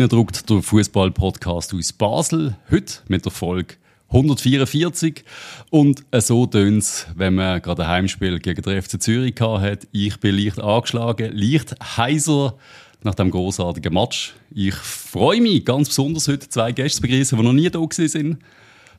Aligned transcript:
reindruckt, 0.00 0.50
der 0.50 0.62
Fußball-Podcast 0.62 1.72
aus 1.72 1.92
Basel. 1.92 2.56
Heute 2.70 2.94
mit 3.08 3.24
der 3.24 3.32
Folge 3.32 3.76
144. 4.08 5.24
Und 5.70 6.04
so 6.18 6.44
tönt 6.46 6.82
es, 6.82 7.06
wenn 7.14 7.34
man 7.34 7.62
gerade 7.62 7.82
ein 7.84 7.88
Heimspiel 7.88 8.38
gegen 8.38 8.60
den 8.60 8.82
FC 8.82 9.00
Zürich 9.00 9.40
hat. 9.40 9.88
Ich 9.92 10.20
bin 10.20 10.36
leicht 10.36 10.60
angeschlagen, 10.60 11.32
leicht 11.34 11.74
heiser 11.96 12.58
nach 13.02 13.14
dem 13.14 13.30
großartigen 13.30 13.94
Match. 13.94 14.34
Ich 14.54 14.74
freue 14.74 15.40
mich 15.40 15.64
ganz 15.64 15.88
besonders 15.88 16.28
heute 16.28 16.46
zwei 16.48 16.72
Gäste 16.72 16.96
zu 16.96 17.02
begrüßen, 17.02 17.38
die 17.38 17.44
noch 17.44 17.52
nie 17.54 17.70
da 17.70 17.80
sind. 17.90 18.38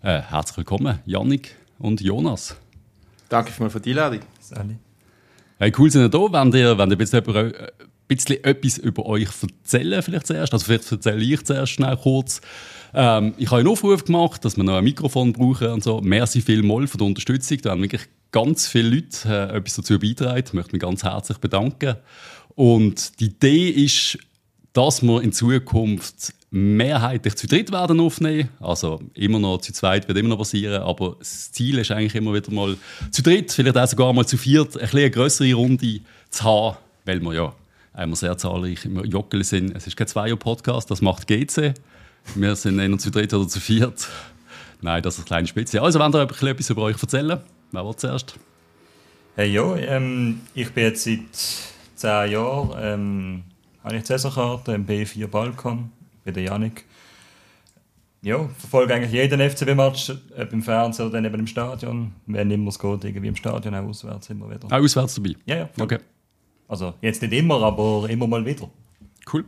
Äh, 0.01 0.21
herzlich 0.21 0.57
willkommen, 0.57 0.97
Yannick 1.05 1.55
und 1.77 2.01
Jonas. 2.01 2.55
Danke 3.29 3.51
für 3.51 3.79
die 3.79 3.91
Einladung. 3.91 4.21
Hey, 5.59 5.71
cool 5.77 5.91
sind 5.91 6.01
ihr 6.01 6.09
da. 6.09 6.19
Wenn 6.19 6.53
ihr, 6.53 6.77
wenn 6.77 6.91
ihr 6.91 6.97
jetzt 6.97 7.13
ein 7.13 7.23
bisschen 8.07 8.43
etwas 8.43 8.77
über 8.77 9.05
euch 9.05 9.27
erzählen, 9.41 10.01
vielleicht 10.01 10.27
zuerst. 10.27 10.53
Also 10.53 10.65
vielleicht 10.65 10.91
erzähle 10.91 11.23
ich 11.23 11.43
zuerst 11.43 11.73
schnell 11.73 11.97
kurz. 11.97 12.41
Ähm, 12.93 13.33
ich 13.37 13.47
habe 13.47 13.59
einen 13.59 13.69
Aufruf 13.69 14.05
gemacht, 14.05 14.43
dass 14.45 14.57
wir 14.57 14.63
noch 14.63 14.77
ein 14.77 14.83
Mikrofon 14.83 15.33
brauchen 15.33 15.67
und 15.67 15.83
so. 15.83 16.01
Merci 16.01 16.41
vielmals 16.41 16.91
für 16.91 16.97
die 16.97 17.03
Unterstützung. 17.03 17.57
Da 17.61 17.71
haben 17.71 17.81
wirklich 17.81 18.03
ganz 18.31 18.67
viele 18.67 18.89
Leute 18.89 19.27
äh, 19.27 19.57
etwas 19.57 19.75
dazu 19.75 19.99
beitragen. 19.99 20.43
Ich 20.45 20.53
möchte 20.53 20.71
mich 20.71 20.81
ganz 20.81 21.03
herzlich 21.03 21.37
bedanken. 21.37 21.95
Und 22.55 23.19
die 23.19 23.25
Idee 23.25 23.69
ist, 23.69 24.17
dass 24.73 25.01
wir 25.01 25.21
in 25.21 25.31
Zukunft 25.31 26.33
mehrheitlich 26.49 27.35
zu 27.35 27.47
dritt 27.47 27.71
werden 27.71 27.99
aufnehmen. 27.99 28.49
Also 28.59 29.01
immer 29.13 29.39
noch 29.39 29.59
zu 29.59 29.73
zweit 29.73 30.07
wird 30.07 30.17
immer 30.17 30.29
noch 30.29 30.37
passieren, 30.37 30.81
aber 30.81 31.17
das 31.19 31.51
Ziel 31.51 31.77
ist 31.77 31.91
eigentlich 31.91 32.15
immer 32.15 32.33
wieder 32.33 32.51
mal 32.51 32.77
zu 33.11 33.21
dritt, 33.21 33.51
vielleicht 33.51 33.77
auch 33.77 33.87
sogar 33.87 34.13
mal 34.13 34.25
zu 34.25 34.37
viert, 34.37 34.79
ein 34.79 34.89
eine 34.89 35.11
größere 35.11 35.53
Runde 35.53 35.99
zu 36.29 36.43
haben, 36.43 36.77
weil 37.05 37.19
wir 37.19 37.33
ja 37.33 37.55
einmal 37.97 38.15
sehr 38.15 38.37
zahlreich 38.37 38.85
im 38.85 39.03
Jockel 39.05 39.43
sind. 39.43 39.75
Es 39.75 39.87
ist 39.87 39.97
kein 39.97 40.07
Zweier-Podcast, 40.07 40.89
das 40.89 41.01
macht 41.01 41.27
GC. 41.27 41.73
Wir 42.35 42.55
sind 42.55 42.79
entweder 42.79 42.99
zu 42.99 43.11
dritt 43.11 43.33
oder 43.33 43.47
zu 43.47 43.59
viert. 43.59 44.07
Nein, 44.81 45.01
das 45.01 45.15
ist 45.15 45.21
eine 45.21 45.25
kleine 45.25 45.47
Spitze. 45.47 45.81
Also, 45.81 45.99
wenn 45.99 46.13
ihr 46.13 46.21
etwas 46.21 46.69
über 46.69 46.83
euch 46.83 47.01
erzählen, 47.01 47.39
wer 47.71 47.85
will 47.85 47.95
zuerst? 47.95 48.35
Hey, 49.35 49.51
ja, 49.51 49.75
ähm, 49.75 50.41
ich 50.53 50.71
bin 50.71 50.83
jetzt 50.83 51.03
seit 51.03 51.19
zehn 51.95 52.31
Jahren 52.31 52.71
ähm, 52.79 53.43
habe 53.83 53.95
ich 53.95 54.01
die 54.03 54.07
Saisonkarte 54.07 54.73
im 54.73 54.85
B4 54.85 55.27
Balkon 55.27 55.91
bei 56.25 56.31
der 56.31 56.43
Janik. 56.43 56.85
Ja, 58.21 58.49
verfolge 58.57 58.93
eigentlich 58.95 59.13
jeden 59.13 59.39
FCB-Match, 59.39 60.11
ob 60.37 60.53
im 60.53 60.61
Fernsehen 60.61 61.05
oder 61.05 61.13
dann 61.13 61.25
eben 61.25 61.39
im 61.39 61.47
Stadion. 61.47 62.13
Wenn 62.25 62.51
immer 62.51 62.69
es 62.69 62.79
geht, 62.79 63.03
irgendwie 63.03 63.27
im 63.27 63.35
Stadion, 63.35 63.75
auch 63.75 63.83
auswärts 63.83 64.29
immer 64.29 64.49
wieder. 64.49 64.65
Auch 64.65 64.83
auswärts 64.83 65.15
dabei? 65.15 65.35
Ja, 65.45 65.55
ja. 65.55 65.69
Okay. 65.79 65.99
Also 66.67 66.93
jetzt 67.01 67.21
nicht 67.21 67.33
immer, 67.33 67.61
aber 67.63 68.09
immer 68.09 68.27
mal 68.27 68.45
wieder. 68.45 68.69
Cool. 69.31 69.45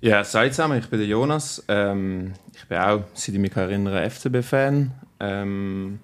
Ja, 0.00 0.22
seid 0.22 0.54
zusammen, 0.54 0.78
ich 0.78 0.88
bin 0.88 0.98
der 0.98 1.08
Jonas. 1.08 1.64
Ähm, 1.68 2.34
ich 2.54 2.66
bin 2.66 2.78
auch, 2.78 3.04
seit 3.14 3.34
ich 3.34 3.40
mich 3.40 3.56
erinnere, 3.56 4.08
FCB-Fan. 4.10 4.92
Ähm, 5.20 5.98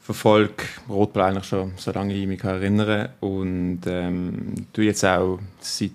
verfolge 0.00 0.64
Rotblau 0.88 1.24
eigentlich 1.24 1.46
schon, 1.46 1.72
solange 1.76 2.14
ich 2.14 2.26
mich 2.26 2.44
erinnere. 2.44 3.10
Und 3.20 3.80
ähm, 3.86 4.66
du 4.72 4.82
jetzt 4.82 5.04
auch 5.04 5.40
seit 5.58 5.90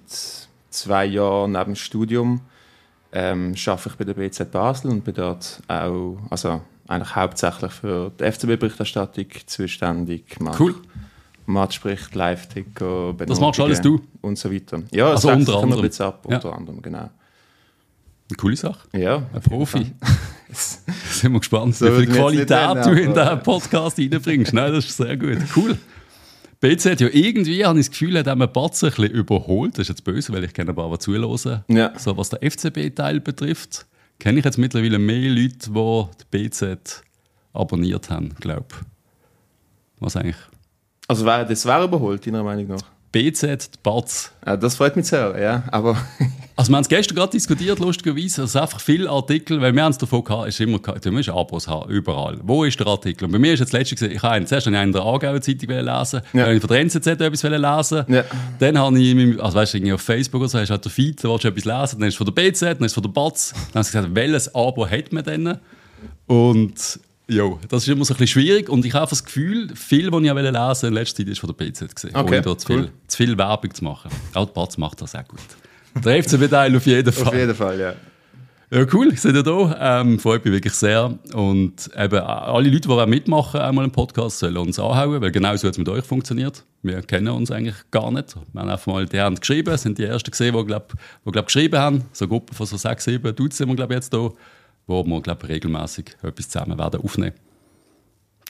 zwei 0.69 1.05
Jahren 1.05 1.53
neben 1.53 1.65
dem 1.65 1.75
Studium 1.75 2.41
ähm, 3.13 3.55
arbeite 3.65 3.89
ich 3.89 3.95
bei 3.95 4.03
der 4.05 4.13
BZ 4.13 4.51
Basel 4.51 4.91
und 4.91 5.03
bin 5.03 5.13
dort 5.13 5.61
auch, 5.67 6.17
also 6.29 6.61
eigentlich 6.87 7.15
hauptsächlich 7.15 7.71
für 7.71 8.11
die 8.19 8.31
FCB-Berichterstattung 8.31 9.27
zuständig. 9.45 10.37
Mach 10.39 10.59
cool. 10.59 10.75
Match 11.45 11.75
spricht, 11.75 12.15
Live-Ticker, 12.15 13.13
Das 13.17 13.39
machst 13.39 13.59
alles 13.59 13.81
du? 13.81 14.01
Und 14.21 14.37
so 14.37 14.51
weiter. 14.51 14.81
Ja, 14.91 15.11
das 15.11 15.25
also 15.25 15.37
unter 15.37 15.63
anderem. 15.63 15.83
Jetzt 15.83 16.01
ab, 16.01 16.25
unter 16.25 16.49
ja. 16.49 16.55
anderem, 16.55 16.81
genau. 16.81 17.09
Eine 18.29 18.37
coole 18.37 18.55
Sache. 18.55 18.87
Ja. 18.97 19.23
Ein 19.33 19.41
Profi. 19.41 19.91
sind 20.53 21.33
wir 21.33 21.39
gespannt, 21.39 21.75
so 21.75 21.85
wie 21.87 22.05
viel 22.05 22.15
Qualität 22.15 22.85
du 22.85 22.91
in 22.91 23.13
diesen 23.13 23.43
Podcast 23.43 23.97
reinbringst. 23.97 24.53
Nein, 24.53 24.71
das 24.71 24.85
ist 24.85 24.97
sehr 24.97 25.17
gut. 25.17 25.37
Cool. 25.55 25.77
BZ 26.61 26.91
hat 26.91 27.01
ja 27.01 27.07
irgendwie, 27.11 27.65
habe 27.65 27.79
ich 27.79 27.87
das 27.87 27.91
Gefühl, 27.91 28.17
hat 28.19 28.27
einen 28.27 28.51
Batz 28.51 28.83
ein 28.83 28.91
bisschen 28.91 29.11
überholt. 29.11 29.73
Das 29.73 29.83
ist 29.83 29.89
jetzt 29.89 30.03
böse, 30.03 30.31
weil 30.31 30.43
ich 30.43 30.53
kenne 30.53 30.71
ein 30.71 30.75
paar, 30.75 30.91
die 30.91 30.99
zuhören. 30.99 31.63
Ja. 31.67 31.97
So, 31.97 32.15
was 32.17 32.29
der 32.29 32.39
FCB-Teil 32.49 33.19
betrifft, 33.19 33.87
kenne 34.19 34.39
ich 34.39 34.45
jetzt 34.45 34.59
mittlerweile 34.59 34.99
mehr 34.99 35.29
Leute, 35.29 35.71
die 35.71 36.05
die 36.21 36.49
BZ 36.49 37.03
abonniert 37.53 38.09
haben, 38.09 38.35
glaube 38.35 38.67
ich. 38.69 38.77
Was 39.99 40.15
eigentlich? 40.15 40.37
Also 41.07 41.25
wäre 41.25 41.45
das 41.45 41.65
wäre 41.65 41.83
überholt, 41.83 42.25
deiner 42.25 42.43
Meinung 42.43 42.67
nach? 42.67 42.83
BZ, 43.11 43.83
Batz. 43.83 44.31
Ja, 44.45 44.55
das 44.55 44.75
freut 44.75 44.95
mich 44.95 45.05
sehr, 45.05 45.37
ja. 45.37 45.63
Aber 45.69 45.97
also 46.55 46.71
wir 46.71 46.77
haben 46.77 46.83
es 46.83 46.87
gestern 46.87 47.15
gerade 47.15 47.31
diskutiert, 47.31 47.79
lustigerweise, 47.79 48.43
also 48.43 48.59
einfach 48.59 48.79
viele 48.79 49.09
Artikel, 49.09 49.59
weil 49.59 49.75
wir 49.75 49.83
haben 49.83 49.91
es 49.91 49.97
davon 49.97 50.23
gehabt, 50.23 50.47
ist 50.47 50.61
immer, 50.61 50.79
du 50.79 51.11
musst 51.11 51.27
Abos 51.27 51.67
haben, 51.67 51.91
überall. 51.91 52.39
Wo 52.41 52.63
ist 52.63 52.79
der 52.79 52.87
Artikel? 52.87 53.25
Und 53.25 53.33
bei 53.33 53.39
mir 53.39 53.53
ist 53.53 53.59
jetzt 53.59 53.73
letztes 53.73 54.01
ich 54.01 54.23
habe 54.23 54.35
einen, 54.35 54.47
zuerst 54.47 54.67
einen 54.67 54.81
in 54.81 54.91
der 54.93 55.01
Aargauer 55.01 55.41
Zeitung 55.41 55.69
lesen, 55.69 55.85
ja. 55.87 56.21
dann 56.33 56.41
habe 56.43 56.53
ich 56.55 56.61
von 56.61 56.69
der 56.69 56.79
NZZ 56.79 57.07
etwas 57.07 57.43
lesen, 57.43 58.05
ja. 58.07 58.23
dann 58.59 58.79
habe 58.79 58.99
ich, 58.99 59.43
also 59.43 59.57
weißt 59.57 59.73
du, 59.73 59.93
auf 59.93 60.01
Facebook 60.01 60.41
oder 60.41 60.49
so, 60.49 60.59
hast 60.59 60.69
du 60.69 60.73
halt 60.73 60.85
der 60.85 60.91
Feed, 60.91 61.21
da 61.21 61.29
willst 61.29 61.43
du 61.43 61.47
etwas 61.49 61.65
lesen, 61.65 61.99
dann 61.99 62.07
ist 62.07 62.13
es 62.13 62.17
von 62.17 62.25
der 62.25 62.33
BZ, 62.33 62.61
dann 62.61 62.85
ist 62.85 62.91
es 62.91 62.93
von 62.93 63.03
der 63.03 63.09
Batz, 63.09 63.51
dann 63.51 63.75
haben 63.75 63.83
sie 63.83 63.91
gesagt, 63.91 64.15
welches 64.15 64.55
Abo 64.55 64.89
hat 64.89 65.11
man 65.11 65.23
denn? 65.25 65.57
Und 66.27 66.99
ja, 67.31 67.57
das 67.69 67.83
ist 67.83 67.89
immer 67.89 68.03
so 68.03 68.13
ein 68.13 68.17
bisschen 68.17 68.41
schwierig 68.41 68.69
und 68.69 68.85
ich 68.85 68.93
habe 68.93 69.09
das 69.09 69.23
Gefühl, 69.23 69.73
viel, 69.75 70.11
was 70.11 70.21
ich 70.21 70.33
lesen 70.33 70.53
wollte, 70.53 70.87
in 70.87 70.93
letzter 70.93 71.17
Zeit 71.17 71.27
ist 71.29 71.39
von 71.39 71.47
der 71.47 71.65
BZ 71.65 71.95
gesehen, 71.95 72.15
okay, 72.15 72.27
ohne 72.27 72.41
da 72.41 72.57
zu, 72.57 72.67
viel, 72.67 72.91
zu 73.07 73.17
viel 73.17 73.37
Werbung 73.37 73.73
zu 73.73 73.83
machen. 73.83 74.11
Auch 74.33 74.45
die 74.45 74.53
Batz 74.53 74.77
macht 74.77 75.01
das 75.01 75.15
auch 75.15 75.27
gut. 75.27 75.39
Der 76.03 76.23
FCB-Teil 76.23 76.75
auf 76.75 76.85
jeden 76.85 77.13
Fall. 77.13 77.27
Auf 77.27 77.33
jeden 77.33 77.55
Fall, 77.55 77.79
ja. 77.79 77.93
Ja, 78.73 78.85
cool, 78.93 79.15
seid 79.17 79.35
ihr 79.35 79.43
da. 79.43 80.01
Ähm, 80.01 80.17
freut 80.17 80.45
mich 80.45 80.53
wirklich 80.53 80.73
sehr. 80.73 81.17
Und 81.33 81.89
eben 81.97 82.19
alle 82.19 82.69
Leute, 82.69 82.87
die 82.87 82.89
auch 82.89 83.05
mitmachen, 83.05 83.59
einmal 83.59 83.83
einen 83.83 83.91
Podcast, 83.91 84.39
sollen 84.39 84.55
uns 84.55 84.79
anhauen, 84.79 85.19
weil 85.21 85.31
genau 85.31 85.53
so 85.57 85.67
hat 85.67 85.73
es 85.73 85.77
mit 85.77 85.89
euch 85.89 86.05
funktioniert. 86.05 86.63
Wir 86.81 87.01
kennen 87.01 87.27
uns 87.27 87.51
eigentlich 87.51 87.75
gar 87.91 88.11
nicht. 88.11 88.33
Wir 88.53 88.61
haben 88.61 88.69
einfach 88.69 88.87
mal 88.87 89.05
die 89.05 89.19
haben 89.19 89.35
geschrieben, 89.35 89.77
sind 89.77 89.97
die 89.97 90.05
ersten 90.05 90.31
gesehen, 90.31 90.55
die, 90.55 90.65
glaub, 90.65 90.93
die 91.25 91.31
glaub, 91.31 91.47
geschrieben 91.47 91.79
haben. 91.79 92.05
So 92.13 92.23
eine 92.23 92.29
Gruppe 92.29 92.55
von 92.55 92.65
so 92.65 92.77
sechs, 92.77 93.03
sieben 93.03 93.35
Dudes 93.35 93.57
sind 93.57 93.67
wir, 93.67 93.75
glaube 93.75 93.93
jetzt 93.93 94.13
da 94.13 94.29
wo 94.87 95.03
wir 95.03 95.21
glaub, 95.21 95.47
regelmäßig 95.47 96.17
etwas 96.23 96.49
zusammen 96.49 96.77
werden 96.77 97.01
aufnehmen 97.01 97.33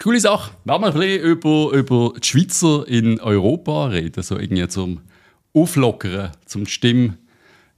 Coole 0.02 0.19
Sache. 0.19 0.52
Werden 0.64 0.81
wir 0.81 0.88
ein 0.88 0.94
bisschen 1.00 1.24
über, 1.24 1.72
über 1.74 2.14
die 2.19 2.28
Schweizer 2.28 2.88
in 2.88 3.19
Europa 3.19 3.86
reden, 3.86 4.24
so 4.24 4.36
irgendwie 4.36 4.68
zum 4.68 5.02
Auflockern, 5.53 6.31
zum 6.46 6.66
Stimm 6.66 7.18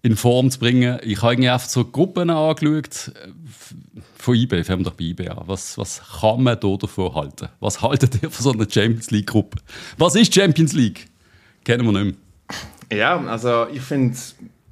in 0.03 0.15
Form 0.15 0.49
zu 0.49 0.59
bringen. 0.59 0.99
Ich 1.03 1.21
habe 1.21 1.33
irgendwie 1.33 1.49
einfach 1.49 1.67
so 1.67 1.83
Gruppen 1.83 2.29
angeschaut 2.29 3.11
von 4.15 4.35
eBay, 4.35 4.63
fangen 4.63 4.81
wir 4.81 4.91
doch 4.91 4.97
bei 4.97 5.03
eBay 5.03 5.27
an. 5.27 5.43
Was, 5.47 5.77
was 5.77 6.01
kann 6.21 6.43
man 6.43 6.57
da 6.57 6.77
davon 6.77 7.13
halten? 7.13 7.49
Was 7.59 7.81
haltet 7.81 8.23
ihr 8.23 8.31
von 8.31 8.43
so 8.43 8.51
einer 8.53 8.69
Champions 8.69 9.11
League-Gruppe? 9.11 9.59
Was 9.97 10.15
ist 10.15 10.33
Champions 10.33 10.71
League? 10.71 11.07
Kennen 11.65 11.85
wir 11.85 12.03
nicht 12.03 12.17
mehr. 12.89 12.99
Ja, 12.99 13.21
also 13.25 13.67
ich 13.73 13.81
finde 13.81 14.17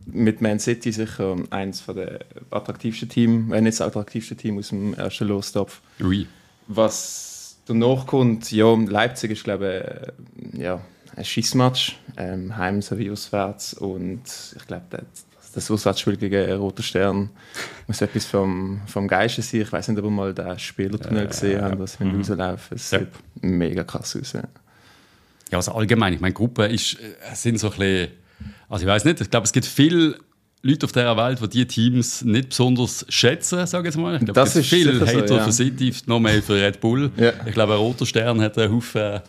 mit 0.05 0.41
Man 0.41 0.59
City 0.59 0.91
sicher 0.91 1.35
eines 1.49 1.85
der 1.85 2.19
attraktivsten 2.49 3.09
Teams, 3.09 3.49
wenn 3.49 3.63
nicht 3.63 3.79
das 3.79 3.87
attraktivste 3.87 4.35
Team 4.35 4.57
aus 4.57 4.69
dem 4.69 4.93
ersten 4.93 5.27
Lostopf. 5.27 5.81
Oui. 5.99 6.27
Was 6.67 7.57
danach 7.65 8.05
kommt, 8.05 8.51
ja, 8.51 8.73
Leipzig 8.73 9.31
ist, 9.31 9.43
glaube 9.43 10.13
ich, 10.35 10.59
äh, 10.59 10.63
ja, 10.63 10.81
ein 11.15 11.25
Schissmatch, 11.25 11.97
ähm, 12.17 12.55
heim 12.55 12.81
sowie 12.81 13.11
auswärts. 13.11 13.73
Und 13.73 14.23
ich 14.55 14.67
glaube, 14.67 14.85
das, 14.89 15.51
das 15.53 15.71
Auswärtsspiel 15.71 16.17
gegen 16.17 16.51
Roter 16.53 16.83
Stern 16.83 17.29
muss 17.87 18.01
etwas 18.01 18.25
vom, 18.25 18.81
vom 18.87 19.07
Geiste 19.07 19.41
sein. 19.41 19.61
Ich 19.61 19.71
weiß 19.71 19.89
nicht, 19.89 19.99
ob 19.99 20.05
ihr 20.05 20.11
mal 20.11 20.33
den 20.33 20.57
Spielertunnel 20.57 21.25
äh, 21.25 21.27
gesehen 21.27 21.61
habt, 21.61 21.79
was 21.79 21.99
wir 21.99 22.07
mhm. 22.07 22.17
rauslaufen. 22.17 22.75
Es 22.75 22.89
sieht 22.89 23.07
mega 23.41 23.83
krass 23.83 24.15
aus. 24.15 24.33
Ja. 24.33 24.43
ja, 25.51 25.57
also 25.57 25.73
allgemein, 25.73 26.13
ich 26.13 26.21
meine, 26.21 26.33
Gruppen 26.33 26.69
ist, 26.69 26.95
äh, 26.95 27.35
sind 27.35 27.59
so 27.59 27.71
ein 27.71 27.77
bisschen 27.77 28.20
also 28.71 28.85
ich 28.85 28.89
weiß 28.89 29.03
nicht, 29.03 29.19
ich 29.19 29.29
glaube, 29.29 29.45
es 29.45 29.51
gibt 29.51 29.65
viele 29.65 30.17
Leute 30.61 30.85
auf 30.85 30.93
dieser 30.93 31.17
Welt, 31.17 31.41
die 31.41 31.47
diese 31.49 31.67
Teams 31.67 32.21
nicht 32.23 32.49
besonders 32.49 33.05
schätzen, 33.09 33.67
sage 33.67 33.89
ich 33.89 33.93
jetzt 33.93 34.01
mal. 34.01 34.15
Ich 34.15 34.19
glaube, 34.19 34.33
das 34.33 34.55
es 34.55 34.69
gibt 34.69 34.83
viele 34.83 35.05
Hater 35.05 35.27
so, 35.27 35.35
ja. 35.35 35.43
für 35.43 35.51
City, 35.51 35.93
noch 36.05 36.21
mehr 36.21 36.41
für 36.41 36.55
Red 36.55 36.79
Bull. 36.79 37.11
Ja. 37.17 37.33
Ich 37.45 37.53
glaube, 37.53 37.73
ein 37.73 37.79
Roter 37.79 38.05
Stern 38.05 38.39
hat 38.39 38.57
einen 38.57 38.71
Haufen, 38.71 39.19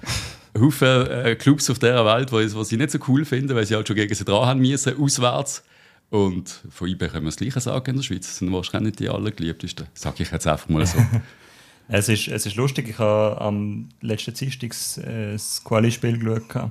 Haufen 0.56 1.06
äh, 1.08 1.34
Clubs 1.34 1.68
auf 1.70 1.80
dieser 1.80 2.04
Welt, 2.04 2.30
die 2.30 2.64
sie 2.64 2.76
nicht 2.76 2.92
so 2.92 2.98
cool 3.08 3.24
finden, 3.24 3.56
weil 3.56 3.66
sie 3.66 3.74
halt 3.74 3.88
schon 3.88 3.96
gegen 3.96 4.14
sie 4.14 4.24
dran 4.24 4.46
haben 4.46 4.60
müssen, 4.60 4.96
auswärts. 4.96 5.64
Und 6.10 6.60
von 6.70 6.86
IB 6.86 7.08
können 7.08 7.24
wir 7.24 7.30
das 7.30 7.36
Gleiche 7.36 7.58
sagen 7.58 7.90
in 7.90 7.96
der 7.96 8.02
Schweiz. 8.04 8.26
Das 8.26 8.36
sind 8.36 8.52
wahrscheinlich 8.52 8.92
nicht 8.92 9.00
die 9.00 9.08
allergeliebtesten. 9.08 9.86
Sage 9.94 10.22
ich 10.22 10.30
jetzt 10.30 10.46
einfach 10.46 10.68
mal 10.68 10.86
so. 10.86 10.98
es, 11.88 12.08
ist, 12.08 12.28
es 12.28 12.46
ist 12.46 12.54
lustig, 12.54 12.90
ich 12.90 12.98
habe 12.98 13.40
am 13.40 13.88
letzten 14.02 14.34
Dienstag 14.34 14.72
äh, 15.04 15.32
das 15.32 15.64
Quali-Spiel 15.64 16.18
geschaut 16.18 16.70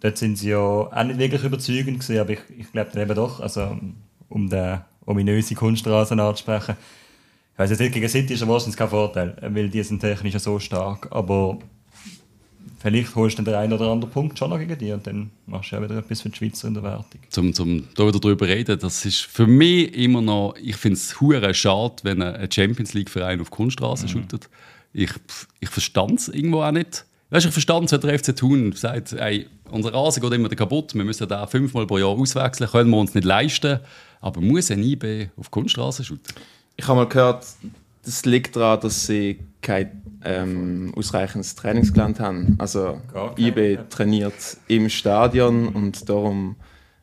dort 0.00 0.18
sind 0.18 0.36
sie 0.36 0.50
ja 0.50 0.58
auch 0.58 1.04
nicht 1.04 1.18
wirklich 1.18 1.44
überzeugend 1.44 2.00
gewesen, 2.00 2.18
aber 2.18 2.30
ich, 2.30 2.40
ich 2.58 2.72
glaube 2.72 2.90
dann 2.92 3.02
eben 3.02 3.14
doch, 3.14 3.40
also 3.40 3.78
um 4.28 4.48
den 4.48 4.80
ominöse 5.04 5.54
Kunststraßen 5.54 6.18
anzusprechen. 6.18 6.76
Ich 7.54 7.58
weiß 7.58 7.70
jetzt 7.70 7.80
nicht, 7.80 7.94
gegen 7.94 8.08
City 8.08 8.34
ist 8.34 8.42
er 8.42 8.48
wahrscheinlich 8.48 8.76
kein 8.76 8.88
Vorteil, 8.88 9.36
weil 9.40 9.70
die 9.70 9.82
sind 9.82 10.00
technisch 10.00 10.36
so 10.38 10.58
stark, 10.58 11.08
aber 11.10 11.58
vielleicht 12.80 13.14
holst 13.14 13.38
du 13.38 13.42
den 13.42 13.54
einen 13.54 13.72
oder 13.72 13.90
anderen 13.90 14.12
Punkt 14.12 14.38
schon 14.38 14.50
noch 14.50 14.58
gegen 14.58 14.78
die 14.78 14.92
und 14.92 15.06
dann 15.06 15.30
machst 15.46 15.72
du 15.72 15.76
ja 15.76 15.82
wieder 15.82 15.96
etwas 15.96 16.20
für 16.20 16.28
die 16.28 16.36
Schweizer 16.36 16.68
in 16.68 16.74
der 16.74 16.82
Wertung. 16.82 17.20
Zum, 17.30 17.54
zum 17.54 17.88
da 17.94 18.06
wieder 18.06 18.20
drüber 18.20 18.46
reden, 18.46 18.78
das 18.78 19.04
ist 19.06 19.22
für 19.22 19.46
mich 19.46 19.94
immer 19.94 20.20
noch, 20.20 20.54
ich 20.60 20.76
finde 20.76 20.96
es 20.96 21.18
hure 21.20 21.54
schade, 21.54 21.96
wenn 22.02 22.20
ein 22.20 22.50
Champions 22.50 22.92
League 22.92 23.08
Verein 23.10 23.40
auf 23.40 23.50
Kunststraße 23.50 24.04
mhm. 24.04 24.10
shootet. 24.10 24.50
Ich, 24.92 25.10
ich 25.60 25.68
verstand 25.68 26.20
es 26.20 26.28
irgendwo 26.28 26.62
auch 26.62 26.72
nicht. 26.72 27.06
Weißt 27.30 27.44
du, 27.44 27.48
ich 27.48 27.52
verstand, 27.52 27.90
wenn 27.90 28.00
der 28.00 28.18
FC 28.18 28.36
Thun 28.36 28.72
sagt, 28.72 29.12
ey, 29.12 29.46
unser 29.70 29.92
Rasen 29.92 30.22
geht 30.22 30.32
immer 30.32 30.48
kaputt, 30.48 30.94
wir 30.94 31.04
müssen 31.04 31.26
da 31.26 31.46
fünfmal 31.46 31.86
pro 31.86 31.98
Jahr 31.98 32.10
auswechseln, 32.10 32.70
können 32.70 32.90
wir 32.90 32.98
uns 32.98 33.14
nicht 33.14 33.24
leisten. 33.24 33.80
Aber 34.20 34.40
muss 34.40 34.70
ein 34.70 34.82
IB 34.82 35.28
auf 35.36 35.50
Kunststraße 35.50 36.04
shooten? 36.04 36.34
Ich 36.76 36.86
habe 36.86 37.00
mal 37.00 37.08
gehört, 37.08 37.44
das 38.04 38.24
liegt 38.24 38.54
daran, 38.54 38.80
dass 38.80 39.06
sie 39.06 39.40
kein 39.60 40.02
ähm, 40.24 40.92
ausreichendes 40.96 41.56
Trainingsgelände 41.56 42.20
haben. 42.20 42.54
Also 42.58 43.00
IB 43.36 43.78
trainiert 43.90 44.34
im 44.68 44.88
Stadion 44.88 45.68
und 45.68 46.08
darum 46.08 46.54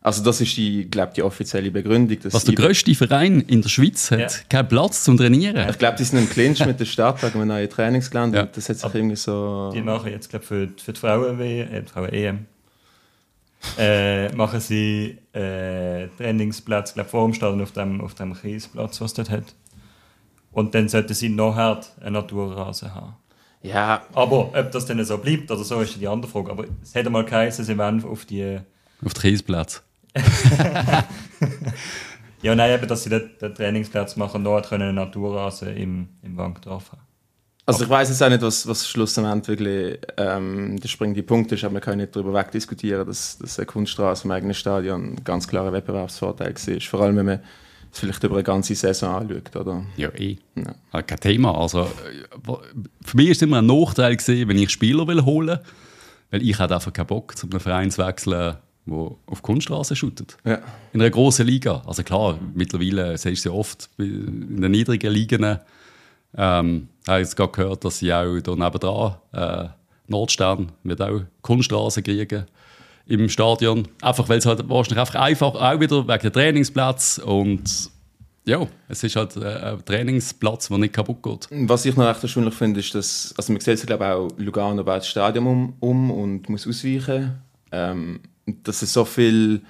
also 0.03 0.21
das 0.21 0.41
ist 0.41 0.57
die, 0.57 0.89
glaube 0.91 1.13
die 1.15 1.23
offizielle 1.23 1.71
Begründung. 1.71 2.17
Was 2.25 2.43
der 2.43 2.55
grösste 2.55 2.93
Verein 2.93 3.39
in 3.39 3.61
der 3.61 3.69
Schweiz 3.69 4.11
hat, 4.11 4.19
ja. 4.19 4.27
keinen 4.49 4.67
Platz 4.67 5.05
zum 5.05 5.15
Trainieren. 5.15 5.69
Ich 5.69 5.77
glaube, 5.77 5.95
die 5.97 6.03
sind 6.03 6.19
im 6.19 6.29
Clinch 6.29 6.65
mit 6.65 6.77
der 6.77 6.85
Stadt 6.85 7.23
wegen 7.23 7.35
einem 7.35 7.47
neuen 7.47 7.69
Trainingsgelände. 7.69 8.37
Ja. 8.37 8.45
Das 8.45 8.67
hat 8.67 8.77
sich 8.79 8.93
irgendwie 8.93 9.15
so... 9.15 9.71
Die 9.73 9.81
machen 9.81 10.11
jetzt, 10.11 10.29
glaube 10.29 10.45
für, 10.45 10.67
für 10.75 10.91
die 10.91 10.99
Frauen-WM, 10.99 11.73
äh, 11.73 11.83
Frauen-EM, 11.83 12.45
äh, 13.77 14.35
machen 14.35 14.59
sie 14.59 15.19
äh, 15.31 16.09
Trainingsplatz, 16.17 16.95
glaube 16.95 17.09
vor 17.09 17.25
dem 17.25 17.33
Stadion 17.33 17.61
auf 17.61 17.71
dem, 17.71 18.01
auf 18.01 18.13
dem 18.13 18.33
Kiesplatz, 18.33 18.99
was 18.99 19.13
dort 19.13 19.29
hat. 19.29 19.55
Und 20.51 20.75
dann 20.75 20.89
sollten 20.89 21.13
sie 21.13 21.29
nachher 21.29 21.79
einen 22.01 22.15
Naturrasen 22.15 22.93
haben. 22.93 23.15
Ja. 23.61 24.01
Aber 24.13 24.49
ob 24.53 24.71
das 24.73 24.85
dann 24.85 25.01
so 25.05 25.17
bleibt 25.17 25.49
oder 25.49 25.63
so, 25.63 25.79
ist 25.79 25.95
die 25.95 26.09
andere 26.09 26.29
Frage. 26.29 26.51
Aber 26.51 26.65
es 26.83 26.93
hätte 26.93 27.09
mal 27.09 27.23
geheißen, 27.23 27.63
sie 27.63 27.77
werden 27.77 28.03
auf 28.03 28.25
die... 28.25 28.59
Auf 29.05 29.13
den 29.13 29.21
Kiesplatz. 29.21 29.81
Ja, 32.41 32.55
nein, 32.55 32.71
eben, 32.71 32.87
dass 32.87 33.03
sie 33.03 33.09
den, 33.09 33.31
den 33.41 33.55
Trainingsplatz 33.55 34.15
machen, 34.15 34.43
dort 34.43 34.69
können 34.69 34.83
einen 34.83 34.95
Naturrasen 34.95 35.75
im, 35.75 36.09
im 36.21 36.37
Wankdorf 36.37 36.91
haben. 36.91 37.01
Also 37.65 37.85
ich 37.85 37.89
weiß 37.89 38.09
jetzt 38.09 38.21
auch 38.21 38.29
nicht, 38.29 38.41
was, 38.41 38.67
was 38.67 38.87
schlussendlich 38.87 39.59
wirklich 39.59 39.97
ähm, 40.17 40.77
der 40.81 40.87
springende 40.89 41.23
Punkt 41.23 41.49
ist, 41.53 41.63
aber 41.63 41.75
wir 41.75 41.81
können 41.81 42.01
nicht 42.01 42.13
darüber 42.13 42.33
wegdiskutieren, 42.33 43.07
dass, 43.07 43.37
dass 43.37 43.57
eine 43.57 43.65
Kunststraße 43.65 44.25
im 44.25 44.31
eigenen 44.31 44.53
Stadion 44.53 45.13
ein 45.13 45.23
ganz 45.23 45.47
klarer 45.47 45.71
Wettbewerbsvorteil 45.71 46.53
war. 46.53 46.81
Vor 46.81 47.01
allem, 47.01 47.15
wenn 47.15 47.25
man 47.25 47.39
es 47.93 47.99
vielleicht 47.99 48.23
über 48.23 48.35
eine 48.35 48.43
ganze 48.43 48.75
Saison 48.75 49.15
anschaut. 49.15 49.55
Oder? 49.55 49.85
Ja, 49.95 50.09
eh. 50.09 50.37
Ja. 50.55 51.01
Kein 51.03 51.19
Thema. 51.19 51.57
Also, 51.57 51.87
für 53.05 53.17
mich 53.17 53.27
war 53.27 53.31
es 53.31 53.41
immer 53.41 53.59
ein 53.59 53.65
Nachteil, 53.65 54.17
gewesen, 54.17 54.49
wenn 54.49 54.57
ich 54.57 54.69
Spieler 54.69 55.07
will 55.07 55.23
holen 55.23 55.59
will, 55.59 55.65
weil 56.31 56.41
ich 56.41 56.59
hatte 56.59 56.75
einfach 56.75 56.91
keinen 56.91 57.07
Bock, 57.07 57.37
zu 57.37 57.47
einem 57.49 57.61
Verein 57.61 57.91
zu 57.91 58.05
wechseln, 58.05 58.57
der 58.85 59.11
auf 59.25 59.41
Kunststraße 59.41 59.95
shootet. 59.95 60.37
Ja. 60.43 60.59
In 60.91 61.01
einer 61.01 61.09
grossen 61.09 61.47
Liga. 61.47 61.81
Also 61.85 62.03
klar, 62.03 62.37
mittlerweile 62.53 63.17
siehst 63.17 63.45
du 63.45 63.49
ja 63.49 63.55
oft 63.55 63.89
in 63.97 64.61
den 64.61 64.71
niedrigen 64.71 65.11
Ligen. 65.11 65.59
Ähm, 66.35 66.87
ich 67.03 67.09
habe 67.09 67.19
jetzt 67.19 67.35
gerade 67.35 67.51
gehört, 67.51 67.85
dass 67.85 67.99
sie 67.99 68.13
auch 68.13 68.23
hier 68.23 68.55
nebenan, 68.55 69.15
äh, 69.31 69.69
Nordstern, 70.07 70.71
wird 70.83 71.01
auch 71.01 71.21
Kunststraße 71.41 72.01
kriegen 72.01 72.45
im 73.05 73.29
Stadion. 73.29 73.87
Einfach, 74.01 74.27
weil 74.29 74.39
es 74.39 74.45
halt 74.45 74.67
wahrscheinlich 74.69 74.99
einfach 74.99 75.15
einfach 75.15 75.55
auch 75.55 75.79
wieder 75.79 76.07
wegen 76.07 76.21
dem 76.21 76.33
Trainingsplatz 76.33 77.21
und 77.23 77.91
ja, 78.45 78.67
es 78.89 79.03
ist 79.03 79.15
halt 79.15 79.37
äh, 79.37 79.71
ein 79.71 79.85
Trainingsplatz, 79.85 80.67
der 80.67 80.77
nicht 80.77 80.93
kaputt 80.93 81.23
geht. 81.23 81.47
Was 81.69 81.85
ich 81.85 81.95
noch 81.95 82.05
recht 82.05 82.23
erstaunlich 82.23 82.53
finde, 82.53 82.81
ist, 82.81 82.93
dass 82.93 83.33
also 83.37 83.53
man 83.53 83.61
sieht 83.61 83.77
sich 83.77 83.87
glaube 83.87 84.13
auch 84.13 84.27
Lugano 84.37 84.83
baut 84.83 84.97
das 84.97 85.07
Stadion 85.07 85.47
um, 85.47 85.73
um 85.79 86.11
und 86.11 86.49
muss 86.49 86.67
ausweichen. 86.67 87.41
Ähm, 87.71 88.19
dass 88.45 88.81
es 88.81 88.93
so 88.93 89.05
viele 89.05 89.61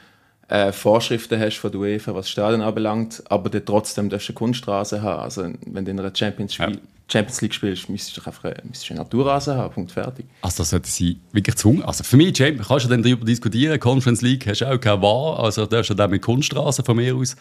äh, 0.47 0.71
Vorschriften 0.71 1.39
hast 1.39 1.57
von 1.57 1.71
der 1.71 1.79
UEFA, 1.79 2.13
was 2.13 2.25
das 2.25 2.31
Stadion 2.31 2.61
anbelangt, 2.61 3.23
aber 3.29 3.49
du 3.49 3.63
trotzdem 3.63 4.09
darfst 4.09 4.29
du 4.29 4.31
eine 4.31 4.35
Kunststraße 4.35 5.01
haben. 5.01 5.21
Also 5.21 5.43
wenn 5.65 5.85
du 5.85 5.91
in 5.91 5.99
einer 5.99 6.15
Champions, 6.15 6.57
ja. 6.57 6.71
Champions 7.07 7.41
League 7.41 7.53
spielst, 7.53 7.89
müsstest 7.89 8.17
du 8.17 8.21
einfach 8.25 8.45
eine, 8.45 8.55
eine 8.57 8.99
Naturrasen 8.99 9.55
haben, 9.55 9.73
Punkt, 9.73 9.91
fertig. 9.91 10.25
Also 10.41 10.57
das 10.59 10.71
sollte 10.71 10.89
sie 10.89 11.19
wirklich 11.31 11.55
zwungen. 11.55 11.83
Also 11.83 12.03
für 12.03 12.17
mich, 12.17 12.37
Champions, 12.37 12.67
kannst 12.67 12.85
du 12.85 12.89
dann 12.89 13.03
darüber 13.03 13.25
diskutieren, 13.25 13.79
Conference 13.79 14.21
League 14.21 14.45
hast 14.47 14.61
du 14.61 14.65
auch 14.65 14.79
keine 14.79 15.01
Wahl, 15.01 15.43
also 15.43 15.65
darfst 15.65 15.89
du 15.89 15.93
dann 15.93 16.11
mit 16.11 16.21
Kunststraße 16.21 16.83
von 16.83 16.97
mir 16.97 17.15
aus. 17.15 17.35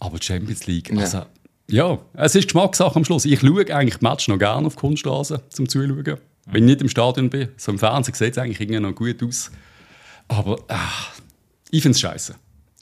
Aber 0.00 0.20
Champions 0.20 0.66
League, 0.66 0.90
also... 0.96 1.18
Ja. 1.18 1.26
Ja, 1.70 1.98
es 2.12 2.34
ist 2.34 2.44
Geschmackssache 2.44 2.94
am 2.94 3.06
Schluss. 3.06 3.24
Ich 3.24 3.40
schaue 3.40 3.74
eigentlich 3.74 4.02
Match 4.02 4.28
noch 4.28 4.38
gerne 4.38 4.66
auf 4.66 4.76
Kunststraße 4.76 5.40
zum 5.48 5.66
Zuschauen. 5.66 6.18
Wenn 6.44 6.64
ich 6.64 6.70
nicht 6.74 6.82
im 6.82 6.90
Stadion 6.90 7.30
bin. 7.30 7.48
So 7.56 7.72
im 7.72 7.78
Fernsehen 7.78 8.14
sieht 8.14 8.32
es 8.32 8.38
eigentlich 8.38 8.60
irgendwie 8.60 8.80
noch 8.80 8.94
gut 8.94 9.22
aus. 9.22 9.50
Aber 10.28 10.58
ach, 10.68 11.12
ich 11.70 11.82
finde 11.82 11.96
es 11.96 12.00
scheiße. 12.00 12.34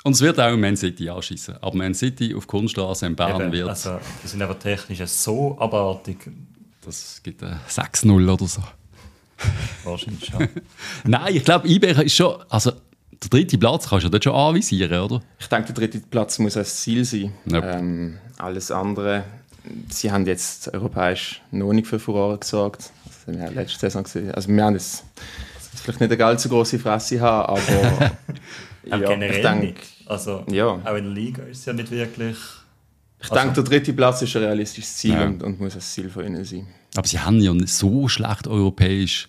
Und 0.04 0.12
es 0.12 0.20
wird 0.20 0.40
auch 0.40 0.56
Man 0.56 0.76
City 0.76 1.08
anschießen. 1.08 1.56
Aber 1.60 1.76
Man 1.76 1.94
City 1.94 2.34
auf 2.34 2.46
Kunststraße 2.46 3.06
in 3.06 3.14
Bern 3.14 3.40
Eben, 3.40 3.52
wird. 3.52 3.68
Also, 3.68 3.98
die 4.22 4.28
sind 4.28 4.42
aber 4.42 4.58
technisch 4.58 5.04
so 5.06 5.56
abartig. 5.58 6.30
Das 6.84 7.20
gibt 7.22 7.42
ein 7.42 7.60
6-0 7.68 8.28
oder 8.28 8.46
so. 8.46 8.62
Wahrscheinlich 9.84 10.24
schon. 10.24 10.48
Nein, 11.04 11.36
ich 11.36 11.44
glaube, 11.44 11.68
IB 11.68 11.86
ist 12.04 12.16
schon. 12.16 12.42
Also, 12.48 12.72
der 12.72 13.30
dritte 13.30 13.56
Platz 13.58 13.88
kannst 13.88 14.02
du 14.02 14.06
ja 14.08 14.10
dort 14.10 14.24
schon 14.24 14.34
anvisieren, 14.34 15.00
oder? 15.00 15.22
Ich 15.38 15.46
denke, 15.46 15.72
der 15.72 15.74
dritte 15.74 16.00
Platz 16.00 16.38
muss 16.40 16.56
ein 16.56 16.64
Ziel 16.64 17.04
sein. 17.04 17.32
Yep. 17.50 17.64
Ähm, 17.64 18.18
alles 18.38 18.72
andere. 18.72 19.24
Sie 19.88 20.10
haben 20.10 20.26
jetzt 20.26 20.74
europäisch 20.74 21.40
noch 21.52 21.72
nicht 21.72 21.86
für 21.86 22.00
Furore 22.00 22.38
gesorgt. 22.38 22.90
Das 23.04 23.26
haben 23.28 23.40
wir 23.40 23.50
letzte 23.52 23.78
Saison 23.78 24.02
gesehen. 24.02 24.32
Also, 24.32 24.48
wir 24.48 24.64
haben 24.64 24.74
es 24.74 25.04
vielleicht 25.82 26.00
nicht 26.00 26.10
eine 26.10 26.16
ganz 26.16 26.42
so 26.42 26.48
große 26.48 26.78
Fresse 26.78 27.20
haben, 27.20 27.60
aber 28.90 29.02
ja, 29.02 29.08
generell 29.08 29.36
ich 29.36 29.42
denke, 29.42 29.80
also 30.06 30.44
ja. 30.50 30.66
auch 30.66 30.96
in 30.96 31.04
der 31.04 31.12
Liga 31.12 31.42
ist 31.44 31.58
es 31.60 31.64
ja 31.66 31.72
nicht 31.72 31.90
wirklich. 31.90 32.36
Ich 33.22 33.30
also, 33.30 33.34
denke, 33.34 33.54
der 33.54 33.64
dritte 33.64 33.92
Platz 33.92 34.22
ist 34.22 34.34
ein 34.36 34.42
realistisches 34.42 34.96
Ziel 34.96 35.12
ja. 35.12 35.26
und, 35.26 35.42
und, 35.42 35.60
muss 35.60 35.74
ein 35.74 35.80
Ziel 35.80 36.10
von 36.10 36.26
ihnen 36.26 36.44
sein. 36.44 36.66
Aber 36.96 37.06
sie 37.06 37.18
haben 37.18 37.40
ja 37.40 37.54
nicht 37.54 37.72
so 37.72 38.08
schlecht 38.08 38.48
europäisch. 38.48 39.28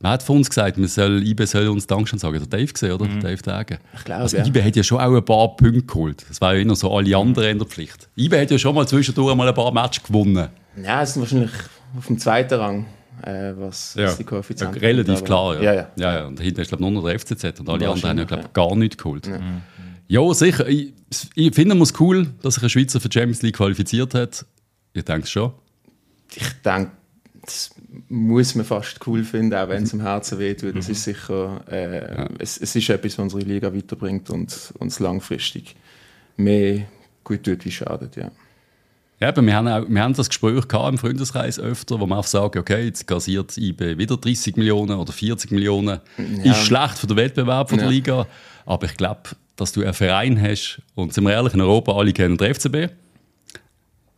Man 0.00 0.12
hat 0.12 0.22
von 0.22 0.38
uns 0.38 0.48
gesagt, 0.48 0.78
man 0.78 0.88
soll, 0.88 1.22
IBE 1.22 1.46
soll 1.46 1.68
uns 1.68 1.86
Dankeschön 1.86 2.18
sagen. 2.18 2.38
Der 2.38 2.46
Dave 2.46 2.72
gesehen, 2.72 2.92
oder? 2.92 3.04
Mhm. 3.04 3.20
Dave 3.20 3.42
Dagen. 3.42 3.78
Ich 3.94 4.04
glaube, 4.04 4.22
also, 4.22 4.36
ja. 4.36 4.46
IBE 4.46 4.64
hat 4.64 4.74
ja 4.74 4.82
schon 4.82 4.98
auch 4.98 5.14
ein 5.14 5.24
paar 5.24 5.56
Punkte 5.56 5.82
geholt. 5.82 6.24
Das 6.28 6.40
war 6.40 6.54
ja 6.54 6.60
immer 6.60 6.74
so 6.74 6.92
alle 6.92 7.16
anderen 7.16 7.50
in 7.50 7.58
der 7.58 7.68
Pflicht. 7.68 8.08
IBE 8.16 8.40
hat 8.40 8.50
ja 8.50 8.58
schon 8.58 8.74
mal 8.74 8.88
zwischendurch 8.88 9.36
mal 9.36 9.46
ein 9.46 9.54
paar 9.54 9.70
Matches 9.70 10.02
gewonnen. 10.02 10.48
Ja, 10.82 11.02
es 11.02 11.12
sind 11.12 11.22
wahrscheinlich 11.22 11.52
auf 11.96 12.06
dem 12.06 12.18
zweiten 12.18 12.54
Rang 12.54 12.86
äh, 13.22 13.54
was, 13.56 13.94
ja. 13.94 14.04
was 14.04 14.18
die 14.18 14.24
Koeffizienten 14.24 14.80
ja, 14.80 14.88
Relativ 14.88 15.16
sind, 15.16 15.24
klar, 15.24 15.54
ja. 15.56 15.62
Ja, 15.62 15.74
ja. 15.74 15.90
ja, 15.96 16.14
ja. 16.14 16.26
Und 16.26 16.38
dahinter 16.38 16.62
ist 16.62 16.68
glaube 16.68 16.82
nur 16.82 16.90
noch 16.90 17.04
der 17.04 17.18
FCZ 17.18 17.60
und 17.60 17.68
alle 17.68 17.88
anderen 17.88 18.10
haben 18.10 18.18
ja, 18.18 18.24
glaube 18.24 18.50
gar 18.52 18.74
nichts 18.76 18.96
geholt. 18.96 19.26
Ja, 19.26 19.40
ja 20.08 20.34
sicher. 20.34 20.68
Ich, 20.68 20.92
ich 21.34 21.54
finde 21.54 21.76
es 21.78 22.00
cool, 22.00 22.28
dass 22.42 22.54
sich 22.54 22.62
ein 22.62 22.70
Schweizer 22.70 23.00
für 23.00 23.08
die 23.08 23.18
Champions 23.18 23.42
League 23.42 23.56
qualifiziert 23.56 24.14
hat. 24.14 24.44
Ich 24.92 25.04
denke 25.04 25.26
schon. 25.26 25.52
Ich 26.34 26.52
denke, 26.64 26.92
das 27.42 27.70
muss 28.08 28.54
man 28.54 28.64
fast 28.64 29.06
cool 29.06 29.24
finden, 29.24 29.54
auch 29.54 29.68
wenn 29.68 29.82
es 29.82 29.92
im 29.92 30.00
Herzen 30.00 30.38
wehtut. 30.38 30.76
Das 30.76 30.86
mhm. 30.86 30.92
ist 30.92 31.04
sicher, 31.04 31.64
äh, 31.70 32.14
ja. 32.14 32.28
es, 32.38 32.56
es 32.56 32.74
ist 32.74 32.88
etwas, 32.88 33.18
was 33.18 33.24
unsere 33.24 33.42
Liga 33.42 33.74
weiterbringt 33.74 34.30
und 34.30 34.72
uns 34.78 35.00
langfristig 35.00 35.76
mehr 36.36 36.86
gut 37.24 37.42
tut 37.42 37.64
wie 37.64 37.70
schadet, 37.70 38.16
ja. 38.16 38.30
Aber 39.28 39.42
wir 39.42 39.54
haben, 39.54 39.68
auch, 39.68 39.84
wir 39.88 40.02
haben 40.02 40.14
das 40.14 40.28
Gespräch 40.28 40.64
im 40.72 40.98
Freundeskreis 40.98 41.58
öfter, 41.58 42.00
wo 42.00 42.06
man 42.06 42.18
auch 42.18 42.26
sagt, 42.26 42.56
okay, 42.56 42.84
jetzt 42.84 43.06
kassiert 43.06 43.56
IB 43.56 43.98
wieder 43.98 44.16
30 44.16 44.56
Millionen 44.56 44.98
oder 44.98 45.12
40 45.12 45.50
Millionen. 45.50 46.00
Ja. 46.44 46.52
Ist 46.52 46.66
schlecht 46.66 46.98
für 46.98 47.06
den 47.06 47.16
Wettbewerb 47.16 47.70
von 47.70 47.78
der 47.78 47.86
ja. 47.86 47.92
Liga. 47.92 48.26
Aber 48.66 48.86
ich 48.86 48.96
glaube, 48.96 49.22
dass 49.56 49.72
du 49.72 49.82
einen 49.82 49.94
Verein 49.94 50.40
hast, 50.40 50.80
und 50.94 51.12
sind 51.14 51.24
wir 51.24 51.32
ehrlich, 51.32 51.54
in 51.54 51.60
Europa 51.60 51.92
alle 51.92 52.12
kennen 52.12 52.36
den 52.36 52.54
FCB. 52.54 52.92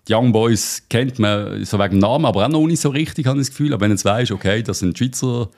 Die 0.07 0.15
Young 0.15 0.33
Boys 0.33 0.83
kennt 0.91 1.19
man 1.19 1.65
so 1.65 1.79
wegen 1.79 1.93
dem 1.93 1.99
Namen, 2.01 2.27
aber 2.27 2.45
auch 2.45 2.49
noch 2.51 2.67
nicht 2.67 2.81
so 2.81 2.91
richtig, 2.91 3.27
habe 3.27 3.39
ich 3.39 3.47
das 3.47 3.51
Gefühl. 3.51 3.73
Aber 3.73 3.83
wenn 3.83 3.91
du 3.91 3.95
jetzt 3.95 4.05
weißt, 4.05 4.33
okay, 4.33 4.63
das 4.63 4.81
sind 4.81 4.97
Schweizer 4.97 5.49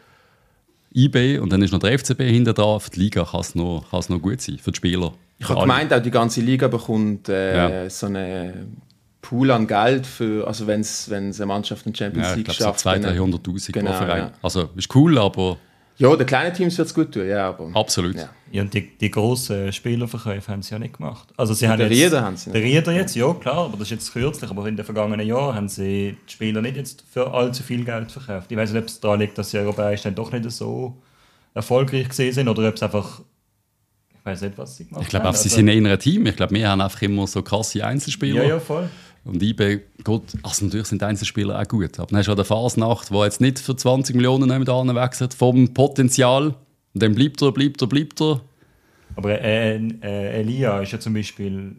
IB 0.94 1.38
und 1.38 1.52
dann 1.52 1.62
ist 1.62 1.72
noch 1.72 1.80
der 1.80 1.98
FCB 1.98 2.20
hinter 2.22 2.52
dran, 2.52 2.80
für 2.80 2.90
die 2.90 3.00
Liga 3.00 3.24
kann 3.24 3.40
es 3.40 3.54
noch, 3.54 3.84
noch 3.92 4.22
gut 4.22 4.40
sein, 4.40 4.58
für 4.58 4.70
die 4.70 4.76
Spieler. 4.76 5.12
Ich 5.38 5.48
habe 5.48 5.60
gemeint, 5.60 5.92
auch 5.92 6.00
die 6.00 6.10
ganze 6.10 6.40
Liga 6.40 6.68
bekommt 6.68 7.28
äh, 7.28 7.84
ja. 7.84 7.90
so 7.90 8.06
eine 8.06 8.66
Pool 9.26 9.50
an 9.50 9.66
Geld 9.66 10.06
für, 10.06 10.46
also 10.46 10.68
wenn 10.68 10.82
es 10.82 11.10
eine 11.10 11.46
Mannschaft 11.46 11.84
in 11.84 11.94
Champions 11.94 12.28
ja, 12.28 12.34
League 12.34 12.44
glaub, 12.44 12.78
schafft. 12.78 12.80
So 12.80 12.90
200.000, 12.90 13.42
300.000 13.42 13.72
genau, 13.72 13.90
pro 13.90 13.98
Verein. 13.98 14.22
Ja. 14.22 14.32
Also 14.40 14.70
ist 14.76 14.94
cool, 14.94 15.18
aber... 15.18 15.58
Ja, 15.98 16.14
den 16.14 16.26
kleinen 16.26 16.54
Teams 16.54 16.78
wird 16.78 16.86
es 16.86 16.94
gut 16.94 17.12
tun, 17.12 17.26
ja. 17.26 17.48
Aber, 17.48 17.70
Absolut. 17.74 18.14
Ja. 18.14 18.28
ja, 18.52 18.62
und 18.62 18.72
die, 18.72 18.96
die 18.98 19.10
grossen 19.10 19.72
Spielerverkäufe 19.72 20.52
haben 20.52 20.62
sie 20.62 20.72
ja 20.72 20.78
nicht 20.78 20.98
gemacht. 20.98 21.26
Also 21.36 21.54
sie 21.54 21.68
haben 21.68 21.78
der 21.78 21.88
jetzt, 21.88 22.04
Rieder 22.04 22.22
haben 22.22 22.36
sie 22.36 22.50
nicht. 22.50 22.54
Der 22.54 22.62
Rieder 22.62 22.92
jetzt, 22.92 23.16
ja 23.16 23.32
klar, 23.34 23.64
aber 23.64 23.78
das 23.78 23.88
ist 23.88 23.90
jetzt 23.90 24.12
kürzlich. 24.12 24.48
Aber 24.48 24.64
in 24.68 24.76
den 24.76 24.84
vergangenen 24.84 25.26
Jahren 25.26 25.56
haben 25.56 25.68
sie 25.68 26.16
die 26.28 26.32
Spieler 26.32 26.62
nicht 26.62 26.76
jetzt 26.76 27.02
für 27.10 27.32
allzu 27.32 27.64
viel 27.64 27.84
Geld 27.84 28.12
verkauft. 28.12 28.52
Ich 28.52 28.56
weiß 28.56 28.72
nicht, 28.72 28.82
ob 28.82 28.88
es 28.88 29.00
daran 29.00 29.20
liegt, 29.20 29.38
dass 29.38 29.50
sie 29.50 29.58
europäisch 29.58 30.02
dann 30.02 30.14
doch 30.14 30.30
nicht 30.30 30.48
so 30.52 31.02
erfolgreich 31.54 32.10
gesehen 32.10 32.32
sind 32.32 32.46
oder 32.46 32.68
ob 32.68 32.76
es 32.76 32.82
einfach 32.82 33.22
ich 34.26 34.32
weiß 34.32 34.42
nicht, 34.42 34.58
was 34.58 34.76
sie 34.76 34.86
gemacht 34.86 35.04
Ich 35.04 35.08
glaube, 35.08 35.32
sie 35.34 35.48
sind 35.48 35.68
eher 35.68 35.92
ein 35.92 35.98
Team. 35.98 36.26
Ich 36.26 36.36
glaube, 36.36 36.52
wir 36.52 36.68
haben 36.68 36.80
einfach 36.80 37.00
immer 37.00 37.26
so 37.28 37.42
krasse 37.42 37.86
Einzelspieler. 37.86 38.42
Ja, 38.42 38.48
ja, 38.48 38.60
voll. 38.60 38.90
Und 39.26 39.42
IB, 39.42 39.80
gut, 40.04 40.22
also 40.42 40.64
natürlich 40.64 40.86
sind 40.86 41.02
Einzelspieler 41.02 41.60
auch 41.60 41.66
gut. 41.66 41.98
Aber 41.98 42.06
dann 42.08 42.18
hast 42.18 42.28
du 42.28 42.34
den 42.34 42.44
Fasnacht, 42.44 43.10
der 43.10 43.24
jetzt 43.24 43.40
nicht 43.40 43.58
für 43.58 43.74
20 43.76 44.14
Millionen 44.14 44.48
nebenan 44.48 44.94
wechselt, 44.94 45.34
vom 45.34 45.74
Potenzial. 45.74 46.54
Und 46.94 47.02
dann 47.02 47.14
bleibt 47.14 47.42
er, 47.42 47.50
bleibt 47.52 47.82
er, 47.82 47.88
bleibt 47.88 48.20
er. 48.20 48.40
Aber 49.16 49.40
äh, 49.40 49.76
äh, 49.76 50.40
Elia 50.40 50.80
ist 50.80 50.92
ja 50.92 51.00
zum 51.00 51.14
Beispiel. 51.14 51.76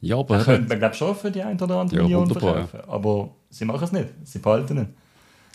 Ja, 0.00 0.18
aber 0.18 0.38
Könnte 0.42 0.68
man, 0.68 0.78
glaube 0.78 0.94
schon 0.94 1.14
für 1.14 1.30
die 1.30 1.42
ein 1.42 1.60
oder 1.60 1.76
andere 1.76 1.96
Ja, 1.98 2.02
Million 2.02 2.26
verkaufen. 2.30 2.80
Aber 2.88 3.30
sie 3.50 3.64
machen 3.64 3.84
es 3.84 3.92
nicht. 3.92 4.08
Sie 4.24 4.38
behalten 4.40 4.76
ihn. 4.78 4.88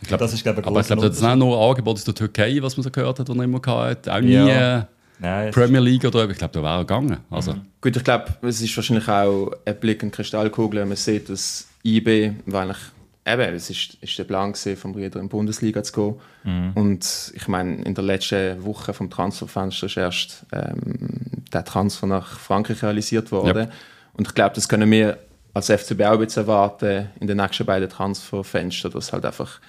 Ich 0.01 0.07
glaub- 0.07 0.19
das 0.19 0.33
ist, 0.33 0.41
glaube 0.43 0.61
ich, 0.61 0.67
Aber 0.67 0.79
ich 0.79 0.87
glaube, 0.87 1.07
das 1.07 1.17
ist 1.17 1.23
auch 1.23 1.35
nur 1.35 1.55
ein 1.61 1.69
Angebot 1.69 1.95
aus 1.95 2.03
der 2.05 2.15
Türkei, 2.15 2.57
was 2.61 2.75
man 2.77 2.83
so 2.83 2.89
gehört 2.89 3.19
hat, 3.19 3.29
was 3.29 3.37
er 3.37 3.43
immer 3.43 3.59
gehabt 3.59 4.07
hat. 4.07 4.09
Auch 4.09 4.21
nie 4.21 4.31
Ja. 4.31 4.79
äh, 4.79 4.83
Nein, 5.21 5.51
Premier 5.51 5.79
League 5.79 6.03
oder 6.03 6.27
ich 6.29 6.37
glaube, 6.37 6.53
da 6.53 6.63
wäre 6.63 6.73
er 6.73 6.79
gegangen. 6.79 7.17
Also, 7.29 7.55
Gut, 7.79 7.95
ich 7.95 8.03
glaube, 8.03 8.25
es 8.41 8.59
ist 8.59 8.75
wahrscheinlich 8.75 9.07
auch 9.07 9.51
ein 9.65 9.79
Blick 9.79 10.01
in 10.01 10.09
die 10.09 10.15
Kristallkugel. 10.15 10.83
Man 10.85 10.97
sieht, 10.97 11.29
dass 11.29 11.67
IB, 11.83 12.33
weil 12.47 12.63
eigentlich, 12.63 12.81
eben, 13.27 13.55
es 13.55 13.69
ist, 13.69 13.97
ist 14.01 14.17
der 14.17 14.23
Plan 14.23 14.51
gewesen, 14.51 14.75
vom 14.77 14.95
Rieder 14.95 15.19
in 15.19 15.27
die 15.27 15.29
Bundesliga 15.29 15.83
zu 15.83 15.93
gehen. 15.93 16.15
Mhm. 16.43 16.71
Und 16.73 17.33
ich 17.35 17.47
meine, 17.47 17.83
in 17.83 17.93
der 17.93 18.03
letzten 18.03 18.63
Woche 18.63 18.93
vom 18.93 19.11
Transferfenster 19.11 19.85
ist 19.85 19.97
erst 19.97 20.45
ähm, 20.51 21.43
der 21.53 21.65
Transfer 21.65 22.07
nach 22.07 22.39
Frankreich 22.39 22.81
realisiert 22.81 23.31
worden. 23.31 23.67
Ja. 23.67 23.73
Und 24.13 24.27
ich 24.27 24.33
glaube, 24.33 24.55
das 24.55 24.67
können 24.67 24.89
wir 24.89 25.19
als 25.53 25.69
FCB 25.69 26.01
auch 26.03 26.19
jetzt 26.19 26.37
erwarten 26.37 27.09
in 27.19 27.27
den 27.27 27.37
nächsten 27.37 27.65
beiden 27.65 27.89
Transferfenstern, 27.89 28.91
dass 28.91 29.13
halt 29.13 29.25
einfach, 29.25 29.59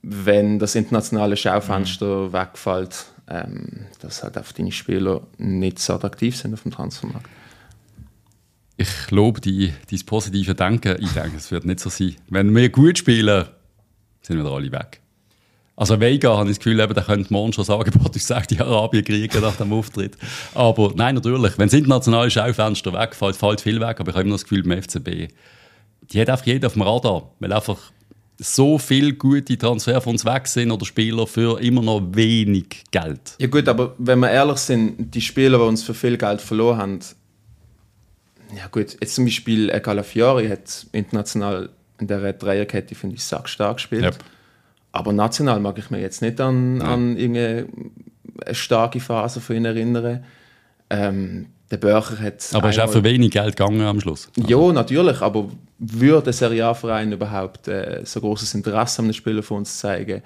wenn 0.00 0.58
das 0.58 0.74
internationale 0.74 1.36
Schaufenster 1.36 2.32
wegfällt, 2.32 3.06
ähm, 3.28 3.86
dass 4.00 4.22
halt 4.22 4.36
einfach 4.36 4.52
deine 4.52 4.72
Spieler 4.72 5.22
nicht 5.36 5.78
so 5.78 5.94
attraktiv 5.94 6.36
sind 6.36 6.54
auf 6.54 6.62
dem 6.62 6.72
Transfermarkt. 6.72 7.28
ich 8.76 9.10
lobe 9.10 9.40
die, 9.40 9.72
dein 9.90 10.00
positive 10.06 10.54
Denken. 10.54 10.96
Ich 11.00 11.12
denke, 11.12 11.36
es 11.36 11.50
wird 11.50 11.64
nicht 11.64 11.80
so 11.80 11.90
sein. 11.90 12.16
Wenn 12.28 12.54
wir 12.54 12.68
gut 12.68 12.98
spielen, 12.98 13.46
sind 14.22 14.42
wir 14.42 14.50
alle 14.50 14.70
weg. 14.70 15.00
Also 15.78 16.00
Vega, 16.00 16.36
habe 16.36 16.50
ich 16.50 16.56
das 16.56 16.64
Gefühl, 16.64 16.80
eben, 16.80 16.92
der 16.92 17.04
könnte 17.04 17.32
morgen 17.32 17.52
schon 17.52 17.64
sagen, 17.64 17.92
boah, 17.94 18.10
ich 18.12 18.24
sage 18.24 18.48
die 18.48 18.60
Arabien 18.60 19.04
kriegen 19.04 19.40
nach 19.40 19.54
dem 19.54 19.72
Auftritt. 19.72 20.18
Aber 20.52 20.92
nein, 20.96 21.14
natürlich, 21.14 21.56
wenn 21.56 21.68
das 21.68 21.74
internationale 21.74 22.30
Schaufenster 22.30 22.92
wegfällt, 22.92 23.36
fällt 23.36 23.60
viel 23.60 23.80
weg. 23.80 24.00
Aber 24.00 24.10
ich 24.10 24.16
habe 24.16 24.24
immer 24.24 24.34
das 24.34 24.42
Gefühl, 24.42 24.64
beim 24.64 24.82
FCB, 24.82 25.32
die 26.02 26.20
hat 26.20 26.30
einfach 26.30 26.46
jeder 26.46 26.66
auf 26.66 26.72
dem 26.72 26.82
Radar. 26.82 27.30
Weil 27.38 27.52
einfach 27.52 27.78
so 28.38 28.78
viele 28.78 29.14
gute 29.14 29.58
Transfer 29.58 30.00
von 30.00 30.12
uns 30.12 30.24
weg 30.24 30.46
sind 30.46 30.70
oder 30.70 30.86
Spieler 30.86 31.26
für 31.26 31.60
immer 31.60 31.82
noch 31.82 32.00
wenig 32.12 32.84
Geld. 32.90 33.34
Ja 33.38 33.48
gut, 33.48 33.68
aber 33.68 33.94
wenn 33.98 34.20
wir 34.20 34.30
ehrlich 34.30 34.58
sind, 34.58 35.12
die 35.14 35.20
Spieler, 35.20 35.58
die 35.58 35.64
uns 35.64 35.82
für 35.82 35.94
viel 35.94 36.16
Geld 36.16 36.40
verloren 36.40 36.78
haben, 36.78 36.98
ja 38.56 38.66
gut, 38.68 38.96
jetzt 39.00 39.14
zum 39.14 39.24
Beispiel 39.24 39.68
Calafiori 39.80 40.48
hat 40.48 40.86
international 40.92 41.68
in 41.98 42.06
der 42.06 42.32
Dreierkette, 42.32 42.94
finde 42.94 43.16
ich, 43.16 43.24
sackstark 43.24 43.76
gespielt. 43.76 44.04
Ja. 44.04 44.10
Aber 44.92 45.12
national 45.12 45.60
mag 45.60 45.78
ich 45.78 45.90
mir 45.90 46.00
jetzt 46.00 46.22
nicht 46.22 46.40
an, 46.40 46.80
an 46.80 47.16
irgendeine 47.16 47.66
eine 48.44 48.54
starke 48.54 49.00
Phase 49.00 49.40
von 49.40 49.56
ihm 49.56 49.64
erinnern. 49.64 50.24
Ähm, 50.90 51.46
der 51.70 51.76
Börcher 51.76 52.18
hat... 52.18 52.48
Aber 52.52 52.68
es 52.70 52.76
ist 52.76 52.82
auch 52.82 52.90
für 52.90 53.04
wenig 53.04 53.30
Geld 53.30 53.56
gegangen 53.56 53.82
am 53.82 54.00
Schluss. 54.00 54.30
Ja, 54.36 54.72
natürlich, 54.72 55.20
aber 55.20 55.48
würde 55.78 56.32
Serie 56.32 56.66
A-Verein 56.66 57.12
überhaupt 57.12 57.68
äh, 57.68 58.00
so 58.04 58.20
großes 58.20 58.54
Interesse 58.54 59.00
an 59.00 59.06
einem 59.06 59.14
Spieler 59.14 59.42
von 59.42 59.58
uns 59.58 59.78
zeigen? 59.78 60.22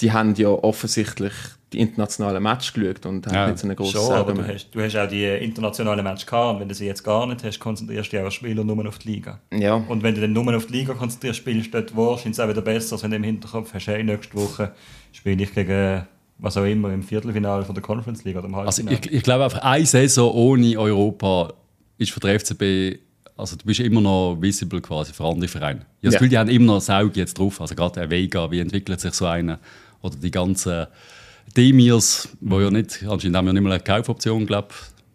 Die 0.00 0.12
haben 0.12 0.34
ja 0.36 0.48
offensichtlich 0.48 1.32
die 1.72 1.80
internationalen 1.80 2.42
Match 2.42 2.72
geschaut 2.72 3.04
und 3.04 3.26
haben 3.26 3.34
Ja, 3.34 3.46
nicht 3.48 3.58
so 3.58 3.66
eine 3.66 3.74
große 3.74 3.98
Schon, 3.98 4.12
aber 4.12 4.32
du 4.32 4.46
hast, 4.46 4.70
du 4.70 4.80
hast 4.80 4.96
auch 4.96 5.08
die 5.08 5.26
internationalen 5.26 6.02
Matches 6.02 6.24
gehabt. 6.24 6.54
Und 6.54 6.60
wenn 6.60 6.68
du 6.68 6.74
sie 6.74 6.86
jetzt 6.86 7.02
gar 7.02 7.26
nicht 7.26 7.44
hast, 7.44 7.58
konzentrierst 7.58 8.12
du 8.12 8.16
dich 8.16 8.24
als 8.24 8.34
Spieler 8.34 8.64
nur 8.64 8.88
auf 8.88 8.98
die 8.98 9.08
Liga. 9.08 9.40
Ja, 9.52 9.74
Und 9.74 10.02
wenn 10.02 10.14
du 10.14 10.20
dann 10.20 10.32
nur 10.32 10.56
auf 10.56 10.66
die 10.66 10.74
Liga 10.74 10.94
konzentrierst, 10.94 11.38
spielst 11.38 11.74
du 11.74 11.82
dort 11.82 11.96
wahrscheinlich 11.96 12.40
auch 12.40 12.48
wieder 12.48 12.62
besser, 12.62 12.94
als 12.94 13.02
wenn 13.02 13.10
du 13.10 13.16
im 13.16 13.24
Hinterkopf 13.24 13.74
hast, 13.74 13.86
hey, 13.86 14.02
nächste 14.02 14.34
Woche 14.34 14.72
spiele 15.12 15.42
ich 15.42 15.52
gegen 15.54 16.06
was 16.38 16.56
auch 16.56 16.64
immer 16.64 16.92
im 16.92 17.02
Viertelfinale 17.02 17.64
von 17.64 17.74
der 17.74 17.82
Conference 17.82 18.24
League 18.24 18.36
oder 18.36 18.46
im 18.46 18.54
Also 18.54 18.82
Halbfinale. 18.82 19.00
ich, 19.04 19.12
ich 19.12 19.22
glaube 19.22 19.44
einfach, 19.44 19.60
eine 19.62 19.86
Saison 19.86 20.32
ohne 20.32 20.78
Europa 20.78 21.52
ist 21.98 22.12
für 22.12 22.20
den 22.20 22.38
FCB, 22.38 23.00
also 23.36 23.56
du 23.56 23.64
bist 23.64 23.80
immer 23.80 24.00
noch 24.00 24.36
visible 24.40 24.80
quasi 24.80 25.12
für 25.12 25.24
andere 25.24 25.48
Vereine. 25.48 25.80
Ich 25.80 25.84
habe 25.84 25.90
das 26.02 26.14
Ja. 26.14 26.18
Gefühl, 26.18 26.28
die 26.30 26.38
haben 26.38 26.48
immer 26.50 26.74
noch 26.74 26.80
Saug 26.80 27.16
jetzt 27.16 27.38
drauf. 27.38 27.60
Also 27.60 27.74
gerade 27.74 27.94
der 28.00 28.10
Vega, 28.10 28.50
wie 28.50 28.60
entwickelt 28.60 29.00
sich 29.00 29.14
so 29.14 29.26
einer? 29.26 29.58
Oder 30.02 30.16
die 30.16 30.30
ganzen 30.30 30.86
Demirs, 31.56 32.28
wo 32.40 32.60
ja 32.60 32.70
nicht, 32.70 33.04
anscheinend 33.08 33.36
haben 33.36 33.46
wir 33.46 33.52
nicht 33.52 33.62
mal 33.62 33.72
eine 33.72 33.82
Kaufoption, 33.82 34.46
glaube 34.46 34.68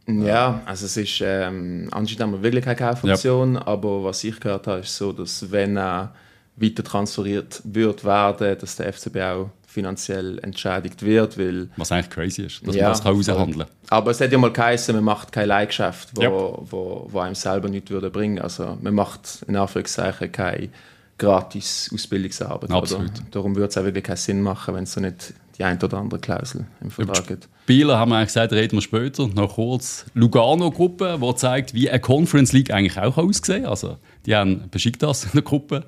ja, 0.06 0.62
also 0.66 0.86
es 0.86 0.98
ist, 0.98 1.22
ähm, 1.24 1.88
anscheinend 1.92 2.22
haben 2.24 2.32
wir 2.34 2.44
wirklich 2.44 2.66
keine 2.66 2.76
Kaufoption, 2.76 3.56
aber 3.56 4.04
was 4.04 4.22
ich 4.26 4.38
gehört 4.38 4.68
habe, 4.68 4.82
ist 4.82 4.98
so, 4.98 5.14
dass 5.14 5.50
wenn 5.50 5.78
er 5.78 6.14
weiter 6.58 6.84
transferiert 6.84 7.62
wird 7.64 8.04
werden, 8.04 8.58
dass 8.60 8.76
der 8.76 8.92
FCB 8.92 9.16
auch 9.22 9.50
finanziell 9.74 10.40
entschädigt 10.40 11.02
wird, 11.04 11.38
weil 11.38 11.70
was 11.78 11.92
eigentlich 11.92 12.10
crazy 12.10 12.44
ist, 12.44 12.66
dass 12.66 12.76
Ja, 12.76 12.84
man 12.84 12.92
das 12.94 13.04
kann 13.04 13.16
raushandeln 13.16 13.66
Aber 13.90 14.12
es 14.12 14.22
hat 14.22 14.32
ja 14.32 14.38
mal 14.38 14.52
geheißen, 14.54 14.96
man 14.96 15.04
macht 15.04 15.32
kein 15.32 15.48
Leihgeschäft, 15.48 16.10
wo, 16.14 16.22
Ja. 16.22 16.32
wo, 16.32 17.08
wo 17.12 17.20
einem 17.20 17.36
selber 17.36 17.70
nichts 17.70 17.90
würde 17.90 18.10
bringen. 18.10 18.40
Also 18.40 18.78
man 18.82 18.94
macht 18.94 19.44
in 19.48 19.56
Anführungszeichen 19.56 20.32
keine 20.32 20.70
gratis 21.18 21.90
Ausbildungsarbeit. 21.94 22.72
Absolut. 22.72 23.06
Oder? 23.10 23.20
Darum 23.32 23.56
würde 23.56 23.68
es 23.70 23.78
auch 23.78 23.84
wirklich 23.84 24.04
keinen 24.04 24.18
Sinn 24.18 24.42
machen, 24.42 24.76
wenn 24.76 24.84
es 24.84 24.94
so 24.94 25.02
nicht 25.02 25.34
die 25.58 25.64
ein 25.64 25.82
oder 25.82 25.98
andere 25.98 26.20
Klausel 26.20 26.66
im 26.82 26.90
Vertrag 26.90 27.28
gibt. 27.28 27.48
Spieler 27.64 28.00
haben 28.00 28.10
wir 28.10 28.16
eigentlich 28.18 28.30
gesagt, 28.30 28.54
reden 28.54 28.78
wir 28.78 28.82
später. 28.82 29.28
Noch 29.28 29.54
kurz 29.56 30.06
Lugano-Gruppe, 30.16 31.20
die 31.22 31.36
zeigt, 31.36 31.74
wie 31.76 31.90
eine 31.90 32.00
Conference 32.00 32.54
League 32.54 32.72
eigentlich 32.72 32.98
auch 32.98 33.18
aussehen 33.18 33.62
kann. 33.64 33.70
Also, 33.70 33.98
die 34.26 34.36
haben 34.36 34.70
Besiktas 34.72 35.26
in 35.26 35.32
der 35.34 35.44
Gruppe, 35.44 35.86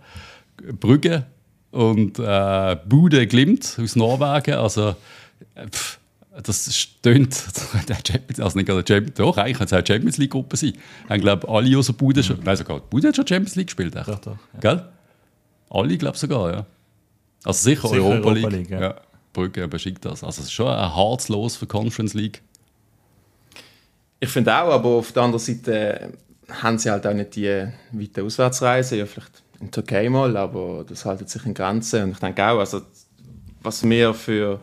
Brügge 0.79 1.25
und 1.75 2.20
äh, 2.20 2.77
Bude 2.88 3.27
Glimt 3.27 3.77
aus 3.82 3.96
Norwegen. 3.96 4.55
Also, 4.55 4.96
äh, 5.55 5.67
pff, 5.70 6.00
das 6.41 6.75
stöhnt. 6.75 7.44
Der 7.88 7.98
Champions, 8.05 8.39
also 8.39 8.58
nicht 8.58 8.65
gerade 8.65 8.84
der 8.84 8.96
Champions, 8.96 9.17
doch, 9.17 9.38
eigentlich 9.38 9.58
kann 9.58 9.65
es 9.65 9.74
auch 9.74 9.77
eine 9.77 9.88
Champions 9.88 10.17
League-Gruppe 10.17 10.58
sein. 10.58 10.74
Ich 11.10 11.22
glaube, 11.22 11.48
alle 11.48 11.77
außer 11.77 11.94
Bude 11.94 12.24
schon. 12.24 12.39
Nein, 12.44 12.58
sogar 12.58 12.79
Bude 12.79 13.10
hat 13.10 13.15
schon 13.15 13.27
Champions 13.27 13.55
League 13.55 13.67
gespielt. 13.67 13.96
Echt. 13.96 14.08
Doch, 14.08 14.20
doch, 14.20 14.38
ja. 14.53 14.60
Gell? 14.60 14.86
Alle, 15.70 15.98
glaube 15.98 16.15
ich 16.15 16.22
sogar, 16.22 16.51
ja. 16.51 16.65
Also 17.44 17.63
sicher, 17.63 17.88
Sicher 17.88 18.01
Europa, 18.01 18.29
Europa 18.29 18.32
League. 18.32 18.51
League, 18.51 18.70
ja. 18.70 18.82
ja. 18.82 18.96
Brügge 19.34 19.67
Besiktas. 19.67 20.24
Also 20.24 20.41
es 20.41 20.48
ist 20.48 20.53
schon 20.53 20.67
ein 20.67 20.96
hartes 20.96 21.27
Los 21.27 21.58
für 21.58 21.67
Conference 21.67 22.13
League. 22.13 22.41
Ich 24.20 24.29
finde 24.29 24.55
auch, 24.55 24.72
aber 24.72 24.89
auf 24.89 25.12
der 25.12 25.24
anderen 25.24 25.44
Seite 25.44 26.13
haben 26.50 26.77
sie 26.77 26.89
halt 26.89 27.05
auch 27.05 27.13
nicht 27.13 27.36
die 27.36 27.67
weiten 27.91 28.25
Auswärtsreisen. 28.25 28.98
Ja, 28.98 29.05
vielleicht 29.05 29.44
in 29.65 29.72
die 29.72 29.72
Türkei 29.72 30.10
mal, 30.10 30.36
aber 30.38 30.86
das 30.88 31.05
haltet 31.05 31.29
sich 31.29 31.45
in 31.45 31.53
Grenzen. 31.53 32.03
Und 32.03 32.12
ich 32.12 32.19
denke 32.19 32.43
auch, 32.48 32.60
also, 32.60 32.81
was 33.62 33.84
wir 33.88 34.13
für, 34.13 34.60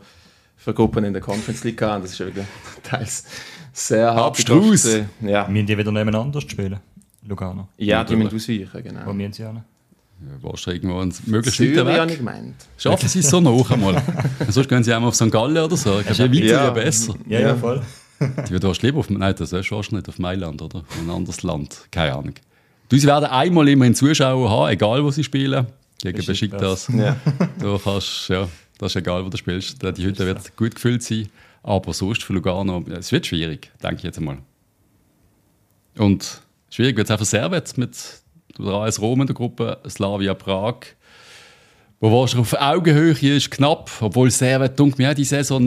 für 0.56 0.72
Gruppen 0.74 1.04
in 1.04 1.12
der 1.12 1.22
Conference 1.22 1.64
League 1.64 1.82
haben, 1.82 2.02
das 2.02 2.12
ist 2.12 2.18
ja 2.18 2.26
wirklich 2.26 2.46
teils 2.82 3.24
sehr 3.72 4.14
hart. 4.14 4.26
Abstrus. 4.38 4.84
Ja, 5.20 5.52
Wir 5.52 5.62
die 5.64 5.76
wieder 5.78 5.92
nebeneinander 5.92 6.40
spielen. 6.40 6.78
Lugano. 7.26 7.68
ja 7.76 8.02
die 8.04 8.14
Natürlich. 8.16 8.32
müssen 8.32 8.68
ausweichen, 8.72 8.94
Wo 9.04 9.12
genau. 9.12 9.18
wir 9.18 9.32
sie 9.32 9.44
an? 9.44 9.56
Ja, 9.56 10.42
Warst 10.50 10.66
du 10.66 10.70
irgendwo 10.72 10.98
ein 11.00 11.12
möglichst 11.26 11.56
Zürich 11.58 11.76
weit 11.78 11.86
habe 11.98 12.04
ich 12.06 12.10
weg? 12.12 12.18
gemeint. 12.18 12.54
Schaffen 12.76 13.08
sie 13.08 13.20
es 13.20 13.30
so 13.30 13.40
noch 13.40 13.70
einmal? 13.70 14.02
Sonst 14.48 14.68
gehen 14.68 14.82
sie 14.84 14.92
einmal 14.92 15.08
auf 15.08 15.14
St. 15.14 15.30
Gallen 15.30 15.56
oder 15.56 15.76
so. 15.76 16.00
Ich 16.00 16.06
glaube, 16.06 16.34
je 16.36 16.42
weiter, 16.44 16.64
Ja. 16.64 16.70
besser. 16.70 17.14
Ja, 17.28 17.40
ja, 17.40 17.48
Ja. 17.48 17.56
voll. 17.56 17.82
Die 18.20 18.50
würden 18.50 18.72
lieber 18.82 18.98
auf... 19.00 19.10
Nein, 19.10 19.34
das 19.36 19.52
ist 19.52 19.68
fast 19.68 19.90
nicht 19.92 20.08
auf 20.08 20.18
Mailand, 20.20 20.62
oder? 20.62 20.84
Ein 21.00 21.10
anderes 21.10 21.42
Land. 21.42 21.86
Keine 21.90 22.12
Ahnung. 22.14 22.34
Du, 22.92 22.98
sie 22.98 23.06
werden 23.06 23.24
einmal 23.24 23.66
immer 23.70 23.86
einen 23.86 23.94
Zuschauer 23.94 24.50
haben, 24.50 24.70
egal 24.70 25.02
wo 25.02 25.10
sie 25.10 25.24
spielen. 25.24 25.66
Gegen 26.02 26.26
Besiktas. 26.26 26.88
Ja. 26.94 27.16
Du 27.58 27.78
kannst, 27.78 28.28
ja, 28.28 28.46
das 28.76 28.92
ist 28.92 28.96
egal, 28.96 29.24
wo 29.24 29.30
du 29.30 29.38
spielst. 29.38 29.82
Die 29.82 30.04
Hütte 30.04 30.26
wird 30.26 30.54
gut 30.56 30.74
gefüllt 30.74 31.02
sein. 31.02 31.30
Aber 31.62 31.94
sonst 31.94 32.22
für 32.22 32.34
Lugano, 32.34 32.84
es 32.90 33.10
wird 33.10 33.26
schwierig, 33.26 33.70
denke 33.82 33.96
ich 33.96 34.02
jetzt 34.02 34.18
einmal. 34.18 34.40
Und 35.96 36.42
schwierig 36.68 36.98
wird 36.98 37.08
es 37.08 37.14
auch 37.14 37.18
für 37.18 37.24
Servet 37.24 37.78
mit 37.78 37.96
der 38.58 38.66
AS 38.66 39.00
Rom 39.00 39.22
in 39.22 39.26
der 39.26 39.36
Gruppe, 39.36 39.78
Slavia 39.88 40.34
Prag. 40.34 40.80
Wo 42.04 42.10
wahrscheinlich 42.10 42.52
auf 42.52 42.60
Augenhöhe 42.60 43.12
ist, 43.36 43.50
knapp. 43.52 43.88
Obwohl 44.00 44.28
Servet, 44.30 44.76
denke 44.76 45.00
mir, 45.00 45.14
die 45.14 45.24
Saison 45.24 45.62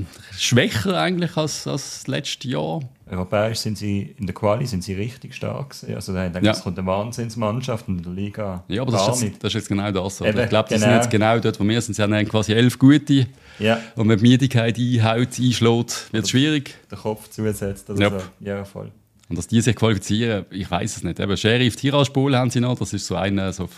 mh, 0.00 0.06
schwächer 0.36 0.98
eigentlich 0.98 1.36
als, 1.36 1.66
als 1.66 2.06
letztes 2.06 2.50
Jahr. 2.50 2.80
Europäisch 3.10 3.58
sind 3.58 3.76
sie, 3.76 4.14
in 4.18 4.24
der 4.26 4.34
Quali 4.34 4.64
sind 4.64 4.82
sie 4.82 4.94
richtig 4.94 5.34
stark. 5.34 5.70
gewesen. 5.78 5.94
Also 5.94 6.14
da 6.14 6.26
denke 6.26 6.46
Ja. 6.46 6.52
es 6.52 6.62
kommt 6.62 6.78
eine 6.78 6.86
Wahnsinnsmannschaft 6.86 7.86
in 7.86 8.02
der 8.02 8.12
Liga 8.12 8.64
Ja, 8.68 8.80
aber 8.80 8.92
das 8.92 9.08
ist, 9.16 9.22
jetzt, 9.24 9.44
das 9.44 9.50
ist 9.50 9.54
jetzt 9.54 9.68
genau 9.68 9.90
das. 9.90 10.20
Oder? 10.22 10.30
Eben, 10.30 10.40
ich 10.40 10.48
glaube, 10.48 10.68
die 10.70 10.74
sind 10.78 10.84
genau. 10.88 10.96
jetzt 10.96 11.10
genau 11.10 11.38
dort, 11.38 11.60
wo 11.60 11.64
wir 11.68 11.80
sind. 11.82 11.94
Sie 11.94 12.02
haben 12.02 12.28
quasi 12.28 12.54
elf 12.54 12.78
gute. 12.78 13.26
Ja, 13.58 13.78
Und 13.94 14.08
wenn 14.08 14.18
die 14.18 14.26
Müdigkeit 14.26 14.78
einhaut, 14.78 15.38
einschlägt, 15.38 16.08
wird 16.12 16.24
es 16.24 16.30
schwierig. 16.30 16.74
den 16.90 16.98
Kopf 16.98 17.28
zusetzt 17.28 17.90
oder 17.90 18.00
Ja. 18.00 18.10
so. 18.10 18.16
Ja, 18.40 18.64
voll. 18.64 18.90
Und 19.28 19.36
dass 19.38 19.46
die 19.48 19.60
sich 19.60 19.76
qualifizieren, 19.76 20.46
ich 20.50 20.70
weiß 20.70 20.96
es 20.96 21.02
nicht. 21.04 21.20
Eben 21.20 21.36
Sheriff 21.36 21.76
Tiraspol 21.76 22.34
haben 22.36 22.48
sie 22.50 22.60
noch, 22.60 22.78
das 22.78 22.94
ist 22.94 23.06
so 23.06 23.16
einer, 23.16 23.52
so, 23.52 23.64
wo 23.64 23.68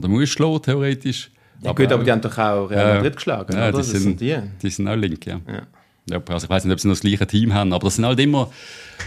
der 0.00 0.10
muss 0.10 0.28
schlagen, 0.28 0.62
theoretisch. 0.62 1.30
Ja, 1.62 1.72
gut, 1.72 1.90
aber 1.90 2.04
die 2.04 2.12
haben 2.12 2.20
doch 2.20 2.36
auch 2.36 2.66
Real 2.66 2.88
Ja. 2.88 2.94
Madrid 2.96 3.16
geschlagen, 3.16 3.52
ja, 3.56 3.68
oder? 3.68 3.72
die 3.72 3.78
Das 3.78 3.90
sind, 3.90 4.20
die. 4.20 4.36
die 4.62 4.70
sind 4.70 4.88
auch 4.88 4.94
link, 4.94 5.26
ja. 5.26 5.40
Ja. 5.46 5.62
ja 6.10 6.22
also 6.28 6.44
ich 6.44 6.50
weiß 6.50 6.64
nicht, 6.64 6.72
ob 6.72 6.80
sie 6.80 6.88
noch 6.88 6.94
das 6.94 7.00
gleiche 7.00 7.26
Team 7.26 7.54
haben, 7.54 7.72
aber 7.72 7.84
das 7.84 7.96
sind 7.96 8.04
halt 8.04 8.20
immer 8.20 8.50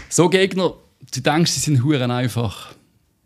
so 0.08 0.28
Gegner, 0.28 0.74
du 1.14 1.20
denkst, 1.20 1.52
sie 1.52 1.60
sind 1.60 1.84
Huren 1.84 2.10
einfach. 2.10 2.74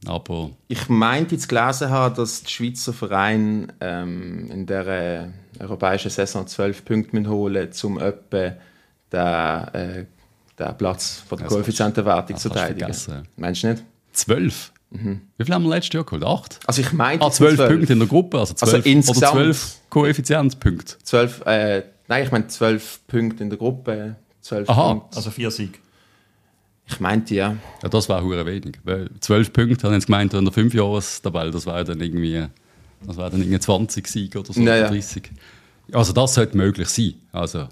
Aber 0.07 0.51
Ich 0.69 0.89
meinte 0.89 1.35
jetzt 1.35 1.49
gelesen 1.49 1.89
haben, 1.89 2.15
dass 2.15 2.43
die 2.43 2.51
Schweizer 2.53 2.93
Vereine 2.93 3.69
ähm, 3.81 4.51
in 4.51 4.67
der 4.67 4.87
äh, 4.87 5.27
europäischen 5.61 6.11
Saison 6.11 6.47
12 6.47 6.85
Punkte 6.85 7.27
holen 7.27 7.71
um 7.83 7.99
etwa 7.99 8.53
den, 9.13 9.75
äh, 9.75 10.05
den 10.59 10.77
Platz 10.77 11.23
von 11.27 11.39
der 11.39 11.47
Koeffizientenwertung 11.47 12.37
zu 12.37 12.51
verteidigen. 12.51 12.95
Meinst 13.37 13.63
du 13.63 13.69
nicht? 13.69 13.85
Zwölf. 15.03 15.19
Wie 15.39 15.45
viel 15.45 15.55
haben 15.55 15.65
wir 15.65 15.71
letztes 15.71 15.93
Jahr 15.95 16.05
geholt? 16.05 16.25
Acht? 16.25 16.61
Also 16.67 16.81
ich 16.83 16.93
meinte 16.93 17.25
Ah, 17.25 17.31
zwölf 17.31 17.57
12. 17.57 17.71
Punkte 17.71 17.93
in 17.93 17.99
der 17.99 18.09
Gruppe, 18.09 18.39
also 18.39 18.53
Also 18.55 18.67
zwölf 18.67 18.85
oder 18.85 18.93
insgesamt- 18.93 19.33
zwölf 19.33 19.75
Koeffizienzpunkte. 19.91 20.97
12, 21.03 21.43
äh, 21.47 21.83
nein, 22.09 22.25
ich 22.25 22.31
meine 22.33 22.47
12 22.49 23.01
Punkte 23.07 23.43
in 23.43 23.51
der 23.51 23.59
Gruppe. 23.59 24.17
12 24.41 24.69
Aha. 24.69 24.93
Punkte. 24.95 25.17
Also 25.17 25.31
vier 25.31 25.51
Sieg. 25.51 25.81
Ich 26.87 27.01
meinte 27.01 27.35
ja. 27.35 27.57
Ja, 27.83 27.89
das 27.89 28.09
war 28.11 28.23
hure 28.23 28.45
wenig. 28.45 28.79
Weil 28.85 29.09
zwölf 29.21 29.53
Punkte, 29.53 29.85
haben 29.85 29.93
sie 29.93 29.97
jetzt 29.97 30.07
gemeint, 30.07 30.35
in 30.35 30.45
der 30.45 30.53
Fünfjahrestabelle, 30.53 31.51
das 31.51 31.65
war 31.67 31.83
dann 31.83 32.01
irgendwie, 32.01 32.47
das 33.07 33.17
war 33.17 33.31
dann 33.31 33.41
irgendwie 33.41 33.59
20 33.59 34.07
Siege 34.07 34.39
oder 34.39 34.53
so, 34.53 34.61
Ja, 34.61 34.67
oder 34.73 34.79
ja. 34.81 34.89
30. 34.89 35.31
Also 35.93 36.13
das 36.13 36.35
sollte 36.35 36.57
möglich 36.57 36.89
sein. 36.89 37.15
Also, 37.33 37.69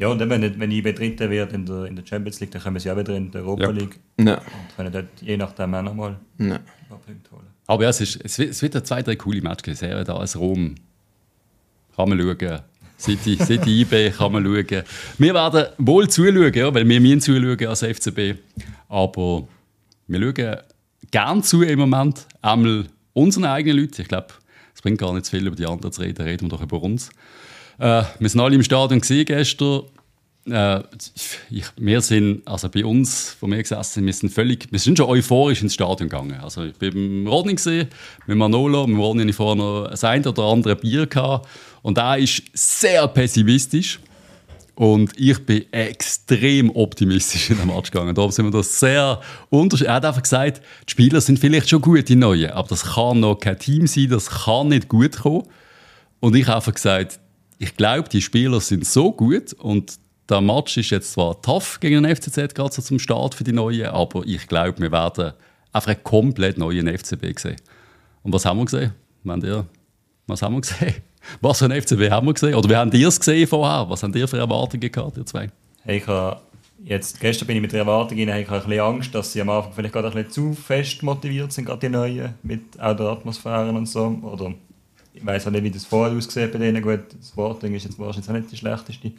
Ja, 0.00 0.06
und 0.08 0.18
dann, 0.20 0.30
wenn, 0.30 0.60
wenn 0.60 0.70
IB 0.70 0.92
Dritter 0.92 1.28
wird 1.28 1.52
in 1.52 1.66
der, 1.66 1.84
in 1.86 1.96
der 1.96 2.06
Champions 2.06 2.38
League, 2.38 2.52
dann 2.52 2.62
können 2.62 2.78
sie 2.78 2.88
auch 2.90 2.96
wieder 2.96 3.16
in 3.16 3.30
der 3.32 3.42
Europa 3.42 3.64
Ja. 3.64 3.70
League 3.70 3.98
Nein. 4.16 4.36
und 4.38 4.76
können 4.76 4.92
dort 4.92 5.06
je 5.20 5.36
nachdem 5.36 5.74
auch 5.74 5.82
nochmal 5.82 6.16
Nein. 6.36 6.52
ein 6.52 6.88
paar 6.88 6.98
Punkte 6.98 7.30
holen. 7.32 7.46
aber 7.66 7.82
ja, 7.82 7.88
es, 7.88 8.00
ist, 8.00 8.20
es, 8.24 8.38
wird, 8.38 8.50
es 8.50 8.62
wird 8.62 8.74
ja 8.74 8.84
zwei, 8.84 9.02
drei 9.02 9.16
coole 9.16 9.42
Matches 9.42 9.80
geben. 9.80 10.04
Da 10.04 10.16
als 10.16 10.38
Rom 10.38 10.76
kann 11.96 12.08
man 12.08 12.18
schauen. 12.20 12.60
City, 12.96 13.36
City 13.44 13.80
IB 13.82 14.10
kann 14.10 14.32
man 14.32 14.44
schauen. 14.44 14.82
Wir 15.18 15.34
werden 15.34 15.66
wohl 15.78 16.08
zuschauen, 16.08 16.52
ja, 16.54 16.72
weil 16.72 16.88
wir 16.88 17.00
müssen 17.00 17.20
zuschauen 17.20 17.66
als 17.66 17.82
FCB. 17.82 18.38
Aber 18.88 19.48
wir 20.06 20.20
schauen 20.20 20.56
gern 21.10 21.42
zu 21.42 21.62
im 21.62 21.78
Moment. 21.80 22.26
Einmal 22.40 22.86
unseren 23.14 23.46
eigenen 23.46 23.78
Leuten. 23.80 24.00
Ich 24.02 24.08
glaube, 24.08 24.28
es 24.74 24.80
bringt 24.80 24.98
gar 24.98 25.12
nicht 25.12 25.26
zu 25.26 25.36
viel 25.36 25.46
über 25.46 25.56
die 25.56 25.66
anderen 25.66 25.92
zu 25.92 26.02
reden. 26.02 26.22
Reden 26.22 26.44
wir 26.46 26.50
doch 26.50 26.62
über 26.62 26.80
uns. 26.82 27.10
Äh, 27.78 28.02
wir 28.18 28.28
sind 28.28 28.40
alle 28.40 28.54
im 28.54 28.62
Stadion 28.62 29.00
gestern. 29.00 29.82
Äh, 30.50 30.82
ich, 31.50 31.66
wir 31.76 32.00
sind, 32.00 32.46
also 32.46 32.68
bei 32.68 32.84
uns, 32.84 33.36
wo 33.40 33.46
wir 33.46 33.58
gesessen 33.58 34.04
wir 34.06 34.12
sind 34.12 34.30
völlig, 34.30 34.70
wir 34.70 34.78
sind 34.78 34.98
schon 34.98 35.08
euphorisch 35.08 35.62
ins 35.62 35.74
Stadion 35.74 36.08
gegangen. 36.08 36.40
Also 36.40 36.64
ich 36.64 36.74
bin 36.74 36.92
beim 36.92 37.26
Rodney 37.26 37.54
gesehen, 37.54 37.88
mit 38.26 38.36
Manolo, 38.36 38.86
mit 38.86 38.98
Rodney 38.98 39.22
hatte 39.22 39.30
ich 39.30 39.36
vorher 39.36 39.56
noch 39.56 39.88
das 39.90 40.04
eine 40.04 40.28
oder 40.28 40.44
andere 40.44 40.76
Bier 40.76 41.06
gehabt. 41.06 41.48
Und 41.82 41.98
er 41.98 42.18
ist 42.18 42.42
sehr 42.54 43.06
pessimistisch. 43.08 44.00
Und 44.74 45.10
ich 45.18 45.44
bin 45.44 45.72
extrem 45.72 46.70
optimistisch 46.70 47.50
in 47.50 47.58
den 47.58 47.66
Match 47.66 47.90
gegangen. 47.90 48.14
Da 48.14 48.30
sind 48.30 48.44
wir 48.44 48.52
das 48.52 48.78
sehr 48.78 49.20
unterschiedlich. 49.50 49.88
Er 49.88 49.96
hat 49.96 50.04
einfach 50.04 50.22
gesagt, 50.22 50.62
die 50.86 50.92
Spieler 50.92 51.20
sind 51.20 51.40
vielleicht 51.40 51.68
schon 51.68 51.82
gut, 51.82 52.08
die 52.08 52.14
Neuen, 52.14 52.52
aber 52.52 52.68
das 52.68 52.84
kann 52.94 53.18
noch 53.18 53.40
kein 53.40 53.58
Team 53.58 53.88
sein, 53.88 54.08
das 54.08 54.30
kann 54.30 54.68
nicht 54.68 54.88
gut 54.88 55.16
kommen. 55.16 55.48
Und 56.20 56.36
ich 56.36 56.46
habe 56.46 56.58
einfach 56.58 56.74
gesagt, 56.74 57.18
ich 57.58 57.76
glaube, 57.76 58.08
die 58.08 58.22
Spieler 58.22 58.60
sind 58.60 58.86
so 58.86 59.12
gut 59.12 59.52
und 59.54 59.98
der 60.28 60.40
Match 60.40 60.76
ist 60.76 60.90
jetzt 60.90 61.12
zwar 61.12 61.40
tough 61.40 61.80
gegen 61.80 62.02
den 62.02 62.14
FCZ, 62.14 62.54
gerade 62.54 62.72
so 62.72 62.82
zum 62.82 62.98
Start 62.98 63.34
für 63.34 63.44
die 63.44 63.52
Neuen, 63.52 63.86
aber 63.86 64.22
ich 64.26 64.46
glaube, 64.46 64.78
wir 64.78 64.92
werden 64.92 65.32
einfach 65.72 65.90
einen 65.90 66.04
komplett 66.04 66.58
neuen 66.58 66.86
FCB 66.86 67.38
sehen. 67.38 67.56
Und 68.22 68.32
was 68.32 68.44
haben 68.44 68.58
wir 68.58 68.64
gesehen? 68.64 68.92
Ihr, 69.24 69.66
was 70.26 70.42
haben 70.42 70.54
wir 70.54 70.60
gesehen? 70.60 70.94
Was 71.42 71.58
für 71.58 71.66
ein 71.66 71.82
FCB 71.82 72.10
haben 72.10 72.26
wir 72.26 72.32
gesehen? 72.32 72.54
Oder 72.54 72.70
wie 72.70 72.76
haben 72.76 72.92
ihr 72.92 73.08
es 73.08 73.18
gesehen 73.18 73.46
vorher? 73.46 73.90
Was 73.90 74.02
habt 74.02 74.14
ihr 74.16 74.26
für 74.26 74.38
Erwartungen 74.38 74.90
gehabt, 74.90 75.18
ihr 75.18 75.26
zwei? 75.26 75.50
Ich 75.84 76.04
jetzt, 76.84 77.20
gestern 77.20 77.46
bin 77.46 77.56
ich 77.56 77.62
mit 77.62 77.72
der 77.72 77.80
Erwartung 77.80 78.16
rein, 78.18 78.28
ich 78.28 78.48
habe 78.48 78.62
ein 78.62 78.68
bisschen 78.68 78.80
Angst, 78.80 79.14
dass 79.14 79.32
sie 79.32 79.42
am 79.42 79.50
Anfang 79.50 79.72
vielleicht 79.74 79.92
gerade 79.92 80.08
ein 80.08 80.14
bisschen 80.14 80.54
zu 80.54 80.54
fest 80.54 81.02
motiviert 81.02 81.52
sind, 81.52 81.66
gerade 81.66 81.80
die 81.80 81.88
Neuen, 81.88 82.34
mit 82.42 82.80
auch 82.80 82.96
der 82.96 83.06
Atmosphäre 83.06 83.68
und 83.70 83.86
so. 83.86 84.06
Oder 84.22 84.54
ich 85.18 85.26
weiß 85.26 85.46
auch 85.46 85.50
nicht, 85.50 85.64
wie 85.64 85.70
das 85.70 85.84
vorher 85.84 86.16
aussieht 86.16 86.52
bei 86.52 86.58
denen. 86.58 86.82
Gut, 86.82 87.00
das 87.18 87.28
Sporting 87.28 87.74
ist 87.74 87.84
jetzt 87.84 87.98
wahrscheinlich 87.98 88.28
auch 88.30 88.34
nicht 88.34 88.52
die 88.52 88.56
schlechteste 88.56 89.12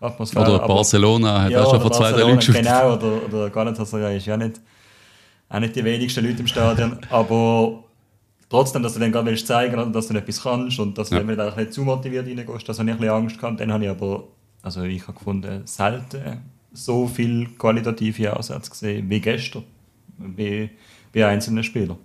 Atmosphäre. 0.00 0.54
Oder 0.56 0.66
Barcelona 0.66 1.42
hat 1.42 1.54
auch 1.54 1.70
schon 1.70 1.80
vor 1.80 1.92
zwei, 1.92 2.12
drei 2.12 2.20
Jahren 2.20 2.36
geschaut. 2.36 2.56
Genau, 2.56 2.94
oder, 2.94 3.24
oder 3.26 3.50
Galatasaray 3.50 4.16
ist 4.16 4.26
ja 4.26 4.36
nicht, 4.36 4.60
auch 5.48 5.60
nicht 5.60 5.76
die 5.76 5.84
wenigsten 5.84 6.24
Leute 6.24 6.40
im 6.40 6.46
Stadion. 6.46 6.98
Aber 7.10 7.84
trotzdem, 8.48 8.82
dass 8.82 8.94
du 8.94 9.00
dann 9.00 9.12
gerade 9.12 9.26
willst 9.26 9.46
zeigen 9.46 9.92
dass 9.92 10.08
du 10.08 10.14
etwas 10.14 10.42
kannst 10.42 10.78
und 10.78 10.98
dass 10.98 11.08
du 11.08 11.14
Ja. 11.14 11.20
dann 11.20 11.28
wieder 11.30 11.48
auch 11.48 11.56
nicht 11.56 11.72
zu 11.72 11.82
motiviert 11.82 12.26
reingehst, 12.26 12.68
das 12.68 12.78
habe 12.78 12.88
ich 12.90 12.94
ein 12.94 13.00
bisschen 13.00 13.14
Angst 13.14 13.38
gehabt. 13.38 13.60
Dann 13.60 13.72
habe 13.72 13.84
ich 13.84 13.90
aber, 13.90 14.24
also 14.62 14.82
ich 14.82 15.02
habe 15.06 15.16
gefunden, 15.18 15.62
selten 15.64 16.40
so 16.72 17.06
viel 17.06 17.48
qualitative 17.56 18.36
Ansätze 18.36 18.70
gesehen 18.70 19.08
wie 19.08 19.20
gestern, 19.20 19.62
bei, 20.18 20.70
bei 21.12 21.26
einzelnen 21.26 21.62
Spielern. 21.62 21.98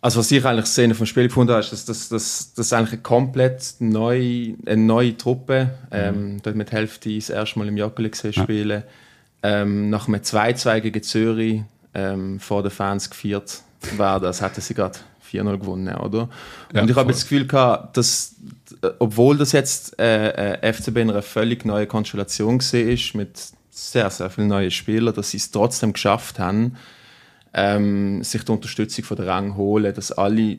Also 0.00 0.20
was 0.20 0.30
ich 0.30 0.44
eigentlich 0.44 0.66
Szene 0.66 0.94
vom 0.94 1.06
Spiel 1.06 1.28
gefunden 1.28 1.52
habe, 1.52 1.60
ist, 1.60 1.72
dass 1.72 1.84
das, 1.84 2.08
das, 2.08 2.54
das 2.54 2.72
eigentlich 2.72 2.92
eine 2.92 3.02
komplett 3.02 3.74
neue, 3.80 4.54
eine 4.66 4.82
neue 4.82 5.16
Truppe, 5.16 5.70
ähm, 5.90 6.40
dort 6.42 6.54
mit 6.54 6.70
Hälfte 6.70 7.14
das 7.14 7.30
erste 7.30 7.58
Mal 7.58 7.68
im 7.68 7.76
Joggeli 7.76 8.10
gesehen 8.10 8.32
spielen, 8.32 8.82
ähm, 9.42 9.90
nach 9.90 10.06
einem 10.06 10.20
2-2 10.20 10.80
gegen 10.80 11.02
Zürich 11.02 11.62
ähm, 11.94 12.38
vor 12.40 12.62
den 12.62 12.70
Fans 12.70 13.10
gefeiert 13.10 13.62
werden, 13.96 14.26
als 14.26 14.42
hätten 14.42 14.60
sie 14.60 14.74
gerade 14.74 14.98
4-0 15.30 15.58
gewonnen, 15.58 15.94
oder? 15.96 16.28
Ja, 16.72 16.82
Und 16.82 16.90
ich 16.90 16.96
habe 16.96 17.12
das 17.12 17.22
Gefühl 17.22 17.46
gehabt, 17.46 17.96
dass, 17.96 18.34
obwohl 18.98 19.36
das 19.36 19.52
jetzt 19.52 19.98
äh, 19.98 20.54
äh, 20.54 20.72
FCB 20.72 20.98
in 20.98 21.10
einer 21.10 21.22
völlig 21.22 21.64
neuen 21.64 21.88
Konstellation 21.88 22.58
gesehen 22.58 22.88
ist, 22.90 23.14
mit 23.14 23.30
sehr, 23.70 24.08
sehr 24.10 24.30
vielen 24.30 24.48
neuen 24.48 24.70
Spielern, 24.70 25.14
dass 25.14 25.30
sie 25.30 25.36
es 25.36 25.50
trotzdem 25.50 25.92
geschafft 25.92 26.38
haben, 26.38 26.76
ähm, 27.56 28.22
sich 28.22 28.44
die 28.44 28.52
Unterstützung 28.52 29.04
von 29.04 29.16
der 29.16 29.26
Rang 29.26 29.56
holen, 29.56 29.92
dass 29.94 30.12
alle 30.12 30.58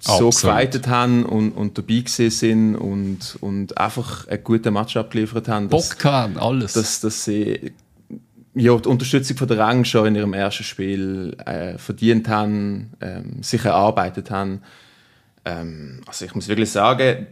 so 0.00 0.28
gefightet 0.28 0.88
haben 0.88 1.24
und, 1.24 1.52
und 1.52 1.78
dabei 1.78 2.00
gewesen 2.00 2.30
sind 2.30 2.76
und, 2.76 3.38
und 3.40 3.78
einfach 3.78 4.26
einen 4.26 4.44
guten 4.44 4.74
Match 4.74 4.96
abgeliefert 4.96 5.48
haben. 5.48 5.70
Dass, 5.70 5.90
Bock 5.90 5.98
gehabt, 5.98 6.36
alles. 6.36 6.74
dass, 6.74 7.00
dass 7.00 7.24
sie 7.24 7.72
ja, 8.54 8.76
die 8.76 8.88
Unterstützung 8.88 9.36
von 9.36 9.48
der 9.48 9.58
Rang 9.58 9.84
schon 9.84 10.08
in 10.08 10.16
ihrem 10.16 10.34
ersten 10.34 10.64
Spiel 10.64 11.36
äh, 11.46 11.78
verdient 11.78 12.28
haben, 12.28 12.92
ähm, 13.00 13.42
sich 13.42 13.64
erarbeitet 13.64 14.30
haben. 14.30 14.62
Ähm, 15.44 16.00
also 16.06 16.24
ich 16.24 16.34
muss 16.34 16.48
wirklich 16.48 16.70
sagen, 16.70 17.28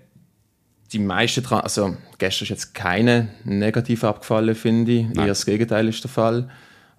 die 0.93 0.99
meisten, 1.01 1.43
Tra 1.43 1.61
also 1.61 1.97
gestern 2.19 2.45
ist 2.45 2.51
jetzt 2.51 2.75
keine 2.75 3.29
negativ 3.45 4.05
abgefallen, 4.05 4.55
finde 4.55 4.93
ich. 4.93 5.17
Eher 5.17 5.27
das 5.27 5.45
Gegenteil 5.45 5.89
ist 5.89 6.05
der 6.05 6.11
Fall. 6.11 6.49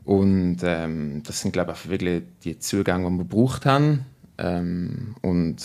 Und 0.06 0.58
ähm, 0.64 1.24
das 1.26 1.42
sind, 1.42 1.54
glaube 1.54 1.74
ich, 1.74 1.90
wirklich 1.90 2.24
die 2.44 2.60
Zugänge, 2.60 3.10
die 3.10 3.18
wir 3.18 3.24
gebraucht 3.24 3.66
haben. 3.66 4.06
Ähm, 4.38 5.16
und 5.22 5.58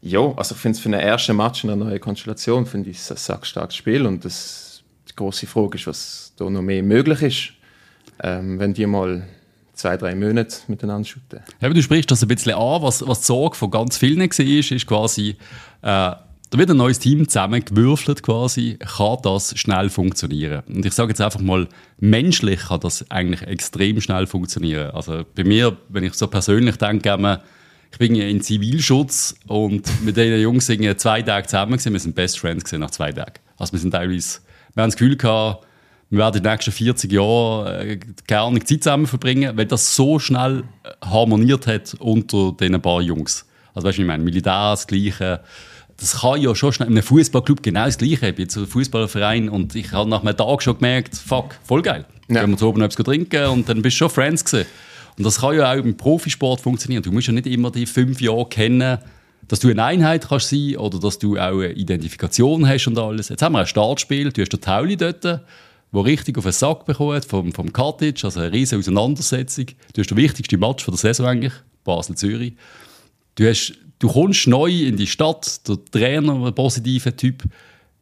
ja, 0.00 0.20
also 0.36 0.54
ich 0.54 0.60
finde 0.60 0.76
es 0.76 0.82
für 0.82 0.88
einen 0.88 1.00
ersten 1.00 1.36
Match 1.36 1.62
in 1.62 1.70
einer 1.70 1.84
neuen 1.84 2.00
Konstellation, 2.00 2.66
finde 2.66 2.90
ich 2.90 2.98
ein 3.10 3.16
sackstarkes 3.16 3.76
Spiel. 3.76 4.04
Und 4.04 4.24
das, 4.24 4.82
die 5.08 5.14
große 5.14 5.46
Frage 5.46 5.76
ist, 5.76 5.86
was 5.86 6.32
da 6.36 6.50
noch 6.50 6.62
mehr 6.62 6.82
möglich 6.82 7.22
ist, 7.22 7.52
ähm, 8.22 8.58
wenn 8.58 8.74
die 8.74 8.86
mal 8.86 9.26
zwei, 9.74 9.96
drei 9.96 10.14
Monate 10.14 10.56
miteinander 10.66 11.06
shooten. 11.06 11.40
Ja, 11.60 11.68
du 11.68 11.82
sprichst 11.82 12.10
das 12.10 12.22
ein 12.22 12.28
bisschen 12.28 12.54
an, 12.54 12.82
was, 12.82 13.06
was 13.06 13.20
die 13.20 13.26
Sorge 13.26 13.56
von 13.56 13.70
ganz 13.70 13.96
vielen 13.96 14.20
war, 14.20 14.40
ist, 14.40 14.70
ist 14.70 14.86
quasi, 14.86 15.36
äh, 15.82 16.12
da 16.52 16.58
wird 16.58 16.70
ein 16.70 16.76
neues 16.76 16.98
Team 16.98 17.26
zusammengewürfelt 17.26 18.22
quasi, 18.22 18.76
kann 18.78 19.16
das 19.22 19.58
schnell 19.58 19.88
funktionieren. 19.88 20.62
Und 20.68 20.84
ich 20.84 20.92
sage 20.92 21.08
jetzt 21.08 21.22
einfach 21.22 21.40
mal, 21.40 21.66
menschlich 21.98 22.60
kann 22.68 22.80
das 22.80 23.10
eigentlich 23.10 23.40
extrem 23.48 24.02
schnell 24.02 24.26
funktionieren. 24.26 24.90
Also 24.90 25.24
bei 25.34 25.44
mir, 25.44 25.78
wenn 25.88 26.04
ich 26.04 26.12
so 26.12 26.26
persönlich 26.26 26.76
denke, 26.76 27.40
ich 27.90 27.98
bin 27.98 28.14
in 28.14 28.42
Zivilschutz 28.42 29.34
und 29.46 30.04
mit 30.04 30.18
den 30.18 30.38
Jungs 30.42 30.66
sind 30.66 30.82
wir 30.82 30.98
zwei 30.98 31.22
Tage 31.22 31.46
zusammen 31.46 31.72
gewesen, 31.72 31.92
wir 31.94 32.00
sind 32.00 32.14
Best 32.14 32.38
Friends 32.38 32.64
gewesen 32.64 32.80
nach 32.80 32.90
zwei 32.90 33.12
Tagen. 33.12 33.40
Also 33.56 33.72
wir 33.72 33.80
sind 33.80 33.92
teilweise, 33.92 34.40
wir 34.74 34.82
haben 34.82 34.90
das 34.90 34.98
Gefühl 34.98 35.16
gehabt, 35.16 35.66
wir 36.10 36.18
werden 36.18 36.42
die 36.42 36.46
nächsten 36.46 36.72
40 36.72 37.10
Jahre 37.10 37.82
äh, 37.82 37.98
gerne 38.26 38.62
Zeit 38.62 38.82
zusammen 38.82 39.06
verbringen, 39.06 39.56
weil 39.56 39.64
das 39.64 39.96
so 39.96 40.18
schnell 40.18 40.64
äh, 40.84 40.90
harmoniert 41.06 41.66
hat 41.66 41.94
unter 41.94 42.52
diesen 42.52 42.82
paar 42.82 43.00
Jungs. 43.00 43.46
Also 43.72 43.88
weißt 43.88 43.96
du, 43.96 44.02
ich 44.02 44.06
meine, 44.06 44.22
Militär, 44.22 44.72
das 44.72 44.86
Gleiche. 44.86 45.40
Das 45.96 46.20
kann 46.20 46.40
ja 46.40 46.54
schon 46.54 46.72
schnell, 46.72 46.88
in 46.88 46.94
einem 46.94 47.02
Fußballclub 47.02 47.62
genau 47.62 47.84
das 47.84 47.98
Gleiche. 47.98 48.28
Ich 48.28 48.34
bin 48.34 48.48
einem 48.54 48.66
Fußballverein 48.66 49.48
und 49.48 49.74
ich 49.74 49.92
habe 49.92 50.08
nach 50.08 50.22
einem 50.22 50.36
Tag 50.36 50.62
schon 50.62 50.76
gemerkt, 50.76 51.16
fuck, 51.16 51.56
voll 51.64 51.82
geil. 51.82 52.04
Ja. 52.28 52.40
Gehen 52.40 52.50
wir 52.50 52.56
zu 52.56 52.68
oben 52.68 52.82
etwas 52.82 53.04
trinken 53.04 53.46
und 53.46 53.68
dann 53.68 53.82
bist 53.82 53.96
du 53.96 53.98
schon 53.98 54.10
Friends 54.10 54.44
gewesen. 54.44 54.66
Und 55.18 55.24
das 55.24 55.40
kann 55.40 55.56
ja 55.56 55.70
auch 55.70 55.76
im 55.76 55.96
Profisport 55.96 56.60
funktionieren. 56.60 57.02
Du 57.02 57.12
musst 57.12 57.26
ja 57.26 57.32
nicht 57.32 57.46
immer 57.46 57.70
die 57.70 57.86
fünf 57.86 58.20
Jahre 58.20 58.48
kennen, 58.48 58.98
dass 59.48 59.60
du 59.60 59.68
eine 59.68 59.84
Einheit 59.84 60.28
kannst 60.28 60.48
sein 60.48 60.76
oder 60.76 60.98
dass 60.98 61.18
du 61.18 61.36
auch 61.36 61.60
eine 61.60 61.72
Identifikation 61.72 62.66
hast 62.66 62.86
und 62.86 62.98
alles. 62.98 63.28
Jetzt 63.28 63.42
haben 63.42 63.52
wir 63.52 63.60
ein 63.60 63.66
Startspiel, 63.66 64.32
du 64.32 64.40
hast 64.40 64.52
den 64.52 64.60
Tauli 64.60 64.96
dort, 64.96 65.24
der 65.24 65.40
richtig 65.92 66.38
auf 66.38 66.44
den 66.44 66.52
Sack 66.52 66.86
bekommen 66.86 67.16
hat 67.16 67.24
vom, 67.24 67.52
vom 67.52 67.72
Katic, 67.72 68.24
also 68.24 68.40
eine 68.40 68.52
riesige 68.52 68.78
Auseinandersetzung. 68.78 69.66
Du 69.92 70.00
hast 70.00 70.08
den 70.08 70.16
wichtigsten 70.16 70.58
Match 70.58 70.84
von 70.84 70.94
der 70.94 70.98
Saison 70.98 71.26
eigentlich, 71.26 71.52
Basel-Zürich. 71.84 72.54
Du, 73.34 73.48
hast, 73.48 73.74
du 74.02 74.08
kommst 74.08 74.48
neu 74.48 74.70
in 74.70 74.96
die 74.96 75.06
Stadt, 75.06 75.66
der 75.68 75.78
Trainer, 75.90 76.34
ein 76.46 76.54
positiver 76.54 77.16
Typ. 77.16 77.44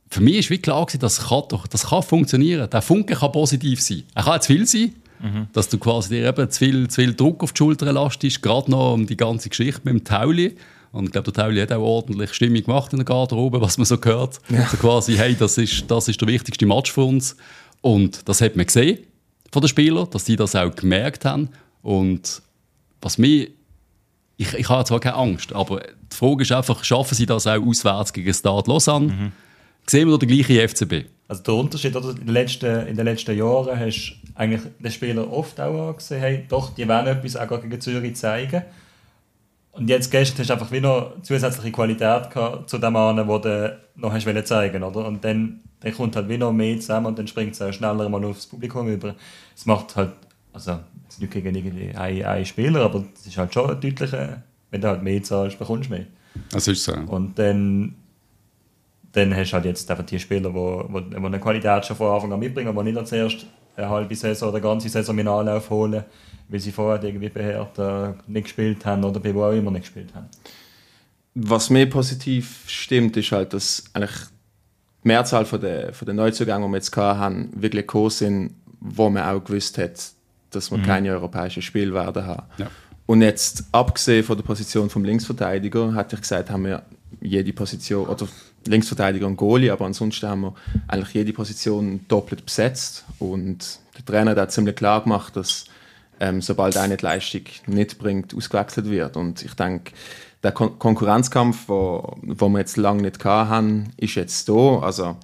Für 0.09 0.23
mich 0.23 0.51
war 0.51 0.57
klar, 0.57 0.87
gewesen, 0.87 1.01
das 1.01 1.29
kann, 1.29 1.43
doch, 1.49 1.67
das 1.67 1.89
kann 1.89 2.03
funktionieren. 2.03 2.69
Der 2.71 2.83
Funke 2.83 3.15
kann 3.15 3.31
positiv 3.31 3.81
sein. 3.81 4.05
Er 4.15 4.25
kann 4.25 4.41
zu 4.41 4.53
viel 4.53 4.67
sein, 4.67 4.95
Mhm. 5.23 5.49
Dass 5.53 5.69
du 5.69 5.77
quasi 5.77 6.09
dir 6.09 6.27
eben 6.27 6.51
zu 6.51 6.59
viel, 6.59 6.89
zu 6.89 7.03
viel 7.03 7.13
Druck 7.15 7.43
auf 7.43 7.53
die 7.53 7.59
Schulter 7.59 7.93
lastest, 7.93 8.41
gerade 8.43 8.71
noch 8.71 8.95
um 8.95 9.07
die 9.07 9.19
ganze 9.19 9.51
Geschichte 9.51 9.83
mit 9.85 9.93
dem 9.93 10.05
Tauli. 10.05 10.57
Und 10.93 11.05
ich 11.05 11.13
glaube, 11.13 11.31
der 11.31 11.45
Tauli 11.45 11.61
hat 11.61 11.73
auch 11.73 11.83
ordentlich 11.83 12.33
Stimmung 12.33 12.65
gemacht 12.65 12.91
in 12.95 13.01
der 13.01 13.05
Garderobe, 13.05 13.61
was 13.61 13.77
man 13.77 13.85
so 13.85 13.99
gehört. 13.99 14.41
Ja. 14.49 14.61
Also 14.61 14.79
quasi, 14.79 15.17
hey, 15.17 15.37
das 15.39 15.59
ist, 15.59 15.85
das 15.91 16.09
ist 16.09 16.19
der 16.23 16.27
wichtigste 16.27 16.65
Match 16.65 16.91
für 16.91 17.05
uns. 17.05 17.37
Und 17.83 18.27
das 18.31 18.41
hat 18.41 18.57
man 18.57 18.65
gesehen 18.65 19.01
von 19.53 19.61
den 19.61 19.69
Spielern, 19.69 20.09
dass 20.11 20.25
sie 20.25 20.37
das 20.37 20.57
auch 20.57 20.75
gemerkt 20.75 21.27
haben. 21.27 21.51
Und 21.83 22.41
was 23.03 23.19
mich 23.19 23.51
ich, 24.41 24.55
ich 24.55 24.69
habe 24.71 24.85
zwar 24.85 25.01
keine 25.01 25.17
Angst, 25.17 25.53
aber 25.53 25.81
die 25.81 26.17
Frage 26.17 26.43
ist 26.43 26.53
einfach, 26.53 26.83
schaffen 26.83 27.15
sie 27.15 27.27
das 27.27 27.47
auch 27.47 27.63
auswärts 27.63 28.11
gegen 28.11 28.33
Stade 28.33 28.71
Lausanne? 28.71 29.07
Mhm. 29.09 29.33
Sehen 29.87 30.09
wir 30.09 30.13
da 30.17 30.27
den 30.27 30.29
gleichen 30.31 30.67
FCB? 30.67 31.11
Also 31.29 31.43
der 31.43 31.55
Unterschied 31.55 31.95
oder 31.95 32.11
in, 32.11 32.25
den 32.25 32.29
letzten, 32.29 32.87
in 32.87 32.97
den 32.97 33.05
letzten 33.05 33.37
Jahren 33.37 33.79
hast 33.79 34.15
du 34.15 34.33
eigentlich 34.35 34.63
den 34.79 34.91
Spieler 34.91 35.31
oft 35.31 35.61
auch 35.61 35.95
gesehen, 35.95 36.21
hey, 36.21 36.47
doch, 36.49 36.75
die 36.75 36.89
wollen 36.89 37.07
etwas 37.07 37.37
auch 37.37 37.61
gegen 37.61 37.81
Zürich 37.83 38.17
zeigen. 38.17 38.63
Und 39.73 39.91
jetzt 39.91 40.11
gestern 40.11 40.39
hast 40.39 40.49
du 40.49 40.55
einfach 40.55 40.73
wieder 40.73 41.13
zusätzliche 41.23 41.71
Qualität 41.71 42.31
gehabt 42.31 42.71
zu 42.71 42.79
dem 42.79 42.97
anderen, 42.97 43.29
wo 43.29 43.39
du 43.39 43.79
noch 43.97 44.13
hast 44.13 44.27
zeigen 44.49 44.83
oder? 44.83 45.07
Und 45.07 45.23
dann, 45.23 45.61
dann 45.81 45.95
kommt 45.95 46.17
halt 46.17 46.31
wieder 46.31 46.51
mehr 46.51 46.81
zusammen 46.81 47.07
und 47.07 47.19
dann 47.19 47.27
springt 47.27 47.53
es 47.53 47.61
auch 47.61 47.73
schneller 47.73 48.09
mal 48.09 48.25
aufs 48.25 48.47
Publikum 48.47 48.89
über. 48.89 49.15
Es 49.55 49.67
macht 49.67 49.97
halt, 49.97 50.13
also 50.53 50.81
nicht 51.19 51.33
gegen 51.33 51.55
irgendwie 51.55 51.95
einen, 51.95 52.25
einen 52.25 52.47
Spieler, 52.47 52.83
aber 52.83 53.05
es 53.15 53.27
ist 53.27 53.37
halt 53.37 53.53
schon 53.53 53.69
deutlich, 53.81 54.13
wenn 54.71 54.81
du 54.81 54.89
halt 54.89 55.03
mehr 55.03 55.23
zahlst, 55.23 55.59
bekommst 55.59 55.91
du 55.91 55.95
mehr. 55.95 56.07
Das 56.51 56.69
ist 56.69 56.85
so. 56.85 56.93
Und 56.95 57.39
dann, 57.39 57.95
dann 59.13 59.35
hast 59.35 59.51
du 59.51 59.55
halt 59.55 59.65
jetzt 59.65 59.91
einfach 59.91 60.07
die 60.07 60.19
Spieler, 60.19 60.51
die 60.51 60.55
wo, 60.55 60.85
wo, 60.89 61.01
wo 61.01 61.27
eine 61.27 61.41
Qualität 61.41 61.85
schon 61.85 61.97
von 61.97 62.15
Anfang 62.15 62.33
an 62.33 62.41
mitbringen, 62.41 62.75
die 62.75 62.83
nicht 62.83 62.99
als 62.99 63.13
erst 63.13 63.47
eine 63.77 63.89
halbe 63.89 64.15
Saison 64.15 64.49
oder 64.49 64.59
eine 64.59 64.67
ganze 64.67 64.89
Saison 64.89 65.15
mit 65.17 65.27
Anlauf 65.27 65.71
holen, 65.71 66.05
weil 66.49 66.61
sie 66.61 66.73
vorher 66.73 67.03
irgendwie 67.03 67.29
beherrt 67.29 67.79
äh, 67.79 68.13
nicht 68.27 68.45
gespielt 68.45 68.85
haben 68.85 69.05
oder 69.05 69.21
bei 69.21 69.35
wo 69.35 69.45
auch 69.45 69.53
immer 69.53 69.71
nicht 69.71 69.83
gespielt 69.83 70.15
haben. 70.15 70.29
Was 71.35 71.71
mir 71.71 71.89
positiv 71.89 72.65
stimmt, 72.67 73.17
ist 73.17 73.31
halt, 73.33 73.53
dass 73.53 73.85
eigentlich 73.93 74.17
die 75.05 75.09
Mehrzahl 75.09 75.45
von 75.45 75.61
der, 75.61 75.95
von 75.95 76.07
der 76.07 76.15
Neuzugänge, 76.15 76.67
die 76.67 76.71
wir 76.71 76.77
jetzt 76.77 76.97
hatten, 76.97 77.51
wirklich 77.55 77.87
gekommen 77.87 78.11
sind, 78.11 78.55
wo 78.81 79.09
man 79.09 79.23
auch 79.23 79.43
gewusst 79.45 79.79
hat, 79.79 80.13
dass 80.51 80.71
wir 80.71 80.79
mhm. 80.79 80.83
keine 80.83 81.11
europäischen 81.11 81.63
Spiele 81.63 81.95
werden 81.95 82.27
haben. 82.27 82.47
Ja. 82.59 82.67
Und 83.07 83.23
jetzt, 83.23 83.65
abgesehen 83.73 84.25
von 84.25 84.37
der 84.37 84.45
Position 84.45 84.89
vom 84.89 85.05
Linksverteidiger, 85.05 85.95
hatte 85.95 86.15
ich 86.15 86.23
gesagt, 86.23 86.51
haben 86.51 86.65
wir 86.65 86.83
jede 87.21 87.53
Position, 87.53 88.07
oder 88.07 88.29
Linksverteidiger 88.67 89.27
und 89.27 89.37
Goalie, 89.37 89.73
aber 89.73 89.87
ansonsten 89.87 90.29
haben 90.29 90.43
wir 90.43 90.55
eigentlich 90.87 91.15
jede 91.15 91.33
Position 91.33 92.01
doppelt 92.09 92.45
besetzt. 92.45 93.05
Und 93.19 93.81
der 93.97 94.05
Trainer 94.05 94.41
hat 94.41 94.53
ziemlich 94.53 94.77
klar 94.77 95.03
gemacht, 95.03 95.35
dass 95.35 95.65
ähm, 96.21 96.41
sobald 96.41 96.77
eine 96.77 96.97
die 96.97 97.05
Leistung 97.05 97.43
nicht 97.67 97.99
bringt, 97.99 98.35
ausgewechselt 98.35 98.89
wird. 98.91 99.17
Und 99.17 99.43
ich 99.43 99.55
denke, 99.55 99.93
der 100.43 100.53
Kon 100.53 100.79
Konkurrenzkampf, 100.79 101.69
wo, 101.69 102.17
wo 102.23 102.49
wir 102.49 102.59
jetzt 102.59 102.77
lange 102.77 103.03
nicht 103.03 103.25
hatten, 103.25 103.93
ist 103.97 104.15
jetzt 104.15 104.49
da. 104.49 104.79
Also 104.81 105.17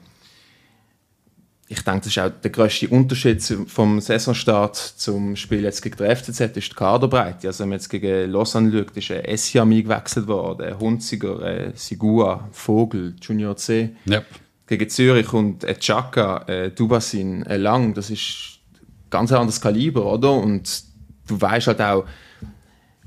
ich 1.68 1.82
denke, 1.82 2.00
das 2.00 2.08
ist 2.08 2.18
auch 2.18 2.30
der 2.30 2.50
grösste 2.50 2.88
Unterschied 2.88 3.42
vom 3.66 4.00
Saisonstart 4.00 4.76
zum 4.76 5.34
Spiel 5.34 5.64
jetzt 5.64 5.82
gegen 5.82 5.96
den 5.96 6.14
FCZ, 6.14 6.56
ist 6.56 6.70
die 6.70 6.74
Kaderbreite. 6.74 7.48
Also 7.48 7.60
wenn 7.64 7.70
man 7.70 7.78
jetzt 7.78 7.88
gegen 7.88 8.30
Lausanne 8.30 8.70
schaut, 8.70 8.96
ist 8.96 9.10
ein 9.10 9.24
Essiam 9.24 9.72
eingewechselt 9.72 10.28
worden, 10.28 10.78
Hunziger, 10.78 11.42
äh, 11.42 11.72
Sigua, 11.74 12.48
Vogel, 12.52 13.16
Junior 13.20 13.56
C. 13.56 13.96
Yep. 14.08 14.26
Gegen 14.68 14.88
Zürich 14.88 15.32
und 15.32 15.64
äh, 15.64 15.74
Chaka, 15.74 16.44
äh, 16.46 16.70
Dubasin, 16.70 17.44
äh, 17.46 17.56
Lang, 17.56 17.94
das 17.94 18.10
ist 18.10 18.60
ein 18.72 19.10
ganz 19.10 19.32
anderes 19.32 19.60
Kaliber, 19.60 20.12
oder? 20.12 20.32
Und 20.32 20.84
du 21.26 21.40
weißt 21.40 21.66
halt 21.66 21.80
auch, 21.80 22.04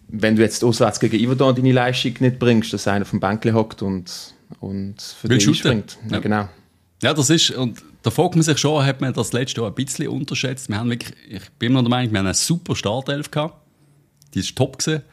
wenn 0.09 0.35
du 0.35 0.41
jetzt 0.41 0.63
auswärts 0.63 0.99
gegen 0.99 1.17
Iverdon 1.17 1.55
deine 1.55 1.71
Leistung 1.71 2.13
nicht 2.19 2.39
bringst, 2.39 2.73
dass 2.73 2.87
einer 2.87 3.05
vom 3.05 3.21
Bänkle 3.21 3.53
hockt 3.53 3.81
und, 3.81 4.33
und 4.59 5.01
für 5.01 5.29
dich 5.29 5.57
springt. 5.57 5.97
Ja, 6.09 6.19
genau. 6.19 6.49
Ja, 7.01 7.13
das 7.13 7.29
ist, 7.29 7.51
und 7.51 7.81
da 8.01 8.11
fragt 8.11 8.35
man 8.35 8.43
sich 8.43 8.57
schon, 8.57 8.85
hat 8.85 9.01
man 9.01 9.13
das 9.13 9.33
letzte 9.33 9.61
Jahr 9.61 9.69
ein 9.69 9.75
bisschen 9.75 10.07
unterschätzt. 10.07 10.69
Wir 10.69 10.77
haben 10.77 10.89
wirklich, 10.89 11.13
ich 11.29 11.49
bin 11.59 11.71
immer 11.71 11.81
der 11.81 11.89
Meinung, 11.89 12.11
wir 12.11 12.19
haben 12.19 12.27
eine 12.27 12.33
super 12.33 12.75
Startelf 12.75 13.29
gehabt. 13.29 13.55
Die 14.33 14.39
ist 14.39 14.55
top 14.55 14.77
gewesen. 14.77 15.03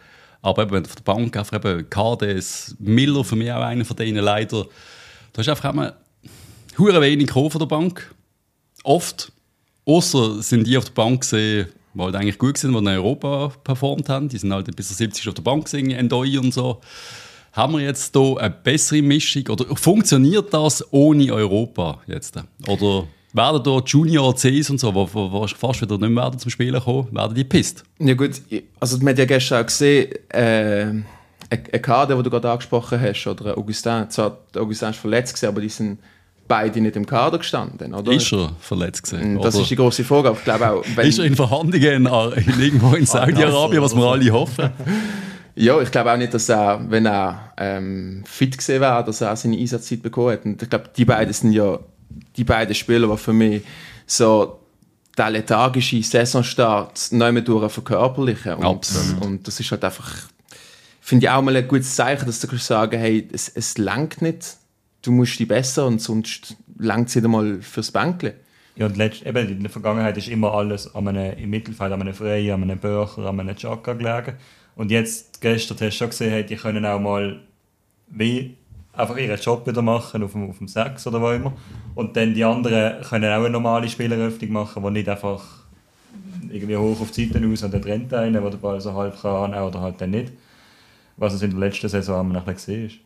Aber 0.43 0.63
eben, 0.63 0.85
auf 0.85 0.95
der 0.95 1.03
Bank 1.03 1.37
einfach 1.37 1.57
eben 1.57 1.91
KDS, 1.91 2.77
Miller 2.79 3.25
für 3.25 3.35
mich 3.35 3.51
auch 3.51 3.63
einer 3.63 3.85
von 3.85 3.97
denen 3.97 4.23
leider. 4.23 4.67
Da 5.33 5.41
ist 5.41 5.49
einfach 5.49 5.73
immer 5.73 5.95
hure 6.79 7.01
wenig 7.01 7.33
von 7.33 7.51
der 7.51 7.67
Bank. 7.67 8.15
Oft. 8.85 9.33
Außer 9.85 10.43
sind 10.43 10.67
die 10.67 10.77
auf 10.77 10.85
der 10.85 10.93
Bank 10.93 11.21
gesehen, 11.23 11.69
die 11.95 12.01
halt 12.01 12.15
eigentlich 12.15 12.39
gut 12.39 12.59
sind, 12.59 12.73
die 12.73 12.79
in 12.79 12.89
Europa 12.89 13.53
performt 13.65 14.09
haben. 14.09 14.29
Die 14.29 14.39
sind 14.39 14.53
halt 14.53 14.75
bis 14.77 14.89
zur 14.89 14.97
70 14.97 15.29
auf 15.29 15.35
der 15.35 15.43
Bank 15.43 15.65
gesehen, 15.65 15.91
Endoi 15.91 16.39
und 16.39 16.53
so. 16.53 16.81
Haben 17.57 17.73
wir 17.73 17.81
jetzt 17.81 18.15
hier 18.15 18.37
eine 18.39 18.51
bessere 18.51 19.01
Mischung? 19.01 19.49
Oder 19.49 19.65
funktioniert 19.77 20.53
das 20.53 20.85
ohne 20.93 21.33
Europa 21.33 22.03
jetzt? 22.07 22.39
Oder 22.69 23.05
werden 23.33 23.63
da 23.63 23.79
Junior 23.79 24.37
Cs 24.37 24.69
und 24.69 24.79
so, 24.79 24.93
die 24.93 25.55
fast 25.55 25.81
wieder 25.81 25.97
nicht 25.97 26.11
mehr 26.11 26.33
zum 26.37 26.51
Spielen 26.51 26.79
kommen, 26.79 27.09
werden 27.13 27.35
die 27.35 27.45
pisst? 27.45 27.83
Ja 27.99 28.13
gut, 28.13 28.43
also 28.79 28.99
man 28.99 29.09
hat 29.09 29.19
ja 29.19 29.25
gestern 29.25 29.63
auch 29.63 29.67
gesehen, 29.67 30.13
äh, 30.29 30.85
ein 31.49 31.83
Kader, 31.83 32.17
den 32.17 32.25
du 32.25 32.31
gerade 32.31 32.51
angesprochen 32.51 33.01
hast, 33.01 33.27
oder 33.27 33.57
Augustin, 33.57 34.11
zwar 34.11 34.37
Augustin 34.55 34.91
ist 34.91 34.99
verletzt 34.99 35.35
gewesen, 35.35 35.49
aber 35.49 35.61
die 35.63 35.69
sind 35.71 35.99
beide 36.47 36.79
nicht 36.79 36.97
im 36.97 37.07
Kader 37.07 37.39
gestanden, 37.39 37.95
oder? 37.95 38.13
Ist 38.13 38.33
er 38.35 38.53
verletzt 38.61 39.03
gewesen? 39.05 39.39
Das 39.41 39.55
oder? 39.55 39.63
ist 39.63 39.71
die 39.71 39.77
große 39.77 40.05
Frage, 40.05 40.35
ich 40.37 40.45
glaube 40.45 40.71
auch... 40.71 40.85
Ist 41.03 41.19
er 41.19 41.25
in 41.25 41.37
Verhandlungen 41.37 42.07
in, 42.07 42.61
irgendwo 42.61 42.95
in 42.95 43.07
Saudi-Arabien, 43.07 43.81
was 43.81 43.97
wir 43.97 44.05
alle 44.05 44.31
hoffen? 44.31 44.71
Ja, 45.59 45.81
ich 45.81 45.91
glaube 45.91 46.13
auch 46.13 46.19
nicht, 46.19 46.35
dass 46.35 46.51
er, 46.51 46.85
wenn 46.91 47.07
er 47.07 47.53
ähm, 47.57 48.23
fit 48.27 48.57
gesehen 48.57 48.83
wäre, 48.83 49.03
dass 49.03 49.23
er 49.23 49.35
seine 49.37 49.57
Einsatzzeit 49.57 50.03
bekommen 50.03 50.33
hat. 50.33 50.45
Und 50.45 50.63
ich 50.63 50.69
glaube, 50.69 50.91
die 50.95 51.07
beiden 51.07 51.33
sind 51.33 51.53
ja 51.53 51.79
die 52.37 52.45
beiden 52.45 52.75
Spieler, 52.75 53.09
die 53.09 53.17
für 53.17 53.33
mich 53.33 53.63
so 54.07 54.61
der 55.17 55.31
lethargische 55.31 56.03
Saisonstart 56.03 57.09
neu 57.13 57.33
mehr 57.33 57.43
durch 57.43 57.73
verkörperlichen. 57.73 58.55
Und, 58.55 58.65
Absolut. 58.67 59.25
und 59.25 59.49
das 59.49 59.59
ist 59.59 59.71
halt 59.71 59.83
einfach, 59.83 60.29
finde 61.01 61.25
ich 61.25 61.31
auch 61.31 61.41
mal 61.41 61.57
ein 61.57 61.67
gutes 61.67 61.97
Zeichen, 61.97 62.27
dass 62.27 62.41
du 62.41 62.49
kannst 62.49 62.67
sagen, 62.67 62.99
hey, 62.99 63.27
es, 63.33 63.49
es 63.49 63.79
langt 63.79 64.21
nicht, 64.21 64.59
du 65.01 65.11
musst 65.11 65.39
die 65.39 65.47
besser 65.47 65.87
und 65.87 66.03
sonst 66.03 66.55
langt 66.79 67.09
es 67.09 67.15
nicht 67.15 67.25
einmal 67.25 67.63
fürs 67.63 67.91
Bänkle. 67.91 68.35
Ja, 68.77 68.85
und 68.85 68.99
letzt, 68.99 69.25
eben 69.25 69.49
in 69.49 69.63
der 69.63 69.71
Vergangenheit 69.71 70.19
ist 70.19 70.29
immer 70.29 70.53
alles 70.53 70.95
an 70.95 71.09
einem, 71.09 71.39
im 71.39 71.49
Mittelfeld 71.49 71.93
an 71.93 72.03
einem 72.03 72.13
Freien, 72.13 72.53
an 72.53 72.63
einem 72.63 72.79
Böcher, 72.79 73.25
an 73.25 73.41
einem 73.41 73.57
Chaka 73.57 73.95
gelegen. 73.95 74.35
Und 74.77 74.91
jetzt, 74.91 75.41
gestern 75.41 75.79
hast 75.79 75.81
du 75.81 75.91
schon 75.91 76.11
gesehen, 76.11 76.31
hey, 76.31 76.47
die 76.47 76.57
können 76.57 76.87
auch 76.87 77.01
mal 77.01 77.41
wie 78.09 78.55
einfach 78.93 79.17
ihren 79.17 79.41
Job 79.41 79.67
wieder 79.67 79.83
machen 79.83 80.23
auf 80.23 80.33
dem, 80.33 80.49
auf 80.51 80.59
dem 80.59 80.69
Sex 80.69 81.07
oder 81.07 81.21
wo 81.21 81.31
immer. 81.31 81.53
Und 81.95 82.17
dann 82.17 82.35
die 82.35 82.45
anderen 82.45 83.03
können 83.03 83.33
auch 83.33 83.41
eine 83.41 83.51
normale 83.51 83.89
Spieleröffnung 83.89 84.53
machen, 84.53 84.83
die 84.85 84.91
nicht 84.91 85.09
einfach 85.09 85.43
irgendwie 86.51 86.77
hoch 86.77 87.01
auf 87.01 87.11
die 87.11 87.27
Seite 87.27 87.47
aus 87.47 87.63
und 87.63 87.75
dann 87.75 87.83
rennt 87.83 88.15
einer, 88.15 88.41
der 88.41 88.51
den 88.51 88.61
Ball 88.61 88.81
so 88.81 88.93
halb 88.93 89.21
kann 89.21 89.55
oder 89.55 89.81
halt 89.81 90.01
dann 90.01 90.11
nicht. 90.11 90.33
Was 91.17 91.33
es 91.33 91.43
in 91.43 91.51
der 91.51 91.61
letzten 91.61 91.89
Saison 91.89 92.27
ein 92.27 92.33
bisschen 92.33 92.55
gesehen 92.55 92.87
ist. 92.87 92.97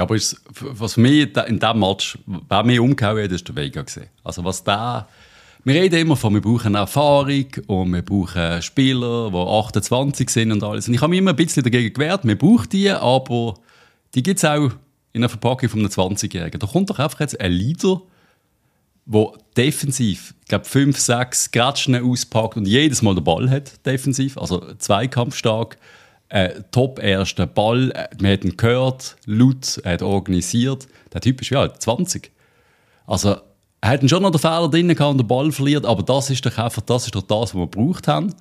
Aber 0.00 0.14
ist, 0.14 0.40
was 0.50 0.96
mich 0.96 1.28
in 1.36 1.58
diesem 1.58 1.78
Match, 1.78 2.18
wer 2.26 2.62
mich 2.62 2.80
umgehauen 2.80 3.24
hat, 3.24 3.32
ist 3.32 3.46
der 3.48 3.56
Vega 3.56 3.82
gesehen. 3.82 4.08
Also 4.24 4.44
was 4.44 4.64
der 4.64 5.06
wir 5.64 5.74
reden 5.74 6.00
immer 6.00 6.16
von, 6.16 6.34
wir 6.34 6.40
brauchen 6.40 6.74
Erfahrung 6.74 7.46
und 7.66 7.92
wir 7.92 8.02
brauchen 8.02 8.62
Spieler, 8.62 9.30
die 9.30 9.36
28 9.36 10.30
sind 10.30 10.52
und 10.52 10.62
alles. 10.62 10.88
Und 10.88 10.94
ich 10.94 11.00
habe 11.00 11.10
mich 11.10 11.18
immer 11.18 11.30
ein 11.30 11.36
bisschen 11.36 11.62
dagegen 11.62 11.92
gewehrt, 11.92 12.24
wir 12.24 12.38
brauchen 12.38 12.68
die, 12.70 12.90
aber 12.90 13.54
die 14.14 14.22
gibt 14.22 14.38
es 14.38 14.44
auch 14.44 14.70
in 15.12 15.22
einer 15.22 15.28
Verpackung 15.28 15.68
von 15.68 15.80
einem 15.80 15.88
20-Jährigen. 15.88 16.60
Da 16.60 16.66
kommt 16.66 16.90
doch 16.90 16.98
einfach 16.98 17.20
jetzt 17.20 17.40
ein 17.40 17.52
Leader, 17.52 18.02
der 19.06 19.32
defensiv, 19.56 20.34
ich 20.42 20.48
glaube, 20.48 20.64
5, 20.64 20.98
6 20.98 21.50
Gratschen 21.50 21.96
auspackt 21.96 22.56
und 22.56 22.66
jedes 22.66 23.02
Mal 23.02 23.14
den 23.14 23.24
Ball 23.24 23.50
hat, 23.50 23.84
defensiv, 23.86 24.36
also 24.38 24.74
zweikampfstark. 24.78 25.78
Äh, 26.30 26.60
top 26.72 27.02
erster 27.02 27.46
Ball, 27.46 27.90
äh, 27.92 28.08
man 28.20 28.32
hat 28.32 28.44
ihn 28.44 28.56
gehört, 28.58 29.16
laut, 29.24 29.80
er 29.82 29.94
hat 29.94 30.02
organisiert. 30.02 30.86
Der 31.14 31.22
Typ 31.22 31.40
ist 31.40 31.48
ja 31.48 31.62
alt, 31.62 31.80
20. 31.80 32.30
Also 33.06 33.36
er 33.80 33.90
hat 33.90 34.10
schon 34.10 34.22
noch 34.22 34.30
den 34.30 34.40
Fehler 34.40 34.68
drin 34.68 34.88
gehabt 34.88 35.12
und 35.12 35.18
den 35.18 35.26
Ball 35.26 35.52
verliert, 35.52 35.86
aber 35.86 36.02
das 36.02 36.30
ist 36.30 36.44
doch 36.44 36.58
einfach 36.58 36.82
das, 36.82 37.04
ist 37.04 37.14
doch 37.14 37.22
das, 37.22 37.40
was 37.40 37.54
wir 37.54 37.66
gebraucht 37.66 38.08
haben. 38.08 38.34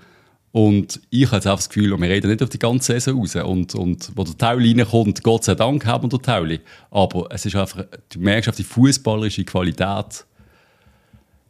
Und 0.51 0.99
ich 1.11 1.27
habe 1.27 1.35
jetzt 1.35 1.45
einfach 1.45 1.57
das 1.57 1.69
Gefühl, 1.69 1.95
wir 1.99 2.09
reden 2.09 2.31
nicht 2.31 2.41
auf 2.41 2.49
die 2.49 2.57
ganze 2.57 2.93
Saison 2.93 3.19
raus. 3.19 3.35
Und, 3.35 3.75
und 3.75 4.11
wo 4.15 4.23
der 4.23 4.37
Tauli 4.37 4.71
reinkommt, 4.71 5.21
Gott 5.21 5.43
sei 5.43 5.53
Dank 5.53 5.85
haben 5.85 6.05
wir 6.05 6.17
den 6.17 6.21
Tauli. 6.21 6.59
Aber 6.89 7.27
es 7.29 7.45
ist 7.45 7.55
einfach, 7.55 7.85
du 8.09 8.19
merkst 8.19 8.49
auf 8.49 8.55
die 8.55 8.63
fußballerische 8.63 9.43
Qualität. 9.43 10.25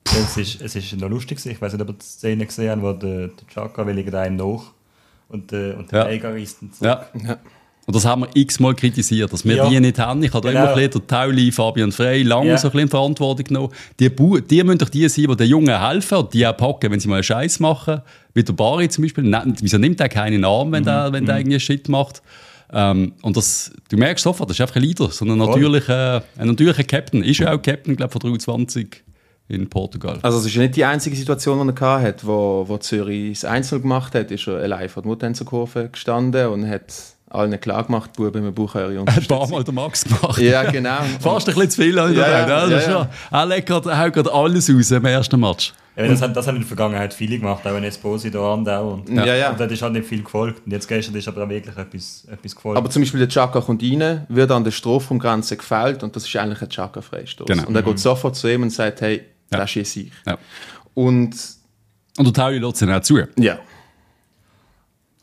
Es 0.03 0.37
ist, 0.37 0.61
es 0.61 0.75
ist 0.75 0.97
noch 0.97 1.09
lustig, 1.09 1.45
ich 1.45 1.61
weiß 1.61 1.73
nicht, 1.73 1.81
ob 1.81 1.89
ihr 1.89 1.93
die 1.93 2.05
Szene 2.05 2.45
gesehen 2.45 2.69
habt, 2.69 2.81
wo 2.81 2.93
der, 2.93 3.27
der 3.27 3.47
Chaka 3.53 3.85
will 3.85 4.15
einem 4.15 4.35
nach 4.35 4.63
und, 5.29 5.51
äh, 5.53 5.73
und 5.73 5.91
der 5.91 5.99
ja. 5.99 6.05
Eiger 6.05 6.37
ist 6.37 6.57
ja. 6.79 7.05
ja. 7.13 7.37
Und 7.87 7.95
das 7.95 8.03
haben 8.03 8.23
wir 8.23 8.29
x-mal 8.33 8.75
kritisiert, 8.75 9.31
dass 9.31 9.45
wir 9.45 9.55
Ja. 9.55 9.69
die 9.69 9.79
nicht 9.79 9.97
haben. 9.97 10.21
Ich 10.21 10.33
habe 10.33 10.45
da 10.45 10.51
Genau. 10.51 10.63
immer 10.65 10.75
ein 10.75 10.89
bisschen 10.89 11.07
der 11.07 11.17
Tauli, 11.17 11.51
Fabian 11.53 11.93
Frey, 11.93 12.21
lange 12.23 12.49
Ja. 12.49 12.57
so 12.57 12.67
ein 12.67 12.73
bisschen 12.73 12.89
Verantwortung 12.89 13.45
genommen. 13.45 13.69
Die, 13.97 14.09
Bu- 14.09 14.39
die 14.41 14.61
müssen 14.61 14.79
doch 14.79 14.89
die 14.89 15.07
sein, 15.07 15.25
die 15.29 15.35
den 15.37 15.47
Jungen 15.47 15.79
helfen 15.87 16.17
und 16.17 16.33
die 16.33 16.45
auch 16.45 16.57
packen, 16.57 16.91
wenn 16.91 16.99
sie 16.99 17.07
mal 17.07 17.15
einen 17.15 17.23
Scheiß 17.23 17.61
machen. 17.61 18.01
Wie 18.33 18.43
der 18.43 18.51
Bari 18.51 18.89
zum 18.89 19.03
Beispiel. 19.05 19.23
Ne- 19.23 19.53
Wieso 19.61 19.77
nimmt 19.77 20.01
er 20.01 20.09
keinen 20.09 20.43
Arm, 20.43 20.73
wenn, 20.73 20.83
der, 20.83 21.13
wenn 21.13 21.25
der 21.25 21.37
irgendwie 21.37 21.59
Shit 21.61 21.87
macht? 21.87 22.21
Ähm, 22.73 23.13
und 23.21 23.37
das, 23.37 23.71
du 23.89 23.95
merkst 23.95 24.21
sofort, 24.21 24.49
das 24.49 24.57
ist 24.57 24.61
einfach 24.61 24.75
ein 24.75 24.81
Leader, 24.81 25.09
so 25.09 25.23
ein 25.23 25.37
natürlicher, 25.37 26.23
ein 26.37 26.47
natürlicher 26.47 26.83
Captain. 26.83 27.23
Ist 27.23 27.39
ja 27.39 27.53
auch 27.55 27.61
Captain, 27.61 27.95
glaube 27.95 28.09
ich, 28.13 28.21
von 28.21 28.31
23 28.31 29.01
in 29.47 29.69
Portugal. 29.69 30.19
Also 30.23 30.39
es 30.39 30.45
ist 30.47 30.55
ja 30.55 30.63
nicht 30.63 30.75
die 30.75 30.83
einzige 30.83 31.15
Situation, 31.15 31.65
die 31.73 31.81
er 31.81 32.01
hatte, 32.01 32.27
wo, 32.27 32.65
wo 32.67 32.77
Zürich 32.79 33.39
das 33.39 33.45
Einzel 33.49 33.79
gemacht 33.79 34.13
hat, 34.13 34.29
ist 34.29 34.45
er 34.45 34.57
allein 34.57 34.89
vor 34.89 35.03
der 35.03 35.07
Mutternserkurve 35.09 35.87
gestanden 35.89 36.47
und 36.49 36.67
hat 36.69 36.93
allen 37.29 37.59
klar 37.59 37.83
gemacht, 37.83 38.13
Buben, 38.13 38.43
wir 38.43 38.51
brauchen 38.51 38.79
eure 38.81 38.91
Ein 38.91 38.97
Unterstützung. 38.99 39.37
paar 39.39 39.47
Mal 39.49 39.63
der 39.63 39.73
Max 39.73 40.03
gemacht. 40.03 40.37
Ja, 40.39 40.63
genau. 40.69 40.97
Fast 41.19 41.47
ein 41.49 41.55
bisschen 41.55 41.69
zu 41.71 41.81
viel, 41.81 41.89
ich 41.89 41.95
Ja, 41.95 42.09
ja, 42.11 42.39
Ja, 42.47 42.67
das 42.67 42.81
ist 42.83 42.87
ja, 42.87 42.93
schon- 42.93 43.07
Er 43.31 43.45
legt 43.45 43.67
gerade- 43.67 43.89
er 43.91 43.99
haut 44.05 44.13
gerade 44.13 44.33
alles 44.33 44.69
raus 44.73 44.91
im 44.91 45.05
ersten 45.05 45.39
Match. 45.39 45.73
Ja, 45.97 46.07
das, 46.07 46.21
hat, 46.21 46.37
das 46.37 46.45
haben 46.45 46.57
in 46.57 46.61
der 46.61 46.67
Vergangenheit 46.67 47.11
viele 47.11 47.39
gemacht, 47.39 47.65
auch 47.65 47.75
in 47.75 47.83
Esposito 47.83 48.53
und 48.53 48.69
auch. 48.69 48.93
Und, 48.93 49.09
Ja, 49.09 49.25
ja. 49.35 49.49
und 49.49 49.59
da 49.59 49.65
ist 49.65 49.81
halt 49.81 49.93
nicht 49.93 50.07
viel 50.07 50.21
gefolgt. 50.21 50.61
Und 50.63 50.71
jetzt 50.71 50.87
gestern 50.87 51.15
ist 51.15 51.27
aber 51.27 51.43
auch 51.43 51.49
wirklich 51.49 51.75
etwas, 51.75 52.23
etwas 52.31 52.55
gefolgt. 52.55 52.77
Aber 52.77 52.87
zum 52.91 53.01
Beispiel 53.01 53.19
der 53.19 53.29
Chaka 53.29 53.61
kommt 53.61 53.81
rein, 53.81 54.25
wird 54.29 54.51
an 54.51 54.63
der 54.63 54.69
Strafraumgrenze 54.71 55.57
gefällt 55.57 56.03
und 56.03 56.15
das 56.15 56.27
ist 56.27 56.35
eigentlich 56.35 56.61
ein 56.61 56.69
Chaka-Freistoß. 56.69 57.47
Genau. 57.47 57.65
Und 57.65 57.75
er 57.75 57.81
geht 57.81 57.97
sofort 57.99 58.35
zu 58.35 58.47
ihm 58.47 58.61
und 58.61 58.69
sagt, 58.69 59.01
hey, 59.01 59.23
Ja. 59.51 59.57
das 59.57 59.71
schieße 59.71 60.01
ich. 60.01 60.11
Ja. 60.27 60.37
Und 60.93 61.35
Und 62.17 62.25
der 62.25 62.33
Tauli 62.33 62.59
lässt 62.59 62.81
ihn 62.83 62.91
auch 62.91 63.01
zu. 63.01 63.17
ja. 63.37 63.57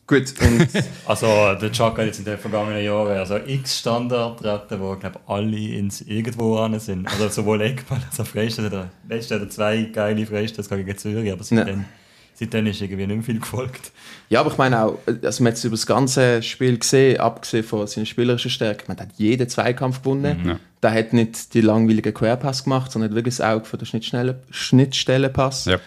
Gut, 0.07 0.35
und 0.43 0.69
Also 1.07 1.55
der 1.55 1.73
Chuck 1.73 1.97
hat 1.99 2.07
jetzt 2.07 2.19
in 2.19 2.27
den 2.27 2.37
vergangenen 2.37 2.85
Jahren 2.85 3.17
also 3.17 3.37
x 3.37 3.79
Standard 3.79 4.37
getreten, 4.39 4.81
wo 4.81 4.95
glaube 4.97 5.19
alle 5.27 5.57
ins 5.57 6.03
irgendwo 6.03 6.57
ran 6.59 6.79
sind. 6.79 7.09
Also 7.09 7.29
sowohl 7.29 7.63
Eckball 7.63 8.01
als 8.07 8.21
auch 8.21 8.27
Freistoß. 8.27 8.69
Der 8.71 8.91
letzte 9.09 9.41
hat 9.41 9.53
zwei 9.53 9.83
geile 9.85 10.27
Freistöße 10.27 10.77
gegen 10.77 10.99
Zürich, 10.99 11.33
aber 11.33 11.43
seitdem, 11.43 11.87
seitdem 12.35 12.67
ist 12.67 12.83
irgendwie 12.83 13.07
nicht 13.07 13.17
mehr 13.17 13.25
viel 13.25 13.41
gefolgt. 13.41 13.93
ja, 14.29 14.41
aber 14.41 14.51
ich 14.51 14.59
meine 14.59 14.85
auch, 14.85 14.99
also 15.23 15.43
man 15.43 15.53
hat 15.53 15.59
es 15.59 15.65
über 15.65 15.77
das 15.77 15.87
ganze 15.87 16.43
Spiel 16.43 16.79
gesehen, 16.79 17.19
abgesehen 17.21 17.65
von 17.65 17.87
seiner 17.87 18.05
spielerischen 18.05 18.51
Stärke, 18.51 18.85
man 18.89 18.99
hat 18.99 19.09
jeden 19.17 19.49
Zweikampf 19.49 20.03
gewonnen. 20.03 20.43
ja. 20.47 20.59
Der 20.83 20.93
hat 20.93 21.15
nicht 21.15 21.55
die 21.55 21.63
langweiligen 21.63 22.13
Querpass 22.13 22.65
gemacht, 22.65 22.93
sondern 22.93 23.11
hat 23.11 23.17
wirklich 23.17 23.39
das 23.39 23.47
Auge 23.47 23.65
für 23.65 23.79
den 23.79 23.87
Schnittstelle, 23.87 24.43
Schnittstellenpass. 24.51 25.65
Ja. 25.65 25.79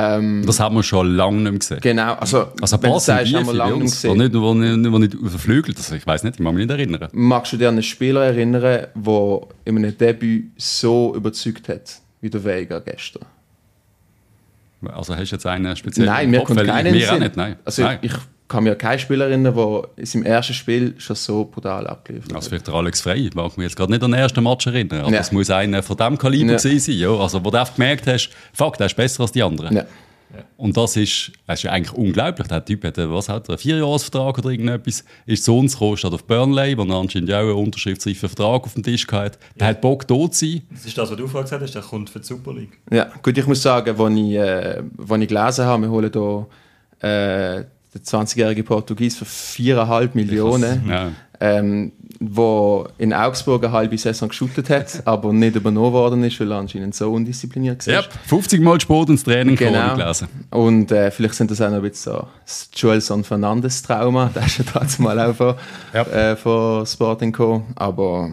Ähm, 0.00 0.42
Das 0.46 0.60
haben 0.60 0.74
wir 0.76 0.82
schon 0.82 1.14
lange 1.16 1.36
nicht 1.38 1.50
mehr 1.50 1.58
gesehen. 1.58 1.78
genau, 1.80 2.14
also, 2.14 2.48
Also 2.60 2.76
ein 2.76 2.82
paar 2.82 3.00
sind 3.00 3.16
haben 3.34 3.46
wir 3.46 3.52
lange 3.54 3.72
nicht 3.78 3.90
gesehen. 3.92 4.18
nicht, 4.18 4.34
wo 4.34 4.54
nicht, 4.54 4.92
wo 4.92 4.98
nicht 4.98 5.16
Flügel, 5.38 5.74
das, 5.74 5.90
ich 5.92 6.06
weiß 6.06 6.22
nicht, 6.24 6.34
ich 6.36 6.40
mag 6.40 6.54
mich 6.54 6.66
nicht 6.66 6.70
erinnern. 6.76 7.08
Magst 7.12 7.52
du 7.52 7.56
dir 7.56 7.68
an 7.68 7.74
einen 7.74 7.82
Spieler 7.82 8.24
erinnern, 8.24 8.86
der 8.94 9.40
in 9.64 9.76
einem 9.78 9.96
Debüt 9.96 10.50
so 10.56 11.14
überzeugt 11.16 11.68
hat 11.68 12.00
wie 12.20 12.30
der 12.30 12.44
Vega 12.44 12.78
gestern? 12.80 13.24
Also 14.86 15.16
hast 15.16 15.30
du 15.32 15.36
jetzt 15.36 15.46
einen 15.46 15.74
speziellen 15.74 16.08
Nein, 16.10 16.30
mir 16.30 16.38
Kopf? 16.38 16.48
kommt 16.56 16.64
keinen 16.66 16.92
Mir 16.94 17.06
auch 17.08 17.12
Sinn. 17.14 17.22
nicht, 17.22 17.36
nein. 17.36 17.56
Also 17.64 17.82
nein. 17.82 17.98
ich 18.02 18.12
kann 18.48 18.64
mir 18.64 18.74
keinen 18.76 18.98
Spieler 18.98 19.26
erinnern, 19.26 19.54
der 19.54 19.82
in 19.96 20.06
seinem 20.06 20.22
ersten 20.24 20.54
Spiel 20.54 20.94
schon 20.98 21.16
so 21.16 21.44
brutal 21.44 21.86
abgeliefert 21.86 22.32
Also 22.34 22.46
hat. 22.46 22.48
vielleicht 22.48 22.66
der 22.66 22.74
Alex 22.74 23.00
Frey, 23.02 23.26
ich 23.28 23.34
mag 23.34 23.56
mich 23.58 23.66
jetzt 23.66 23.76
gerade 23.76 23.92
nicht 23.92 24.02
an 24.02 24.10
den 24.12 24.20
ersten 24.20 24.42
Match 24.42 24.66
erinnern, 24.66 25.00
aber 25.02 25.12
Ja. 25.12 25.20
es 25.20 25.32
muss 25.32 25.50
einer 25.50 25.82
von 25.82 25.96
diesem 25.96 26.16
Kaliber 26.18 26.52
Ja. 26.52 26.58
sein, 26.58 26.80
ja. 26.86 27.10
also 27.10 27.44
wo 27.44 27.50
du 27.50 27.58
einfach 27.60 27.74
gemerkt 27.74 28.06
hast, 28.06 28.30
fuck, 28.54 28.78
der 28.78 28.86
ist 28.86 28.96
besser 28.96 29.22
als 29.22 29.32
die 29.32 29.42
anderen. 29.42 29.76
Ja. 29.76 29.84
Und 30.58 30.76
das 30.76 30.94
ist, 30.96 31.32
das 31.46 31.58
ist 31.60 31.62
ja 31.62 31.72
eigentlich 31.72 31.96
unglaublich. 31.96 32.46
Der 32.48 32.62
Typ 32.62 32.84
hat, 32.84 32.98
einen- 32.98 33.10
was 33.12 33.30
hat 33.30 33.48
er, 33.48 33.52
einen 33.52 33.58
Vierjahresvertrag 33.58 34.38
oder 34.38 34.50
irgendetwas, 34.50 35.02
ist 35.24 35.42
zu 35.44 35.56
uns 35.56 35.72
gekommen, 35.72 35.96
statt 35.96 36.12
auf 36.12 36.24
Burnley, 36.24 36.76
wo 36.76 36.82
er 36.82 36.96
anscheinend 36.96 37.30
ja 37.30 37.38
auch 37.38 37.44
einen 37.44 37.52
unterschriftsreifen 37.54 38.28
Vertrag 38.28 38.64
auf 38.64 38.74
dem 38.74 38.82
Tisch 38.82 39.06
hatte. 39.10 39.38
Der 39.58 39.68
hat 39.68 39.80
Bock, 39.80 40.06
dort 40.06 40.34
zu 40.34 40.44
sein. 40.46 40.62
Das 40.70 40.84
ist 40.84 40.98
das, 40.98 41.10
was 41.10 41.16
du 41.16 41.26
vorhin 41.26 41.44
gesagt 41.44 41.62
hast, 41.62 41.74
der 41.74 41.82
kommt 41.82 42.10
für 42.10 42.20
die 42.20 42.26
Super 42.26 42.52
League. 42.52 42.78
ja, 42.92 43.06
gut, 43.22 43.38
ich 43.38 43.46
muss 43.46 43.62
sagen, 43.62 43.98
als 43.98 44.14
ich, 44.14 44.34
äh, 44.34 44.82
als 45.08 45.22
ich 45.22 45.28
gelesen 45.28 45.64
habe, 45.64 45.82
wir 45.82 45.90
holen 45.90 46.10
hier 46.12 46.46
äh, 47.08 47.64
den 47.98 48.04
20-jährigen 48.04 48.64
Portugies 48.64 49.16
für 49.16 49.24
4,5 49.24 50.10
Millionen, 50.14 50.88
Ja. 50.88 51.10
ähm, 51.40 51.92
wo 52.20 52.86
in 52.98 53.12
Augsburg 53.14 53.62
eine 53.64 53.72
halbe 53.72 53.96
Saison 53.96 54.28
geschootet 54.28 54.70
hat, 54.70 55.02
aber 55.06 55.32
nicht 55.32 55.54
übernommen 55.54 55.92
worden 55.92 56.24
ist, 56.24 56.38
weil 56.40 56.50
er 56.50 56.58
anscheinend 56.58 56.94
so 56.94 57.12
undiszipliniert 57.12 57.86
war. 57.86 57.94
Ja, 57.94 58.02
50 58.26 58.60
Mal 58.60 58.80
Sport 58.80 59.10
ins 59.10 59.22
Training 59.24 59.54
Genau. 59.56 59.94
gelesen. 59.96 60.26
Und 60.50 60.90
äh, 60.90 61.10
vielleicht 61.10 61.34
sind 61.34 61.50
das 61.50 61.60
auch 61.60 61.68
noch 61.70 61.76
ein 61.76 61.82
bisschen 61.82 62.12
so 62.14 62.26
das 62.44 62.68
Joelson 62.74 63.22
Fernandes 63.24 63.82
Trauma. 63.82 64.30
Der 64.34 64.46
ist 64.46 64.58
ja 64.58 64.64
dazu 64.72 65.02
mal 65.02 65.18
auch 65.20 65.34
von, 65.34 65.54
Ja. 65.94 66.02
äh, 66.02 66.36
von 66.36 66.84
Sporting 66.86 67.30
gekommen. 67.32 67.66
Aber 67.76 68.30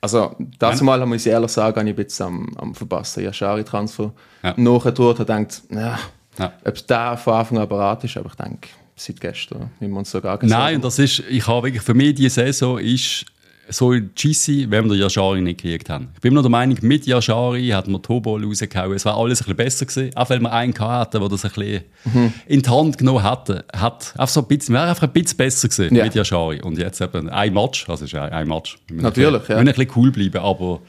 also, 0.00 0.36
dazu 0.58 0.84
mal, 0.84 1.04
muss 1.06 1.24
ich 1.26 1.32
ehrlich 1.32 1.50
sagen, 1.50 1.76
habe 1.80 1.88
ich 1.88 1.94
ein 1.98 2.04
bisschen 2.04 2.26
am, 2.26 2.48
am 2.58 2.74
verpassten 2.74 3.24
Yashari-Transfer 3.24 4.12
Ja. 4.44 4.54
nachgedauert 4.56 5.18
und 5.18 5.26
gedacht, 5.26 5.62
ja, 5.70 5.98
Ja. 6.38 6.52
ob 6.64 6.86
der 6.86 7.16
von 7.16 7.34
Anfang 7.34 7.58
an 7.58 7.68
bereit 7.68 8.04
ist, 8.04 8.16
aber 8.16 8.28
ich 8.28 8.34
denke, 8.36 8.68
seit 8.96 9.20
gestern 9.20 9.70
haben 9.80 9.90
wir 9.90 9.96
uns 9.98 10.10
so 10.10 10.20
gar 10.20 10.38
keine 10.38 10.50
Nein, 10.52 10.80
das 10.80 10.98
ist, 10.98 11.22
ich 11.28 11.46
habe 11.46 11.66
wirklich, 11.66 11.82
für 11.82 11.94
mich 11.94 12.14
die 12.14 12.28
Saison 12.28 12.78
ist 12.78 13.26
so 13.70 13.88
GC, 13.92 14.70
wenn 14.70 14.84
wir 14.84 14.90
den 14.94 14.98
Yashari 15.00 15.40
nicht 15.40 15.62
gekriegt 15.62 15.88
haben. 15.88 16.08
Ich 16.14 16.20
bin 16.20 16.32
immer 16.32 16.40
noch 16.40 16.42
der 16.42 16.50
Meinung, 16.50 16.76
mit 16.82 17.06
Yashari 17.06 17.68
hat 17.68 17.88
man 17.88 18.02
Tobol 18.02 18.44
rausgehauen. 18.44 18.92
Es 18.94 19.06
war 19.06 19.16
alles 19.16 19.40
ein 19.40 19.44
bisschen 19.44 19.56
besser 19.56 19.86
gewesen, 19.86 20.14
auch 20.16 20.28
weil 20.28 20.40
wir 20.40 20.52
einen 20.52 20.78
hatten, 20.78 21.18
der 21.18 21.28
das 21.30 21.44
ein 21.46 21.50
bisschen 21.50 21.84
Mhm. 22.04 22.32
in 22.46 22.60
die 22.60 22.68
Hand 22.68 22.98
genommen 22.98 23.22
hatte. 23.22 23.64
Hat 23.72 24.12
einfach 24.18 24.28
so 24.28 24.40
ein 24.42 24.48
bisschen, 24.48 24.74
wäre 24.74 24.84
einfach 24.88 25.04
ein 25.04 25.12
bisschen 25.14 25.38
besser 25.38 25.68
gewesen 25.68 25.94
Ja. 25.96 26.04
mit 26.04 26.14
Yashari. 26.14 26.60
Und 26.60 26.76
jetzt 26.78 27.00
eben 27.00 27.30
ein 27.30 27.54
Match, 27.54 27.88
also 27.88 28.04
ist 28.04 28.14
ein, 28.14 28.46
Match. 28.48 28.76
Natürlich, 28.90 29.42
ja. 29.44 29.48
Wir 29.48 29.56
müssen 29.56 29.68
ein 29.68 29.74
bisschen 29.86 29.92
cool 29.96 30.10
bleiben, 30.12 30.38
aber 30.44 30.80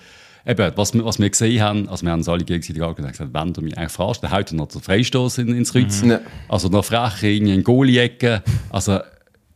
Eben, 0.47 0.71
was, 0.75 0.93
wir, 0.93 1.03
was 1.03 1.17
wir 1.19 1.29
gesehen 1.29 1.61
haben, 1.63 1.89
also 1.89 2.05
wir 2.05 2.11
haben 2.11 2.19
uns 2.19 2.29
alle 2.29 2.43
gegenseitig 2.43 2.81
angesagt, 2.83 3.13
gesagt, 3.13 3.33
wenn 3.33 3.53
du 3.53 3.61
mich 3.61 3.75
eigentlich 3.77 3.91
fragst, 3.91 4.23
dann 4.23 4.31
haut 4.31 4.51
er 4.51 4.55
noch 4.55 4.67
den 4.67 4.81
Freistoß 4.81 5.39
in, 5.39 5.55
ins 5.55 5.71
Kreuz. 5.71 6.03
Ja. 6.03 6.19
Also 6.47 6.69
noch 6.69 6.85
frech 6.85 7.23
irgendwie 7.23 7.55
in 7.55 7.63
Goalie-Ecke. 7.63 8.43
Also, 8.69 8.99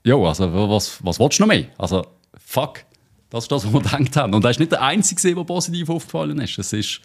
ja, 0.04 0.16
also 0.16 0.70
was, 0.70 1.04
was 1.04 1.20
willst 1.20 1.38
du 1.38 1.44
noch 1.44 1.48
mehr? 1.48 1.66
Also, 1.78 2.06
fuck. 2.38 2.86
Das 3.30 3.44
ist 3.44 3.52
das, 3.52 3.66
was 3.66 3.74
wir 3.74 3.82
gedacht 3.82 4.18
haben. 4.18 4.34
Und 4.34 4.44
er 4.44 4.50
ist 4.50 4.60
nicht 4.60 4.72
der 4.72 4.82
Einzige, 4.82 5.36
der 5.36 5.44
positiv 5.44 5.90
aufgefallen 5.90 6.40
ist. 6.40 6.58
Es 6.58 6.74
ist 6.74 7.02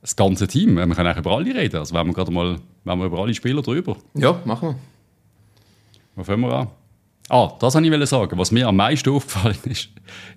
das 0.00 0.16
ganze 0.16 0.48
Team. 0.48 0.74
Wir 0.74 0.82
können 0.88 1.06
eigentlich 1.06 1.18
über 1.18 1.36
alle 1.36 1.54
reden. 1.54 1.76
Also, 1.76 1.94
wenn 1.94 2.08
wir 2.08 2.14
gerade 2.14 2.32
mal, 2.32 2.56
wenn 2.82 2.98
wir 2.98 3.06
über 3.06 3.20
alle 3.20 3.34
Spieler 3.34 3.62
drüber. 3.62 3.96
Ja, 4.14 4.40
machen 4.44 4.70
wir. 4.70 4.76
Wo 6.16 6.24
fangen 6.24 6.40
wir 6.40 6.52
an? 6.52 6.68
Ah, 7.28 7.52
das 7.60 7.74
wollte 7.74 7.96
ich 7.96 8.08
sagen. 8.08 8.36
Was 8.36 8.50
mir 8.50 8.66
am 8.66 8.74
meisten 8.76 9.10
aufgefallen 9.10 9.56
ist, 9.64 9.90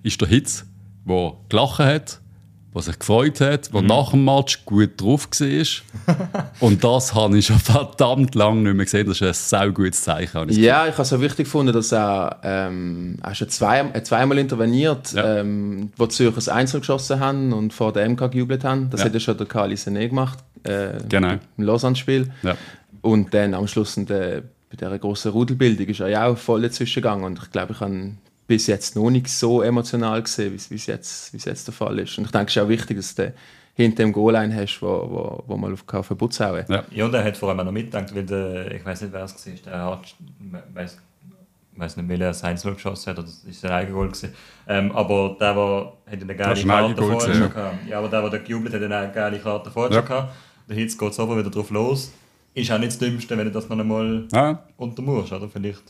ist 0.04 0.20
der 0.20 0.28
Hitz, 0.28 0.64
der 1.04 1.34
gelacht 1.48 1.80
hat, 1.80 2.20
der 2.76 2.82
sich 2.82 2.98
gefreut 2.98 3.40
hat, 3.40 3.72
der 3.72 3.80
nach 3.82 4.10
dem 4.10 4.24
Match 4.24 4.64
gut 4.66 5.00
drauf 5.00 5.28
war. 5.32 6.50
Und 6.60 6.84
das 6.84 7.14
habe 7.14 7.38
ich 7.38 7.46
schon 7.46 7.58
verdammt 7.58 8.34
lange 8.34 8.60
nicht 8.62 8.74
mehr 8.76 8.84
gesehen. 8.84 9.06
Das 9.06 9.20
ist 9.20 9.22
ein 9.26 9.32
sehr 9.62 9.70
gutes 9.72 10.02
Zeichen. 10.02 10.48
ich 10.50 10.58
Ja, 10.58 10.86
ich 10.86 10.92
habe 10.92 11.02
es 11.02 11.12
auch 11.12 11.20
wichtig 11.20 11.46
gefunden, 11.46 11.72
dass 11.72 11.90
er, 11.90 12.38
ähm, 12.42 13.16
er 13.22 13.32
ja 13.32 13.48
zwei, 13.48 13.82
hat 13.82 14.06
zweimal 14.06 14.36
interveniert, 14.38 15.12
Ja. 15.12 15.38
ähm, 15.38 15.90
wo 15.96 16.04
die 16.06 16.14
Zürcher 16.14 16.34
das 16.34 16.48
Einzel 16.50 16.80
geschossen 16.80 17.18
haben 17.18 17.52
und 17.54 17.72
vor 17.72 17.92
der 17.94 18.04
MK 18.08 18.28
gejubelt 18.30 18.62
haben. 18.62 18.90
Das 18.90 19.00
Ja. 19.00 19.06
hat 19.06 19.14
ja 19.14 19.20
schon 19.20 19.38
der 19.38 19.46
Kali 19.46 19.74
Sené 19.76 20.08
gemacht, 20.08 20.38
äh, 20.64 20.98
Genau. 21.08 21.36
im 21.56 21.64
Lausanne-Spiel. 21.64 22.30
Ja. 22.42 22.56
Und 23.00 23.32
dann 23.32 23.54
am 23.54 23.66
Schluss 23.68 23.96
in 23.96 24.04
der, 24.04 24.42
bei 24.68 24.76
dieser 24.78 24.98
grossen 24.98 25.30
Rudelbildung 25.32 25.86
ist 25.86 26.00
er 26.00 26.08
ja 26.08 26.26
auch 26.26 26.36
voll 26.36 26.60
dazwischen 26.60 26.96
gegangen. 27.02 27.24
Und 27.24 27.38
ich 27.42 27.50
glaube, 27.50 27.72
ich 27.72 27.80
habe 27.80 28.10
bis 28.46 28.66
jetzt 28.66 28.94
noch 28.96 29.10
nicht 29.10 29.28
so 29.28 29.62
emotional 29.62 30.22
gesehen, 30.22 30.52
wie 30.68 30.74
es- 30.76 30.86
jetzt, 30.86 31.32
jetzt 31.44 31.66
der 31.66 31.74
Fall 31.74 31.98
ist. 31.98 32.16
Und 32.18 32.24
ich 32.26 32.30
denke, 32.30 32.46
es 32.48 32.56
ist 32.56 32.62
auch 32.62 32.68
wichtig, 32.68 32.96
dass 32.96 33.14
du 33.14 33.32
hinter 33.74 34.04
dem 34.04 34.12
Goal 34.12 34.36
einen 34.36 34.54
hast, 34.54 34.80
wo, 34.80 34.86
wo, 34.88 35.44
wo 35.46 35.56
mal 35.56 35.72
auf 35.72 36.08
den 36.08 36.16
Putz 36.16 36.40
hauen. 36.40 36.64
Ja. 36.68 36.84
Ja, 36.90 37.04
und 37.04 37.14
er 37.14 37.24
hat 37.24 37.36
vor 37.36 37.48
allem 37.50 37.60
auch 37.60 37.64
noch 37.64 37.72
mitgedacht, 37.72 38.14
weil 38.14 38.24
der, 38.24 38.70
ich 38.72 38.84
weiß 38.84 39.02
nicht, 39.02 39.12
wer 39.12 39.24
es 39.24 39.46
war, 39.46 39.52
der 39.66 39.84
hat, 39.84 40.14
weiß, 40.72 40.98
weiß 41.76 41.96
nicht, 41.98 42.08
welcher 42.08 42.32
sein 42.32 42.58
0 42.62 42.74
geschossen 42.74 43.10
hat, 43.10 43.18
oder 43.18 43.26
das 43.26 43.44
ist 43.44 43.60
sein 43.60 43.70
eigenes 43.72 43.94
Goal 43.94 44.06
gewesen. 44.08 44.32
Ähm, 44.66 44.92
aber 44.92 45.36
der, 45.38 45.52
der 45.54 45.92
hat 46.12 46.22
eine 46.22 46.36
geile 46.36 46.64
Karte 46.64 47.02
vorher 47.02 47.34
schon 47.34 47.50
gehabt. 47.52 47.86
Ja, 47.88 47.98
aber 47.98 48.08
der, 48.08 48.30
der 48.30 48.40
gejubelt 48.40 48.72
hat, 48.74 48.80
hat 48.80 48.90
eine 48.92 49.12
geile 49.12 49.38
Karte 49.40 49.70
vorher 49.70 49.92
Ja. 49.92 49.98
schon 49.98 50.08
gehabt. 50.08 50.32
Der 50.68 50.76
Hitz 50.76 50.96
geht 50.96 51.20
aber 51.20 51.36
wieder 51.38 51.50
drauf 51.50 51.70
los. 51.70 52.12
Ist 52.54 52.72
auch 52.72 52.78
nicht 52.78 52.92
das 52.92 52.98
Dümmste, 52.98 53.36
wenn 53.36 53.44
du 53.44 53.50
das 53.52 53.68
noch 53.68 53.78
einmal 53.78 54.26
Ja. 54.32 54.62
untermurst, 54.78 55.32
oder? 55.32 55.48
Vielleicht. 55.50 55.82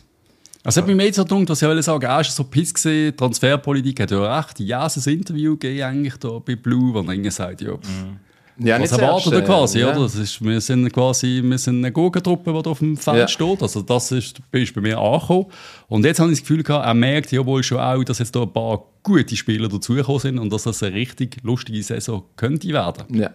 Also 0.66 0.80
hat 0.80 0.88
mich 0.88 0.96
mehr 0.96 1.12
so 1.12 1.24
gedacht, 1.24 1.48
was 1.48 1.62
ich 1.62 1.68
wollte 1.68 1.82
sagen, 1.82 2.04
er 2.04 2.16
war 2.16 2.24
so 2.24 2.44
piss 2.44 2.74
gewesen, 2.74 3.16
Transferpolitik 3.16 4.00
hat 4.00 4.10
ja 4.10 4.38
recht, 4.38 4.58
ja, 4.60 4.84
ein 4.86 5.12
Interview 5.12 5.56
gegeben 5.56 5.82
eigentlich 5.82 6.16
da 6.16 6.38
bei 6.44 6.56
Blue, 6.56 6.92
wo 6.92 7.08
er 7.08 7.30
sagt, 7.30 7.60
ja, 7.60 7.76
pff, 7.76 8.04
Ja, 8.58 8.80
was 8.80 8.90
das 8.90 8.98
erwartet 8.98 9.32
er 9.32 9.42
quasi, 9.42 9.80
ja. 9.80 9.90
oder? 9.90 10.00
Das 10.00 10.14
ist, 10.16 10.42
wir 10.42 10.60
sind 10.60 10.92
quasi 10.92 11.42
wir 11.44 11.58
sind 11.58 11.78
eine 11.78 11.92
Gurkentruppe, 11.92 12.52
die 12.52 12.62
da 12.62 12.70
auf 12.70 12.78
dem 12.78 12.96
Feld 12.96 13.18
Ja. 13.18 13.28
steht. 13.28 13.62
Also 13.62 13.82
das 13.82 14.10
ist, 14.12 14.40
ist 14.50 14.74
bei 14.74 14.80
mir 14.80 14.98
angekommen. 14.98 15.46
Und 15.88 16.04
jetzt 16.04 16.18
habe 16.18 16.30
ich 16.32 16.38
das 16.38 16.48
Gefühl 16.48 16.62
gehabt, 16.62 16.86
er 16.86 16.94
merkt 16.94 17.30
ja 17.32 17.44
wohl 17.44 17.62
schon 17.62 17.78
auch, 17.78 18.02
dass 18.02 18.18
jetzt 18.18 18.34
da 18.34 18.42
ein 18.42 18.52
paar 18.52 18.82
gute 19.02 19.36
Spieler 19.36 19.68
dazugekommen 19.68 20.20
sind 20.20 20.38
und 20.38 20.52
dass 20.52 20.64
das 20.64 20.82
eine 20.82 20.96
richtig 20.96 21.36
lustige 21.42 21.82
Saison 21.82 22.24
könnte 22.36 22.68
werden. 22.68 23.04
Ja. 23.16 23.30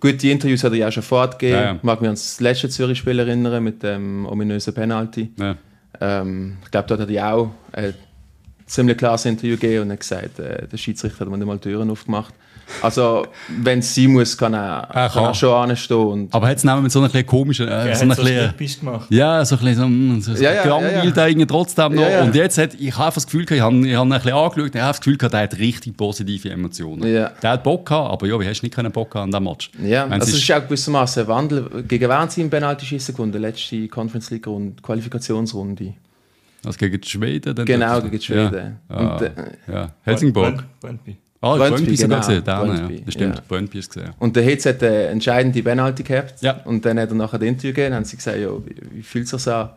Gut, 0.00 0.20
die 0.20 0.30
Interviews 0.30 0.62
hat 0.64 0.72
er 0.72 0.78
ja 0.78 0.90
schon 0.92 1.02
fortgegeben. 1.02 1.56
Ja, 1.58 1.64
ja. 1.66 1.74
Ich 1.76 1.82
mag 1.82 2.00
mich 2.02 2.08
an 2.08 2.14
das 2.14 2.38
letzte 2.40 2.68
Zürich-Spiel 2.68 3.18
erinnern 3.18 3.64
mit 3.64 3.82
dem 3.82 4.26
ominösen 4.26 4.74
Penalty. 4.74 5.30
Ja. 5.38 5.56
Ähm, 6.00 6.58
ich 6.64 6.70
glaube, 6.70 6.88
dort 6.88 7.00
hat 7.00 7.10
er 7.10 7.34
auch 7.34 7.50
äh, 7.72 7.92
ziemlich 8.66 8.96
klares 8.98 9.24
Interview 9.24 9.56
gegeben 9.56 9.84
und 9.84 9.92
hat 9.92 10.00
gesagt, 10.00 10.38
äh, 10.38 10.66
der 10.66 10.76
Schiedsrichter 10.76 11.20
hat 11.20 11.28
mir 11.28 11.38
nicht 11.38 11.46
mal 11.46 11.58
Türen 11.58 11.90
aufgemacht. 11.90 12.34
Also, 12.82 13.26
wenn 13.62 13.80
es 13.80 13.94
sein 13.94 14.06
muss, 14.12 14.36
kann 14.36 14.54
er, 14.54 14.88
Er 14.92 15.08
kann 15.08 15.24
er 15.24 15.34
schon 15.34 15.52
anstehen. 15.70 16.28
Aber 16.30 16.48
hat 16.48 16.56
es 16.56 16.64
mit 16.64 16.90
so 16.90 16.98
einer 17.00 17.08
kleinen 17.08 17.26
komischen, 17.26 17.68
äh, 17.68 17.88
Er 17.88 17.96
so 17.96 18.02
einer 18.04 18.16
hat 18.16 18.58
so 18.58 18.80
gemacht. 18.80 19.06
ja, 19.10 19.44
so 19.44 19.56
ein 19.56 19.64
bisschen 19.64 20.22
so, 20.22 20.34
so 20.34 20.42
Ja, 20.42 20.52
ja, 20.54 20.64
ja, 20.64 21.02
ja. 21.04 21.26
irgendwie 21.26 21.46
trotzdem 21.46 21.94
noch. 21.94 22.02
Ja, 22.02 22.08
ja. 22.08 22.22
Und 22.22 22.34
jetzt 22.34 22.58
hat, 22.58 22.74
ich 22.74 22.92
habe 22.94 23.06
einfach 23.06 23.14
das 23.16 23.26
Gefühl 23.26 23.44
ich 23.50 23.60
habe, 23.60 23.76
ich 23.86 23.94
habe 23.94 24.08
ihn 24.08 24.12
ein 24.12 24.18
bisschen 24.18 24.32
angeschaut, 24.32 24.74
ich 24.74 24.80
habe 24.80 24.92
das 24.92 25.00
Gefühl 25.00 25.16
der 25.18 25.40
hat 25.40 25.58
richtig 25.58 25.96
positive 25.96 26.50
Emotionen. 26.50 27.06
Ja. 27.12 27.30
Der 27.42 27.50
hat 27.50 27.62
Bock 27.62 27.86
gehabt, 27.86 28.12
aber 28.12 28.26
ja, 28.26 28.40
wie 28.40 28.48
hast 28.48 28.60
du 28.60 28.66
nicht 28.66 28.74
können 28.74 28.92
Bock 28.92 29.10
gehabt 29.10 29.24
an 29.24 29.30
diesem 29.30 29.44
Match? 29.44 29.70
Ja, 29.82 30.06
also 30.06 30.30
es 30.30 30.42
ist 30.42 30.52
auch 30.52 30.62
gewissermaßen 30.62 31.24
ein 31.24 31.28
Wandel. 31.28 31.84
Gegen 31.86 32.08
wen 32.08 32.28
sie 32.30 32.40
im 32.40 32.50
Penalty 32.50 32.86
schießen 32.86 33.14
gewonnen? 33.14 33.32
Letzte 33.34 33.88
Conference 33.88 34.30
League 34.30 34.46
Runde, 34.46 34.80
Qualifikationsrunde. 34.82 35.94
Also 36.66 36.78
gegen 36.78 37.00
die 37.00 37.08
Schweden? 37.08 37.54
Dann 37.54 37.66
Genau, 37.66 38.00
gegen 38.00 38.18
die 38.18 38.24
Schweden. 38.24 38.78
Ja, 38.88 38.96
Und, 38.96 39.20
ja. 39.20 39.26
äh, 39.26 39.32
ja. 39.72 39.92
Helsingborg. 40.02 40.54
Brønd- 40.56 40.64
Brøndby. 40.80 41.16
Ah, 41.40 41.56
Brøndby, 41.56 41.94
sogar 41.96 42.08
genau. 42.20 42.26
gesehen, 42.28 42.44
da, 42.44 42.64
ja. 42.64 42.88
Das 43.04 43.14
stimmt, 43.14 43.34
ja. 43.36 43.42
Brøndby 43.46 43.78
ist 43.78 43.92
gesehen. 43.92 44.12
Und 44.18 44.34
der 44.34 44.42
Hitz 44.44 44.64
hat 44.64 44.82
eine 44.82 45.08
entscheidende 45.08 45.62
Penalty 45.62 46.02
gehabt. 46.02 46.40
Ja. 46.40 46.60
Und 46.64 46.84
dann 46.86 46.98
hat 46.98 47.10
er 47.10 47.14
nachher 47.16 47.38
das 47.38 47.46
Interview 47.48 47.70
gegeben. 47.70 47.90
Dann 47.90 47.96
haben 47.96 48.04
sie 48.04 48.16
gesagt, 48.16 48.38
ja, 48.38 48.48
wie, 48.48 48.76
wie 48.92 49.02
fühlt 49.02 49.30
es 49.30 49.42
sich 49.44 49.52
an? 49.52 49.70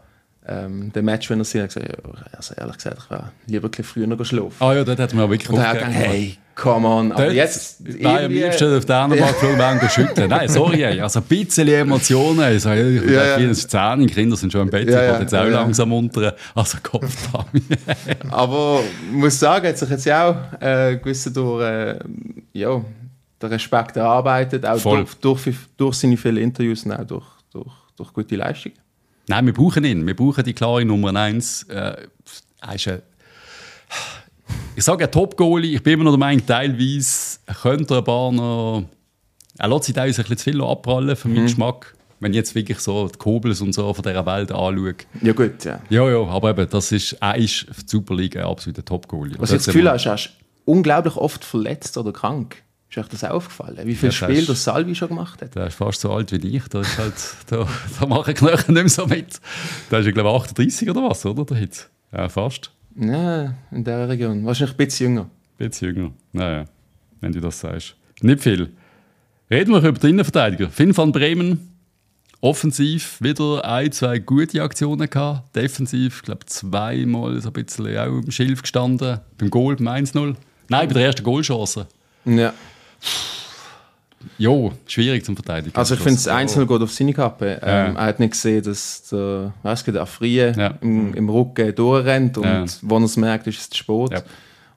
Ähm, 0.50 0.94
der 0.94 1.04
Match, 1.04 1.30
wenn 1.30 1.40
er 1.40 1.44
sie 1.46 1.62
hat 1.62 1.74
gesagt, 1.74 1.90
ja, 1.90 2.12
also 2.32 2.54
ehrlich 2.56 2.78
gesagt, 2.78 3.00
ich 3.04 3.10
wäre 3.12 3.32
lieber 3.48 3.68
ein 3.68 3.72
bisschen 3.72 3.84
früher 3.84 4.08
noch 4.08 4.18
geschlafen. 4.18 4.54
Ah 4.60 4.74
ja, 4.74 4.86
dort 4.86 4.98
hat 5.00 5.14
man 5.14 5.30
wirklich 5.30 5.50
und 5.50 5.58
dann 5.58 5.68
hat 5.68 5.76
er 5.76 5.82
Kopf 5.82 5.94
gedacht, 5.94 6.08
hey, 6.10 6.38
come 6.58 6.88
on. 6.88 7.12
Aber 7.12 7.26
Dort 7.26 7.36
jetzt 7.36 7.82
ich 7.88 8.06
am 8.06 8.32
liebsten 8.32 8.78
auf 8.78 8.88
Markt 8.88 9.20
geflogen 9.20 9.58
während 9.58 9.82
der 9.82 9.90
Schütten. 9.90 10.30
Nein, 10.30 10.50
sorry, 10.50 10.84
also 11.00 11.20
ein 11.20 11.26
bisschen 11.26 11.68
Emotionen. 11.68 12.40
Also, 12.40 12.72
ich 12.72 13.04
Ja, 13.06 13.38
ja, 13.38 13.38
ja. 13.38 13.48
ja. 13.48 13.54
10, 13.54 14.00
die 14.00 14.14
Kinder 14.14 14.36
sind 14.36 14.52
schon 14.52 14.62
im 14.62 14.70
Bett, 14.70 14.90
Ja, 14.90 15.02
ich 15.04 15.08
ja, 15.08 15.20
jetzt 15.20 15.36
auch 15.36 15.44
ja. 15.44 15.50
langsam 15.50 15.94
unter. 15.94 16.36
Also 16.56 16.80
Kopf. 16.82 17.30
Aber 18.32 18.82
ich 19.10 19.16
muss 19.16 19.40
sagen, 19.40 19.68
hat 19.68 19.78
sich 19.78 19.90
jetzt 19.90 20.12
auch 20.12 20.36
äh, 20.60 20.98
gewisse 20.98 21.32
durch 21.32 21.64
äh, 21.64 22.00
ja, 22.54 22.82
den 23.42 23.50
Respekt 23.50 23.96
erarbeitet, 23.96 24.66
auch 24.66 24.82
durch, 24.82 25.14
durch, 25.16 25.56
durch 25.78 25.96
seine 25.96 26.18
vielen 26.18 26.38
Interviews 26.38 26.84
und 26.84 26.94
auch 26.94 27.06
durch, 27.06 27.26
durch, 27.52 27.72
durch 27.96 28.14
gute 28.14 28.36
Leistung. 28.36 28.72
Nein, 29.28 29.46
wir 29.46 29.54
brauchen 29.54 29.84
ihn. 29.84 30.08
Wir 30.08 30.16
brauchen 30.16 30.44
die 30.44 30.54
klare 30.54 30.84
Nummer 30.86 31.16
1. 31.16 31.64
Äh, 31.64 31.74
er 32.62 32.76
ist 32.76 32.88
ein, 32.88 33.02
ich 34.76 34.84
sage 34.84 35.06
ein 35.06 35.12
Top-Goalie. 35.12 35.76
Ich 35.76 35.84
bin 35.84 35.94
immer 35.94 36.04
noch 36.06 36.12
der 36.12 36.20
Meinung, 36.20 36.46
teilweise 36.46 37.40
könnte 37.62 37.96
er 37.96 37.98
ein 38.00 38.04
paar 38.04 38.32
noch. 38.32 38.84
Er 39.58 39.68
lässt 39.68 39.86
sich 39.86 39.96
teilweise 39.96 40.22
ein 40.22 40.24
bisschen 40.30 40.38
zu 40.38 40.44
viel 40.52 40.62
abprallen 40.64 41.16
für 41.16 41.28
Mhm. 41.28 41.34
meinen 41.36 41.46
Geschmack. 41.48 41.94
Wenn 42.20 42.32
ich 42.32 42.38
jetzt 42.38 42.56
wirklich 42.56 42.80
so 42.80 43.08
die 43.08 43.18
Kobels 43.18 43.62
und 43.62 43.74
so 43.74 43.94
von 43.94 44.04
dieser 44.04 44.26
Welt 44.26 44.52
anschaue. 44.52 44.96
Ja 45.22 45.34
gut, 45.34 45.64
ja. 45.66 45.80
Ja, 45.90 46.10
ja, 46.10 46.24
aber 46.26 46.50
eben, 46.52 46.68
das 46.70 46.92
ist, 46.92 47.14
er 47.14 47.36
ist 47.38 47.68
für 47.72 47.84
die 47.84 47.88
Superliga 47.90 48.40
ein 48.42 48.48
absoluter 48.48 48.84
Top-Goalie. 48.84 49.36
Was 49.38 49.52
ich 49.52 49.58
das 49.58 49.66
Gefühl 49.68 49.86
er 49.88 49.96
ist 49.96 50.30
unglaublich 50.66 51.16
oft 51.16 51.44
verletzt 51.46 51.98
oder 51.98 52.12
krank. 52.12 52.64
Ist 52.90 52.98
euch 52.98 53.08
das 53.10 53.24
auch 53.26 53.32
aufgefallen? 53.32 53.78
Wie 53.84 53.96
viele 53.96 54.12
Ja, 54.14 54.20
das 54.20 54.30
Spiele 54.32 54.46
der 54.46 54.56
Salvi 54.56 54.96
schon 54.96 55.10
gemacht 55.10 55.42
hat? 55.42 55.54
Der 55.56 55.68
ist 55.68 55.76
fast 55.76 56.02
so 56.02 56.12
alt 56.12 56.32
wie 56.32 56.56
ich. 56.56 56.64
Da, 56.70 56.82
ist 56.82 56.98
halt, 56.98 57.14
da, 57.48 57.68
da 58.00 58.06
machen 58.08 58.34
die 58.34 58.34
Knochen 58.34 58.74
nicht 58.74 58.84
mehr 58.84 58.90
so 58.90 59.06
mit. 59.06 59.40
Der 59.92 60.00
ist, 60.00 60.06
ja, 60.06 60.12
glaube 60.12 60.30
ich, 60.30 60.36
38 60.44 60.90
oder 60.90 61.04
was, 61.04 61.26
oder? 61.26 61.44
Der 61.46 61.58
Hitz. 61.58 61.90
Ja, 62.14 62.30
fast. 62.30 62.72
Ja, 63.00 63.54
in 63.72 63.84
dieser 63.84 64.10
Region. 64.10 64.46
Wahrscheinlich 64.46 64.74
ein 64.74 64.78
bisschen 64.78 65.10
jünger. 65.10 65.22
Ein 65.22 65.70
bisschen 65.70 65.96
jünger. 65.96 66.12
Naja, 66.34 66.66
wenn 67.22 67.32
du 67.32 67.40
das 67.40 67.60
sagst. 67.60 67.96
Nicht 68.22 68.42
viel. 68.42 68.72
Reden 69.50 69.72
wir 69.72 69.82
über 69.82 70.00
die 70.00 70.10
Innenverteidiger. 70.10 70.70
Finn 70.70 70.96
van 70.98 71.12
Bremen, 71.12 71.78
offensiv 72.42 73.22
wieder 73.22 73.64
ein, 73.64 73.92
zwei 73.92 74.20
gute 74.20 74.62
Aktionen 74.62 75.10
gehabt. 75.10 75.56
Defensiv, 75.56 76.18
ich 76.18 76.24
glaube, 76.24 76.46
zweimal 76.48 77.40
so 77.40 77.50
ein 77.50 77.54
bisschen 77.54 77.98
auch 77.98 78.24
im 78.24 78.32
Schilf 78.32 78.64
gestanden. 78.64 79.20
Beim 79.38 79.50
Goal, 79.50 79.76
beim 79.76 79.88
1-0. 79.88 80.36
Nein, 80.70 80.88
bei 80.88 80.94
der 80.94 81.06
ersten 81.06 81.24
Goalchance. 81.24 81.88
Ja. 82.26 82.54
Jo, 84.38 84.72
schwierig 84.88 85.24
zum 85.26 85.36
Verteidigen. 85.36 85.76
Also 85.76 85.94
ich 85.96 86.00
finde, 86.02 86.16
das 86.16 86.28
Einzelne 86.28 86.66
geht 86.68 86.82
auf 86.82 86.92
seine 86.92 87.14
Kappe. 87.14 87.60
Ähm, 87.62 87.94
Ja. 87.96 88.00
Er 88.02 88.06
hat 88.06 88.20
nicht 88.20 88.32
gesehen, 88.32 88.64
dass 88.64 89.04
der, 89.12 89.54
was 89.64 89.84
der 89.84 90.02
Afrie 90.02 90.52
Ja. 90.56 90.74
im, 90.82 91.14
im 91.14 91.30
Rücken 91.30 91.74
durchrennt 91.76 92.38
und 92.38 92.44
Ja. 92.46 92.66
wo 92.82 92.98
er 92.98 93.04
es 93.04 93.18
merkt, 93.18 93.48
ist 93.48 93.60
es 93.60 93.70
zu 93.70 93.78
spät. 93.78 94.12
Ja. 94.12 94.22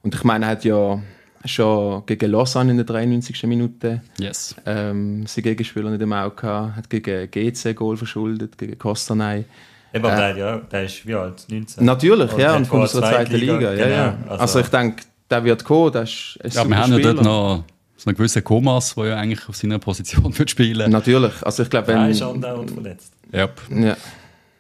Und 0.02 0.14
ich 0.14 0.24
meine, 0.24 0.46
er 0.46 0.50
hat 0.52 0.64
ja 0.64 1.00
schon 1.44 2.04
gegen 2.06 2.30
Lausanne 2.30 2.70
in 2.72 2.76
der 2.76 2.86
93. 2.86 3.44
Minute 3.46 4.02
Yes. 4.18 4.54
ähm, 4.66 5.26
seinen 5.26 5.44
Gegenspieler 5.44 5.90
nicht 5.90 6.02
im 6.02 6.12
Auge 6.12 6.34
gehabt, 6.36 6.76
hat 6.76 6.90
gegen 6.90 7.30
GC 7.30 7.74
Goal 7.74 7.96
verschuldet, 7.96 8.58
gegen 8.58 8.78
Costanay. 8.78 9.44
Eben, 9.92 10.04
aber 10.04 10.16
der, 10.16 10.36
ja, 10.36 10.56
der 10.58 10.84
ist 10.84 11.04
wie 11.06 11.14
alt? 11.14 11.46
19? 11.50 11.84
Natürlich, 11.84 12.32
Und 12.32 12.38
ja, 12.40 12.52
und 12.54 12.66
von 12.66 12.78
vor 12.78 12.80
unserer 12.82 13.08
zweiten 13.10 13.34
Liga. 13.34 13.72
ja, 13.72 13.88
ja. 13.88 14.10
genau. 14.22 14.36
Also, 14.36 14.60
ich 14.60 14.68
denke, 14.68 15.02
der 15.28 15.42
wird 15.44 15.64
kommen, 15.64 15.92
der 15.92 16.02
ist 16.02 16.38
ein 16.44 16.50
Ja, 16.50 16.62
super 16.62 16.68
wir 16.68 16.78
haben 16.78 16.92
ja 16.92 16.98
dort 17.12 17.22
noch 17.24 17.64
so 18.00 18.08
einen 18.08 18.16
gewissen 18.16 18.42
Komas, 18.42 18.94
der 18.94 19.06
ja 19.06 19.16
eigentlich 19.16 19.46
auf 19.46 19.56
seiner 19.56 19.78
Position 19.78 20.36
wird 20.38 20.50
spielen 20.50 20.90
Natürlich, 20.90 21.34
also 21.42 21.62
ich 21.62 21.68
glaube, 21.68 21.88
wenn... 21.88 22.10
ist 22.10 22.22
andauernd 22.22 22.70
verletzt. 22.70 23.12
Yep. 23.32 23.60
Ja. 23.70 23.96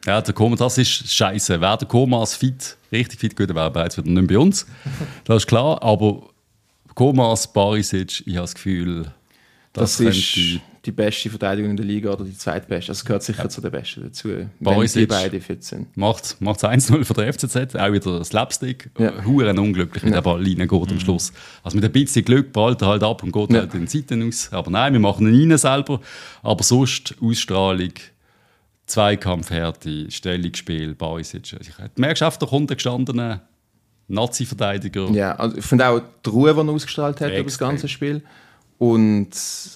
Ja, 0.06 0.20
der 0.20 0.34
Komas, 0.34 0.58
das 0.58 0.78
ist 0.78 1.10
scheiße. 1.10 1.60
Wäre 1.60 1.78
der 1.78 1.88
Komas 1.88 2.34
fit, 2.34 2.76
richtig 2.92 3.18
fit, 3.18 3.36
gut, 3.36 3.48
dann 3.48 3.56
wäre 3.56 3.66
er 3.66 3.70
bereits 3.70 3.96
wieder 3.96 4.10
nicht 4.10 4.28
bei 4.28 4.38
uns. 4.38 4.66
Das 5.24 5.38
ist 5.38 5.46
klar. 5.46 5.82
Aber 5.82 6.28
Komas, 6.94 7.50
Barisic, 7.50 8.26
ich 8.26 8.34
habe 8.34 8.42
das 8.42 8.54
Gefühl, 8.54 9.06
Das, 9.72 9.96
das, 9.96 10.16
ist 10.16 10.34
könnte. 10.34 10.60
Die 10.86 10.92
beste 10.92 11.28
Verteidigung 11.28 11.72
in 11.72 11.76
der 11.76 11.84
Liga 11.84 12.10
oder 12.10 12.24
die 12.24 12.36
zweitbeste. 12.36 12.90
Also 12.92 13.04
gehört 13.04 13.22
sicher 13.22 13.48
zu 13.50 13.60
den 13.60 13.70
besten 13.70 14.02
dazu, 14.02 14.28
wenn 14.30 14.50
Barisic. 14.60 15.02
die 15.02 15.06
beide 15.06 15.40
fit 15.42 15.62
sind. 15.62 15.94
Macht 15.96 16.24
es 16.24 16.36
1-0 16.40 17.04
für 17.04 17.12
den 17.14 17.30
FCZ, 17.32 17.76
auch 17.76 17.92
wieder 17.92 18.24
Slapstick. 18.24 18.90
Ja. 18.98 19.24
Huren 19.24 19.58
unglücklich, 19.58 20.04
wie 20.04 20.10
der 20.10 20.22
Ball 20.22 20.36
reingeht 20.42 20.72
am 20.72 20.98
Schluss. 21.00 21.32
Also 21.62 21.76
mit 21.76 21.84
ein 21.84 21.92
bisschen 21.92 22.24
Glück 22.24 22.52
prallt 22.52 22.80
er 22.80 22.88
halt 22.88 23.02
ab 23.02 23.22
und 23.22 23.30
geht 23.32 23.52
Ja. 23.52 23.58
halt 23.60 23.74
in 23.74 23.84
die 23.84 23.98
Seiten 23.98 24.26
aus. 24.26 24.48
Aber 24.52 24.70
nein, 24.70 24.94
wir 24.94 25.00
machen 25.00 25.26
ihn 25.34 25.50
rein 25.50 25.58
selber. 25.58 26.00
Aber 26.42 26.62
sonst 26.64 27.14
Ausstrahlung, 27.20 27.92
Zweikampfhärte, 28.86 30.10
Stellungsspiel, 30.10 30.94
Barisic. 30.94 31.52
Ich- 31.60 31.68
Du 31.76 32.00
merkst 32.00 32.22
einfach, 32.22 32.38
da 32.38 32.46
kommt 32.46 32.70
ein 32.70 32.74
gestandener 32.76 33.42
Nazi-Verteidiger. 34.08 35.08
Ja, 35.10 35.36
also 35.36 35.56
ich 35.58 35.64
finde 35.64 35.86
auch 35.88 36.00
die 36.26 36.30
Ruhe, 36.30 36.52
die 36.52 36.58
er 36.60 36.68
ausgestrahlt 36.68 37.20
hat 37.20 37.28
über 37.28 37.36
das 37.44 37.52
Extrem. 37.52 37.68
ganze 37.68 37.88
Spiel. 37.88 38.22
Und 38.80 39.28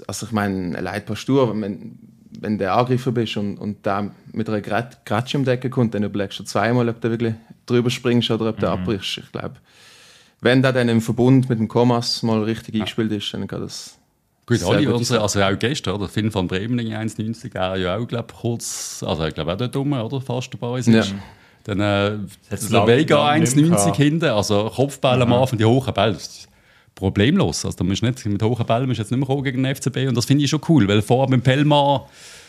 also 0.06 0.24
ich 0.24 0.32
meine, 0.32 0.78
allein 0.78 1.04
Pastur, 1.04 1.54
wenn, 1.60 1.98
wenn 2.40 2.56
du 2.56 2.72
Angreifer 2.72 3.12
bist 3.12 3.36
und, 3.36 3.58
und 3.58 3.84
da 3.86 4.10
mit 4.32 4.48
einer 4.48 4.62
Grat- 4.62 5.04
Gratsche 5.04 5.36
um 5.36 5.44
die 5.44 5.50
Ecke 5.50 5.68
kommt, 5.68 5.92
dann 5.94 6.04
überlegst 6.04 6.38
du 6.38 6.44
zweimal, 6.44 6.88
ob 6.88 7.02
du 7.02 7.10
wirklich 7.10 7.34
drüber 7.66 7.90
springst 7.90 8.30
oder 8.30 8.48
ob 8.48 8.58
du 8.58 8.66
abbrichst. 8.66 9.18
Ich 9.18 9.30
glaube, 9.30 9.56
wenn 10.40 10.62
der 10.62 10.72
dann 10.72 10.88
im 10.88 11.02
Verbund 11.02 11.50
mit 11.50 11.58
dem 11.58 11.68
Komas 11.68 12.22
mal 12.22 12.42
richtig 12.44 12.76
eingespielt 12.76 13.12
ist, 13.12 13.34
dann 13.34 13.46
kann 13.46 13.60
das 13.60 13.98
Gut, 14.46 14.62
alle 14.62 14.94
unsere, 14.94 15.20
also 15.20 15.42
auch 15.42 15.58
gestern, 15.58 15.96
oder? 15.96 16.08
Finn 16.08 16.32
van 16.32 16.48
Bremen, 16.48 16.80
1,90, 16.80 17.54
er 17.54 17.76
ja 17.76 17.96
auch, 17.98 18.08
glaube 18.08 18.32
kurz, 18.32 19.04
also 19.06 19.26
ich 19.26 19.34
glaube 19.34 19.52
auch 19.52 19.56
dort 19.58 19.76
rum, 19.76 19.92
oder? 19.92 20.18
Fast 20.22 20.50
dabei 20.54 20.78
ist. 20.78 20.88
Ja. 20.88 21.02
Dann 21.64 21.80
äh, 21.80 22.18
der 22.50 22.70
lang- 22.70 22.86
Vega 22.86 23.16
lang 23.32 23.40
nicht 23.40 23.54
1,90 23.54 23.68
gehabt. 23.70 23.96
hinten, 23.96 24.24
also 24.30 24.70
Kopfball 24.74 25.20
am 25.20 25.32
Anfang, 25.34 25.58
die 25.58 25.64
hohen 25.66 25.92
Bälle, 25.92 26.14
das 26.14 26.46
problemlos. 26.94 27.64
Also 27.64 27.78
da 27.78 27.84
musst 27.84 28.02
nicht, 28.02 28.24
mit 28.26 28.42
hohen 28.42 28.66
Bällen 28.66 28.86
musst 28.86 28.98
du 28.98 29.02
jetzt 29.02 29.10
nicht 29.10 29.18
mehr 29.20 29.26
kommen 29.26 29.44
gegen 29.44 29.62
den 29.62 29.74
FCB 29.74 30.08
und 30.08 30.16
das 30.16 30.24
finde 30.24 30.44
ich 30.44 30.50
schon 30.50 30.60
cool, 30.68 30.86
weil 30.88 31.02
vorher 31.02 31.28
beim 31.28 31.42
Pelma 31.42 32.06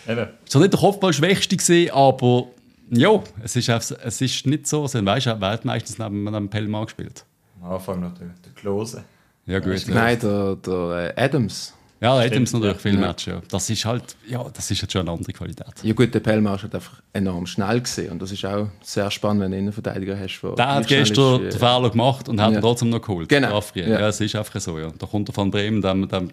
Eben. 0.07 0.27
so 0.47 0.59
nicht 0.59 0.73
der 0.73 0.79
Kopfball-Schwächste 0.79 1.57
gesehen, 1.57 1.91
aber 1.91 2.47
ja, 2.91 3.21
es 3.43 3.55
ist, 3.55 3.69
es 3.69 4.21
ist 4.21 4.45
nicht 4.45 4.67
so, 4.67 4.83
also, 4.83 5.03
weißt 5.03 5.25
du, 5.25 5.35
wer 5.39 5.49
hat 5.49 5.65
meistens 5.65 5.97
neben, 5.97 6.23
neben 6.23 6.49
Pelma 6.49 6.83
gespielt? 6.83 7.25
Am 7.61 7.71
Anfang 7.71 7.99
noch 8.01 8.13
der, 8.13 8.27
der 8.27 8.51
Klose. 8.53 9.03
Ja 9.47 9.59
gut. 9.59 9.85
Nein, 9.87 10.19
der, 10.19 10.55
der 10.55 11.13
äh, 11.17 11.23
Adams. 11.23 11.74
Ja 12.01 12.13
Adams 12.15 12.49
Stimmt, 12.49 12.63
natürlich, 12.63 12.75
ja. 12.75 12.79
viel 12.91 12.97
Match, 12.99 13.27
ja. 13.27 13.41
Das 13.49 13.69
ist 13.69 13.85
halt, 13.85 14.15
ja, 14.27 14.45
das 14.53 14.69
ist 14.71 14.81
jetzt 14.81 14.91
schon 14.93 15.01
eine 15.01 15.11
andere 15.11 15.33
Qualität. 15.33 15.73
Ja 15.83 15.93
gut, 15.93 16.13
der 16.13 16.19
Pelmar 16.19 16.55
ist 16.55 16.63
halt 16.63 16.75
einfach 16.75 17.01
enorm 17.13 17.45
schnell 17.45 17.81
gesehen 17.81 18.11
und 18.11 18.21
das 18.21 18.31
ist 18.31 18.45
auch 18.45 18.67
sehr 18.81 19.09
spannend, 19.11 19.41
wenn 19.43 19.51
du 19.51 19.57
einen 19.57 19.63
Innenverteidiger 19.67 20.17
hast, 20.19 20.39
der 20.41 20.51
Der 20.55 20.67
hat 20.75 20.87
gestern 20.87 21.43
ist, 21.45 21.53
den 21.53 21.53
wie- 21.61 21.65
Fehler 21.65 21.89
gemacht 21.89 22.29
und 22.29 22.41
hat 22.41 22.51
Ja. 22.51 22.57
ihn 22.57 22.61
trotzdem 22.61 22.89
noch 22.89 23.01
geholt. 23.01 23.29
Genau. 23.29 23.61
Ja. 23.75 23.87
Ja. 23.87 24.07
es 24.09 24.19
ist 24.21 24.35
einfach 24.35 24.59
so. 24.59 24.77
Ja. 24.79 24.91
Da 24.97 25.05
kommt 25.07 25.29
er 25.29 25.33
von 25.33 25.49
Bremen, 25.51 25.81
dem, 25.81 26.07
dem, 26.07 26.31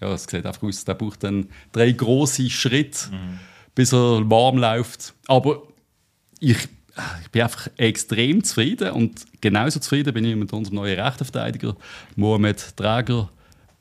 ja, 0.00 0.12
es 0.12 0.24
sieht 0.24 0.44
einfach 0.44 0.62
aus, 0.62 0.84
der 0.84 0.94
braucht 0.94 1.22
dann 1.24 1.48
drei 1.72 1.92
große 1.92 2.50
Schritte, 2.50 2.98
bis 3.74 3.92
er 3.92 4.28
warm 4.28 4.58
läuft. 4.58 5.14
Aber 5.28 5.62
ich, 6.40 6.58
ich 7.22 7.30
bin 7.30 7.42
einfach 7.42 7.68
extrem 7.76 8.42
zufrieden 8.44 8.90
und 8.90 9.24
genauso 9.40 9.80
zufrieden 9.80 10.12
bin 10.12 10.24
ich 10.24 10.36
mit 10.36 10.52
unserem 10.52 10.76
neuen 10.76 10.98
Rechtsverteidiger, 10.98 11.76
Mohamed 12.16 12.76
Träger. 12.76 13.30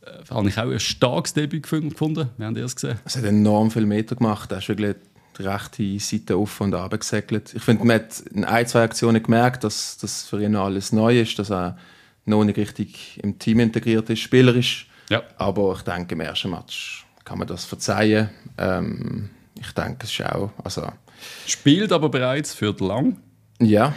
Äh, 0.06 0.34
habe 0.34 0.50
ich 0.50 0.58
auch 0.58 0.70
ein 0.70 0.80
starkes 0.80 1.34
Debüt 1.34 1.66
gefun- 1.66 1.90
gefunden. 1.90 2.30
Wir 2.38 2.46
haben 2.46 2.56
das 2.56 2.76
gesehen. 2.76 3.00
Es 3.06 3.16
hat 3.18 3.24
enorm 3.24 3.72
viele 3.72 3.86
Meter 3.86 4.16
gemacht. 4.16 4.52
Er 4.52 4.58
ist 4.60 4.70
wirklich 4.70 4.96
die 5.38 5.44
rechte 5.44 6.00
Seite 6.00 6.36
auf 6.36 6.62
und 6.62 6.74
runter 6.74 6.98
gesegelt. 6.98 7.54
Ich 7.56 7.64
finde, 7.64 7.84
man 7.86 7.96
hat 7.96 8.20
in 8.34 8.46
ein, 8.46 8.68
zwei 8.68 8.84
Aktionen 8.84 9.22
gemerkt, 9.24 9.64
dass 9.64 9.98
das 9.98 10.24
für 10.24 10.42
ihn 10.44 10.52
noch 10.52 10.66
alles 10.66 10.92
neu 10.92 11.20
ist, 11.22 11.40
dass 11.40 11.50
er 11.52 11.78
noch 12.26 12.44
nicht 12.44 12.58
richtig 12.58 13.20
im 13.24 13.40
Team 13.40 13.60
integriert 13.60 14.10
ist, 14.10 14.20
spielerisch. 14.20 14.88
Ja. 15.10 15.24
Aber 15.38 15.74
ich 15.78 15.82
denke, 15.82 16.16
im 16.16 16.22
ersten 16.22 16.52
Match 16.52 17.06
kann 17.26 17.40
man 17.40 17.48
das 17.48 17.66
verzeihen. 17.66 18.30
Ähm, 18.58 19.30
ich 19.60 19.72
denke, 19.72 19.98
es 20.06 20.12
ist 20.12 20.26
auch, 20.26 20.52
also, 20.64 20.88
Spielt 21.48 21.92
aber 21.92 22.10
bereits 22.10 22.54
für 22.54 22.76
Lang. 22.80 23.18
ja, 23.60 23.94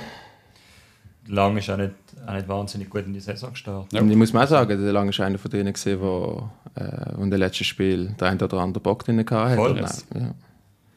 Lang 1.29 1.57
ist 1.57 1.71
auch 1.71 1.77
nicht 1.77 1.93
auch 2.27 2.35
nicht 2.35 2.49
wahnsinnig 2.49 2.91
gut 2.91 3.07
in 3.07 3.15
die 3.15 3.21
Saison 3.21 3.51
gestartet. 3.51 3.93
Ja. 3.93 4.01
Und 4.01 4.11
ich 4.11 4.17
muss 4.17 4.33
mal 4.33 4.45
auch 4.45 4.49
sagen, 4.49 4.83
der 4.83 4.93
Lange 4.93 5.11
ist 5.11 5.21
einer 5.21 5.39
von 5.39 5.51
denen 5.51 5.73
gesehen, 5.73 6.01
der 6.01 7.15
äh, 7.19 7.23
in 7.23 7.31
dem 7.31 7.39
letzten 7.39 7.65
Spiel 7.65 8.15
der 8.19 8.29
ein 8.29 8.41
oder 8.41 8.59
andere 8.59 8.83
Bock 8.83 9.05
drin 9.05 9.19
hatte. 9.19 9.57
Voll, 9.57 9.79
ja. 9.79 10.35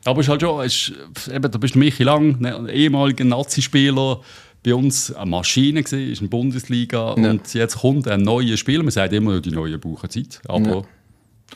Aber 0.05 0.21
es 0.21 0.25
ist 0.25 0.29
halt 0.29 0.41
schon, 0.41 0.65
ist, 0.65 0.93
eben, 1.31 1.51
da 1.51 1.57
bist 1.57 1.75
du 1.75 1.79
Michi 1.79 2.03
Lang, 2.03 2.39
ne, 2.39 2.55
ein 2.55 2.69
ehemaliger 2.69 3.25
Nazi-Spieler, 3.25 4.21
bei 4.63 4.73
uns 4.73 5.13
eine 5.13 5.29
Maschine 5.29 5.83
gewesen, 5.83 6.11
ist 6.11 6.21
in 6.21 6.29
der 6.29 6.37
Bundesliga 6.37 7.15
ja. 7.17 7.31
und 7.31 7.53
jetzt 7.53 7.77
kommt 7.77 8.07
ein 8.07 8.21
neuer 8.21 8.57
Spieler, 8.57 8.83
man 8.83 8.91
sagt 8.91 9.13
immer, 9.13 9.39
die 9.39 9.51
neue 9.51 9.77
brauchen 9.77 10.09
Zeit, 10.09 10.41
aber 10.47 10.69
ja. 10.69 10.81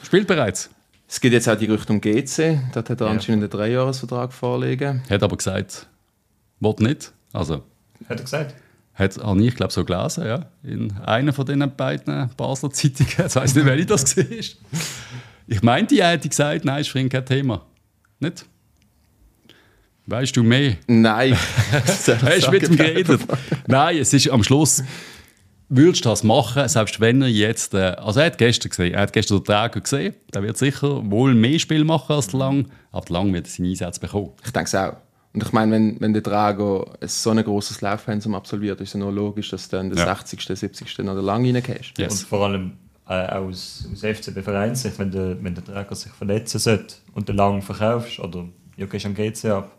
spielt 0.03 0.27
bereits. 0.27 0.69
Es 1.07 1.19
geht 1.19 1.33
jetzt 1.33 1.49
auch 1.49 1.57
die 1.57 1.65
Richtung 1.65 1.99
GC, 1.99 2.59
dort 2.73 2.89
hat 2.89 3.01
er 3.01 3.07
ja. 3.07 3.13
anscheinend 3.13 3.43
einen 3.43 3.49
Dreijahresvertrag 3.49 4.31
vorliegen. 4.31 5.01
Hat 5.09 5.23
aber 5.23 5.37
gesagt, 5.37 5.87
wollte 6.59 6.83
nicht. 6.83 7.13
Also, 7.33 7.63
hat 8.07 8.19
er 8.19 8.23
gesagt? 8.23 8.55
Hat 8.93 9.19
auch 9.19 9.35
ich 9.35 9.55
glaube 9.55 9.73
so 9.73 9.83
gelesen, 9.83 10.25
ja. 10.25 10.45
In 10.61 10.91
einer 10.99 11.33
von 11.33 11.45
diesen 11.45 11.75
beiden 11.75 12.29
Basler 12.37 12.69
Zeitungen. 12.69 13.11
Jetzt 13.17 13.35
weiß 13.35 13.55
nicht, 13.55 13.65
welche 13.65 13.85
das 13.85 14.15
war. 14.15 14.25
Ich 15.47 15.61
meinte, 15.61 15.95
er 15.95 16.11
hätte 16.11 16.29
gesagt, 16.29 16.63
nein, 16.63 16.81
ist 16.81 16.89
für 16.89 16.99
ihn 16.99 17.09
kein 17.09 17.25
Thema. 17.25 17.65
Nicht? 18.19 18.45
Weißt 20.05 20.35
du 20.35 20.43
mehr? 20.43 20.77
Nein. 20.87 21.35
Hast 21.71 22.07
du 22.47 22.51
mit 22.51 22.63
ihm 22.63 22.75
geredet? 22.75 23.21
Nein, 23.67 23.97
es 23.97 24.13
ist 24.13 24.29
am 24.29 24.43
Schluss. 24.43 24.83
Würdest 25.69 26.05
du 26.05 26.09
das 26.09 26.23
machen, 26.23 26.67
selbst 26.67 26.99
wenn 26.99 27.21
er 27.21 27.29
jetzt. 27.29 27.73
Äh, 27.73 27.95
also, 27.97 28.19
er 28.19 28.27
hat 28.27 28.37
gestern 28.37 28.69
gesehen, 28.69 28.93
er 28.93 29.01
hat 29.01 29.13
gestern 29.13 29.39
den 29.39 29.45
Träger 29.45 29.81
gesehen. 29.81 30.13
Der 30.33 30.43
wird 30.43 30.57
sicher 30.57 31.09
wohl 31.09 31.33
mehr 31.33 31.57
Spiel 31.57 31.83
machen 31.83 32.13
als 32.13 32.27
der 32.27 32.39
Lang, 32.39 32.67
aber 32.91 33.05
der 33.05 33.13
Lang 33.13 33.33
wird 33.33 33.47
seinen 33.47 33.69
Einsatz 33.69 33.97
bekommen. 33.97 34.31
Ich 34.45 34.51
denke 34.51 34.67
es 34.67 34.75
auch. 34.75 34.97
Und 35.33 35.41
ich 35.43 35.51
meine, 35.51 35.71
wenn, 35.71 35.99
wenn 35.99 36.13
der 36.13 36.21
Drago 36.21 36.93
so 37.01 37.31
ein 37.31 37.43
großes 37.43 37.81
Laufpensum 37.81 38.35
absolviert, 38.35 38.79
ist 38.81 38.89
es 38.89 38.95
nur 38.95 39.11
logisch, 39.11 39.49
dass 39.49 39.67
du 39.67 39.77
dann 39.77 39.89
den 39.89 39.97
ja. 39.97 40.05
60., 40.05 40.39
70. 40.39 40.99
noch 40.99 41.15
lang 41.15 41.43
reingehst. 41.43 41.97
Yes. 41.97 42.21
Und 42.21 42.27
vor 42.27 42.45
allem 42.45 42.73
äh, 43.07 43.25
aus, 43.27 43.87
aus 43.91 43.99
FCB 44.01 44.41
Vereinssicht, 44.43 44.99
wenn 44.99 45.09
der, 45.09 45.43
wenn 45.43 45.55
der 45.55 45.63
Drago 45.63 45.95
sich 45.95 46.11
verletzen 46.11 46.59
sollte 46.59 46.95
und 47.15 47.27
den 47.27 47.35
lang 47.35 47.61
verkaufst 47.63 48.19
oder 48.19 48.45
ja, 48.77 48.85
gehst 48.85 49.05
am 49.07 49.15
GC 49.15 49.45
ab, 49.45 49.71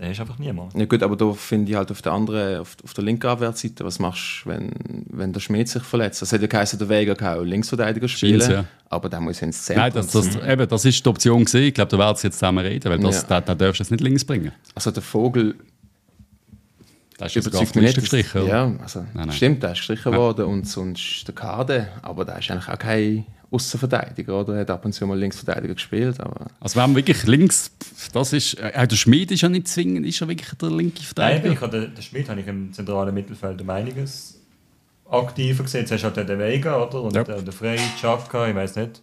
der 0.00 0.12
ist 0.12 0.20
einfach 0.20 0.38
niemand. 0.38 0.74
Ja 0.74 0.86
gut, 0.86 1.02
aber 1.02 1.14
da 1.14 1.30
finde 1.34 1.70
ich 1.70 1.76
halt 1.76 1.90
auf 1.90 2.00
der 2.00 2.12
anderen, 2.12 2.60
auf, 2.60 2.74
auf 2.82 2.94
der 2.94 3.04
linken 3.04 3.26
Abwehrseite, 3.26 3.84
was 3.84 3.98
machst 3.98 4.42
du, 4.44 4.48
wenn, 4.48 4.70
wenn 5.10 5.32
der 5.34 5.40
Schmied 5.40 5.68
sich 5.68 5.82
verletzt? 5.82 6.22
Das 6.22 6.32
hätte 6.32 6.42
ja 6.42 6.48
geheißen, 6.48 6.78
der 6.78 6.88
Vega 6.88 7.14
kann 7.14 7.38
auch 7.38 7.42
Linksverteidiger 7.42 8.08
spielen, 8.08 8.50
ja. 8.50 8.64
aber 8.88 9.10
der 9.10 9.20
muss 9.20 9.42
ins 9.42 9.62
Zentrum. 9.62 9.84
Nein, 9.84 9.92
das, 9.92 10.10
das, 10.10 10.36
eben, 10.36 10.66
das 10.66 10.84
ist 10.86 11.04
die 11.04 11.08
Option 11.08 11.44
gewesen. 11.44 11.64
Ich 11.64 11.74
glaube, 11.74 11.90
da 11.90 11.98
werden 11.98 12.16
sie 12.16 12.28
jetzt 12.28 12.38
zusammen 12.38 12.64
reden, 12.64 12.90
weil 12.90 12.98
das, 12.98 13.22
ja. 13.22 13.28
da, 13.28 13.40
da 13.42 13.54
darfst 13.54 13.80
du 13.80 13.84
jetzt 13.84 13.90
nicht 13.90 14.00
links 14.00 14.24
bringen. 14.24 14.52
Also 14.74 14.90
der 14.90 15.02
Vogel 15.02 15.54
das 17.18 17.36
ist 17.36 17.46
überzeugt 17.46 17.76
mich 17.76 17.84
nicht. 17.84 17.96
Gestrichen, 17.96 18.46
ja, 18.46 18.72
also, 18.80 19.00
nein, 19.00 19.26
nein. 19.26 19.32
stimmt, 19.32 19.62
der 19.62 19.72
ist 19.72 19.78
gestrichen 19.80 20.12
ja. 20.12 20.18
worden 20.18 20.46
und 20.46 20.66
sonst 20.66 21.28
der 21.28 21.34
Kade, 21.34 21.88
aber 22.00 22.24
da 22.24 22.38
ist 22.38 22.50
eigentlich 22.50 22.68
auch 22.68 22.78
kein 22.78 23.26
Außenverteidiger, 23.50 24.40
oder? 24.40 24.54
Er 24.54 24.60
hat 24.60 24.70
ab 24.70 24.84
und 24.84 24.92
zu 24.92 25.06
mal 25.06 25.18
Linksverteidiger 25.18 25.74
gespielt. 25.74 26.20
Aber 26.20 26.46
also 26.60 26.76
wenn 26.76 26.90
man 26.90 26.96
wirklich 26.96 27.24
links, 27.26 27.72
das 28.12 28.32
ist, 28.32 28.54
äh, 28.54 28.86
der 28.86 28.96
Schmied 28.96 29.32
ist 29.32 29.40
ja 29.40 29.48
nicht 29.48 29.66
zwingend, 29.66 30.06
ist 30.06 30.20
ja 30.20 30.28
wirklich 30.28 30.54
der 30.54 30.70
linke 30.70 31.02
Verteidiger. 31.02 31.44
Nein, 31.44 31.52
ich 31.52 31.60
habe 31.60 31.80
den, 31.80 31.94
den 31.94 32.02
Schmied 32.02 32.28
habe 32.28 32.40
ich 32.40 32.46
im 32.46 32.72
zentralen 32.72 33.12
Mittelfeld 33.12 33.60
um 33.60 33.70
einiges 33.70 34.40
aktiver 35.10 35.64
gesehen. 35.64 35.80
Jetzt 35.80 35.92
hast 35.92 36.02
du 36.02 36.16
halt 36.16 36.28
den 36.28 36.38
Vega, 36.38 36.80
oder? 36.82 37.02
Und 37.02 37.14
ja. 37.14 37.24
der, 37.24 37.42
der 37.42 37.52
Frey, 37.52 37.78
Chaka, 38.00 38.48
ich 38.48 38.54
weiß 38.54 38.76
nicht. 38.76 39.02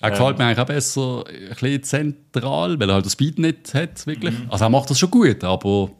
Er 0.00 0.08
ähm, 0.08 0.14
gefällt 0.18 0.38
mir 0.38 0.44
eigentlich 0.44 0.58
auch 0.58 0.66
besser, 0.66 1.24
ein 1.26 1.48
bisschen 1.48 1.82
zentral, 1.84 2.78
weil 2.78 2.90
er 2.90 2.94
halt 2.96 3.06
den 3.06 3.10
Speed 3.10 3.38
nicht 3.38 3.72
hat, 3.72 4.06
wirklich. 4.06 4.38
Mhm. 4.38 4.50
Also 4.50 4.64
er 4.64 4.68
macht 4.68 4.90
das 4.90 4.98
schon 4.98 5.10
gut, 5.10 5.42
aber 5.44 5.90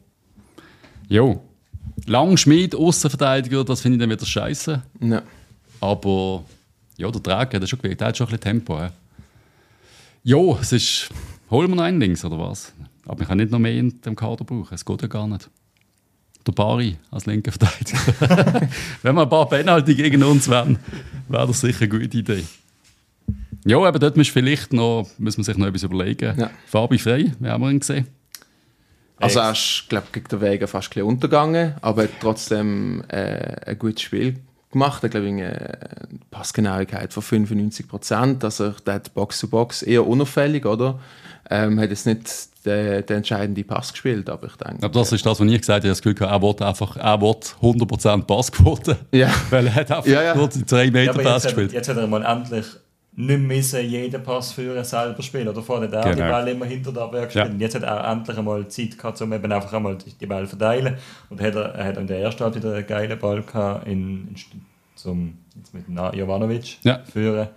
jo. 1.09 1.41
Lang 2.07 2.37
Schmied, 2.37 2.75
Außenverteidiger, 2.75 3.65
das 3.65 3.81
finde 3.81 3.97
ich 3.97 4.01
dann 4.01 4.11
wieder 4.11 4.27
scheiße. 4.27 4.83
Ja. 5.01 5.23
Aber 5.81 6.45
ja, 6.97 7.11
der 7.11 7.23
Träger 7.23 7.61
hat 7.61 7.69
schon 7.69 7.79
gewählt. 7.79 8.01
Der 8.01 8.09
hat 8.09 8.17
schon 8.17 8.27
ein 8.27 8.31
bisschen 8.31 8.41
Tempo. 8.41 8.79
Ja, 8.79 8.91
jo, 10.25 10.59
es 10.61 10.73
ist. 10.73 11.09
Holen 11.51 11.71
wir 11.71 11.77
noch 11.77 11.85
einen 11.85 12.01
links, 12.01 12.25
oder 12.25 12.39
was? 12.39 12.73
Aber 13.07 13.21
ich 13.23 13.29
kann 13.29 13.39
nicht 13.39 13.51
noch 13.51 13.59
mehr 13.59 13.75
in 13.75 14.01
dem 14.01 14.17
Kader 14.17 14.45
brauchen. 14.45 14.75
Es 14.75 14.85
geht 14.85 15.03
ja 15.03 15.09
gar 15.09 15.27
nicht. 15.27 15.51
Der 16.47 16.53
Bari 16.53 16.97
als 17.11 17.27
linker 17.27 17.53
Verteidiger. 17.53 18.69
Wenn 19.03 19.15
wir 19.15 19.23
ein 19.23 19.29
paar 19.29 19.49
Penalty 19.49 19.95
gegen 19.95 20.23
uns 20.25 20.49
wären, 20.49 20.79
wäre 21.29 21.47
das 21.47 21.61
sicher 21.61 21.83
eine 21.83 21.89
gute 21.89 22.19
Idee. 22.19 22.45
Ja, 23.65 23.79
aber 23.79 23.99
dort 23.99 24.17
muss, 24.17 24.29
vielleicht 24.29 24.73
noch, 24.73 25.09
muss 25.19 25.37
man 25.37 25.45
sich 25.45 25.57
noch 25.57 25.67
etwas 25.67 25.85
überlegen. 25.85 26.39
Ja. 26.39 26.51
Fabi 26.67 26.99
Frey, 26.99 27.33
wie 27.39 27.49
haben 27.49 27.63
wir 27.63 27.71
ihn 27.71 27.81
gesehen? 27.81 28.09
Also 29.19 29.39
er 29.39 29.53
ist, 29.53 29.85
glaube 29.89 30.09
gegen 30.11 30.27
den 30.27 30.41
Wege 30.41 30.67
fast 30.67 30.89
ein 30.89 30.91
bisschen 30.91 31.07
untergegangen, 31.07 31.75
aber 31.81 32.09
trotzdem 32.21 33.05
äh, 33.09 33.71
ein 33.71 33.79
gutes 33.79 34.03
Spiel 34.03 34.41
gemacht. 34.73 35.03
Er 35.03 35.09
glaube 35.09 35.27
ich 35.27 35.33
eine 35.33 35.79
Passgenauigkeit 36.31 37.13
von 37.13 37.23
95 37.23 37.89
Prozent. 37.89 38.45
Also 38.45 38.71
der 38.87 38.95
hat 38.95 39.15
Box 39.15 39.39
zu 39.39 39.49
Box 39.49 39.83
eher 39.83 40.07
unauffällig, 40.07 40.67
oder? 40.67 40.99
Ähm, 41.51 41.79
hat 41.81 41.91
jetzt 41.91 42.07
nicht 42.07 42.29
den, 42.65 43.05
den 43.07 43.17
entscheidenden 43.19 43.65
Pass 43.67 43.93
gespielt, 43.93 44.29
aber 44.31 44.47
ich 44.47 44.57
denke. 44.57 44.85
Aber 44.85 45.01
das 45.01 45.13
ist 45.13 45.25
das, 45.27 45.41
was 45.41 45.47
ich 45.47 45.61
gesagt 45.61 45.85
habe. 45.85 45.89
Das 45.89 46.01
Gefühl, 46.03 46.27
er 46.27 46.43
will 46.43 46.55
einfach, 46.61 46.97
er 46.97 47.21
will 47.21 47.37
100% 47.61 48.23
Passquote. 48.23 48.97
Ja. 49.13 49.31
Weil 49.51 49.67
er 49.67 49.75
hat 49.75 49.91
einfach 49.91 50.07
ja, 50.07 50.23
ja. 50.23 50.35
nur 50.35 50.49
die 50.49 50.65
3 50.65 50.91
Meter 50.91 51.17
ja, 51.17 51.31
Pass 51.31 51.45
gespielt. 51.45 51.69
Hat, 51.69 51.75
jetzt 51.75 51.89
hat 51.89 51.97
er 51.97 52.07
mal 52.07 52.25
endlich 52.25 52.67
nicht 53.15 53.41
müssen 53.41 53.85
jeden 53.87 54.23
Pass 54.23 54.53
für 54.53 54.83
selber 54.85 55.23
spielen. 55.23 55.49
Oder 55.49 55.63
vorher 55.63 55.87
hat 55.87 55.95
er 55.95 56.15
genau. 56.15 56.27
die 56.27 56.31
Ball 56.31 56.49
immer 56.49 56.65
hinter 56.65 56.93
der 56.93 57.03
Abwehr 57.03 57.27
gespielt. 57.27 57.53
Ja. 57.53 57.59
Jetzt 57.59 57.75
hat 57.75 57.83
er 57.83 58.11
endlich 58.11 58.39
einmal 58.39 58.67
Zeit 58.69 58.97
gehabt, 58.97 59.21
um 59.21 59.33
eben 59.33 59.53
einfach 59.53 59.73
einmal 59.73 59.99
die 59.99 60.27
Ball 60.27 60.47
verteilen. 60.47 60.97
Und 61.29 61.41
hat 61.41 61.55
er, 61.55 61.75
er 61.75 61.85
hat 61.85 61.97
in 61.99 62.07
der 62.07 62.21
ersten 62.21 62.43
Halbzeit 62.43 62.63
wieder 62.63 62.75
einen 62.75 62.87
geilen 62.87 63.19
Ball 63.19 63.43
gehabt 63.43 63.87
in, 63.87 64.29
in 64.29 64.37
zum 64.95 65.39
jetzt 65.57 65.75
mit 65.75 65.85
Jovanovic 66.15 66.79
ja. 66.83 67.01
führen. 67.05 67.49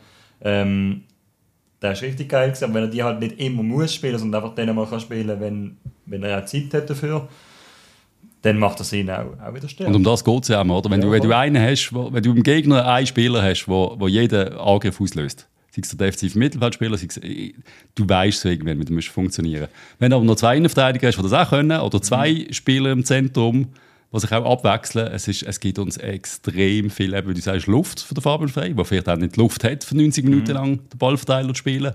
Ähm, 0.42 1.04
der 1.82 1.92
ist 1.92 2.02
richtig 2.02 2.30
geil 2.30 2.50
gewesen, 2.50 2.66
aber 2.66 2.74
wenn 2.76 2.84
er 2.84 2.90
die 2.90 3.04
halt 3.04 3.20
nicht 3.20 3.40
immer 3.40 3.64
muss 3.64 3.94
spielen, 3.94 4.18
sondern 4.18 4.44
einfach 4.44 4.56
dann 4.56 4.76
mal 4.76 4.88
kann 4.88 5.00
spielen, 5.00 5.40
wenn, 5.40 5.78
wenn 6.06 6.24
er 6.24 6.42
auch 6.42 6.46
Zeit 6.46 6.74
hat 6.74 6.90
dafür, 6.90 7.28
dann 8.46 8.60
macht 8.60 8.80
er 8.80 8.94
ihn 8.94 9.10
auch, 9.10 9.26
auch 9.44 9.56
wieder 9.56 9.68
stärker. 9.68 9.90
Und 9.90 9.96
um 9.96 10.04
das 10.04 10.24
geht 10.24 10.44
es 10.44 10.50
ja 10.50 10.62
auch, 10.62 10.66
oder? 10.66 10.92
Wenn, 10.92 11.02
ja, 11.02 11.08
du, 11.08 11.12
wenn 11.12 11.22
du 11.22 11.36
einen 11.36 11.62
hast, 11.62 11.92
wo, 11.92 12.14
wenn 12.14 12.22
du 12.22 12.32
im 12.32 12.44
Gegner 12.44 12.88
einen 12.88 13.08
Spieler 13.08 13.42
hast, 13.42 13.68
wo, 13.68 13.96
wo 13.98 14.08
jeden 14.08 14.54
Angriff 14.54 15.02
auslöst, 15.02 15.48
sei 15.72 15.82
es 15.82 15.90
der 15.90 16.06
defensive 16.06 16.38
Mittelfeldspieler, 16.38 16.96
sei 16.96 17.08
es, 17.10 17.18
äh, 17.18 17.54
du 17.96 18.08
weißt 18.08 18.42
so 18.42 18.50
irgendwann, 18.50 18.80
wie 18.80 18.96
das 18.96 19.06
funktionieren 19.06 19.68
Wenn 19.98 20.12
du 20.12 20.18
aber 20.18 20.26
noch 20.26 20.36
zwei 20.36 20.58
Innenverteidiger 20.58 21.08
hast, 21.08 21.18
die 21.18 21.24
das 21.24 21.34
auch 21.34 21.50
können, 21.50 21.80
oder 21.80 22.00
zwei 22.04 22.34
mhm. 22.34 22.54
Spieler 22.54 22.92
im 22.92 23.04
Zentrum, 23.04 23.70
die 24.14 24.20
sich 24.20 24.32
auch 24.32 24.46
abwechseln. 24.46 25.08
Es, 25.08 25.28
ist, 25.28 25.42
es 25.42 25.60
gibt 25.60 25.80
uns 25.80 25.98
extrem 25.98 26.92
viel, 26.92 27.16
eben, 27.16 27.28
wie 27.28 27.34
du 27.34 27.42
sagst, 27.42 27.66
Luft 27.66 28.00
für 28.00 28.14
den 28.14 28.22
Fabian 28.22 28.50
Frey, 28.50 28.76
der 28.76 28.86
vielleicht 28.86 29.10
auch 29.10 29.18
nicht 29.18 29.38
Luft 29.38 29.64
hat, 29.64 29.84
für 29.84 29.98
90 29.98 30.24
Minuten 30.24 30.52
mhm. 30.52 30.54
lang 30.54 30.90
den 30.90 30.98
Ballverteiler 31.00 31.50
zu 31.50 31.56
spielen. 31.56 31.94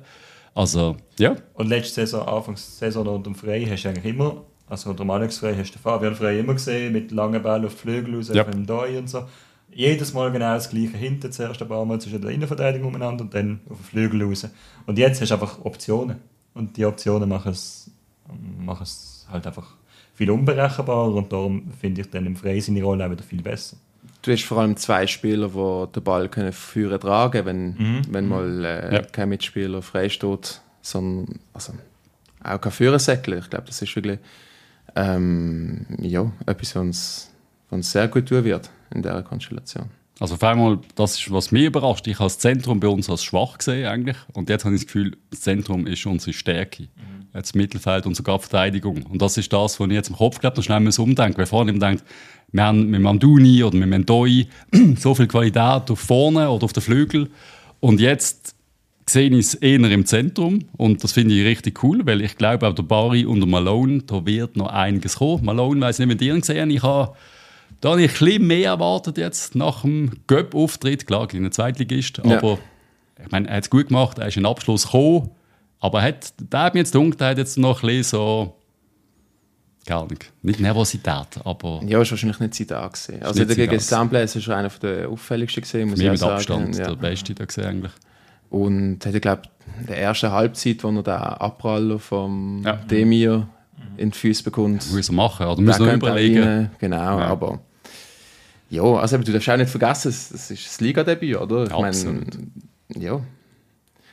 Also, 0.53 0.97
ja. 1.17 1.37
Und 1.55 1.69
letzte 1.69 1.95
Saison, 1.95 2.27
Anfangssaison 2.27 3.07
unter 3.07 3.31
dem 3.31 3.37
Frey, 3.37 3.65
hast 3.67 3.85
du 3.85 3.89
eigentlich 3.89 4.05
immer, 4.05 4.43
also 4.71 4.93
Alex 4.93 5.39
Frey, 5.39 5.57
hast 5.57 5.71
du 5.71 5.79
den 5.79 5.83
Fabian 5.83 6.15
Frey 6.15 6.39
immer 6.39 6.55
gesehen, 6.55 6.93
mit 6.93 7.11
langen 7.11 7.43
Bällen 7.43 7.65
auf 7.67 7.75
die 7.75 7.81
Flügel 7.81 8.15
raus, 8.15 8.31
ja. 8.33 8.45
im 8.45 8.67
Doi 8.67 8.99
und 8.99 9.11
so. 9.11 9.25
Jedes 9.73 10.15
Mal 10.15 10.31
genau 10.31 10.55
das 10.55 10.71
gleiche. 10.71 10.97
Hinten 10.97 11.31
zuerst 11.33 11.61
ein 11.61 11.69
paar 11.69 11.85
Mal 11.85 12.01
zwischen 12.01 12.21
der 12.21 12.31
Innenverteidigung 12.31 12.89
umeinander 12.89 13.25
und 13.25 13.35
dann 13.35 13.61
auf 13.69 13.79
den 13.79 13.85
Flügel 13.85 14.23
raus. 14.23 14.49
Und 14.87 14.99
jetzt 14.99 15.21
hast 15.21 15.31
du 15.31 15.35
einfach 15.35 15.65
Optionen. 15.65 16.19
Und 16.55 16.77
die 16.77 16.85
Optionen 16.85 17.29
machen 17.29 17.53
es, 17.53 17.91
machen 18.59 18.83
es 18.85 19.27
halt 19.31 19.47
einfach 19.47 19.75
viel 20.15 20.31
unberechenbarer 20.31 21.15
und 21.15 21.33
darum 21.33 21.73
finde 21.81 22.03
ich 22.03 22.11
dann 22.11 22.27
im 22.27 22.37
Frey 22.37 22.61
seine 22.61 22.83
Rolle 22.83 23.07
auch 23.07 23.11
wieder 23.11 23.23
viel 23.23 23.43
besser. 23.43 23.77
Du 24.23 24.31
hast 24.31 24.45
vor 24.45 24.59
allem 24.59 24.77
zwei 24.77 25.07
Spieler, 25.07 25.49
die 25.49 25.93
den 25.93 26.05
Ball 26.05 26.29
können 26.29 26.53
führen 26.53 27.01
tragen 27.01 27.47
wenn, 27.47 27.69
mhm. 27.71 28.03
wenn 28.11 28.29
mal 28.29 28.65
äh, 28.65 28.95
ja. 28.95 29.03
kein 29.03 29.31
Mitspieler 29.31 29.83
frei 29.83 30.09
steht, 30.09 30.61
sondern 30.83 31.41
also, 31.55 31.73
auch 32.45 32.61
kein 32.61 32.73
Führersäckler. 32.73 33.39
Ich 33.39 33.51
glaube, 33.51 33.67
das 33.67 33.81
ist 33.81 33.97
wirklich 33.97 34.19
ähm, 34.97 35.87
ja, 36.01 36.31
etwas, 36.47 36.77
was 36.77 37.31
uns, 37.71 37.93
sehr 37.93 38.09
gut 38.09 38.29
tun 38.29 38.45
wird 38.45 38.71
in 38.95 39.03
dieser 39.03 39.23
Konstellation. 39.23 39.91
Also 40.19 40.35
auf 40.35 40.43
einmal, 40.43 40.79
das 40.97 41.19
ist, 41.19 41.31
was 41.31 41.51
mich 41.51 41.65
überrascht. 41.65 42.07
Ich 42.07 42.15
habe 42.19 42.25
das 42.25 42.39
Zentrum 42.39 42.79
bei 42.79 42.89
uns 42.89 43.09
als 43.09 43.25
schwach 43.25 43.59
gesehen 43.59 43.87
eigentlich. 43.87 44.17
Und 44.35 44.51
jetzt 44.51 44.65
habe 44.65 44.75
ich 44.75 44.83
das 44.83 44.87
Gefühl, 44.87 45.17
das 45.31 45.41
Zentrum 45.41 45.87
ist 45.87 46.05
unsere 46.05 46.33
Stärke. 46.35 46.83
Mhm 46.83 47.21
jetzt 47.35 47.55
Mittelfeld 47.55 48.07
und 48.07 48.17
sogar 48.17 48.39
Verteidigung. 48.39 49.03
Und 49.05 49.23
das 49.23 49.37
ist 49.37 49.53
das, 49.53 49.79
was 49.79 49.89
ich 49.89 49.95
jetzt 49.95 50.11
im 50.11 50.17
Kopf 50.17 50.41
glaube, 50.41 50.57
noch 50.57 50.65
schnell 50.65 50.89
umdenken 50.99 51.39
Weil 51.39 51.47
vorhin 51.47 51.81
denkt, 51.81 52.05
wir 52.53 52.65
haben 52.65 52.91
mit 52.91 53.01
Manduni 53.01 53.63
oder 53.63 53.77
mit 53.77 53.89
Mendoi 53.89 54.49
so 54.97 55.15
viel 55.15 55.29
Qualität 55.29 55.91
auf 55.91 55.99
vorne 55.99 56.51
oder 56.51 56.65
auf 56.65 56.73
den 56.73 56.83
Flügel. 56.83 57.31
Und 57.79 58.01
jetzt 58.01 58.55
sehe 59.13 59.31
ich 59.31 59.47
es 59.47 59.55
eher 59.55 59.81
im 59.81 60.07
Zentrum. 60.07 60.65
Und 60.77 61.03
das 61.03 61.13
finde 61.13 61.35
ich 61.35 61.45
richtig 61.45 61.83
cool, 61.83 62.05
weil 62.07 62.21
ich 62.21 62.37
glaube, 62.37 62.69
auch 62.69 62.75
der 62.75 62.83
Bari 62.83 63.25
und 63.25 63.41
der 63.41 63.49
Malone, 63.49 64.03
da 64.03 64.25
wird 64.25 64.57
noch 64.57 64.69
einiges 64.69 65.17
kommen. 65.17 65.45
Malone, 65.45 65.81
weiß 65.81 65.99
nicht, 65.99 66.09
mit 66.09 66.21
dir 66.21 66.35
gesehen 66.35 66.71
ich 66.71 66.83
habe 66.83 67.15
da 67.81 67.91
habe 67.91 68.03
ich 68.03 68.11
ein 68.11 68.25
bisschen 68.27 68.47
mehr 68.47 68.71
erwartet 68.71 69.17
jetzt 69.17 69.55
nach 69.55 69.83
dem 69.83 70.11
Göpp-Auftritt. 70.27 71.07
Klar, 71.07 71.29
gegen 71.29 71.45
den 71.45 71.53
Zweitligist, 71.53 72.19
ja. 72.19 72.37
aber 72.37 72.59
ich 73.23 73.31
meine, 73.31 73.49
er 73.49 73.57
hat 73.57 73.65
es 73.65 73.71
gut 73.71 73.89
gemacht, 73.89 74.19
er 74.19 74.29
ist 74.29 74.37
in 74.37 74.43
den 74.43 74.51
Abschluss 74.51 74.85
gekommen. 74.85 75.31
Aber 75.79 76.03
hat, 76.03 76.35
der 76.39 76.61
hat 76.61 76.75
mir 76.75 76.81
jetzt 76.81 76.93
gedacht, 76.93 77.21
hat 77.23 77.39
jetzt 77.39 77.57
noch 77.57 77.83
ein 77.83 77.87
bisschen 77.87 78.19
so 78.19 78.57
Gar 79.87 80.07
nicht. 80.09 80.31
Nicht 80.43 80.61
Nervosität, 80.61 81.41
aber 81.43 81.81
Ja, 81.87 82.03
ist 82.03 82.11
wahrscheinlich 82.11 82.39
nicht 82.39 82.55
sein 82.55 82.67
Tag 82.67 82.93
gewesen. 82.93 83.23
Also 83.23 83.41
nicht 83.41 83.49
sein 83.49 83.57
gegen 83.57 83.73
Tag. 83.73 83.81
Sambles 83.81 84.37
ist 84.37 84.47
er 84.47 84.57
einer 84.59 84.69
der 84.69 85.09
auffälligsten 85.09 85.63
gesehen, 85.63 85.89
muss 85.89 85.99
ich 85.99 86.11
mit 86.11 86.23
auch 86.23 86.33
Abstand 86.33 86.75
sagen. 86.75 86.89
Ja. 86.89 86.95
der 86.95 87.01
Beste 87.01 87.35
da 87.35 87.45
gesehen 87.47 87.65
eigentlich. 87.65 87.93
Und 88.51 89.05
hat, 89.07 89.23
glaube 89.23 89.43
in 89.81 89.87
der 89.87 89.99
ersten 89.99 90.31
Halbzeit, 90.31 90.83
wo 90.85 90.89
er 90.89 91.03
den 91.03 91.15
Abpraller 91.15 91.99
vom 91.99 92.63
Ja. 92.65 92.73
Demir 92.77 93.49
in 93.97 94.11
die 94.11 94.19
Füße 94.19 94.43
bekommt, 94.45 94.91
Muss 94.93 95.09
er 95.09 95.15
machen, 95.15 95.47
oder 95.47 95.57
der 95.57 95.65
muss 95.65 95.81
auch 95.81 95.93
überlegen. 95.95 96.43
rein. 96.43 96.71
Genau, 96.79 96.97
Ja. 97.19 97.27
aber 97.27 97.61
ja, 98.69 98.83
also 98.83 99.19
du 99.19 99.33
darfst 99.33 99.49
auch 99.49 99.57
nicht 99.57 99.71
vergessen, 99.71 100.09
es 100.09 100.31
es 100.31 100.51
ist 100.51 100.67
das 100.67 100.81
Ligadebüt, 100.81 101.37
oder? 101.37 101.65
Ich 101.65 101.73
Absolut. 101.73 102.27
meine, 102.95 103.05
ja. 103.05 103.21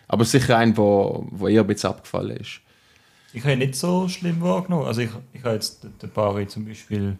Aber 0.08 0.24
sicher 0.26 0.58
ein, 0.58 0.76
wo, 0.78 1.28
wo 1.32 1.48
eher 1.48 1.62
ein 1.62 1.68
bisschen 1.68 1.90
abgefallen 1.90 2.38
ist. 2.38 2.62
Ich 3.34 3.44
habe 3.44 3.58
nicht 3.58 3.76
so 3.76 4.08
schlimm 4.08 4.40
wahrgenommen. 4.42 4.86
Also 4.88 5.02
ich, 5.02 5.10
ich 5.34 5.44
habe 5.44 5.56
jetzt 5.56 5.84
den- 5.84 5.98
den 6.02 6.10
Bari 6.12 6.48
zum 6.48 6.66
Beispiel 6.66 7.18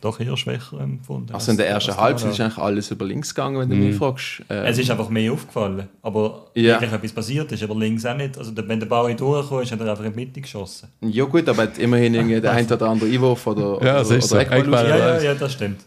doch 0.00 0.20
eher 0.20 0.36
schwächer 0.36 0.80
empfunden. 0.80 1.32
Also 1.34 1.50
in 1.50 1.56
der 1.56 1.68
ersten 1.68 1.96
Halbzeit 1.96 2.32
ist 2.32 2.40
eigentlich 2.40 2.58
alles 2.58 2.90
über 2.90 3.04
links 3.04 3.34
gegangen, 3.34 3.58
wenn 3.58 3.68
du 3.70 3.76
Mhm. 3.76 3.86
mich 3.88 3.96
fragst. 3.96 4.42
Ähm, 4.48 4.64
Es 4.66 4.78
ist 4.78 4.90
einfach 4.90 5.08
mehr 5.08 5.32
aufgefallen. 5.32 5.88
Aber 6.02 6.46
Ja. 6.54 6.74
wirklich 6.80 6.92
etwas 6.92 7.12
passiert 7.12 7.50
ist, 7.52 7.62
aber 7.62 7.74
links 7.74 8.04
auch 8.06 8.16
nicht. 8.16 8.38
Also 8.38 8.50
der- 8.52 8.68
wenn 8.68 8.80
der 8.80 8.86
Bari 8.86 9.14
durchgekommen 9.16 9.64
ist, 9.64 9.72
hat 9.72 9.80
er 9.80 9.90
einfach 9.90 10.04
in 10.04 10.12
die 10.12 10.16
Mitte 10.24 10.40
geschossen. 10.40 10.88
ja 11.02 11.24
gut, 11.24 11.48
aber 11.48 11.62
hat 11.62 11.78
immerhin 11.78 12.14
irgendwie 12.14 12.40
der 12.40 12.52
ein 12.52 12.66
oder 12.70 12.88
andere 12.88 13.10
Einwurf 13.10 13.46
oder, 13.46 13.60
Ja, 13.72 13.76
oder, 13.76 13.92
das 13.94 14.10
ist 14.10 14.28
so. 14.28 14.36
Raus- 14.36 14.46
Ja, 14.48 14.86
ja, 14.98 15.20
ja, 15.22 15.34
das 15.34 15.52
stimmt. 15.52 15.80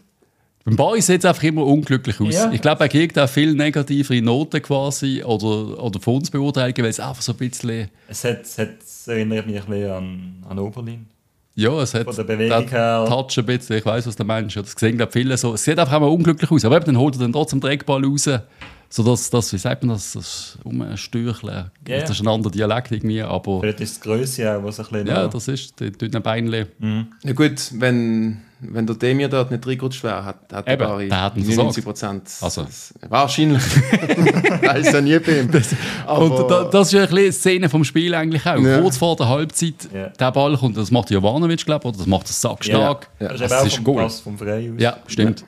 Beim 0.64 0.76
Bari 0.76 1.00
sieht 1.02 1.18
es 1.18 1.24
einfach 1.24 1.42
immer 1.42 1.66
unglücklich 1.66 2.20
aus. 2.20 2.34
Ja. 2.34 2.52
Ich 2.52 2.60
glaube, 2.62 2.84
er 2.84 2.88
kriegt 2.88 3.18
auch 3.18 3.28
viel 3.28 3.52
negativere 3.52 4.22
Noten 4.22 4.62
quasi 4.62 5.20
oder, 5.24 5.82
oder 5.82 5.98
von 6.00 6.16
uns 6.18 6.30
beurteilen, 6.30 6.72
weil 6.78 6.84
es 6.86 7.00
einfach 7.00 7.20
so 7.20 7.32
ein 7.32 7.38
bisschen. 7.38 7.88
Es, 8.06 8.22
hat, 8.22 8.42
es, 8.42 8.58
hat, 8.58 8.68
es 8.80 9.08
erinnert 9.08 9.44
mich 9.48 9.56
ein 9.60 9.66
bisschen 9.66 9.90
an, 9.90 10.44
an 10.48 10.58
Oberlin. 10.60 11.06
Ja, 11.54 11.82
es 11.82 11.92
hat 11.94 12.04
Von 12.04 12.16
der 12.16 12.24
Bewegung 12.24 12.68
her. 12.68 13.04
Touch 13.08 13.38
ein 13.38 13.44
bisschen, 13.46 13.76
ich 13.76 13.84
weiß 13.84 14.06
was 14.06 14.16
der 14.16 14.24
Mensch 14.26 14.54
Das 14.54 14.72
sehen, 14.72 14.96
glaube 14.96 15.12
viele 15.12 15.36
so. 15.36 15.52
Es 15.54 15.64
sieht 15.64 15.78
einfach 15.78 15.96
immer 15.96 16.10
unglücklich 16.10 16.50
aus. 16.50 16.64
Aber 16.64 16.76
eben, 16.76 16.86
dann 16.86 16.98
holt 16.98 17.14
er 17.16 17.20
dann 17.20 17.32
trotzdem 17.32 17.60
den 17.60 17.68
Dreckball 17.68 18.04
raus. 18.04 18.28
So 18.88 19.02
dass 19.02 19.30
das, 19.30 19.52
wie 19.54 19.58
sagt 19.58 19.82
man 19.84 19.94
das, 19.96 20.12
das 20.12 20.58
Umstürcheln. 20.64 21.70
Ja, 21.88 22.00
Das 22.00 22.10
ist 22.10 22.20
ein 22.20 22.28
anderer 22.28 22.52
Dialekt 22.52 22.92
irgendwie, 22.92 23.22
aber 23.22 23.60
Vielleicht 23.60 23.80
ist 23.80 23.92
es 23.92 24.00
die 24.00 24.08
Größe 24.08 24.56
auch, 24.58 24.62
was 24.64 24.80
ein 24.80 24.86
bisschen. 24.86 25.06
ja, 25.06 25.28
das 25.28 25.48
ist 25.48 25.80
die 25.80 25.90
dünnen 25.92 26.22
Beinle. 26.22 26.68
Ja 27.24 27.32
gut, 27.32 27.70
wenn, 27.72 28.42
wenn 28.62 28.86
der 28.86 28.96
Demir 28.96 29.28
dort 29.28 29.50
nicht 29.50 29.66
reingerutscht 29.66 30.02
wäre, 30.04 30.24
hat, 30.24 30.36
hat 30.52 30.68
Eben, 30.68 30.78
Bari 30.78 31.08
der 31.08 31.20
hat 31.22 31.36
ihn 31.36 31.42
99 31.46 31.84
Prozent. 31.84 32.30
Also. 32.40 32.64
Wahrscheinlich. 33.08 33.62
Weil 34.62 34.80
es 34.82 34.92
ja 34.92 35.00
nie 35.00 35.18
bei 35.18 35.40
ihm. 35.40 35.50
Und 36.06 36.50
da, 36.50 36.64
das 36.64 36.86
ist 36.88 36.92
ja 36.92 37.00
ein 37.02 37.08
bisschen 37.08 37.24
die 37.24 37.32
Szene 37.32 37.68
vom 37.68 37.84
Spiel 37.84 38.14
eigentlich 38.14 38.46
auch. 38.46 38.58
Ja. 38.58 38.80
Kurz 38.80 38.96
vor 38.96 39.16
der 39.16 39.28
Halbzeit, 39.28 39.74
Ja. 39.92 40.08
der 40.08 40.32
Ball 40.32 40.56
kommt, 40.56 40.76
das 40.76 40.90
macht 40.90 41.10
Jovanovic, 41.10 41.64
glaube 41.66 41.82
ich, 41.82 41.88
oder 41.88 41.98
das 41.98 42.06
macht 42.06 42.28
der 42.28 42.34
Sack 42.34 42.64
stark. 42.64 43.08
Ja. 43.18 43.28
Das 43.28 43.40
ist 43.40 43.50
Das 43.50 43.66
ist 43.66 43.74
vom 43.76 43.84
Goal. 43.84 44.02
Pass 44.04 44.20
vom 44.20 44.38
Frei 44.38 44.70
aus. 44.72 44.80
Ja, 44.80 44.96
stimmt. 45.08 45.44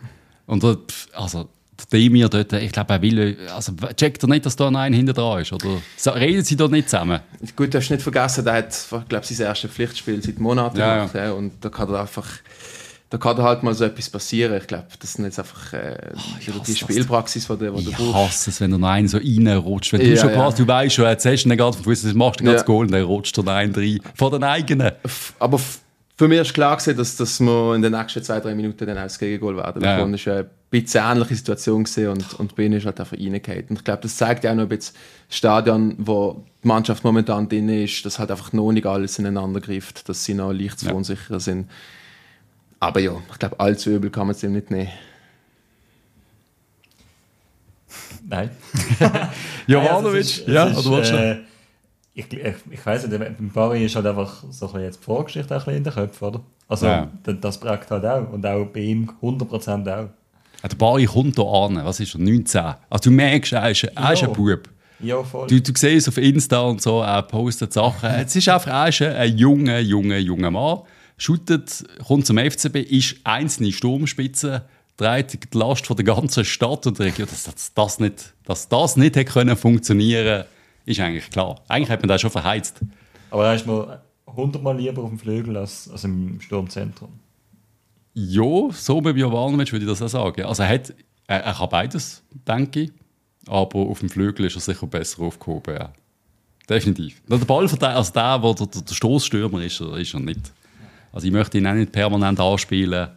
Und 0.46 0.62
da, 0.64 0.74
pf, 0.74 1.08
also, 1.14 1.48
der 1.90 2.00
Demir 2.00 2.28
dort, 2.28 2.52
ich 2.52 2.70
glaube, 2.72 2.92
er 2.94 3.02
will, 3.02 3.36
also 3.54 3.72
checkt 3.96 4.22
er 4.22 4.28
nicht, 4.28 4.46
dass 4.46 4.54
da 4.56 4.70
noch 4.70 4.78
ein 4.80 4.92
hinter 4.92 5.12
dran 5.12 5.40
ist? 5.42 5.52
Oder 5.52 5.80
reden 6.14 6.44
sie 6.44 6.56
da 6.56 6.68
nicht 6.68 6.88
zusammen? 6.88 7.20
Gut, 7.56 7.72
du 7.74 7.78
hast 7.78 7.90
nicht 7.90 8.02
vergessen, 8.02 8.44
der 8.44 8.54
hat, 8.54 8.68
ich 8.74 9.08
glaube 9.08 9.26
sein 9.26 9.46
erstes 9.46 9.70
Pflichtspiel 9.70 10.22
seit 10.22 10.38
Monaten 10.38 10.78
Ja, 10.78 10.96
gemacht. 10.98 11.14
Ja. 11.14 11.32
Und 11.32 11.52
da 11.64 11.68
kann 11.70 11.88
er 11.92 12.00
einfach. 12.02 12.26
Da 13.14 13.18
kann 13.18 13.36
da 13.36 13.44
halt 13.44 13.62
mal 13.62 13.72
so 13.74 13.84
etwas 13.84 14.10
passieren. 14.10 14.56
Ich 14.60 14.66
glaube, 14.66 14.86
das 14.98 15.12
sind 15.12 15.24
jetzt 15.24 15.38
einfach 15.38 15.72
äh, 15.72 15.94
hasse 16.16 16.60
die. 16.66 16.74
Spielpraxis, 16.74 17.46
die 17.46 17.56
du, 17.56 17.70
du 17.70 17.78
Ich 17.78 17.96
brauchst. 17.96 18.14
hasse 18.14 18.50
es, 18.50 18.60
wenn 18.60 18.72
du 18.72 18.84
einen 18.84 19.06
so 19.06 19.18
reinrutscht. 19.18 19.92
Wenn 19.92 20.00
du 20.00 20.06
Ja, 20.08 20.16
schon 20.16 20.30
ja. 20.30 20.34
quasi, 20.34 20.56
du 20.64 20.66
weißt 20.66 20.94
schon, 20.96 21.04
jetzt 21.04 21.24
hast 21.24 21.44
du 21.44 21.48
ihn 21.48 21.56
gerade 21.56 21.74
vom 21.76 21.84
Fuß, 21.84 22.02
das 22.02 22.14
machst 22.14 22.40
du 22.40 22.44
Ja. 22.44 22.54
ganz 22.54 22.64
Goal 22.64 22.86
und 22.86 22.90
dann 22.90 23.02
rutscht 23.04 23.38
er 23.38 23.46
einen 23.46 23.72
rein. 23.72 24.00
Von 24.16 24.32
den 24.32 24.42
eigenen. 24.42 24.90
Aber 25.38 25.60
für 26.16 26.26
mich 26.26 26.40
ist 26.40 26.54
klar 26.54 26.76
gewesen, 26.76 26.96
dass, 26.96 27.14
dass 27.14 27.38
wir 27.38 27.74
in 27.76 27.82
den 27.82 27.92
nächsten 27.92 28.20
zwei, 28.24 28.40
drei 28.40 28.52
Minuten 28.56 28.84
dann 28.84 28.98
auch 28.98 29.02
das 29.04 29.16
Gegengol 29.20 29.58
werden. 29.58 29.80
Ja. 29.84 30.04
Das 30.04 30.26
war 30.26 30.32
eine 30.34 30.50
bisschen 30.70 31.04
ähnliche 31.08 31.36
Situation 31.36 31.86
und, 32.08 32.34
und 32.40 32.56
Bin 32.56 32.72
ist 32.72 32.84
halt 32.84 32.98
einfach 32.98 33.16
reingehauen. 33.16 33.64
Und 33.68 33.78
ich 33.78 33.84
glaube, 33.84 34.02
das 34.02 34.16
zeigt 34.16 34.42
ja 34.42 34.50
auch 34.50 34.56
noch 34.56 34.62
ein 34.64 34.68
bisschen 34.70 34.96
das 35.28 35.36
Stadion, 35.36 35.94
wo 35.98 36.44
die 36.64 36.66
Mannschaft 36.66 37.04
momentan 37.04 37.48
drin 37.48 37.68
ist, 37.68 38.04
dass 38.04 38.18
halt 38.18 38.32
einfach 38.32 38.52
noch 38.52 38.72
nicht 38.72 38.86
alles 38.86 39.20
ineinander 39.20 39.60
greift, 39.60 40.08
dass 40.08 40.24
sie 40.24 40.34
noch 40.34 40.50
leicht 40.50 40.80
zu 40.80 40.86
Ja. 40.86 40.90
verunsichern 40.90 41.38
sind. 41.38 41.68
Aber 42.84 43.00
ja, 43.00 43.12
ich 43.32 43.38
glaube, 43.38 43.58
allzu 43.60 43.90
übel 43.90 44.10
kann 44.10 44.26
man 44.26 44.36
es 44.36 44.42
ihm 44.42 44.52
nicht 44.52 44.70
nehmen. 44.70 44.90
Nein. 48.26 48.50
Jovanovic, 49.66 49.94
Also 49.94 50.16
es 50.18 50.38
ist- 50.38 50.48
ja, 50.48 50.64
ist, 50.66 50.86
oder 50.86 50.98
was? 50.98 51.10
äh, 51.10 51.36
ich, 52.14 52.32
ich, 52.32 52.54
ich 52.70 52.86
weiß 52.86 53.06
nicht, 53.06 53.18
beim 53.18 53.50
Bari 53.50 53.84
ist 53.84 53.96
halt 53.96 54.06
einfach 54.06 54.44
so 54.50 54.66
ein 54.66 54.72
bisschen 54.72 54.84
jetzt 54.86 55.00
die 55.00 55.04
Vorgeschichte 55.04 55.54
auch 55.56 55.60
ein 55.60 55.64
bisschen 55.64 55.76
in 55.78 55.84
den 55.84 55.92
Köpfen, 55.92 56.28
oder? 56.28 56.40
Also, 56.68 56.86
Ja. 56.86 57.10
das, 57.22 57.34
das 57.40 57.58
prägt 57.60 57.90
halt 57.90 58.04
auch. 58.04 58.30
Und 58.32 58.46
auch 58.46 58.64
bei 58.66 58.80
ihm 58.80 59.10
100% 59.22 59.80
auch. 59.82 59.86
Ja, 59.86 60.08
Der 60.68 60.76
Bari 60.76 61.04
kommt 61.06 61.36
hier 61.36 61.46
an. 61.46 61.84
Was 61.84 62.00
ist 62.00 62.14
er? 62.14 62.20
19. 62.20 62.60
Also 62.88 63.10
du 63.10 63.10
merkst, 63.10 63.52
er 63.52 63.70
ist, 63.70 63.84
er 63.84 64.12
ist 64.12 64.22
Ja. 64.22 64.28
ein 64.28 64.32
Bub. 64.34 64.68
Ja, 65.00 65.22
voll. 65.22 65.48
Du, 65.48 65.60
du 65.60 65.72
siehst 65.74 66.08
auf 66.08 66.16
Insta 66.18 66.60
und 66.60 66.80
so, 66.80 67.00
er 67.02 67.22
postet 67.22 67.72
Sachen. 67.72 68.08
Es 68.10 68.34
ist 68.36 68.48
einfach 68.48 68.70
er 68.70 68.88
ist 68.88 69.02
ein 69.02 69.36
junger, 69.36 69.80
junger, 69.80 70.16
junger 70.18 70.50
Mann. 70.50 70.78
Shootet, 71.16 71.84
kommt 72.06 72.26
zum 72.26 72.38
FCB, 72.38 72.76
ist 72.76 73.16
einzelne 73.24 73.72
Sturmspitze, 73.72 74.64
trägt 74.96 75.52
die 75.52 75.58
Last 75.58 75.86
von 75.86 75.96
der 75.96 76.04
ganzen 76.04 76.44
Stadt 76.44 76.86
und 76.86 76.98
der 76.98 77.06
Region. 77.06 77.28
Dass, 77.28 77.44
dass, 77.44 77.74
das 77.74 78.00
nicht, 78.00 78.34
dass 78.44 78.68
das 78.68 78.96
nicht 78.96 79.16
hätte 79.16 79.32
können 79.32 79.56
funktionieren 79.56 80.44
ist 80.86 81.00
eigentlich 81.00 81.30
klar. 81.30 81.60
Eigentlich 81.68 81.90
hat 81.90 82.00
man 82.00 82.08
das 82.08 82.20
schon 82.20 82.30
verheizt. 82.30 82.80
Aber 83.30 83.46
er 83.46 83.54
ist 83.54 83.66
mir 83.66 84.02
100 84.26 84.62
Mal 84.62 84.76
lieber 84.76 85.02
auf 85.02 85.08
dem 85.08 85.18
Flügel 85.18 85.56
als, 85.56 85.88
als 85.90 86.04
im 86.04 86.40
Sturmzentrum. 86.40 87.10
Ja, 88.12 88.68
so 88.70 89.00
bei 89.00 89.10
Jovanovic 89.10 89.72
würde 89.72 89.84
ich 89.84 89.90
das 89.90 90.02
auch 90.02 90.08
sagen. 90.08 90.44
Also 90.44 90.62
er, 90.62 90.68
hat, 90.68 90.94
er, 91.26 91.40
er 91.42 91.54
kann 91.54 91.68
beides, 91.68 92.22
denke 92.46 92.80
ich. 92.82 92.92
Aber 93.46 93.78
auf 93.80 94.00
dem 94.00 94.08
Flügel 94.08 94.46
ist 94.46 94.56
er 94.56 94.60
sicher 94.60 94.86
besser 94.86 95.22
aufgehoben. 95.22 95.74
Ja. 95.74 95.92
Definitiv. 96.68 97.20
Der 97.28 97.36
Ballverteidiger, 97.38 97.96
also 97.96 98.12
der, 98.12 98.38
der 98.38 98.66
der, 98.66 98.82
der 98.82 98.94
Stoßstürmer 98.94 99.62
ist, 99.62 99.80
ist 99.80 100.14
er 100.14 100.20
nicht. 100.20 100.52
Also 101.14 101.28
ich 101.28 101.32
möchte 101.32 101.58
ihn 101.58 101.66
auch 101.66 101.74
nicht 101.74 101.92
permanent 101.92 102.40
anspielen. 102.40 103.08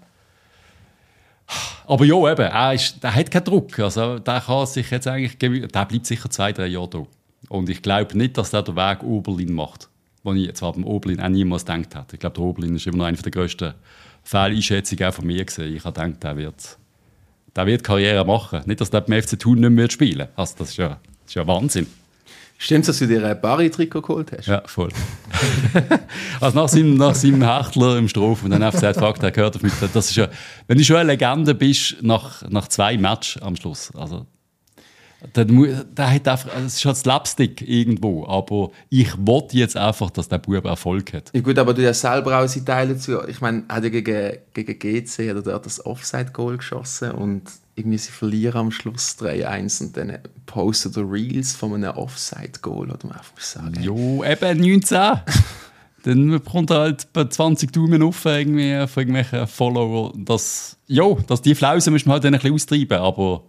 Aber 1.88 2.06
ja, 2.06 2.32
eben, 2.32 2.41
er, 2.41 2.74
ist, 2.74 3.02
der 3.02 3.16
hat 3.16 3.32
keinen 3.32 3.45
Druck. 3.45 3.80
Also 3.80 4.20
der 4.20 4.39
kann 4.39 4.68
sich 4.68 4.91
jetzt 4.91 5.08
eigentlich, 5.08 5.38
der 5.39 5.86
bleibt 5.86 6.06
sicher 6.06 6.30
zwei, 6.30 6.54
drei 6.54 6.68
Jahre 6.68 6.89
da. 6.89 7.04
Und 7.50 7.70
ich 7.70 7.82
glaube 7.82 8.16
nicht, 8.16 8.38
dass 8.38 8.52
der 8.52 8.62
den 8.62 8.76
Weg 8.76 9.02
Oberlin 9.02 9.52
macht. 9.52 9.89
Wo 10.24 10.32
ich 10.34 10.54
zwar 10.54 10.74
beim 10.74 10.84
Oberlin 10.84 11.20
auch 11.20 11.30
niemals 11.30 11.66
gedacht 11.66 11.95
hätte. 11.95 12.14
Ich 12.14 12.20
glaube, 12.20 12.36
der 12.36 12.43
Oberlin 12.43 12.76
ist 12.76 12.86
immer 12.86 12.98
noch 12.98 13.06
eine 13.06 13.18
der 13.18 13.32
grössten 13.32 13.74
Fehleinschätzungen 14.24 15.06
auch 15.06 15.14
von 15.14 15.26
mir 15.26 15.43
gesehen. 15.43 15.76
Ich 15.76 15.84
habe 15.84 16.00
gedacht, 16.00 16.24
der 16.24 16.38
wird, 16.38 16.78
der 17.56 17.66
wird 17.66 17.84
Karriere 17.84 18.26
machen. 18.26 18.62
Nicht, 18.66 18.82
dass 18.82 18.91
der 18.91 19.02
beim 19.02 19.20
FC 19.20 19.39
Thun 19.39 19.62
nicht 19.62 19.70
mehr 19.72 19.89
spielen 19.89 20.20
wird. 20.20 20.30
Also 20.36 20.56
das 20.60 20.70
ist 20.70 20.78
ja, 20.78 20.89
das 20.89 21.30
ist 21.30 21.36
ja 21.36 21.48
Wahnsinn. 21.48 21.88
Stimmt 22.60 22.88
dass 22.88 22.97
du 22.97 23.08
dir 23.08 23.24
ein 23.24 23.39
Barry-Trikot 23.39 24.01
geholt 24.01 24.32
hast? 24.32 24.47
Ja, 24.47 24.64
voll. 24.66 24.89
also 26.41 26.60
nach 26.60 26.68
seinem, 26.68 26.95
nach 26.95 27.14
seinem 27.14 27.43
Hechtler 27.43 27.97
im 27.97 28.08
Strophe 28.08 28.45
und 28.45 28.51
dann 28.51 28.64
einfach 28.64 28.80
gesagt, 28.80 28.99
fuck, 28.99 29.20
der 29.20 29.32
gehört 29.32 29.55
auf 29.55 29.62
mich. 29.62 29.74
Das 29.93 30.10
ist 30.10 30.16
ja, 30.16 30.28
wenn 30.68 30.78
du 30.78 30.84
schon 30.84 30.95
eine 30.95 31.12
Legende 31.12 31.53
bist, 31.53 31.97
nach, 32.01 32.41
nach 32.49 32.68
zwei 32.68 32.97
Matches 32.97 33.41
am 33.41 33.55
Schluss, 33.55 33.91
also 33.95 34.26
dann 35.34 35.86
der 35.95 36.14
hat 36.14 36.28
einfach, 36.28 36.53
also 36.53 36.68
es 36.68 36.76
ist 36.76 36.86
halt 36.86 36.97
Slapstick 36.97 37.68
irgendwo, 37.68 38.28
aber 38.28 38.72
ich 38.89 39.10
wollte 39.18 39.58
jetzt 39.58 39.76
einfach, 39.76 40.12
dass 40.12 40.30
der 40.30 40.38
Bub 40.38 40.64
Erfolg 40.66 41.12
hat. 41.14 41.32
Ja 41.34 41.41
gut, 41.41 41.58
aber 41.58 41.74
du 41.74 41.88
hast 41.88 42.01
selber 42.01 42.39
auch 42.39 42.47
seine 42.47 42.66
Teile 42.66 42.93
dazu. 42.93 43.28
Ich 43.28 43.41
meine, 43.41 43.64
er 43.68 43.76
hat 43.78 43.84
ja 43.84 43.89
gegen, 43.89 44.38
gegen 44.53 44.80
GC 44.80 45.30
hat 45.36 45.47
er 45.47 45.60
das 45.60 45.84
Offside-Goal 45.84 46.58
geschossen 46.58 47.12
und 47.12 47.43
irgendwie 47.78 47.99
sie 47.99 48.11
verlieren 48.11 48.57
am 48.57 48.71
Schluss 48.71 49.15
3-1 49.19 49.84
und 49.84 49.97
dann 49.97 50.17
postet 50.47 50.97
er 50.97 51.09
Reels 51.09 51.55
von 51.55 51.75
einem 51.75 51.95
Offside-Goal, 51.95 52.89
oder 52.89 52.99
man 53.03 53.17
einfach 53.17 53.39
sagen. 53.39 53.82
Jo, 53.82 54.23
eben 54.23 54.59
19. 54.59 54.97
dann 56.03 56.30
bekommt 56.30 56.71
er 56.71 56.80
halt 56.80 57.13
bei 57.13 57.25
20 57.25 57.71
Daumen 57.71 58.01
auf 58.01 58.25
irgendwie 58.25 58.88
von 58.88 59.01
irgendwelchen 59.01 59.47
Follower. 59.47 60.11
Das, 60.15 60.78
jo, 60.88 61.19
dass 61.28 61.41
die 61.41 61.53
Flausen 61.53 61.93
müssen 61.93 62.09
wir 62.09 62.13
halt 62.13 62.23
dann 62.23 62.34
ein 62.34 62.39
bisschen 62.39 62.55
austreiben, 62.55 62.97
aber 62.97 63.43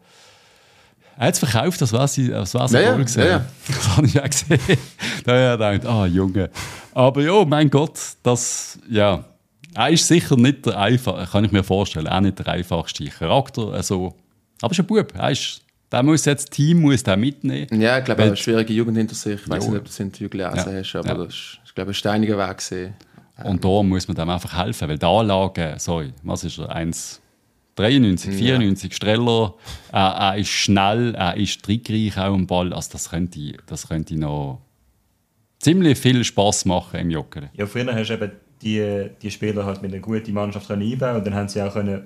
er 1.16 1.28
hat 1.28 1.34
es 1.34 1.40
verkauft, 1.40 1.80
das 1.80 1.92
war 1.92 2.06
sie, 2.06 2.28
das 2.28 2.54
war 2.54 2.70
Ja, 2.70 2.80
ja, 2.80 3.24
ja. 3.24 3.44
Das 3.66 3.96
habe 3.96 4.06
ich 4.06 4.20
auch 4.20 4.28
gesehen. 4.28 4.58
da 5.24 5.32
habe 5.32 5.72
ich 5.72 5.80
gedacht, 5.80 5.86
ah, 5.86 6.06
Junge. 6.06 6.50
Aber 6.92 7.22
ja, 7.22 7.44
mein 7.44 7.70
Gott, 7.70 7.98
das, 8.22 8.78
ja. 8.90 9.24
Er 9.78 9.90
ist 9.90 10.08
sicher 10.08 10.36
nicht 10.36 10.66
der 10.66 10.76
einfachste, 10.76 11.30
kann 11.30 11.44
ich 11.44 11.52
mir 11.52 11.62
vorstellen, 11.62 12.08
auch 12.08 12.20
nicht 12.20 12.40
der 12.40 12.48
einfachste 12.48 13.04
Charakter. 13.04 13.68
Also, 13.68 14.12
aber 14.60 14.72
er 14.72 14.72
ist 14.72 14.80
ein 14.80 14.86
Bub. 14.86 15.14
Er 15.14 15.30
ist, 15.30 15.62
der 15.92 16.02
muss 16.02 16.24
jetzt, 16.24 16.48
das 16.48 16.56
Team 16.56 16.80
muss 16.80 17.04
den 17.04 17.20
mitnehmen. 17.20 17.80
Ja, 17.80 17.96
ich 17.96 18.04
glaube, 18.04 18.22
er 18.22 18.24
hat 18.24 18.30
eine 18.32 18.36
schwierige 18.36 18.72
Jugend 18.72 18.96
hinter 18.96 19.14
sich. 19.14 19.40
Ich 19.40 19.48
weiß 19.48 19.68
nicht, 19.68 19.78
ob 19.78 19.84
du 19.84 19.88
das 19.88 20.00
Interview 20.00 20.28
gelesen 20.28 20.56
Ja, 20.56 20.80
hast, 20.80 20.96
aber 20.96 21.08
ja. 21.08 21.14
das 21.14 21.28
ist, 21.28 21.60
ich 21.64 21.74
glaube, 21.76 21.92
ein 21.92 21.94
steiniger 21.94 22.36
Weg 22.36 22.58
gewesen. 22.58 22.94
Und 23.44 23.64
da 23.64 23.82
muss 23.84 24.08
man 24.08 24.16
dem 24.16 24.28
einfach 24.28 24.64
helfen, 24.64 24.88
weil 24.88 24.98
die 24.98 25.06
Anlage, 25.06 25.76
sorry, 25.78 26.12
was 26.24 26.42
ist 26.42 26.58
er, 26.58 26.74
1,93, 26.74 28.32
94, 28.32 28.92
Streller, 28.92 29.54
er, 29.92 30.00
er 30.00 30.38
ist 30.38 30.48
schnell, 30.48 31.14
er 31.14 31.36
ist 31.36 31.62
trickreich 31.62 32.18
auch 32.18 32.34
am 32.34 32.48
Ball, 32.48 32.72
also 32.72 32.90
das 32.90 33.10
könnte, 33.10 33.52
das 33.66 33.86
könnte 33.86 34.16
noch 34.18 34.60
ziemlich 35.60 35.98
viel 35.98 36.24
Spaß 36.24 36.64
machen 36.64 36.98
im 36.98 37.10
Joggeli. 37.10 37.46
Ja, 37.52 37.66
früher 37.66 37.94
hast 37.94 38.08
du 38.08 38.14
eben 38.14 38.32
die, 38.62 39.08
die 39.22 39.30
Spieler 39.30 39.64
halt 39.64 39.82
mit 39.82 39.92
einer 39.92 40.00
guten 40.02 40.32
Mannschaft 40.32 40.66
können 40.68 40.82
einbauen 40.82 41.16
und 41.16 41.26
dann 41.26 41.34
haben 41.34 41.48
sie 41.48 41.62
auch 41.62 41.72
können 41.72 42.02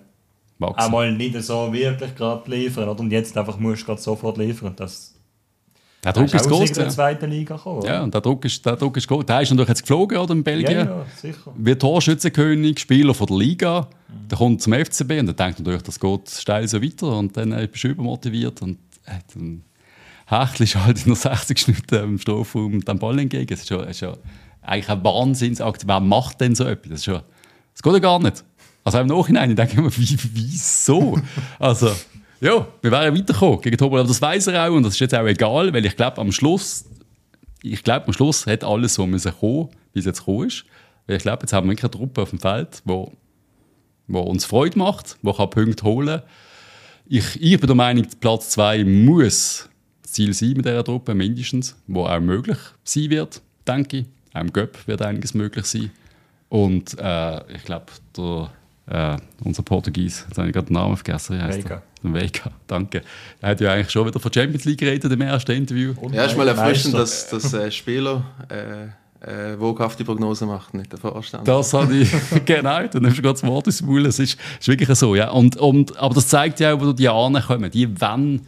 Wachsen. 0.59 0.79
einmal 0.85 1.13
nicht 1.13 1.41
so 1.43 1.73
wirklich 1.73 2.15
gerade 2.15 2.51
liefern 2.51 2.89
oder? 2.89 3.01
und 3.01 3.11
jetzt 3.11 3.37
einfach 3.37 3.59
musst 3.59 3.83
du 3.83 3.87
gerade 3.87 4.01
sofort 4.01 4.39
liefern. 4.39 4.75
Das 4.77 5.15
Der 6.05 6.13
Druck 6.13 6.33
ist 6.35 6.49
groß. 6.49 6.73
der 6.73 6.85
Ja. 6.85 6.91
zweiten 6.91 7.31
Liga 7.31 7.57
gekommen. 7.57 7.83
ja, 7.87 8.03
und 8.03 8.13
der 8.13 8.21
Druck 8.21 8.45
ist, 8.45 8.65
der 8.67 8.77
Druck 8.77 8.97
ist 8.97 9.09
groß. 9.09 9.25
Der 9.27 9.41
ist 9.41 9.51
natürlich 9.51 9.69
jetzt 9.69 9.83
geflogen, 9.83 10.19
oder, 10.19 10.33
in 10.33 10.39
ja, 10.39 10.43
Belgien. 10.43 10.87
ja, 10.89 11.07
sicher. 11.17 11.53
Wie 11.57 11.75
Torschützenkönig, 11.75 12.79
Spieler 12.81 13.15
von 13.15 13.27
der 13.29 13.37
Liga. 13.39 13.89
Der 14.31 14.37
kommt 14.39 14.61
zum 14.63 14.73
FCB 14.75 15.21
und 15.21 15.27
dann 15.27 15.37
denkt 15.37 15.59
natürlich, 15.61 15.83
das 15.83 15.99
geht 15.99 16.29
steil 16.31 16.69
so 16.69 16.83
weiter. 16.83 17.17
Und 17.19 17.37
dann 17.37 17.53
äh, 17.53 17.67
bist 17.71 17.83
du 17.85 17.89
übermotiviert. 17.89 18.61
Und 18.63 18.79
äh, 19.07 19.13
dann 19.35 19.63
Hechel 20.27 20.65
ist 20.65 20.77
halt 20.77 20.99
in 20.99 21.07
der 21.07 21.17
60 21.17 21.69
Minuten 21.69 21.95
im 21.97 22.19
Strafraum 22.19 22.81
den 22.85 22.99
Ball 22.99 23.19
entgegen. 23.19 23.47
Das 23.47 23.61
ist 23.61 23.69
schon, 23.69 23.85
ist 23.89 23.99
schon 24.01 24.17
eigentlich 24.63 24.89
ein 24.89 25.05
Wahnsinnsakt. 25.05 25.87
Wer 25.87 26.01
macht 26.01 26.41
denn 26.41 26.55
so 26.55 26.65
etwas? 26.65 26.91
Das, 26.91 26.99
ist 27.01 27.05
schon, 27.05 27.21
das 27.73 27.83
geht 27.83 27.93
ja 27.93 27.99
gar 27.99 28.19
nicht. 28.19 28.45
Also 28.85 28.99
im 28.99 29.07
Nachhinein, 29.07 29.51
ich 29.51 29.57
denke 29.57 29.77
immer, 29.77 29.91
wie, 29.97 30.19
wieso? 30.33 31.19
also, 31.59 31.91
ja, 32.41 32.67
wir 32.81 32.91
wären 32.91 33.15
weitergekommen 33.15 33.61
gegen 33.61 33.77
Tobol. 33.77 34.01
Aber 34.01 34.09
das 34.09 34.21
weiß 34.21 34.49
er 34.49 34.69
auch 34.69 34.75
und 34.75 34.83
das 34.83 34.95
ist 34.95 35.01
jetzt 35.01 35.15
auch 35.15 35.27
egal, 35.27 35.73
weil 35.73 35.85
ich 35.85 35.97
glaube, 35.97 36.19
am 36.19 36.33
Schluss 36.33 36.85
ich 37.63 37.83
glaube, 37.83 38.07
am 38.07 38.13
Schluss 38.13 38.47
hat 38.47 38.65
alles 38.65 38.95
so 38.95 39.07
müssen 39.07 39.33
kommen, 39.39 39.69
wie 39.93 40.01
es 40.01 40.05
jetzt 40.05 40.21
gekommen 40.21 40.49
ist. 40.49 40.65
Weil 41.07 41.17
ich 41.17 41.23
glaube, 41.23 41.43
jetzt 41.43 41.53
haben 41.53 41.67
wir 41.67 41.73
wirklich 41.73 41.85
eine 41.85 41.91
Truppe 41.93 42.23
auf 42.23 42.31
dem 42.31 42.41
Feld, 42.41 42.83
wo, 42.85 43.13
wo 44.09 44.21
uns 44.21 44.45
Freude 44.45 44.79
macht, 44.79 45.17
die 45.23 45.33
kann 45.33 45.51
Punkte 45.51 45.85
holen 45.85 46.23
ich, 47.05 47.43
ich 47.43 47.59
bin 47.59 47.67
der 47.67 47.77
Meinung, 47.77 48.07
Platz 48.21 48.51
2 48.51 48.85
muss 48.85 49.69
Ziel 50.03 50.33
sein 50.33 50.51
mit 50.51 50.65
dieser 50.65 50.85
Truppe, 50.85 51.15
mindestens, 51.15 51.77
wo 51.87 52.07
auch 52.07 52.21
möglich 52.21 52.59
sein 52.85 53.11
wird, 53.11 53.43
denke 53.67 53.99
ich. 53.99 54.07
Auch 54.35 54.41
im 54.41 54.53
Göpp 54.53 54.87
wird 54.87 55.03
einiges 55.03 55.35
möglich 55.35 55.67
sein. 55.67 55.91
Und 56.49 56.99
äh, 56.99 57.55
ich 57.55 57.65
glaube, 57.65 57.87
äh, 58.87 59.17
unser 59.43 59.63
Portugies, 59.63 60.25
jetzt 60.29 60.39
habe 60.39 60.49
ich 60.49 60.55
gerade 60.55 60.67
den 60.67 60.75
Namen 60.75 60.97
vergessen, 60.97 61.39
wie 61.39 61.43
heißt 61.43 61.65
Veiga. 61.65 61.83
der? 62.03 62.15
Veiga, 62.15 62.51
danke. 62.67 63.03
Er 63.41 63.51
hat 63.51 63.61
ja 63.61 63.73
eigentlich 63.73 63.91
schon 63.91 64.07
wieder 64.07 64.21
von 64.21 64.33
Champions 64.33 64.65
League 64.65 64.81
geredet 64.81 65.11
im 65.11 65.21
ersten 65.21 65.53
Interview. 65.53 65.95
Und 66.01 66.15
Ja, 66.15 66.25
ist 66.25 66.37
mal 66.37 66.49
erfrischend, 66.49 66.95
dass, 66.95 67.29
dass 67.29 67.53
äh, 67.55 67.71
Spieler 67.71 68.25
äh, 68.49 68.89
äh, 69.23 69.59
woghafte 69.59 70.05
Prognosen 70.05 70.49
machen, 70.49 70.79
nicht 70.79 70.93
der 70.93 70.99
Vorstand. 70.99 71.47
Das 71.47 71.73
habe 71.73 71.95
ich, 71.95 72.11
genau, 72.45 72.87
dann 72.87 73.03
nimmst 73.03 73.19
du 73.19 73.23
gerade 73.23 73.41
das 73.41 73.45
Wort 73.45 73.67
ins 73.67 73.81
Maul. 73.83 74.07
Es 74.07 74.19
ist, 74.19 74.39
ist 74.61 74.69
wirklich 74.69 74.89
so, 74.99 75.15
ja. 75.15 75.31
Und, 75.31 75.57
und, 75.57 75.97
aber 75.97 76.15
das 76.15 76.29
zeigt 76.29 76.61
ja 76.61 76.75
auch, 76.75 76.81
wo 76.81 76.93
die 76.93 77.09
ankommen. 77.09 77.71
Die 77.71 78.01
wollen, 78.01 78.47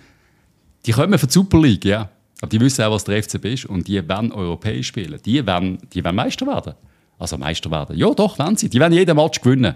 die 0.84 0.92
kommen 0.92 1.18
für 1.18 1.26
die 1.26 1.32
Super 1.32 1.60
League, 1.60 1.84
ja. 1.84 2.08
Aber 2.40 2.48
die 2.48 2.60
wissen 2.60 2.82
auch, 2.84 2.92
was 2.92 3.04
der 3.04 3.22
FCB 3.22 3.44
ist 3.46 3.66
und 3.66 3.88
die 3.88 4.06
wollen 4.08 4.32
europäisch 4.32 4.88
spielen. 4.88 5.18
Die 5.24 5.46
wollen, 5.46 5.78
die 5.92 6.04
wollen 6.04 6.16
Meister 6.16 6.46
werden. 6.46 6.74
Also 7.18 7.38
Meister 7.38 7.70
werden. 7.70 7.96
Ja, 7.96 8.12
doch, 8.12 8.38
wollen 8.38 8.56
sie. 8.56 8.68
Die 8.68 8.80
wollen 8.80 8.92
jeden 8.92 9.16
Match 9.16 9.40
gewinnen. 9.40 9.74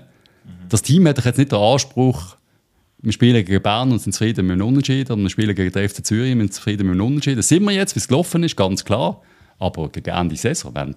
Das 0.69 0.83
Team 0.83 1.07
hat 1.07 1.25
jetzt 1.25 1.39
nicht 1.39 1.53
den 1.53 1.59
Anspruch, 1.59 2.37
wir 3.01 3.13
spielen 3.13 3.45
gegen 3.45 3.63
Bern 3.63 3.93
und 3.93 4.01
sind 4.01 4.13
zufrieden 4.13 4.47
mit 4.47 4.59
dem 4.59 4.67
Unentschieden 4.67 5.13
und 5.13 5.23
wir 5.23 5.31
spielen 5.31 5.55
gegen 5.55 5.73
den 5.73 5.89
FC 5.89 6.05
Zürich 6.05 6.33
und 6.33 6.41
sind 6.41 6.55
zufrieden 6.55 6.89
mit 6.89 6.97
dem 6.97 7.07
Unentschieden. 7.07 7.37
Das 7.37 7.49
sind 7.49 7.63
wir 7.65 7.73
jetzt, 7.73 7.95
wie 7.95 8.01
es 8.01 8.09
gelaufen 8.09 8.43
ist, 8.43 8.57
ganz 8.57 8.85
klar. 8.85 9.23
Aber 9.59 9.89
gegen 9.89 10.11
Ende 10.11 10.37
Saison, 10.37 10.75
wenn, 10.75 10.95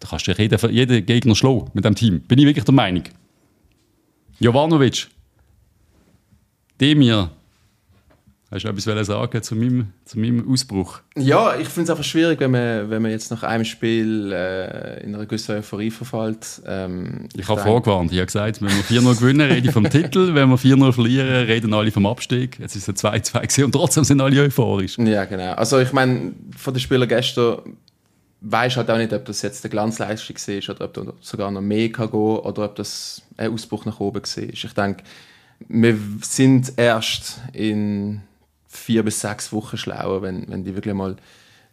da 0.00 0.08
kannst 0.08 0.26
du 0.26 0.32
jeden, 0.32 0.70
jeden 0.70 1.06
Gegner 1.06 1.34
schlagen 1.34 1.70
mit 1.72 1.84
dem 1.84 1.94
Team. 1.94 2.20
Bin 2.20 2.38
ich 2.38 2.46
wirklich 2.46 2.64
der 2.64 2.74
Meinung. 2.74 3.04
Jovanovic, 4.40 5.08
Demir, 6.80 7.30
hast 8.50 8.64
du 8.64 8.68
etwas 8.68 9.06
sagen 9.06 9.42
zu 9.42 9.56
meinem, 9.56 9.88
zu 10.04 10.18
meinem 10.18 10.50
Ausbruch? 10.50 11.00
Ja, 11.16 11.56
ich 11.58 11.68
finde 11.68 11.84
es 11.84 11.90
einfach 11.90 12.04
schwierig, 12.04 12.38
wenn 12.40 12.52
man, 12.52 12.88
wenn 12.90 13.02
man 13.02 13.10
jetzt 13.10 13.30
nach 13.30 13.42
einem 13.42 13.64
Spiel 13.64 14.32
äh, 14.32 15.02
in 15.02 15.14
einer 15.14 15.26
gewissen 15.26 15.56
Euphorie 15.56 15.90
verfällt. 15.90 16.62
Ähm, 16.66 17.28
Ich 17.34 17.48
habe 17.48 17.56
denke- 17.56 17.62
vorgewarnt. 17.70 18.12
Ich 18.12 18.18
habe 18.18 18.26
gesagt, 18.26 18.62
wenn 18.62 18.68
wir 18.70 18.84
4-0 18.84 19.18
gewinnen, 19.18 19.50
rede 19.50 19.66
ich 19.66 19.72
vom 19.72 19.88
Titel. 19.90 20.34
Wenn 20.34 20.48
wir 20.48 20.56
4-0 20.58 20.92
verlieren, 20.92 21.46
reden 21.46 21.74
alle 21.74 21.90
vom 21.90 22.06
Abstieg. 22.06 22.58
Jetzt 22.60 22.76
ist 22.76 22.88
es 22.88 23.04
ein 23.04 23.20
2-2 23.22 23.40
gewesen 23.42 23.64
und 23.64 23.72
trotzdem 23.72 24.04
sind 24.04 24.20
alle 24.20 24.40
euphorisch. 24.42 24.96
Ja, 24.98 25.24
genau. 25.24 25.52
Also 25.54 25.80
ich 25.80 25.92
meine, 25.92 26.32
von 26.56 26.72
den 26.72 26.80
Spielern 26.80 27.08
gestern 27.08 27.58
weiß 28.42 28.76
halt 28.76 28.90
auch 28.90 28.98
nicht, 28.98 29.12
ob 29.12 29.24
das 29.24 29.42
jetzt 29.42 29.64
eine 29.64 29.70
Glanzleistung 29.70 30.36
war 30.36 30.74
oder 30.76 30.84
ob 30.84 30.94
da 30.94 31.02
sogar 31.20 31.50
noch 31.50 31.62
mehr 31.62 31.90
kann 31.90 32.10
gehen 32.10 32.20
oder 32.20 32.64
ob 32.66 32.76
das 32.76 33.22
ein 33.38 33.50
Ausbruch 33.52 33.86
nach 33.86 33.98
oben 33.98 34.22
war. 34.22 34.42
Ich 34.44 34.72
denke, 34.74 35.02
wir 35.68 35.96
sind 36.20 36.74
erst 36.76 37.40
in 37.52 38.20
vier 38.68 39.02
bis 39.02 39.20
sechs 39.20 39.52
Wochen 39.52 39.76
schlauer, 39.76 40.22
wenn, 40.22 40.48
wenn 40.48 40.64
die 40.64 40.74
wirklich 40.74 40.94
mal 40.94 41.16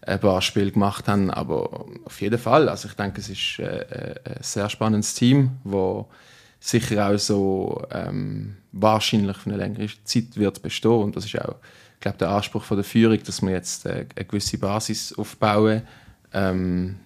ein 0.02 0.20
paar 0.20 0.41
Spiele 0.41 0.72
gemacht 0.72 1.08
haben. 1.08 1.32
Aber 1.32 1.86
auf 2.06 2.22
jeden 2.22 2.39
Fall. 2.39 2.70
Also 2.70 2.88
ich 2.88 2.96
denke, 2.96 3.22
es 3.22 3.30
ist 3.30 3.60
äh, 3.60 3.64
äh, 3.64 4.16
ein 4.26 4.38
sehr 4.41 4.70
spannendes 4.70 5.14
Team, 5.14 5.52
wo 5.64 6.08
sicher 6.60 7.10
auch 7.10 7.18
so 7.18 7.86
ähm, 7.91 8.58
wahrscheinlich 8.72 9.38
für 9.38 9.50
eine 9.50 9.58
längere 9.58 9.88
Zeit 10.04 10.36
wird 10.36 10.62
bestehen. 10.62 10.91
Und 11.04 11.16
das 11.16 11.26
ist 11.26 11.39
auch, 11.39 11.56
ich 11.96 12.00
glaube, 12.00 12.18
der 12.18 12.30
Anspruch 12.30 12.64
von 12.64 12.78
der 12.78 12.84
Führung, 12.84 13.22
dass 13.24 13.41
wir 13.41 13.52
jetzt 13.52 13.86
äh, 13.86 14.06
eine 14.16 14.26
gewisse 14.26 14.58
Basis 14.58 15.14
aufbauen, 15.18 15.84
ähm, 16.34 16.98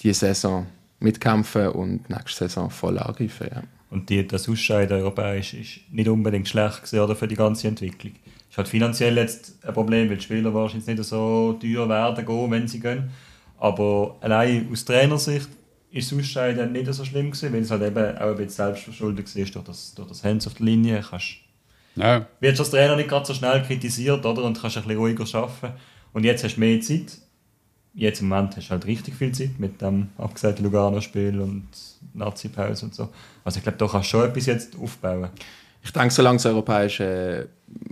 die 0.00 0.12
Saison 0.12 0.66
mitkämpfen 1.00 1.68
und 1.68 2.08
nächste 2.10 2.48
Saison 2.48 2.70
voll 2.70 2.98
angreifen. 2.98 3.48
Ja. 3.50 3.62
Und 3.90 4.10
die, 4.10 4.26
das 4.26 4.48
Ausscheiden 4.48 4.96
europäisch 4.98 5.54
ist 5.54 5.92
nicht 5.92 6.08
unbedingt 6.08 6.48
schlecht 6.48 6.78
gewesen, 6.82 7.00
oder, 7.00 7.16
für 7.16 7.28
die 7.28 7.36
ganze 7.36 7.68
Entwicklung. 7.68 8.14
Ist 8.56 8.58
halt 8.58 8.68
finanziell 8.68 9.18
jetzt 9.18 9.62
ein 9.66 9.74
Problem, 9.74 10.08
weil 10.08 10.16
die 10.16 10.22
Spieler 10.22 10.54
wahrscheinlich 10.54 10.86
nicht 10.86 11.04
so 11.04 11.58
teuer 11.60 11.86
werden 11.90 12.24
gehen, 12.24 12.50
wenn 12.50 12.66
sie 12.66 12.80
gehen. 12.80 13.10
Aber 13.58 14.16
allein 14.22 14.66
aus 14.72 14.82
Trainersicht 14.82 15.50
ist 15.90 16.10
das 16.10 16.18
Ausscheiden 16.18 16.72
nicht 16.72 16.90
so 16.90 17.04
schlimm 17.04 17.30
gewesen, 17.32 17.52
weil 17.52 17.60
es 17.60 17.70
halt 17.70 17.82
eben 17.82 18.16
auch 18.16 18.28
ein 18.30 18.36
bisschen 18.36 18.48
selbstverschuldet 18.48 19.36
war 19.36 19.44
durch 19.44 19.64
das, 19.66 19.94
durch 19.94 20.08
das 20.08 20.24
Hands 20.24 20.46
auf 20.46 20.54
der 20.54 20.64
Linie. 20.64 21.04
Kannst, 21.06 21.36
Ja, 21.96 22.24
wirst 22.40 22.58
als 22.58 22.70
Trainer 22.70 22.96
nicht 22.96 23.10
gerade 23.10 23.26
so 23.26 23.34
schnell 23.34 23.62
kritisiert 23.62 24.24
oder? 24.24 24.42
und 24.42 24.58
kannst 24.58 24.78
ein 24.78 24.84
bisschen 24.84 24.98
ruhiger 25.00 25.24
arbeiten. 25.34 25.74
Und 26.14 26.24
jetzt 26.24 26.42
hast 26.42 26.54
du 26.56 26.60
mehr 26.60 26.80
Zeit. 26.80 27.18
Jetzt 27.92 28.22
im 28.22 28.28
Moment 28.28 28.56
hast 28.56 28.68
du 28.68 28.70
halt 28.70 28.86
richtig 28.86 29.16
viel 29.16 29.32
Zeit 29.32 29.58
mit 29.58 29.82
dem 29.82 30.08
abgesagten 30.16 30.64
Lugano-Spiel 30.64 31.38
und 31.42 31.68
Nazi-Pause 32.14 32.86
und 32.86 32.94
so. 32.94 33.10
Also 33.44 33.58
ich 33.58 33.62
glaube, 33.64 33.76
da 33.76 33.86
kannst 33.86 34.08
du 34.14 34.16
schon 34.16 34.30
etwas 34.30 34.46
jetzt 34.46 34.78
aufbauen. 34.78 35.28
Ich 35.82 35.92
denke, 35.92 36.10
solange 36.14 36.38
das 36.38 36.46
europäische 36.46 37.48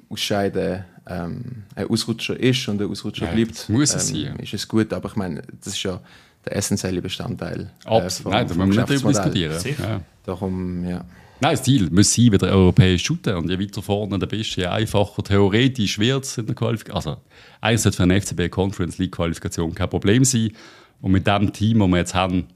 Ausscheiden 0.08 0.84
ähm, 1.06 1.64
ein 1.74 1.88
Ausrutscher 1.88 2.38
ist 2.38 2.66
und 2.68 2.80
ein 2.80 2.88
Ausrutscher 2.90 3.26
Ja, 3.26 3.32
bleibt, 3.32 3.52
das 3.52 3.68
muss 3.68 3.94
es 3.94 4.10
ähm, 4.10 4.22
sein, 4.24 4.36
ist 4.38 4.54
es 4.54 4.68
gut. 4.68 4.92
Aber 4.92 5.08
ich 5.08 5.16
meine, 5.16 5.42
das 5.62 5.74
ist 5.74 5.82
ja 5.82 6.00
der 6.44 6.56
essentielle 6.56 7.02
Bestandteil. 7.02 7.70
äh, 7.86 8.10
vom- 8.10 8.32
Nein, 8.32 8.46
da 8.46 8.54
müssen 8.54 8.76
wir 8.76 8.86
nicht 8.86 9.04
diskutieren. 9.06 9.58
Ja. 9.78 10.00
Darum, 10.24 10.84
ja. 10.88 11.04
Nein, 11.40 11.52
das 11.56 11.62
Ziel 11.62 11.90
muss 11.90 12.14
sein, 12.14 12.32
wieder 12.32 12.48
europäisch 12.48 13.04
shooten. 13.04 13.34
Und 13.36 13.50
je 13.50 13.58
weiter 13.58 13.82
vorne 13.82 14.18
du 14.18 14.26
bist, 14.26 14.56
je 14.56 14.66
einfacher 14.66 15.22
theoretisch 15.22 15.98
wird 15.98 16.24
es 16.24 16.38
in 16.38 16.46
der 16.46 16.54
Qualifikation. 16.54 16.96
Also, 17.14 17.22
eigentlich 17.60 17.80
sollte 17.82 17.96
für 17.96 18.02
eine 18.04 18.20
FCB 18.20 18.48
Conference 18.50 18.98
League 18.98 19.12
Qualifikation 19.12 19.74
kein 19.74 19.90
Problem 19.90 20.24
sein. 20.24 20.52
Und 21.00 21.12
mit 21.12 21.26
dem 21.26 21.52
Team, 21.52 21.80
das 21.80 21.88
wir 21.88 21.96
jetzt 21.98 22.14
haben, 22.14 22.46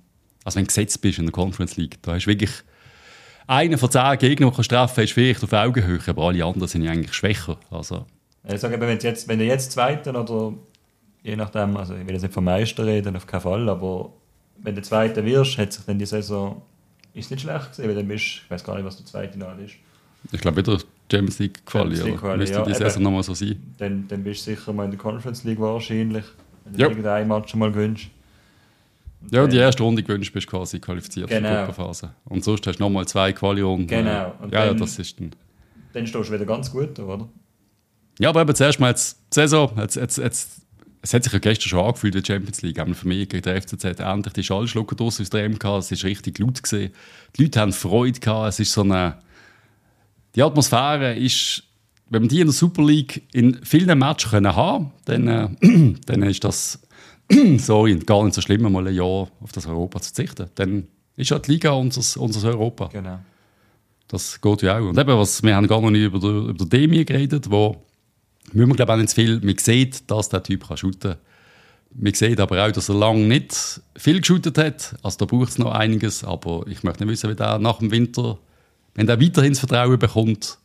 also 0.44 0.56
wenn 0.56 0.64
du 0.64 0.68
gesetzt 0.68 1.00
bist 1.02 1.18
in 1.18 1.26
der 1.26 1.32
Conference 1.32 1.76
League, 1.76 1.98
da 2.02 2.14
hast 2.14 2.24
du 2.24 2.30
wirklich 2.30 2.50
einen 3.48 3.78
von 3.78 3.90
zehn 3.90 4.18
Gegnern, 4.18 4.50
die 4.50 4.62
treffen 4.62 4.68
kannst, 4.94 4.98
ist 4.98 5.12
vielleicht 5.12 5.42
auf 5.42 5.52
Augenhöhe, 5.52 5.98
aber 6.06 6.22
alle 6.22 6.44
anderen 6.44 6.68
sind 6.68 6.82
ja 6.82 6.92
eigentlich 6.92 7.14
schwächer. 7.14 7.56
Also, 7.70 8.06
Ich 8.48 8.60
sage 8.60 8.74
eben, 8.74 8.82
wenn, 8.86 8.98
du 8.98 9.06
jetzt, 9.06 9.26
wenn 9.26 9.38
du 9.40 9.44
jetzt 9.44 9.72
Zweiter 9.72 10.18
oder 10.20 10.54
je 11.22 11.34
nachdem, 11.34 11.76
also 11.76 11.94
ich 11.94 12.06
will 12.06 12.12
jetzt 12.12 12.22
nicht 12.22 12.34
vom 12.34 12.44
Meister 12.44 12.86
reden, 12.86 13.16
auf 13.16 13.26
keinen 13.26 13.40
Fall, 13.40 13.68
aber 13.68 14.12
wenn 14.62 14.74
du 14.74 14.82
Zweiter 14.82 15.24
wirst, 15.24 15.58
hat 15.58 15.72
sich 15.72 15.84
dann 15.84 15.98
die 15.98 16.06
Saison 16.06 16.62
ist 17.14 17.30
nicht 17.30 17.40
schlecht 17.40 17.72
gewesen, 17.72 17.88
weil 17.88 17.94
dann 17.96 18.06
bist 18.08 18.24
ich 18.44 18.50
weiß 18.50 18.62
gar 18.62 18.76
nicht, 18.76 18.84
was 18.84 18.96
der 18.98 19.06
zweite 19.06 19.38
Naht 19.38 19.58
ist. 19.60 19.74
ich 20.30 20.40
glaube 20.40 20.58
wieder 20.58 20.78
Champions 21.10 21.38
League 21.40 21.64
Quali, 21.66 21.96
Champions 21.96 22.04
League 22.04 22.12
oder? 22.14 22.20
Quali, 22.20 22.38
Müsste 22.38 22.56
ja, 22.58 22.64
die. 22.64 22.74
Saison 22.74 23.02
nochmal 23.02 23.22
so 23.22 23.34
sein. 23.34 23.74
Dann, 23.78 24.06
dann 24.08 24.22
bist 24.22 24.46
du 24.46 24.50
sicher 24.54 24.72
mal 24.72 24.84
in 24.84 24.90
der 24.92 25.00
Conference 25.00 25.42
League 25.44 25.58
wahrscheinlich, 25.58 26.24
wenn 26.64 26.74
du 26.74 26.80
Ja. 26.80 26.88
irgendein 26.88 27.26
Match 27.26 27.54
mal 27.54 27.72
gewinnst. 27.72 28.08
Ja, 29.30 29.46
die 29.46 29.56
erste 29.56 29.82
Runde 29.82 30.02
gewünscht 30.02 30.32
bist 30.32 30.46
du 30.46 30.50
quasi 30.56 30.78
qualifiziert 30.78 31.28
für 31.28 31.34
Genau. 31.36 31.48
die 31.48 31.56
Gruppenphase. 31.66 32.10
Und 32.24 32.44
sonst 32.44 32.66
hast 32.66 32.78
du 32.78 32.82
nochmal 32.82 33.06
zwei 33.06 33.32
Quali-Runden. 33.32 33.86
Genau. 33.86 34.34
Und 34.40 34.52
Ja, 34.52 34.60
ja, 34.60 34.66
dann- 34.68 34.78
das 34.78 34.98
ist 34.98 35.18
dann... 35.18 35.30
Dann 35.92 36.06
stehst 36.06 36.28
du 36.28 36.32
wieder 36.32 36.44
ganz 36.46 36.70
gut, 36.70 36.98
da, 36.98 37.02
oder? 37.04 37.28
Ja, 38.20 38.28
aber 38.28 38.42
eben 38.42 38.54
zuerst 38.54 38.78
mal 38.78 38.90
jetzt 38.90 39.18
die 39.32 39.34
Saison. 39.34 39.72
Jetzt, 39.76 39.96
jetzt, 39.96 40.18
jetzt, 40.18 40.60
es 41.02 41.14
hat 41.14 41.24
sich 41.24 41.32
ja 41.32 41.38
gestern 41.38 41.68
schon 41.68 41.84
angefühlt, 41.84 42.14
die 42.14 42.22
Champions 42.24 42.62
League. 42.62 42.78
Einmal 42.78 42.94
für 42.94 43.08
mich 43.08 43.28
gegen 43.28 43.42
den 43.42 43.60
FCZ 43.60 43.84
endlich 44.00 44.34
die 44.34 44.44
Schallschlucker 44.44 44.94
draus 44.96 45.20
aus 45.20 45.30
der 45.30 45.48
MK. 45.48 45.78
Es 45.78 45.90
war 45.90 46.04
richtig 46.10 46.38
laut. 46.38 46.62
Gewesen. 46.62 46.92
Die 47.36 47.42
Leute 47.42 47.60
haben 47.60 47.72
Freude 47.72 48.20
gehabt. 48.20 48.48
Es 48.50 48.60
ist 48.60 48.72
so 48.72 48.82
eine... 48.82 49.18
Die 50.36 50.42
Atmosphäre 50.42 51.14
ist... 51.16 51.64
Wenn 52.10 52.22
man 52.22 52.28
die 52.28 52.40
in 52.40 52.46
der 52.46 52.54
Super 52.54 52.82
League 52.84 53.22
in 53.32 53.60
vielen 53.64 53.98
Matches 53.98 54.30
können 54.30 54.54
haben 54.56 54.92
dann, 55.04 55.28
äh, 55.28 55.48
dann 56.06 56.22
ist 56.22 56.42
das... 56.44 56.80
sorry, 57.58 57.96
gar 58.00 58.24
nicht 58.24 58.34
so 58.34 58.40
schlimm, 58.40 58.70
mal 58.72 58.86
ein 58.86 58.94
Jahr 58.94 59.28
auf 59.40 59.52
das 59.52 59.66
Europa 59.66 60.00
zu 60.00 60.12
verzichten. 60.14 60.48
Dann 60.54 60.86
ist 61.16 61.30
ja 61.30 61.38
die 61.38 61.52
Liga 61.52 61.70
unser, 61.72 62.20
unser 62.20 62.48
Europa. 62.48 62.88
Genau. 62.92 63.18
Das 64.08 64.40
geht 64.40 64.62
ja 64.62 64.78
auch. 64.78 64.88
Und 64.88 64.98
eben, 64.98 65.18
was, 65.18 65.42
wir 65.42 65.54
haben 65.54 65.66
gar 65.66 65.80
noch 65.80 65.90
nicht 65.90 66.04
über, 66.04 66.18
den- 66.18 66.48
über 66.50 66.64
den 66.64 66.68
Demi 66.70 67.04
geredet, 67.04 67.50
wo 67.50 67.76
müssen 68.52 68.70
wir 68.70 68.76
glaube 68.76 68.94
auch 68.94 68.96
nicht 68.96 69.10
zu 69.10 69.16
viel, 69.16 69.40
man 69.40 69.58
sieht, 69.58 70.10
dass 70.10 70.28
der 70.30 70.42
Typ 70.42 70.66
kann 70.66 70.76
shooten 70.76 71.16
man 71.94 72.12
sieht 72.12 72.38
aber 72.38 72.64
auch, 72.66 72.70
dass 72.70 72.90
er 72.90 72.94
lange 72.96 73.26
nicht 73.26 73.80
viel 73.96 74.20
geschootet 74.20 74.58
hat. 74.58 74.94
Also 75.02 75.18
da 75.18 75.24
braucht 75.24 75.48
es 75.48 75.58
noch 75.58 75.72
einiges, 75.72 76.22
aber 76.22 76.64
ich 76.66 76.82
möchte 76.82 77.02
nicht 77.04 77.12
wissen, 77.12 77.30
wie 77.30 77.34
der 77.34 77.58
nach 77.58 77.78
dem 77.78 77.90
Winter, 77.90 78.38
wenn 78.94 79.06
der 79.06 79.20
weiterhin 79.20 79.52
das 79.52 79.60
Vertrauen 79.60 79.98
bekommt, 79.98 80.58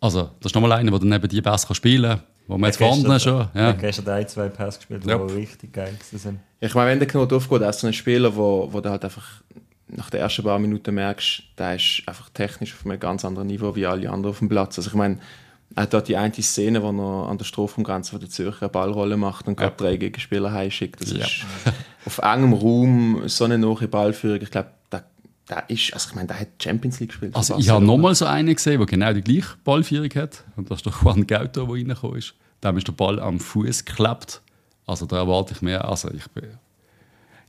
also 0.00 0.30
das 0.40 0.50
ist 0.50 0.54
nochmal 0.54 0.72
einer, 0.72 0.90
der 0.92 1.00
dann 1.00 1.08
neben 1.08 1.28
die 1.28 1.40
besser 1.42 1.74
spielen 1.74 2.10
kann, 2.10 2.22
wo 2.50 2.58
man 2.58 2.68
jetzt 2.68 2.78
vorne 2.78 3.20
schon... 3.20 3.38
Ja. 3.38 3.48
Ich 3.54 3.60
habe 3.60 3.78
gestern 3.78 4.08
ein, 4.08 4.28
zwei 4.28 4.48
Pass 4.48 4.76
gespielt, 4.76 5.04
die 5.04 5.08
yep. 5.08 5.34
richtig 5.34 5.72
geil 5.72 5.96
sind. 6.12 6.40
Ich 6.58 6.74
meine, 6.74 6.90
wenn 6.90 6.98
der 6.98 7.08
Knot 7.08 7.32
aufgeht, 7.32 7.62
ist 7.62 7.80
so 7.80 7.86
ein 7.86 7.92
Spieler, 7.92 8.34
wo, 8.34 8.68
wo 8.72 8.80
du 8.80 8.90
halt 8.90 9.04
einfach 9.04 9.26
nach 9.88 10.10
den 10.10 10.20
ersten 10.20 10.42
paar 10.42 10.58
Minuten 10.58 10.94
merkst, 10.94 11.42
der 11.58 11.76
ist 11.76 12.02
einfach 12.06 12.28
technisch 12.30 12.74
auf 12.74 12.84
einem 12.84 12.98
ganz 12.98 13.24
anderen 13.24 13.48
Niveau 13.48 13.74
wie 13.76 13.86
alle 13.86 14.10
anderen 14.10 14.32
auf 14.32 14.38
dem 14.40 14.48
Platz. 14.48 14.78
Also 14.78 14.90
ich 14.90 14.96
meine, 14.96 15.18
er 15.76 15.84
hat 15.84 15.94
dort 15.94 16.08
die 16.08 16.16
eine 16.16 16.34
Szene, 16.34 16.82
wo 16.82 16.90
er 16.90 17.28
an 17.28 17.38
der 17.38 17.44
Strafraumgrenze 17.44 18.10
von 18.10 18.20
der 18.20 18.28
Zürcher 18.28 18.62
eine 18.62 18.70
Ballrolle 18.70 19.16
macht 19.16 19.46
und 19.46 19.56
gerade 19.56 19.72
ja. 19.72 19.76
drei 19.76 19.96
Gegenspieler 19.96 20.52
heimschickt. 20.52 21.00
Das 21.00 21.12
ja. 21.12 21.24
ist 21.24 21.44
auf 22.04 22.18
engem 22.18 22.52
Raum 22.52 23.22
so 23.26 23.44
eine 23.44 23.58
neue 23.58 23.86
Ballführung. 23.86 24.40
Ich 24.42 24.50
glaube, 24.50 24.70
da, 24.90 25.02
da 25.50 25.60
ist, 25.60 25.92
also 25.92 26.10
ich 26.10 26.14
meine, 26.14 26.28
der 26.28 26.40
hat 26.40 26.48
Champions 26.62 27.00
League 27.00 27.10
gespielt. 27.10 27.34
Also 27.34 27.58
ich 27.58 27.68
habe 27.68 27.84
nochmal 27.84 28.14
so 28.14 28.24
einen 28.24 28.54
gesehen, 28.54 28.78
der 28.78 28.86
genau 28.86 29.12
die 29.12 29.22
gleiche 29.22 29.56
Ballführung 29.64 30.10
hat. 30.14 30.44
Und 30.56 30.70
das 30.70 30.78
ist 30.78 30.86
der 30.86 30.92
Juan 31.02 31.26
Gauto, 31.26 31.66
der 31.66 31.74
reingekommen 31.74 32.18
ist. 32.18 32.34
Dem 32.62 32.76
ist 32.76 32.86
der 32.86 32.92
Ball 32.92 33.18
am 33.18 33.40
Fuß 33.40 33.84
geklebt. 33.84 34.42
Also 34.86 35.06
da 35.06 35.16
erwarte 35.16 35.54
ich 35.54 35.62
mehr. 35.62 35.84
Also 35.84 36.10
ich 36.12 36.26
bin 36.28 36.44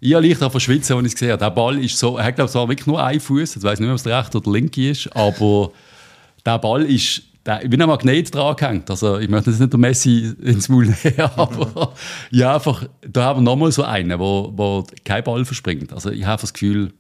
ich 0.03 0.15
habe 0.15 0.27
leicht 0.27 0.39
von 0.39 0.59
Schwitzen, 0.59 0.95
als 0.95 1.05
ich 1.05 1.13
es 1.13 1.13
gesehen 1.13 1.31
habe. 1.33 1.43
Der 1.43 1.51
Ball 1.51 1.77
ist 1.77 1.95
so, 1.95 2.17
er 2.17 2.25
hat 2.25 2.35
glaube 2.35 2.49
ich 2.49 2.55
wirklich 2.55 2.87
nur 2.87 3.03
einen 3.03 3.19
Fuß. 3.19 3.55
Ich 3.55 3.61
weiß 3.61 3.79
nicht, 3.79 3.89
ob 3.89 3.95
es 3.95 4.03
der 4.03 4.17
rechte 4.17 4.37
oder 4.37 4.45
der 4.45 4.53
linke 4.53 4.89
ist, 4.89 5.15
aber 5.15 5.71
der 6.45 6.57
Ball 6.57 6.83
ist 6.83 7.21
der, 7.45 7.63
ich 7.63 7.69
bin 7.69 7.81
ein 7.81 7.87
Magnet 7.87 8.33
dran 8.33 8.55
gehängt. 8.55 8.89
Also, 8.89 9.17
ich 9.17 9.29
möchte 9.29 9.49
jetzt 9.49 9.59
nicht 9.59 9.73
der 9.73 9.79
Messi 9.79 10.33
ins 10.41 10.69
Maul 10.69 10.85
nehmen, 10.85 11.19
aber 11.35 11.93
ja, 12.29 12.55
einfach, 12.55 12.87
da 13.01 13.25
haben 13.25 13.39
wir 13.39 13.43
nochmal 13.43 13.71
so 13.71 13.83
einen, 13.83 14.19
wo, 14.19 14.51
wo 14.55 14.85
kein 15.03 15.23
Ball 15.23 15.43
verspringt. 15.45 15.91
Also, 15.91 16.11
ich 16.11 16.25
habe 16.25 16.41
das 16.41 16.53
Gefühl, 16.53 16.93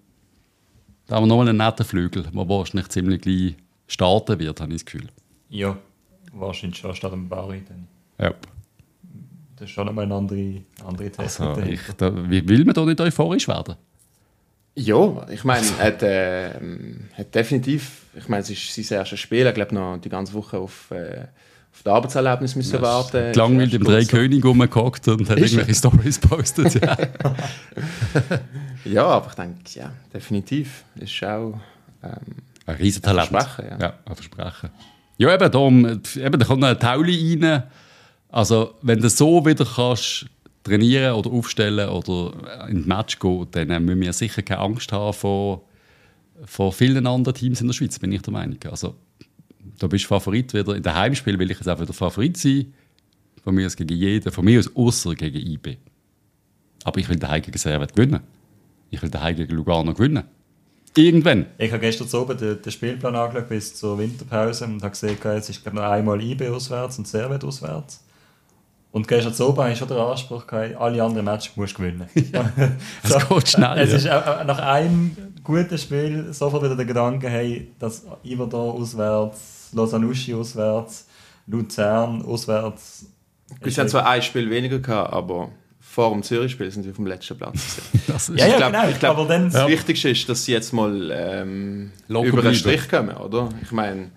da 1.11 1.17
haben 1.17 1.23
wir 1.23 1.27
nochmal 1.27 1.49
einen 1.49 1.57
netten 1.57 1.85
Flügel, 1.85 2.23
der 2.23 2.33
wahrscheinlich 2.33 2.87
ziemlich 2.87 3.19
gleich 3.19 3.55
starten 3.85 4.39
wird, 4.39 4.61
habe 4.61 4.71
ich 4.71 4.77
das 4.77 4.85
Gefühl. 4.85 5.09
Ja, 5.49 5.77
wahrscheinlich 6.31 6.79
schon 6.79 6.95
statt 6.95 7.11
dem 7.11 7.27
Barry 7.27 7.61
dann. 7.67 7.85
Ja. 8.17 8.33
Das 9.57 9.67
ist 9.67 9.71
schon 9.71 9.87
nochmal 9.87 10.05
eine 10.05 10.15
andere, 10.15 10.61
andere 10.85 11.11
Technik. 11.11 11.41
Also, 11.41 11.61
ich, 11.63 11.81
da, 11.97 12.29
wie 12.29 12.47
will 12.47 12.63
man 12.63 12.73
da 12.73 12.85
nicht 12.85 13.01
euphorisch 13.01 13.45
werden? 13.49 13.75
Ja, 14.75 15.27
ich 15.29 15.43
meine, 15.43 15.67
er 15.79 15.85
hat, 15.87 16.01
äh, 16.01 16.53
hat 17.17 17.35
definitiv, 17.35 18.05
ich 18.15 18.29
meine, 18.29 18.43
es 18.43 18.49
ist 18.49 18.87
sein 18.87 18.99
erstes 18.99 19.19
Spiel, 19.19 19.45
er 19.45 19.51
glaube 19.51 19.75
noch 19.75 19.97
die 19.97 20.07
ganze 20.07 20.33
Woche 20.33 20.59
auf, 20.59 20.91
äh, 20.91 21.25
auf 21.81 21.83
das 21.83 21.93
Arbeitserlebnis 21.93 22.55
müssen 22.55 22.75
ja, 22.75 22.81
warten. 22.81 23.33
Langweilig 23.33 23.73
im 23.73 23.83
Drei 23.83 24.05
König 24.05 24.43
rumgehockt 24.45 25.07
und 25.07 25.29
hat 25.29 25.37
ist 25.39 25.53
irgendwelche 25.53 25.77
Stories 25.77 26.19
postet. 26.19 26.75
Ja. 26.75 26.97
ja, 28.85 29.05
aber 29.05 29.27
ich 29.29 29.35
denke, 29.35 29.59
ja, 29.73 29.91
definitiv 30.13 30.83
ist 30.95 31.23
auch 31.23 31.59
ähm, 32.03 32.11
ein 32.65 32.75
Riesentalent. 32.75 33.29
Versprechen, 33.29 33.71
ja. 33.71 33.79
ja, 33.79 33.93
ein 34.05 34.15
Versprechen. 34.15 34.69
Ja, 35.17 35.33
eben, 35.33 35.51
da, 35.51 36.21
eben, 36.21 36.39
da 36.39 36.45
kommt 36.45 36.61
noch 36.61 36.69
ein 36.69 36.79
Tauli 36.79 37.39
rein. 37.41 37.63
Also, 38.29 38.75
wenn 38.81 38.99
du 38.99 39.09
so 39.09 39.45
wieder 39.45 39.65
kannst 39.65 40.25
trainieren 40.63 41.15
oder 41.15 41.31
aufstellen 41.31 41.89
oder 41.89 42.67
in 42.69 42.87
Match 42.87 43.19
gehen, 43.19 43.47
dann 43.51 43.85
müssen 43.85 44.01
wir 44.01 44.13
sicher 44.13 44.43
keine 44.43 44.61
Angst 44.61 44.91
haben 44.91 45.13
vor, 45.13 45.63
vor 46.45 46.71
vielen 46.71 47.07
anderen 47.07 47.35
Teams 47.35 47.59
in 47.61 47.67
der 47.67 47.73
Schweiz, 47.73 47.97
bin 47.97 48.11
ich 48.11 48.21
der 48.21 48.33
Meinung. 48.33 48.59
Also, 48.69 48.95
da 49.79 49.87
bist 49.87 50.05
du 50.05 50.07
Favorit 50.09 50.53
wieder. 50.53 50.75
In 50.75 50.83
den 50.83 50.93
Heimspiel 50.93 51.37
will 51.37 51.49
ich 51.51 51.57
jetzt 51.57 51.67
auch 51.67 51.79
wieder 51.79 51.93
Favorit 51.93 52.37
sein. 52.37 52.73
Von 53.43 53.55
mir 53.55 53.65
aus 53.65 53.75
gegen 53.75 53.97
jeden, 53.97 54.31
von 54.31 54.45
mir 54.45 54.59
aus 54.59 54.69
außer 54.75 55.15
gegen 55.15 55.39
IB. 55.39 55.77
Aber 56.83 56.99
ich 56.99 57.09
will 57.09 57.17
daheim 57.17 57.41
gegen 57.41 57.57
Servet 57.57 57.95
gewinnen. 57.95 58.21
Ich 58.89 59.01
will 59.01 59.09
daheim 59.09 59.35
gegen 59.35 59.55
Lugano 59.55 59.93
gewinnen. 59.93 60.23
Irgendwann. 60.95 61.45
Ich 61.57 61.71
habe 61.71 61.79
gestern 61.79 62.07
oben 62.19 62.37
den, 62.37 62.61
den, 62.61 62.71
Spielplan 62.71 63.15
angeschaut 63.15 63.49
bis 63.49 63.75
zur 63.75 63.97
Winterpause 63.97 64.65
und 64.65 64.83
habe 64.83 64.91
gesehen, 64.91 65.17
jetzt 65.23 65.49
ist 65.49 65.73
noch 65.73 65.83
einmal 65.83 66.21
IB 66.21 66.49
auswärts 66.49 66.97
und 66.97 67.07
Servet 67.07 67.43
auswärts. 67.43 68.03
Und 68.91 69.07
gestern 69.07 69.33
zu 69.33 69.47
oben 69.47 69.63
hast 69.63 69.79
du 69.81 69.87
schon 69.87 69.87
den 69.87 69.97
Anspruch 69.97 70.45
gehabt, 70.45 70.75
alle 70.75 71.01
anderen 71.01 71.25
Matches 71.25 71.55
musst 71.55 71.77
du 71.77 71.83
gewinnen. 71.83 72.07
Ja. 72.33 72.51
so, 73.03 73.15
es 73.15 73.27
geht 73.29 73.49
schnell. 73.49 73.77
Es 73.79 73.93
ist 73.93 74.09
auch, 74.09 74.43
nach 74.43 74.59
einem 74.59 75.15
guten 75.43 75.77
Spiel 75.77 76.33
sofort 76.33 76.63
wieder 76.63 76.75
der 76.75 76.85
Gedanke, 76.85 77.29
hey, 77.29 77.71
dass 77.79 78.05
Iverdor 78.23 78.73
auswärts, 78.73 79.69
Lausanne 79.73 80.07
auswärts, 80.07 81.07
Luzern 81.47 82.23
auswärts. 82.23 83.05
Wir 83.61 83.73
haben 83.73 83.89
zwar 83.89 84.07
ein 84.07 84.21
Spiel 84.21 84.49
weniger 84.49 84.79
gehabt, 84.79 85.13
aber 85.13 85.49
vor 85.79 86.11
dem 86.11 86.23
Zürich-Spiel 86.23 86.71
sind 86.71 86.85
wir 86.85 86.93
vom 86.93 87.05
letzten 87.05 87.37
Platz. 87.37 87.81
ja, 88.35 88.47
ja, 88.47 88.57
glaub, 88.57 88.71
genau. 88.71 88.89
Ich 88.89 88.99
glaube, 88.99 89.27
das 89.27 89.53
ja. 89.53 89.67
Wichtigste 89.67 90.09
ist, 90.09 90.29
dass 90.29 90.45
sie 90.45 90.53
jetzt 90.53 90.71
mal 90.71 91.11
ähm, 91.11 91.91
über 92.07 92.41
den 92.41 92.55
Strich 92.55 92.87
kommen, 92.87 93.15
oder? 93.17 93.49
Ich 93.61 93.71
meine... 93.71 94.11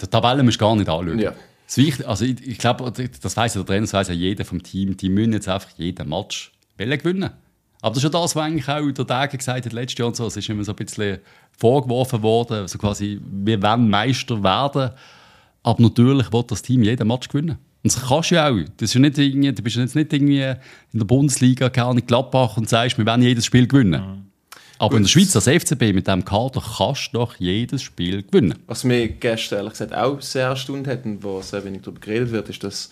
Die 0.00 0.06
Tabelle 0.06 0.42
musst 0.42 0.60
du 0.60 0.64
gar 0.64 0.74
nicht 0.74 0.88
anschauen. 0.88 1.18
Ja. 1.18 1.32
Das 1.66 1.78
Wichtige, 1.78 2.08
also 2.08 2.24
ich, 2.24 2.46
ich 2.46 2.58
glaube, 2.58 2.92
das 3.22 3.36
weiß 3.36 3.54
ja 3.54 3.60
der 3.60 3.66
Trainer, 3.66 3.82
das 3.82 3.92
weiß 3.92 4.08
ja 4.08 4.14
jeder 4.14 4.44
vom 4.44 4.62
Team, 4.62 4.96
die 4.96 5.08
müssen 5.08 5.32
jetzt 5.32 5.48
einfach 5.48 5.70
jeden 5.76 6.08
Match 6.08 6.52
gewinnen. 6.76 7.30
Aber 7.86 7.94
das 7.94 8.02
ist 8.02 8.12
ja 8.12 8.20
das, 8.20 8.34
was 8.34 8.42
eigentlich 8.42 8.68
auch 8.68 8.90
der 8.90 9.06
Tage 9.06 9.38
gesagt 9.38 9.64
hat 9.64 9.72
letztes 9.72 9.96
Jahr 9.96 10.08
und 10.08 10.16
so. 10.16 10.26
Es 10.26 10.36
ist 10.36 10.48
immer 10.48 10.64
so 10.64 10.72
ein 10.72 10.76
bisschen 10.76 11.18
vorgeworfen 11.56 12.20
worden, 12.20 12.66
so 12.66 12.78
quasi, 12.78 13.20
wir 13.24 13.62
wollen 13.62 13.88
Meister 13.88 14.42
werden. 14.42 14.90
Aber 15.62 15.82
natürlich 15.82 16.32
wird 16.32 16.50
das 16.50 16.62
Team 16.62 16.82
jeden 16.82 17.06
Match 17.06 17.28
gewinnen. 17.28 17.58
Und 17.84 17.94
das 17.94 18.04
kannst 18.08 18.32
du 18.32 18.34
ja 18.34 18.48
auch. 18.48 18.56
Das 18.76 18.90
ist 18.90 18.94
ja 18.94 19.00
nicht 19.00 19.16
irgendwie, 19.18 19.52
du 19.52 19.62
bist 19.62 19.76
jetzt 19.76 19.94
nicht 19.94 20.12
irgendwie 20.12 20.42
in 20.42 20.98
der 20.98 21.04
Bundesliga, 21.04 21.68
keine 21.68 21.86
Ahnung, 21.86 22.04
Gladbach 22.04 22.56
und 22.56 22.68
sagst, 22.68 22.98
wir 22.98 23.06
werden 23.06 23.22
jedes 23.22 23.46
Spiel 23.46 23.68
gewinnen. 23.68 24.00
Mhm. 24.00 24.26
Aber 24.78 24.90
Gut. 24.90 24.96
in 24.96 25.02
der 25.04 25.08
Schweiz 25.08 25.36
als 25.36 25.46
FCB 25.46 25.94
mit 25.94 26.08
diesem 26.08 26.24
Kader 26.24 26.60
kannst 26.76 27.10
du 27.12 27.18
doch 27.18 27.36
jedes 27.38 27.84
Spiel 27.84 28.24
gewinnen. 28.24 28.58
Was 28.66 28.82
mir 28.82 29.06
gestern 29.06 29.58
ehrlich 29.58 29.74
gesagt 29.74 29.94
auch 29.94 30.20
sehr 30.20 30.48
erstaunt 30.48 30.88
hat 30.88 31.04
und 31.04 31.22
wo 31.22 31.40
sehr 31.40 31.64
wenig 31.64 31.82
darüber 31.82 32.00
geredet 32.00 32.32
wird, 32.32 32.48
ist, 32.48 32.64
dass 32.64 32.90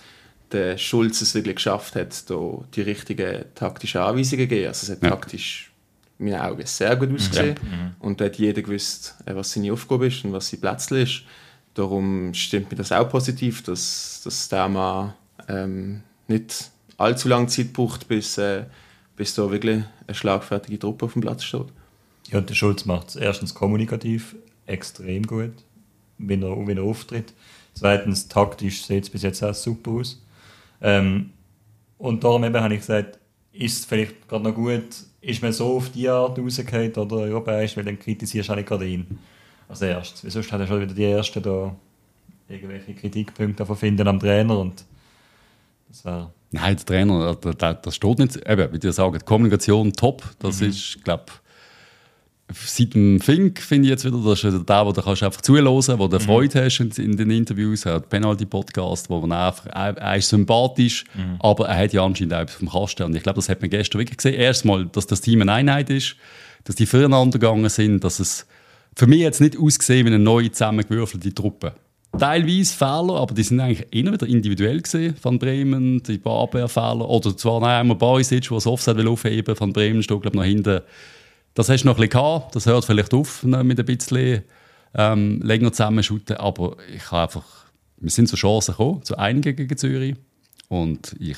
der 0.53 0.79
Schulz 0.79 1.21
es 1.21 1.35
wirklich 1.35 1.57
geschafft 1.57 1.97
hat, 1.97 2.29
da 2.31 2.65
die 2.75 2.83
richtigen 2.83 3.45
taktischen 3.55 4.01
Anweisungen 4.01 4.45
zu 4.45 4.49
geben. 4.49 4.69
Also 4.69 4.85
es 4.85 4.91
hat 4.97 5.03
ja. 5.03 5.11
taktisch 5.11 5.73
in 6.19 6.27
meinen 6.27 6.41
Augen 6.41 6.67
sehr 6.67 6.97
gut 6.97 7.13
ausgesehen. 7.13 7.57
Ja. 7.57 7.77
Mhm. 7.77 7.95
Und 7.99 8.21
da 8.21 8.27
hat 8.27 8.37
jeder 8.37 8.63
gewusst, 8.63 9.17
äh, 9.27 9.35
was 9.35 9.53
seine 9.53 9.73
Aufgabe 9.73 10.07
ist 10.07 10.25
und 10.25 10.33
was 10.33 10.49
sein 10.49 10.61
Plätzchen 10.61 10.99
ist. 10.99 11.23
Darum 11.75 12.33
stimmt 12.35 12.71
mir 12.71 12.77
das 12.77 12.93
auch 12.93 13.09
positiv, 13.09 13.63
dass, 13.63 14.21
dass 14.25 14.49
der 14.49 14.69
Mann 14.69 15.15
ähm, 15.49 16.03
nicht 16.29 16.71
allzu 16.97 17.29
lange 17.29 17.49
Zeit 17.49 17.73
braucht, 17.73 18.07
bis, 18.07 18.39
äh, 18.39 18.65
bis 19.17 19.35
da 19.35 19.51
wirklich 19.51 19.83
eine 20.07 20.15
schlagfertige 20.15 20.79
Truppe 20.79 21.07
auf 21.07 21.15
dem 21.15 21.23
Platz 21.23 21.43
steht. 21.43 21.67
Ja, 22.31 22.41
der 22.41 22.55
Schulz 22.55 22.85
macht 22.85 23.09
es 23.09 23.17
erstens 23.17 23.55
kommunikativ 23.55 24.37
extrem 24.67 25.27
gut, 25.27 25.53
wenn 26.19 26.43
er, 26.43 26.67
wenn 26.67 26.79
er 26.79 26.85
auftritt. 26.85 27.35
Zweitens, 27.75 28.29
taktisch 28.29 28.85
sieht 28.85 29.05
es 29.05 29.11
bis 29.11 29.23
jetzt 29.23 29.43
auch 29.43 29.53
super 29.53 29.91
aus. 29.93 30.23
Ähm, 30.85 31.31
und 31.97 32.23
darum 32.23 32.45
eben 32.45 32.61
habe 32.61 32.75
ich 32.75 32.81
gesagt, 32.81 33.19
ist 33.53 33.79
es 33.79 33.85
vielleicht 33.87 34.29
gerade 34.29 34.45
noch 34.45 34.55
gut, 34.55 34.85
ist 35.21 35.43
man 35.43 35.53
so 35.53 35.77
auf 35.77 35.91
die 35.91 36.09
Art 36.09 36.39
rausgehauen 36.39 36.93
oder 36.93 37.17
europäisch, 37.17 37.77
weil 37.77 37.85
dann 37.85 37.99
kritisierst 37.99 38.49
du 38.49 38.53
eigentlich 38.53 38.67
gerade 38.67 38.87
ihn 38.87 39.19
als 39.67 39.81
erstes. 39.81 40.23
Weil 40.23 40.31
sonst 40.31 40.53
hat 40.53 40.61
er 40.61 40.67
schon 40.67 40.83
wieder 40.83 40.93
die 40.93 41.05
Ersten 41.05 41.43
da 41.43 41.75
irgendwelche 42.49 42.95
Kritikpunkte 42.95 43.65
finden 43.75 44.07
am 44.07 44.21
Trainer 44.21 44.59
und 44.59 44.85
das 45.89 46.05
wäre 46.05 46.31
Nein, 46.51 46.77
der 46.77 46.87
Trainer, 46.87 47.35
das 47.35 47.97
steht 47.97 48.19
nicht. 48.19 48.37
Eben, 48.49 48.73
wie 48.73 48.79
dir 48.79 48.93
sagen, 48.93 49.19
Kommunikation 49.25 49.93
top. 49.93 50.23
Das 50.39 50.61
mhm. 50.61 50.69
ist, 50.69 51.03
glaube 51.03 51.25
seit 52.53 52.95
dem 52.95 53.21
Fink 53.21 53.61
finde 53.61 53.87
ich 53.87 53.91
jetzt 53.91 54.05
wieder, 54.05 54.19
das 54.19 54.45
ist 54.45 54.53
der, 54.53 54.85
der 54.85 54.93
du 54.93 55.03
kannst 55.03 55.23
einfach 55.23 55.41
zuhören, 55.41 55.99
wo 55.99 56.09
du 56.09 56.17
mhm. 56.17 56.21
Freude 56.21 56.65
hast 56.65 56.81
in, 56.81 56.91
in, 56.91 57.17
den 57.17 57.31
Interviews. 57.31 57.87
Er 57.87 57.95
hat 57.95 58.09
Penalty-Podcast, 58.09 59.09
wo 59.09 59.21
man 59.21 59.33
einfach, 59.33 59.67
er, 59.67 59.97
er 59.97 60.17
ist 60.17 60.29
sympathisch, 60.29 61.05
mhm. 61.15 61.37
aber 61.41 61.69
er 61.69 61.77
hat 61.77 61.93
ja 61.93 62.05
anscheinend 62.05 62.35
auch 62.35 62.41
etwas 62.41 62.57
vom 62.57 62.71
Kasten. 62.71 63.05
Und 63.05 63.17
ich 63.17 63.23
glaube, 63.23 63.37
das 63.37 63.49
hat 63.49 63.61
man 63.61 63.71
gestern 63.71 64.01
wirklich 64.01 64.19
gesehen. 64.19 64.35
Erstmal, 64.35 64.87
dass 64.87 65.07
das 65.07 65.21
Team 65.21 65.41
eine 65.43 65.53
Einheit 65.53 65.91
ist, 65.91 66.17
dass 66.65 66.77
die 66.77 66.87
füreinander 66.87 67.39
gegangen 67.39 67.69
sind, 67.69 68.05
dass 68.05 68.21
es 68.21 68.47
für 68.95 69.07
mich 69.07 69.21
jetzt 69.21 69.41
nicht 69.41 69.59
ausgesehen 69.59 70.07
wie 70.07 70.11
eine 70.11 70.19
neue 70.19 70.53
zusammengewürfelte 70.53 71.35
Truppe 71.35 71.75
teilweise 72.19 72.77
Fehler, 72.77 73.21
aber 73.21 73.35
die 73.35 73.43
sind 73.43 73.61
eigentlich 73.61 73.87
eher 73.91 74.13
wieder 74.13 74.27
individuell 74.27 74.81
gesehen 74.81 75.17
von 75.17 75.39
Bremen, 75.39 76.03
die 76.03 76.19
paar 76.19 76.43
Abwehrfehler. 76.43 77.09
Oder 77.09 77.37
zwar 77.37 77.61
noch 77.61 77.69
einmal 77.69 77.97
Barisic, 77.97 78.49
der 78.49 78.57
das 78.57 78.67
Offset 78.67 78.97
will 78.97 79.09
aufheben 79.09 79.57
von 79.57 79.73
Bremen, 79.73 80.03
steht 80.03 80.23
glaube 80.23 80.37
noch 80.37 80.45
hinten. 80.45 80.81
Das 81.55 81.69
hast 81.69 81.83
du 81.83 81.87
noch 81.87 81.95
ein 81.95 82.01
bisschen 82.01 82.11
gehabt, 82.11 82.57
das 82.57 82.67
hört 82.67 82.85
vielleicht 82.85 83.15
auf 83.15 83.45
ne, 83.45 83.63
mit 83.63 83.79
ein 83.79 83.87
bisschen 83.87 84.43
ähm, 84.95 85.41
länger 85.43 85.73
zusammenschuten, 85.73 86.37
aber 86.37 86.77
ich 86.95 87.11
habe 87.11 87.23
einfach, 87.23 87.45
wir 87.97 88.11
sind 88.11 88.29
zu 88.29 88.37
Chancen 88.37 88.73
gekommen, 88.73 89.03
zu 89.05 89.17
einigen 89.17 89.57
gegen 89.57 89.77
Zürich 89.77 90.17
und 90.69 91.15
ich 91.21 91.37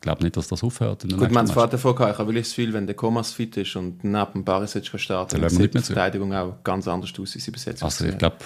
glaube 0.00 0.22
nicht, 0.22 0.36
dass 0.36 0.48
das 0.48 0.62
aufhört. 0.62 1.02
Gut, 1.02 1.30
man 1.30 1.48
hat 1.48 1.80
vorher 1.80 1.94
gehabt, 1.94 2.12
ich 2.12 2.18
habe 2.18 2.28
wirklich 2.28 2.46
das 2.46 2.54
Gefühl, 2.54 2.72
wenn 2.72 2.86
der 2.86 2.96
Komas 2.96 3.32
fit 3.32 3.56
ist 3.56 3.76
und 3.76 4.04
neben 4.04 4.44
Barisic 4.44 4.90
kann 4.90 5.00
starten, 5.00 5.40
dann 5.40 5.50
sieht 5.50 5.74
die 5.74 5.80
Verteidigung 5.80 6.32
auch 6.34 6.62
ganz 6.64 6.88
anders 6.88 7.12
aus, 7.18 7.34
wie 7.34 7.38
sie 7.38 7.50
bis 7.50 7.64
jetzt 7.66 7.82
Also 7.82 8.06
ich 8.06 8.16
glaube, 8.16 8.36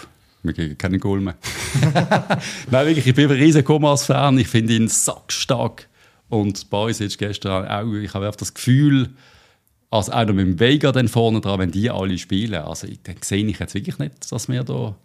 wir 0.42 0.52
kriegen 0.52 0.76
keine 0.76 0.98
Goal 0.98 1.20
mehr. 1.20 1.36
Nein, 2.70 2.86
wirklich, 2.86 3.06
ich 3.06 3.14
bin 3.14 3.30
ein 3.30 3.36
riesen 3.36 3.64
Komas-Fan. 3.64 4.38
Ich 4.38 4.48
finde 4.48 4.74
ihn 4.74 4.88
sackstark. 4.88 5.88
Und 6.28 6.66
jetzt 6.72 7.18
gestern 7.18 7.68
auch, 7.68 7.92
ich 7.92 8.12
habe 8.12 8.26
einfach 8.26 8.38
das 8.38 8.52
Gefühl, 8.52 9.10
als 9.92 10.08
noch 10.08 10.26
mit 10.32 10.46
dem 10.46 10.58
Vega 10.58 10.90
dann 10.90 11.06
vorne 11.06 11.42
dran, 11.42 11.60
wenn 11.60 11.70
die 11.70 11.90
alle 11.90 12.16
spielen, 12.16 12.62
also 12.62 12.88
dann 13.04 13.16
sehe 13.20 13.44
ich 13.44 13.58
jetzt 13.58 13.74
wirklich 13.74 13.98
nicht, 13.98 14.32
dass 14.32 14.48
wir 14.48 14.64
da 14.64 14.96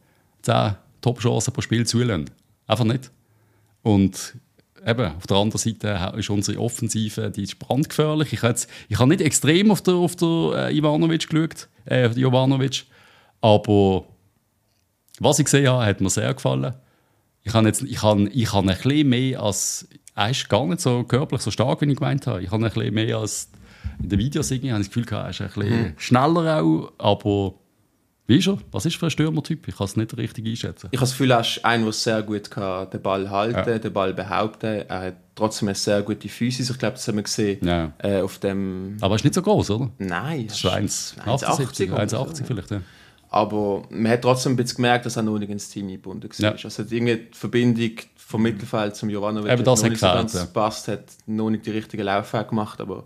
10 0.44 0.76
Top-Chancen 1.02 1.54
pro 1.54 1.62
Spiel 1.62 1.86
zulassen. 1.86 2.30
Einfach 2.68 2.86
nicht. 2.86 3.12
Und 3.84 4.36
eben, 4.86 5.12
auf 5.14 5.28
der 5.28 5.38
anderen 5.38 5.60
Seite 5.60 6.14
ist 6.18 6.30
unsere 6.30 6.62
Offensive, 6.62 7.30
die 7.32 7.44
ist 7.44 7.60
brandgefährlich. 7.60 8.32
Ich 8.32 8.42
habe, 8.42 8.54
jetzt, 8.54 8.70
ich 8.88 8.98
habe 8.98 9.10
nicht 9.10 9.20
extrem 9.20 9.72
auf 9.72 9.82
den 9.82 9.96
auf 9.96 10.16
der, 10.16 10.70
äh, 10.70 10.78
Ivanovic 10.78 11.28
geschaut, 11.28 11.68
äh, 11.86 12.08
Jovanovic, 12.08 12.86
aber 13.42 14.06
was 15.20 15.40
ich 15.40 15.46
gesehen 15.46 15.68
habe, 15.68 15.86
hat 15.86 16.00
mir 16.00 16.10
sehr 16.10 16.34
gefallen. 16.34 16.74
Ich 17.44 17.54
habe, 17.54 17.68
jetzt, 17.68 17.82
ich 17.82 18.02
habe, 18.02 18.30
ich 18.30 18.54
habe 18.54 18.70
ein 18.70 18.78
bisschen 18.78 19.10
mehr 19.10 19.42
als, 19.42 19.88
er 20.16 20.30
ist 20.30 20.48
gar 20.48 20.66
nicht 20.66 20.80
so 20.80 21.04
körperlich 21.04 21.42
so 21.42 21.52
stark, 21.52 21.82
wie 21.82 21.92
ich 21.92 21.98
gemeint 21.98 22.26
habe. 22.26 22.42
Ich 22.42 22.52
habe 22.52 22.66
ein 22.66 22.72
bisschen 22.72 22.94
mehr 22.94 23.18
als 23.18 23.50
in 24.02 24.10
den 24.10 24.20
Videos 24.20 24.52
irgendwie, 24.52 24.72
habe 24.72 24.82
ich 24.82 24.88
das 24.88 24.94
Gefühl 24.94 25.06
gehabt, 25.06 25.26
er 25.26 25.30
ist 25.30 25.42
ein 25.42 25.48
bisschen 25.48 25.82
mhm. 25.82 25.94
schneller 25.98 26.62
auch, 26.62 26.92
aber 26.98 27.54
wie 28.28 28.38
ist 28.40 28.48
er? 28.48 28.58
Was 28.72 28.86
ist 28.86 28.98
für 28.98 29.08
ein 29.08 29.10
Stürmertyp? 29.10 29.68
Ich 29.70 29.78
kann 29.78 29.86
es 29.86 29.96
nicht 29.96 30.18
richtig 30.18 30.46
einschätzen. 30.46 30.90
Ich 30.92 30.98
habe 30.98 31.06
das 31.06 31.12
Gefühl, 31.12 31.32
er 31.32 31.40
ist 31.40 31.64
einer, 31.64 31.86
der 31.86 31.94
sehr 31.94 32.22
gut 32.24 32.52
kann, 32.52 32.90
den 32.90 33.02
Ball 33.02 33.30
halten 33.30 33.70
ja. 33.70 33.80
den 33.80 33.94
Ball 33.94 34.14
behaupten 34.14 34.84
Er 34.88 35.02
hat 35.02 35.16
trotzdem 35.34 35.70
eine 35.70 35.76
sehr 35.76 36.02
gute 36.02 36.28
Physis. 36.28 36.70
Ich 36.70 36.78
glaube, 36.78 36.96
das 36.96 37.08
haben 37.08 37.16
wir 37.16 37.24
gesehen 37.24 37.66
ja. 37.66 37.94
äh, 38.00 38.20
auf 38.20 38.38
dem... 38.40 38.98
Aber 39.00 39.14
er 39.14 39.16
ist 39.16 39.24
nicht 39.24 39.34
so 39.34 39.42
groß, 39.42 39.70
oder? 39.72 39.90
Nein. 39.98 40.48
Das 40.48 40.58
ist 40.58 40.66
1,80 40.66 41.90
1,80 41.90 42.44
vielleicht, 42.44 42.72
ja. 42.72 42.82
Aber 43.30 43.84
man 43.90 44.12
hat 44.12 44.22
trotzdem 44.22 44.54
ein 44.54 44.56
bisschen 44.58 44.78
gemerkt, 44.78 45.06
dass 45.06 45.16
er 45.16 45.24
noch 45.24 45.38
nicht 45.38 45.50
ins 45.50 45.70
Team 45.70 45.88
eingebunden 45.88 46.30
war. 46.30 46.56
Ja. 46.56 46.64
Also 46.64 46.84
irgendwie 46.84 47.16
die 47.16 47.38
Verbindung 47.38 47.92
vom 48.16 48.42
Mittelfeld 48.42 48.96
zum 48.98 49.10
Jovanovic 49.10 49.52
hat 49.52 49.66
noch 49.66 49.84
nicht 49.84 50.00
so 50.00 50.06
ganz 50.06 50.34
gepasst, 50.34 50.90
hat 50.90 51.06
noch 51.28 51.50
nicht 51.50 51.66
die 51.66 51.72
richtige 51.72 52.04
Laufwege 52.04 52.46
gemacht, 52.46 52.82
aber 52.82 53.06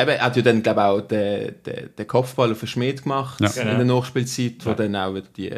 Eben, 0.00 0.10
er 0.10 0.20
hat 0.20 0.36
ja 0.36 0.42
dann, 0.42 0.62
glaube 0.62 0.82
auch 0.82 1.00
den, 1.00 1.54
den, 1.64 1.90
den 1.96 2.06
Kopfball 2.06 2.52
auf 2.52 2.60
den 2.60 2.68
Schmied 2.68 3.02
gemacht 3.02 3.40
ja. 3.40 3.48
in 3.48 3.66
der 3.66 3.76
genau. 3.76 3.98
Nachspielzeit, 3.98 4.64
wo 4.64 4.70
ja. 4.70 4.76
dann 4.76 4.96
auch 4.96 5.14
die 5.36 5.50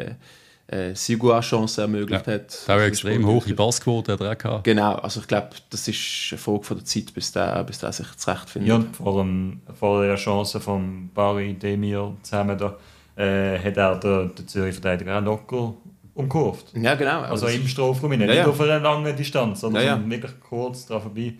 äh, 0.73 0.95
Sigua-Chance 0.95 1.81
ermöglicht 1.81 2.27
ja. 2.27 2.33
hat. 2.33 2.65
Auch 2.67 2.79
extrem 2.79 3.25
hohe 3.25 3.41
Passquote 3.53 4.13
hat 4.13 4.21
er 4.21 4.35
gehabt. 4.35 4.63
Genau, 4.63 4.95
also 4.95 5.19
ich 5.19 5.27
glaube, 5.27 5.49
das 5.69 5.87
ist 5.87 6.27
eine 6.31 6.37
Frage 6.37 6.63
von 6.63 6.77
der 6.77 6.85
Zeit, 6.85 7.13
bis 7.13 7.31
der, 7.31 7.63
bis 7.63 7.79
der 7.79 7.91
sich 7.91 8.07
zurechtfindet. 8.15 8.69
Ja, 8.69 8.83
vor, 8.93 9.21
dem, 9.21 9.61
vor 9.77 10.03
der 10.03 10.15
Chance 10.15 10.59
von 10.59 11.09
Barry 11.13 11.53
Demir 11.53 12.15
zusammen 12.23 12.57
da, 12.57 12.77
äh, 13.15 13.59
hat 13.59 13.77
er 13.77 13.95
den, 13.99 14.35
den 14.35 14.47
Zürich-Verteidiger 14.47 15.19
auch 15.19 15.23
locker 15.23 15.73
umkurvt. 16.15 16.73
Ja, 16.75 16.95
genau. 16.95 17.21
Also, 17.21 17.45
also 17.45 17.47
im 17.47 17.67
Strafraum, 17.67 18.11
nicht 18.11 18.29
ja, 18.29 18.45
auf 18.45 18.59
einer 18.61 18.79
langen 18.79 19.15
Distanz, 19.15 19.61
sondern 19.61 19.83
ja, 19.83 20.09
wirklich 20.09 20.39
kurz 20.39 20.85
daran 20.85 21.03
vorbei. 21.03 21.33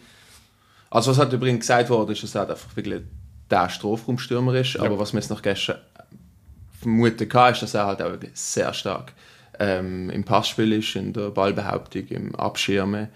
Also 0.93 1.09
was 1.09 1.17
halt 1.17 1.33
übrigens 1.33 1.61
gesagt 1.61 1.89
wurde, 1.89 2.13
ist, 2.13 2.21
dass 2.21 2.35
er 2.35 2.47
einfach 2.47 2.75
wirklich 2.75 3.01
der 3.49 3.67
Strafraumstürmer 3.67 4.53
ist, 4.53 4.75
ja. 4.75 4.83
aber 4.83 4.99
was 4.99 5.11
wir 5.11 5.19
jetzt 5.19 5.31
noch 5.31 5.41
gestern 5.41 5.77
vermuten 6.79 7.27
kann, 7.27 7.51
ist, 7.51 7.63
dass 7.63 7.73
er 7.73 7.87
halt 7.87 7.99
auch 8.03 8.11
wirklich 8.11 8.33
sehr 8.35 8.71
stark 8.75 9.11
ähm, 9.57 10.11
im 10.11 10.23
Passspiel 10.23 10.71
ist, 10.71 10.95
in 10.95 11.11
der 11.11 11.31
Ballbehauptung, 11.31 12.05
im 12.09 12.35
Abschirmen. 12.35 13.07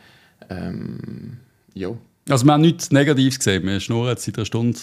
Ähm, 0.50 1.38
ja. 1.76 1.90
Also 2.28 2.46
wir 2.46 2.54
haben 2.54 2.62
nichts 2.62 2.90
Negatives 2.90 3.38
gesehen, 3.38 3.64
wir 3.68 3.80
schnurren 3.80 4.10
jetzt 4.10 4.24
seit 4.26 4.38
einer 4.38 4.46
Stunde 4.46 4.80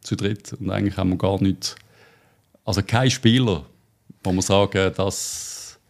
zu 0.00 0.14
dritt 0.14 0.52
und 0.52 0.70
eigentlich 0.70 0.96
haben 0.96 1.10
wir 1.10 1.18
gar 1.18 1.42
nichts, 1.42 1.74
also 2.64 2.80
kein 2.80 3.10
Spieler, 3.10 3.66
wo 4.22 4.30
man 4.30 4.42
sagen, 4.42 4.92
das 4.96 5.80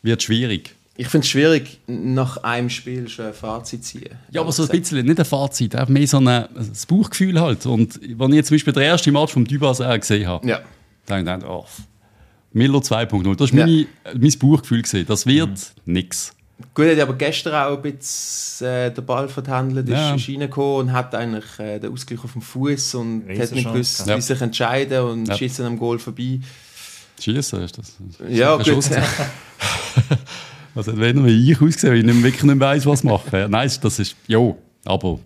wird 0.00 0.22
schwierig. 0.22 0.74
Ich 0.96 1.08
finde 1.08 1.24
es 1.24 1.30
schwierig, 1.30 1.80
nach 1.86 2.42
einem 2.42 2.68
Spiel 2.68 3.08
schon 3.08 3.26
ein 3.26 3.34
Fazit 3.34 3.84
zu 3.84 3.98
ziehen. 3.98 4.14
Ja, 4.30 4.42
aber 4.42 4.52
so 4.52 4.64
ein 4.64 4.68
bisschen, 4.68 5.06
nicht 5.06 5.18
ein 5.18 5.24
Fazit, 5.24 5.74
einfach 5.74 5.88
mehr 5.88 6.06
so 6.06 6.18
ein, 6.18 6.28
ein 6.28 6.72
Bauchgefühl 6.86 7.40
halt. 7.40 7.64
Und 7.64 7.98
wenn 8.02 8.30
ich 8.30 8.36
jetzt 8.36 8.48
zum 8.48 8.56
Beispiel 8.56 8.72
den 8.74 8.82
ersten 8.82 9.12
Match 9.12 9.32
vom 9.32 9.46
Dubas 9.46 9.78
gesehen 9.78 10.26
habe, 10.26 10.46
ja. 10.46 10.60
dann 11.06 11.24
denke 11.24 11.46
ich, 11.46 11.50
oh, 11.50 11.64
Miller 12.52 12.80
2.0, 12.80 13.36
das 13.36 13.52
war 13.52 13.66
ja. 13.66 13.66
mein, 13.66 13.86
mein 14.20 14.38
Bauchgefühl. 14.38 14.82
Gewesen. 14.82 15.06
Das 15.06 15.26
wird 15.26 15.48
mhm. 15.48 15.92
nichts. 15.92 16.34
Gut, 16.74 16.86
hat 16.86 16.98
aber 17.00 17.14
gestern 17.14 17.54
auch 17.54 17.76
ein 17.76 17.82
bisschen 17.82 18.68
äh, 18.68 18.92
den 18.92 19.04
Ball 19.04 19.28
verhandelt, 19.28 19.88
ja. 19.88 20.14
ist 20.14 20.28
reingekommen 20.28 20.88
und 20.88 20.92
hat 20.92 21.14
eigentlich 21.14 21.58
äh, 21.58 21.78
den 21.78 21.92
Ausgleich 21.92 22.22
auf 22.22 22.32
dem 22.32 22.42
Fuß 22.42 22.94
und 22.96 23.24
hat 23.28 23.52
nicht 23.52 23.66
gewusst, 23.66 24.06
ja. 24.06 24.16
wie 24.16 24.20
sich 24.20 24.40
entscheiden 24.40 25.00
und 25.02 25.26
ja. 25.26 25.36
schießt 25.36 25.60
am 25.62 25.78
Goal 25.78 25.98
vorbei. 25.98 26.40
Schießen 27.20 27.62
ist 27.62 27.78
das? 27.78 27.96
Ja, 28.28 28.56
gut. 28.56 28.66
Also 30.74 30.98
wenn 30.98 31.26
ich 31.26 31.60
ausgesehen, 31.60 31.92
weil 31.92 32.08
ich 32.08 32.22
wirklich 32.22 32.42
nicht 32.44 32.60
weiss, 32.60 32.86
was 32.86 33.04
machen. 33.04 33.50
Nein, 33.50 33.70
das 33.80 33.98
ist, 33.98 34.16
ja, 34.26 34.54
aber 34.84 35.18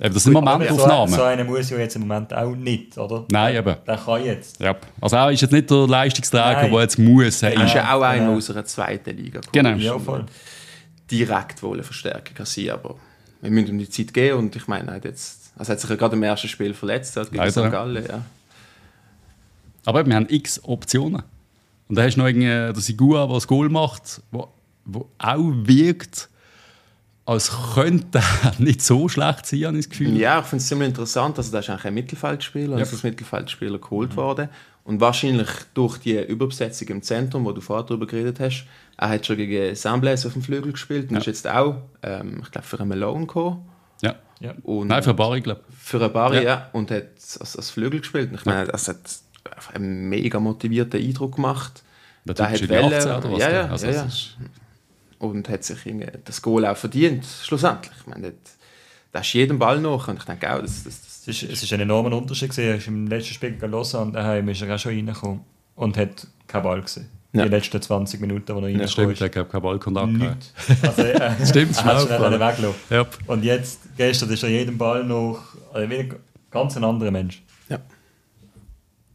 Eben, 0.00 0.14
das 0.14 0.22
sind 0.22 0.32
Momentaufnahmen. 0.32 1.08
So, 1.08 1.16
so 1.16 1.22
einer 1.24 1.42
muss 1.42 1.70
ja 1.70 1.78
jetzt 1.78 1.96
im 1.96 2.02
Moment 2.02 2.32
auch 2.32 2.54
nicht, 2.54 2.96
oder? 2.96 3.24
Nein, 3.32 3.56
eben. 3.56 3.74
Der 3.84 3.96
kann 3.96 4.24
jetzt. 4.24 4.60
Ja. 4.60 4.76
Also 5.00 5.16
er 5.16 5.32
ist 5.32 5.40
jetzt 5.40 5.50
nicht 5.50 5.68
der 5.68 5.88
Leistungsträger, 5.88 6.68
der 6.68 6.80
jetzt 6.80 6.98
muss. 6.98 7.42
Er 7.42 7.64
ist 7.64 7.74
ja 7.74 7.96
auch 7.96 8.02
einer 8.02 8.26
genau. 8.26 8.36
aus 8.36 8.48
einer 8.50 8.64
zweiten 8.64 9.16
Liga. 9.16 9.40
Genau. 9.50 9.70
Ja, 9.70 9.98
voll. 9.98 10.24
Direkt 11.10 11.62
wohl 11.62 11.74
eine 11.74 11.82
Verstärkung 11.82 12.34
kassieren, 12.34 12.78
aber 12.78 12.94
wir 13.40 13.50
müssen 13.50 13.70
um 13.70 13.78
die 13.78 13.88
Zeit 13.88 14.14
gehen 14.14 14.36
und 14.36 14.54
ich 14.54 14.68
meine, 14.68 14.88
er 14.88 14.94
hat 14.94 15.04
jetzt, 15.04 15.52
also 15.56 15.72
hat 15.72 15.80
sich 15.80 15.90
ja 15.90 15.96
gerade 15.96 16.14
im 16.14 16.22
ersten 16.22 16.48
Spiel 16.48 16.74
verletzt, 16.74 17.16
hat 17.16 17.32
gegen 17.32 17.50
St. 17.50 17.56
Gallen, 17.56 18.04
ja. 18.06 18.22
Aber 19.84 20.06
wir 20.06 20.14
haben 20.14 20.26
x 20.28 20.60
Optionen. 20.62 21.22
Und 21.88 21.96
da 21.96 22.02
hast 22.02 22.14
du 22.14 22.20
noch 22.20 22.26
irgendwie 22.26 22.44
der 22.44 22.74
Sigua, 22.76 23.26
der 23.26 23.34
das 23.34 23.46
Goal 23.46 23.68
macht, 23.68 24.20
wo 24.30 24.48
wo 24.88 25.08
auch 25.18 25.52
wirkt, 25.64 26.28
als 27.26 27.52
könnte 27.74 28.18
er 28.18 28.54
nicht 28.58 28.82
so 28.82 29.08
schlecht 29.08 29.46
sein, 29.46 29.64
habe 29.64 29.78
ich 29.78 29.84
das 29.84 29.90
Gefühl. 29.90 30.16
Ja, 30.16 30.40
ich 30.40 30.46
finde 30.46 30.62
es 30.62 30.68
ziemlich 30.68 30.88
interessant. 30.88 31.36
Also, 31.36 31.52
da 31.52 31.58
ist 31.58 31.68
eigentlich 31.68 31.84
ein 31.84 31.94
Mittelfeldspieler, 31.94 32.72
ja. 32.72 32.78
also 32.78 32.96
als 32.96 33.02
Mittelfeldspieler 33.02 33.78
geholt 33.78 34.12
mhm. 34.12 34.16
worden. 34.16 34.48
Und 34.84 35.02
wahrscheinlich 35.02 35.48
durch 35.74 35.98
die 35.98 36.18
Überbesetzung 36.18 36.88
im 36.88 37.02
Zentrum, 37.02 37.44
wo 37.44 37.52
du 37.52 37.60
vorher 37.60 37.84
darüber 37.84 38.06
geredet 38.06 38.40
hast, 38.40 38.66
er 38.96 39.10
hat 39.10 39.26
schon 39.26 39.36
gegen 39.36 39.74
Sambles 39.76 40.24
auf 40.24 40.32
dem 40.32 40.40
Flügel 40.40 40.72
gespielt 40.72 41.10
und 41.10 41.16
ja. 41.16 41.18
ist 41.18 41.26
jetzt 41.26 41.46
auch, 41.46 41.76
ähm, 42.02 42.40
ich 42.42 42.50
glaube, 42.50 42.66
für 42.66 42.80
einen 42.80 42.88
Malone 42.88 43.26
gekommen. 43.26 43.68
Ja. 44.00 44.14
ja. 44.40 44.54
Und 44.62 44.88
Nein, 44.88 45.02
für 45.02 45.12
Bari, 45.12 45.42
glaube 45.42 45.60
ich. 45.68 45.76
Für 45.76 46.00
einen 46.00 46.10
Bari, 46.10 46.36
ja. 46.36 46.42
ja. 46.42 46.70
Und 46.72 46.90
hat 46.90 47.08
als, 47.38 47.54
als 47.54 47.70
Flügel 47.70 48.00
gespielt. 48.00 48.30
Und 48.30 48.36
ich 48.36 48.46
meine, 48.46 48.64
das 48.68 48.88
hat 48.88 48.96
einen 49.74 50.08
mega 50.08 50.40
motivierten 50.40 50.98
Eindruck 50.98 51.34
gemacht. 51.34 51.82
Der 52.24 52.50
hat 52.50 52.68
Welle, 52.70 52.96
18 52.96 53.12
oder 53.12 53.32
was? 53.32 53.38
Ja, 53.38 53.50
ja, 53.50 53.66
also, 53.68 53.86
ja, 53.86 53.92
ja 53.92 54.08
und 55.18 55.48
hat 55.48 55.64
sich 55.64 55.78
das 56.24 56.42
Goal 56.42 56.66
auch 56.66 56.76
verdient, 56.76 57.24
schlussendlich. 57.24 57.92
Ich 58.00 58.06
meine, 58.06 58.32
da 59.12 59.20
ist 59.20 59.32
jedem 59.32 59.58
Ball 59.58 59.80
noch 59.80 60.08
und 60.08 60.18
ich 60.18 60.24
denke 60.24 60.52
auch, 60.52 60.60
das, 60.60 60.84
das, 60.84 61.00
das 61.00 61.28
es, 61.28 61.42
ist, 61.42 61.50
es 61.50 61.62
ist 61.62 61.72
ein 61.72 61.80
enormer 61.80 62.16
Unterschied 62.16 62.50
gewesen. 62.50 62.68
Er 62.68 62.76
ist 62.76 62.86
im 62.86 63.06
letzten 63.06 63.34
Spiel 63.34 63.52
gegen 63.52 63.70
Lausanne 63.70 64.12
daheim 64.12 64.48
ist 64.48 64.62
er 64.62 64.74
auch 64.74 64.78
schon 64.78 64.92
reingekommen 64.92 65.40
und 65.76 65.96
hat 65.96 66.26
keinen 66.46 66.62
Ball 66.62 66.82
gesehen. 66.82 67.08
Ja. 67.32 67.44
Die 67.44 67.50
letzten 67.50 67.80
20 67.80 68.20
Minuten, 68.20 68.54
wo 68.54 68.60
er 68.60 68.66
reingekommen 68.66 68.80
ja, 68.80 68.88
stimmt, 68.88 69.20
er 69.20 69.42
hat 69.42 69.50
keinen 69.50 69.62
Ballkontakt 69.62 70.54
also, 70.82 71.02
äh, 71.02 71.46
Stimmt, 71.46 71.76
er 71.76 71.84
hat 71.84 72.06
schnell 72.06 72.40
weggelassen. 72.40 72.74
Yep. 72.90 73.18
Und 73.26 73.44
jetzt, 73.44 73.80
gestern 73.96 74.30
ist 74.30 74.42
er 74.42 74.48
jedem 74.48 74.78
Ball 74.78 75.04
noch 75.04 75.42
also 75.72 75.94
ein 75.94 76.14
ganz 76.50 76.76
ein 76.76 76.84
anderer 76.84 77.10
Mensch. 77.10 77.42
Ja. 77.68 77.78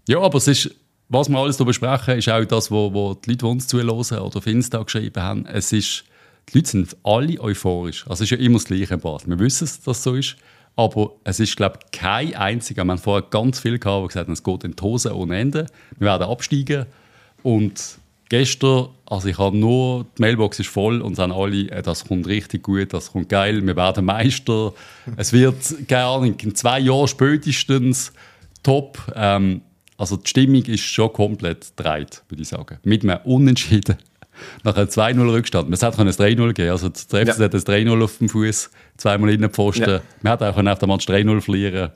Ja, 0.08 0.20
aber 0.20 0.38
es 0.38 0.47
ist 0.47 0.76
was 1.14 1.30
wir 1.30 1.38
alles 1.38 1.57
hier 1.57 1.66
besprechen, 1.66 2.18
ist 2.18 2.30
auch 2.30 2.43
das, 2.43 2.72
wo 2.72 3.14
die 3.14 3.30
Leute, 3.30 3.38
die 3.38 3.45
uns 3.45 3.68
zuhören 3.68 3.89
oder 3.89 4.38
auf 4.38 4.47
Insta 4.47 4.82
geschrieben 4.82 5.22
haben. 5.22 5.45
Es 5.45 5.72
ist, 5.72 6.03
die 6.49 6.57
Leute 6.57 6.70
sind 6.70 6.97
alle 7.03 7.39
euphorisch. 7.39 8.03
Also 8.07 8.24
es 8.24 8.32
ist 8.32 8.38
ja 8.38 8.43
immer 8.43 8.57
das 8.57 8.66
Gleiche 8.66 8.95
im 8.95 8.99
Bad. 8.99 9.28
Wir 9.28 9.39
wissen, 9.39 9.66
dass 9.66 9.82
das 9.82 10.03
so 10.03 10.16
ist. 10.16 10.36
Aber 10.76 11.11
es 11.24 11.39
ist, 11.39 11.55
glaube 11.55 11.78
ich, 11.84 11.91
kein 11.99 12.34
einziger. 12.34 12.84
Wir 12.84 12.91
haben 12.91 12.97
vorher 12.97 13.28
ganz 13.30 13.59
viel 13.59 13.78
gehabt, 13.78 14.05
die 14.05 14.07
gesagt 14.07 14.28
haben, 14.28 14.34
es 14.34 14.43
geht 14.43 14.64
in 14.64 14.76
die 14.76 14.82
Hose 14.82 15.16
ohne 15.16 15.38
Ende. 15.38 15.68
Wir 15.99 16.07
werden 16.07 16.24
absteigen. 16.24 16.88
Und 17.43 17.99
gestern, 18.30 18.88
also 19.05 19.28
ich 19.28 19.38
habe 19.38 19.55
nur, 19.55 20.07
die 20.18 20.22
Mailbox 20.24 20.59
ist 20.59 20.70
voll 20.70 21.01
und 21.01 21.16
sagen 21.16 21.32
alle, 21.32 21.70
äh, 21.70 21.84
das 21.84 22.05
kommt 22.05 22.26
richtig 22.26 22.64
gut, 22.64 22.91
das 22.91 23.11
kommt 23.11 23.30
geil, 23.30 23.64
wir 23.64 23.76
werden 23.76 24.05
Meister. 24.05 24.74
es 25.16 25.32
wird, 25.32 25.88
keine 25.88 26.05
Ahnung, 26.05 26.36
in 26.39 26.55
zwei 26.55 26.80
Jahren 26.80 27.07
spätestens 27.07 28.11
top. 28.64 28.97
Ähm, 29.16 29.61
also 30.04 30.18
die 30.18 30.30
Stimmung 30.30 30.64
ist 30.64 30.82
schon 30.82 31.12
komplett 31.14 31.74
dreit, 31.76 32.24
würde 32.28 32.41
ich 32.41 32.49
sagen. 32.49 32.78
Mit 32.84 33.04
einem 33.04 33.20
Unentschieden. 33.24 33.97
Nach 34.64 34.76
einem 34.76 34.88
2-0 34.88 35.32
Rückstand. 35.32 35.70
Man 35.70 35.80
hätte 35.80 35.99
ein 35.99 36.10
3-0 36.10 36.54
geben 36.54 36.72
Also 36.72 36.89
der 36.89 37.22
FC 37.26 37.39
ja. 37.39 37.45
hat 37.45 37.54
ein 37.54 37.62
3-0 37.62 38.04
auf 38.04 38.18
dem 38.18 38.30
Fuß, 38.30 38.72
zweimal 38.97 39.30
in 39.30 39.41
den 39.41 39.51
Pfosten. 39.51 39.89
Ja. 39.89 40.01
Man 40.22 40.34
hätte 40.34 40.49
auch 40.49 40.58
auf 40.58 40.80
dem 40.80 40.89
Match 40.89 41.08
3-0 41.08 41.41
verlieren 41.41 41.91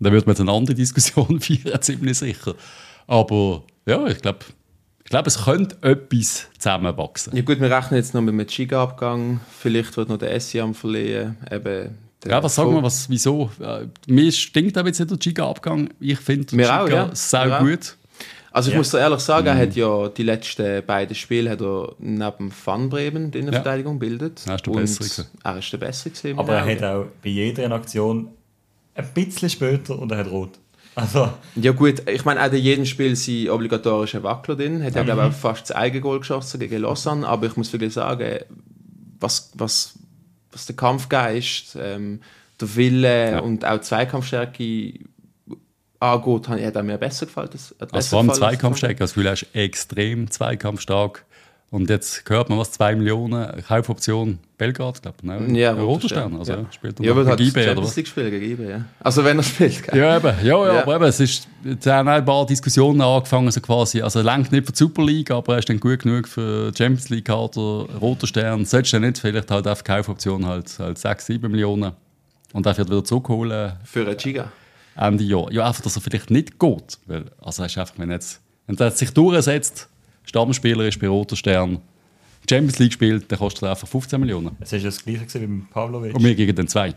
Da 0.00 0.10
würde 0.10 0.26
man 0.26 0.32
jetzt 0.32 0.40
eine 0.40 0.52
andere 0.52 0.74
Diskussion 0.74 1.40
führen, 1.40 1.80
ziemlich 1.80 2.18
sicher. 2.18 2.54
Aber 3.06 3.62
ja, 3.86 4.06
ich 4.06 4.20
glaube, 4.22 4.40
ich 5.04 5.10
glaube, 5.10 5.28
es 5.28 5.44
könnte 5.44 5.76
etwas 5.82 6.48
zusammenwachsen. 6.58 7.36
Ja 7.36 7.42
gut, 7.42 7.60
wir 7.60 7.70
rechnen 7.70 7.98
jetzt 7.98 8.14
noch 8.14 8.22
mit 8.22 8.32
einem 8.32 8.46
Giga-Abgang. 8.46 9.40
Vielleicht 9.58 9.96
wird 9.98 10.08
noch 10.08 10.16
der 10.16 10.32
Essiam 10.32 10.74
verliehen. 10.74 11.36
Eben 11.50 11.98
ja, 12.26 12.42
was 12.42 12.54
sagen 12.54 12.74
wir, 12.74 12.82
was, 12.82 13.08
wieso? 13.10 13.50
Äh, 13.60 13.86
mir 14.06 14.30
stinkt 14.32 14.76
aber 14.78 14.88
jetzt 14.88 14.98
nicht 15.00 15.10
der 15.10 15.18
Giga-Abgang. 15.18 15.90
Ich 16.00 16.18
finde 16.18 16.46
Giga 16.46 16.82
auch, 16.84 16.88
ja. 16.88 17.10
sehr 17.14 17.58
gut. 17.60 17.96
Also 18.50 18.68
ich 18.68 18.74
Ja. 18.74 18.78
muss 18.78 18.90
dir 18.90 18.98
ehrlich 19.00 19.18
sagen, 19.20 19.48
er 19.48 19.56
hat 19.58 19.74
ja 19.74 20.08
die 20.08 20.22
letzten 20.22 20.86
beiden 20.86 21.14
Spiele 21.16 21.50
hat 21.50 21.60
er 21.60 21.94
neben 21.98 22.52
Van 22.64 22.88
Bremen 22.88 23.32
die 23.32 23.38
Innenverteidigung 23.38 23.98
bildet. 23.98 24.42
Er 24.46 24.54
ist 24.54 24.66
der 24.66 24.72
Bessere 24.72 25.04
gewesen. 25.08 25.26
Er 25.42 25.58
ist 25.58 25.72
der 25.72 25.78
Bessere 25.78 26.28
in 26.30 26.38
Aber 26.38 26.54
er 26.54 26.64
hat 26.64 26.82
auch 26.84 27.06
bei 27.22 27.30
jeder 27.30 27.70
Aktion 27.72 28.28
ein 28.94 29.08
bisschen 29.12 29.50
später 29.50 29.98
und 29.98 30.12
er 30.12 30.18
hat 30.18 30.30
rot. 30.30 30.50
Also, 30.94 31.28
Ja 31.56 31.72
gut, 31.72 32.08
ich 32.08 32.24
meine, 32.24 32.40
auch 32.40 32.52
in 32.52 32.62
jedem 32.62 32.86
Spiel 32.86 33.16
sind 33.16 33.48
obligatorische 33.50 34.22
Wackler 34.22 34.54
drin. 34.54 34.84
Hat 34.84 34.94
ja, 34.94 35.02
glaube 35.02 35.22
ich, 35.22 35.26
auch 35.28 35.32
fast 35.32 35.70
das 35.70 35.76
Eigengoal 35.76 36.20
geschossen 36.20 36.60
gegen 36.60 36.82
Lausanne. 36.82 37.26
Aber 37.26 37.46
ich 37.48 37.56
muss 37.56 37.72
wirklich 37.72 37.92
sagen, 37.92 38.38
was, 39.18 39.50
was, 39.54 39.94
was 40.54 40.66
der 40.66 40.76
Kampfgeist, 40.76 41.76
ähm, 41.80 42.20
der 42.60 42.76
Wille 42.76 43.30
Ja. 43.32 43.38
und 43.40 43.64
auch 43.64 43.76
die 43.78 43.82
Zweikampfstärke 43.82 44.94
angeht, 46.00 46.48
hat 46.48 46.74
hat 46.76 46.84
mir 46.84 46.98
besser 46.98 47.26
gefallen. 47.26 47.48
Das, 47.52 47.74
Also 47.78 48.10
vor 48.10 48.20
allem 48.20 48.32
Zweikampfstärke. 48.32 48.96
Das 48.96 49.14
Gefühl, 49.14 49.26
ist 49.26 49.46
extrem 49.54 50.30
zweikampfstark. 50.30 51.24
Und 51.74 51.90
jetzt 51.90 52.22
hört 52.28 52.50
man 52.50 52.58
was, 52.60 52.70
2 52.70 52.94
Millionen, 52.94 53.48
Kaufoption 53.66 54.38
Belgrad, 54.58 55.02
glaube 55.02 55.16
ich. 55.20 55.24
Ne? 55.24 55.58
Ja, 55.58 55.72
Roter 55.72 56.08
Stern. 56.08 56.36
Also 56.38 56.52
ja. 56.52 56.66
spielt 56.70 57.00
er 57.00 57.06
Ja, 57.06 57.10
aber 57.10 57.26
hat 57.26 57.40
IB, 57.40 57.68
oder 57.68 57.82
was? 57.82 57.98
Spielen 58.06 58.30
gegen 58.30 58.68
ja. 58.68 58.84
Also 59.00 59.24
wenn 59.24 59.38
er 59.38 59.42
spielt, 59.42 59.82
gell? 59.82 59.98
Ja, 59.98 60.16
eben. 60.16 60.46
Ja, 60.46 60.66
ja, 60.66 60.72
Ja. 60.74 60.82
aber 60.82 60.94
eben, 60.94 61.04
es 61.06 61.18
ist, 61.18 61.48
es 61.64 61.86
haben 61.88 62.06
ein 62.06 62.24
paar 62.24 62.46
Diskussionen 62.46 63.00
angefangen, 63.00 63.50
so 63.50 63.60
quasi, 63.60 64.00
also 64.02 64.20
lenkt 64.20 64.52
nicht 64.52 64.66
für 64.66 64.70
die 64.72 64.78
Super 64.78 65.04
League, 65.04 65.32
aber 65.32 65.54
er 65.54 65.58
ist 65.58 65.68
dann 65.68 65.80
gut 65.80 65.98
genug 66.04 66.28
für 66.28 66.70
die 66.70 66.78
Champions 66.78 67.08
League 67.08 67.24
Kader, 67.24 67.88
Roter 68.00 68.28
Stern, 68.28 68.64
solltest 68.64 68.92
du 68.92 69.00
nicht, 69.00 69.18
vielleicht 69.18 69.50
halt 69.50 69.66
auf 69.66 69.82
Kaufoption 69.82 70.46
halt, 70.46 70.78
halt 70.78 70.96
6, 70.96 71.26
7 71.26 71.50
Millionen 71.50 71.90
und 72.52 72.66
dafür 72.66 72.86
wieder 72.86 73.02
zurückholen 73.02 73.72
Für 73.82 74.06
einen 74.06 74.16
Giga. 74.16 74.52
Ende 74.94 75.24
Jahr. 75.24 75.50
Ja, 75.50 75.66
einfach, 75.66 75.82
dass 75.82 75.96
er 75.96 76.02
vielleicht 76.02 76.30
nicht 76.30 76.56
geht, 76.56 76.98
weil, 77.06 77.24
also 77.42 77.64
er 77.64 77.66
ist 77.66 77.76
einfach, 77.78 77.94
wenn 77.98 78.12
jetzt, 78.12 78.40
wenn 78.68 78.78
er 78.78 78.92
sich 78.92 79.10
durchsetzt, 79.12 79.88
Stammspieler 80.24 80.86
ist 80.86 80.98
bei 81.00 81.08
Roter 81.08 81.36
Stern, 81.36 81.78
Champions 82.48 82.78
League 82.78 82.92
spielt, 82.92 83.30
dann 83.32 83.38
kostet 83.38 83.62
er 83.62 83.70
einfach 83.70 83.88
15 83.88 84.20
Millionen. 84.20 84.56
es 84.60 84.72
ist 84.72 84.84
das 84.84 85.02
Gleiche 85.02 85.20
gewesen 85.20 85.40
wie 85.42 85.46
mit 85.46 85.70
Pavlovic. 85.70 86.14
Und 86.14 86.22
wir 86.24 86.34
gegen 86.34 86.54
den 86.54 86.68
zwei. 86.68 86.94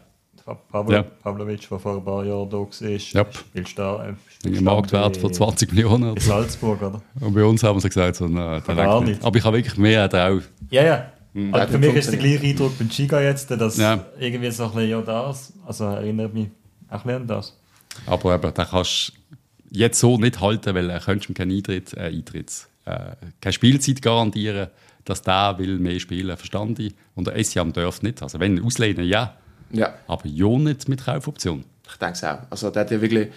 Pavlo, 0.72 0.94
Ja. 0.94 1.04
Pavlovic, 1.04 1.68
der 1.68 1.78
vor 1.80 1.98
ein 1.98 2.04
paar 2.06 2.24
Jahren 2.26 2.50
da 2.50 2.58
war, 2.58 2.68
Yep. 2.70 3.36
spielt 3.38 3.78
da. 3.80 4.16
Äh, 4.46 4.62
Marktwert 4.62 5.18
von 5.18 5.34
20 5.34 5.74
Millionen. 5.74 6.16
bei 6.16 6.22
Salzburg, 6.22 6.82
oder? 6.82 7.02
Und 7.20 7.34
bei 7.34 7.44
uns 7.44 7.64
haben 7.64 7.80
sie 7.82 7.90
gesagt, 7.90 8.16
so, 8.16 8.28
nein, 8.28 8.62
Gar 8.66 9.02
nicht. 9.02 9.10
nicht. 9.10 9.26
Aber 9.26 9.38
ich 9.38 9.44
habe 9.44 9.58
wirklich 9.58 9.78
mehr 9.78 10.04
hat 10.04 10.16
auch. 10.16 10.40
Ja, 10.70 10.84
ja. 10.84 11.12
hat 11.52 11.62
Also 11.62 11.74
für 11.74 11.80
mich 11.80 11.96
ist 11.96 12.12
der 12.12 12.20
gleiche 12.20 12.46
Eindruck 12.46 12.78
beim 12.78 12.88
Giga 12.88 13.22
jetzt, 13.22 13.52
dass 13.52 13.78
Ja. 13.78 14.06
irgendwie 14.20 14.50
so 14.52 14.64
ein 14.66 14.72
bisschen 14.72 14.90
ja 14.90 15.02
das, 15.02 15.52
also 15.66 15.84
erinnert 15.86 16.34
mich 16.34 16.48
auch 16.90 17.04
ein 17.06 17.16
an 17.16 17.28
das. 17.28 17.58
Aber 18.06 18.34
eben, 18.36 18.54
den 18.54 18.66
kannst 18.66 19.12
du 19.32 19.36
jetzt 19.78 20.00
so 20.00 20.18
nicht 20.18 20.40
halten, 20.40 20.74
weil 20.76 20.90
er 20.90 21.00
könntest 21.02 21.30
ihm 21.30 21.34
keinen 21.36 21.52
Eintritt, 21.58 21.94
äh, 21.94 22.04
Eintritt 22.08 22.68
äh, 22.88 23.16
keine 23.42 23.54
Spielzeit 23.54 24.02
garantieren, 24.02 24.70
dass 25.06 25.22
der 25.22 25.58
will 25.58 25.80
mehr 25.80 26.00
spielen, 26.00 26.36
verstand 26.38 26.80
ich. 26.80 26.94
Und 27.16 27.28
der 27.28 27.36
Essiam 27.36 27.74
darf 27.74 28.02
nicht. 28.02 28.22
Also 28.22 28.40
wenn 28.40 28.64
auslehnen, 28.64 29.06
ja. 29.06 29.36
Ja, 29.72 29.96
Aber 30.08 30.26
ja 30.28 30.48
nicht 30.58 30.88
mit 30.88 31.04
Kaufoption. 31.04 31.66
ich 31.90 31.98
denke 31.98 32.14
es 32.14 32.24
auch. 32.24 32.40
Also 32.50 32.70
der 32.70 32.82
hat 32.84 32.92
ja 32.92 33.02
wirklich, 33.02 33.28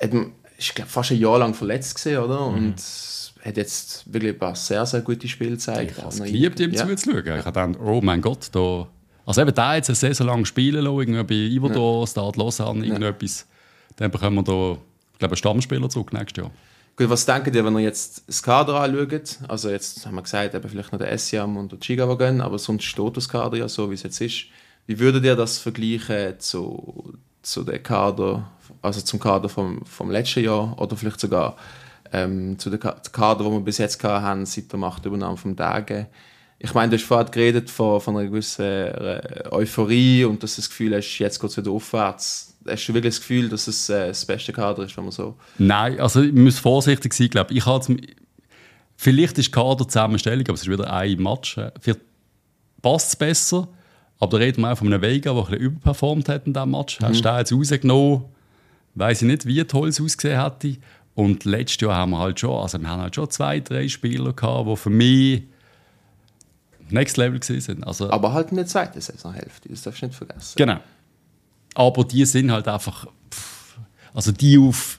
hat, 0.00 0.10
ist 0.56 0.74
glaube 0.74 0.90
fast 0.90 1.10
ein 1.10 1.18
Jahr 1.18 1.38
lang 1.38 1.54
verletzt 1.54 1.96
gewesen, 1.96 2.22
oder? 2.22 2.50
Mhm. 2.50 2.54
Und 2.54 2.82
hat 3.44 3.56
jetzt 3.56 4.12
wirklich 4.12 4.34
ein 4.34 4.38
paar 4.38 4.54
sehr, 4.54 4.86
sehr 4.86 5.00
gute 5.00 5.26
Spiele 5.26 5.52
gezeigt. 5.52 5.92
Ich 5.92 5.98
habe 5.98 6.08
es 6.08 6.22
geliebt, 6.22 6.60
ihm 6.60 6.72
ja. 6.72 6.86
zuzuschauen. 6.86 7.24
Ich 7.24 7.44
habe 7.44 7.70
gedacht, 7.70 7.84
oh 7.84 8.00
mein 8.00 8.20
Gott, 8.20 8.48
da... 8.52 8.86
Also 9.24 9.40
eben 9.40 9.54
da 9.54 9.76
jetzt 9.76 9.88
eine 9.88 9.96
Saison 9.96 10.26
lang 10.26 10.44
spielen 10.44 10.84
lassen, 10.84 10.98
irgendwie 10.98 11.22
bei 11.22 11.54
Iverdor, 11.56 12.06
Start 12.06 12.36
Lausanne, 12.36 12.84
irgendetwas, 12.84 13.46
dann 13.96 14.10
bekommen 14.10 14.36
wir 14.36 14.42
da, 14.42 14.72
ich 15.12 15.18
glaube, 15.18 15.32
einen 15.32 15.36
Stammspieler 15.36 15.88
zurück 15.88 16.12
nächstes 16.12 16.42
Jahr. 16.42 16.50
Gut, 16.94 17.08
was 17.08 17.24
denkt 17.24 17.54
ihr, 17.54 17.64
wenn 17.64 17.74
ihr 17.74 17.80
jetzt 17.80 18.28
das 18.28 18.42
Kader 18.42 18.80
anschaut? 18.80 19.38
Also 19.48 19.70
jetzt 19.70 20.04
haben 20.06 20.14
wir 20.14 20.22
gesagt, 20.22 20.54
eben 20.54 20.68
vielleicht 20.68 20.92
noch 20.92 20.98
der 20.98 21.10
Essiam 21.10 21.56
und 21.56 21.72
der 21.72 21.78
die 21.78 21.96
gehen, 21.96 22.40
aber 22.42 22.58
sonst 22.58 22.84
steht 22.84 23.16
das 23.16 23.28
Kader 23.28 23.56
ja 23.56 23.68
so, 23.68 23.90
wie 23.90 23.94
es 23.94 24.02
jetzt 24.02 24.20
ist. 24.20 24.44
Wie 24.86 24.98
würdet 24.98 25.24
ihr 25.24 25.34
das 25.34 25.58
vergleichen 25.58 26.38
zu, 26.38 27.14
zu 27.40 27.64
dem 27.64 27.82
Kader, 27.82 28.50
also 28.82 29.00
zum 29.00 29.20
Kader 29.20 29.48
vom, 29.48 29.84
vom 29.86 30.10
letzten 30.10 30.44
Jahr 30.44 30.78
oder 30.78 30.96
vielleicht 30.96 31.20
sogar 31.20 31.56
ähm, 32.12 32.58
zu 32.58 32.68
dem 32.68 32.80
Ka- 32.80 33.00
Kader, 33.10 33.44
den 33.44 33.52
wir 33.54 33.60
bis 33.60 33.78
jetzt 33.78 34.02
haben, 34.04 34.44
seit 34.44 34.70
der 34.70 34.78
Machtübernahme 34.78 35.38
vom 35.38 35.56
Tage? 35.56 36.08
Ich 36.58 36.74
meine, 36.74 36.90
du 36.90 36.96
hast 36.96 37.06
vorhin 37.06 37.30
geredet 37.30 37.70
von, 37.70 38.00
von 38.02 38.16
einer 38.16 38.28
gewissen 38.28 38.64
äh, 38.64 39.44
Euphorie 39.50 40.24
und 40.24 40.42
dass 40.42 40.56
du 40.56 40.60
das 40.60 40.68
Gefühl 40.68 40.94
hast, 40.94 41.18
jetzt 41.18 41.40
geht 41.40 41.50
es 41.50 41.56
wieder 41.56 41.70
aufwärts. 41.70 42.51
Hast 42.66 42.86
du 42.86 42.94
wirklich 42.94 43.14
das 43.14 43.20
Gefühl, 43.20 43.48
dass 43.48 43.66
es 43.66 43.88
äh, 43.88 44.08
das 44.08 44.24
beste 44.24 44.52
Kader 44.52 44.84
ist, 44.84 44.96
wenn 44.96 45.04
man 45.04 45.12
so... 45.12 45.36
Nein, 45.58 45.98
also 46.00 46.22
ich 46.22 46.32
muss 46.32 46.58
vorsichtig 46.58 47.12
sein, 47.14 47.28
glaube 47.30 47.52
ich. 47.54 47.64
jetzt- 47.66 47.90
Vielleicht 48.96 49.36
ist 49.38 49.50
Kaderzusammenstellung, 49.52 50.44
aber 50.46 50.54
es 50.54 50.62
ist 50.62 50.70
wieder 50.70 50.92
ein 50.92 51.20
Match. 51.20 51.58
äh, 51.58 51.72
Vielleicht 51.80 52.00
passt 52.80 53.08
es 53.08 53.16
besser, 53.16 53.66
aber 54.20 54.38
da 54.38 54.44
reden 54.44 54.60
wir 54.62 54.72
auch 54.72 54.78
von 54.78 54.86
einem 54.92 55.02
Vega, 55.02 55.32
der 55.32 55.40
ein 55.42 55.46
bisschen 55.46 55.60
überperformt 55.62 56.28
hat 56.28 56.46
in 56.46 56.52
diesem 56.52 56.70
Match. 56.70 57.00
Hast 57.00 57.18
du 57.18 57.22
den 57.28 57.36
jetzt 57.38 57.52
rausgenommen? 57.52 58.24
Weiß 58.94 59.22
ich 59.22 59.26
nicht, 59.28 59.46
wie 59.46 59.64
toll 59.64 59.88
es 59.88 60.00
ausgesehen 60.00 60.40
hätte. 60.40 60.76
Und 61.14 61.44
letztes 61.44 61.80
Jahr 61.80 61.94
haben 61.96 62.10
wir 62.10 62.18
halt 62.20 62.38
schon, 62.38 62.50
also 62.62 62.78
wir 62.80 62.88
haben 62.88 63.00
halt 63.02 63.14
schon 63.14 63.28
zwei, 63.30 63.58
drei 63.60 63.88
Spieler 63.88 64.32
gehabt, 64.32 64.68
die 64.68 64.76
für 64.76 64.90
mich 64.90 65.42
Next 66.90 67.16
Level 67.16 67.40
waren. 67.40 67.84
Also, 67.84 68.10
Aber 68.10 68.32
halt 68.32 68.50
in 68.50 68.56
der 68.56 68.66
zweiten 68.66 69.00
Saisonhälfte, 69.00 69.68
das 69.68 69.82
darfst 69.82 70.02
du 70.02 70.06
nicht 70.06 70.16
vergessen. 70.16 70.54
Genau. 70.56 70.76
Aber 71.74 72.04
die 72.04 72.24
sind 72.24 72.50
halt 72.50 72.68
einfach. 72.68 73.06
pff, 73.32 73.78
Also 74.14 74.32
die 74.32 74.58
auf. 74.58 74.98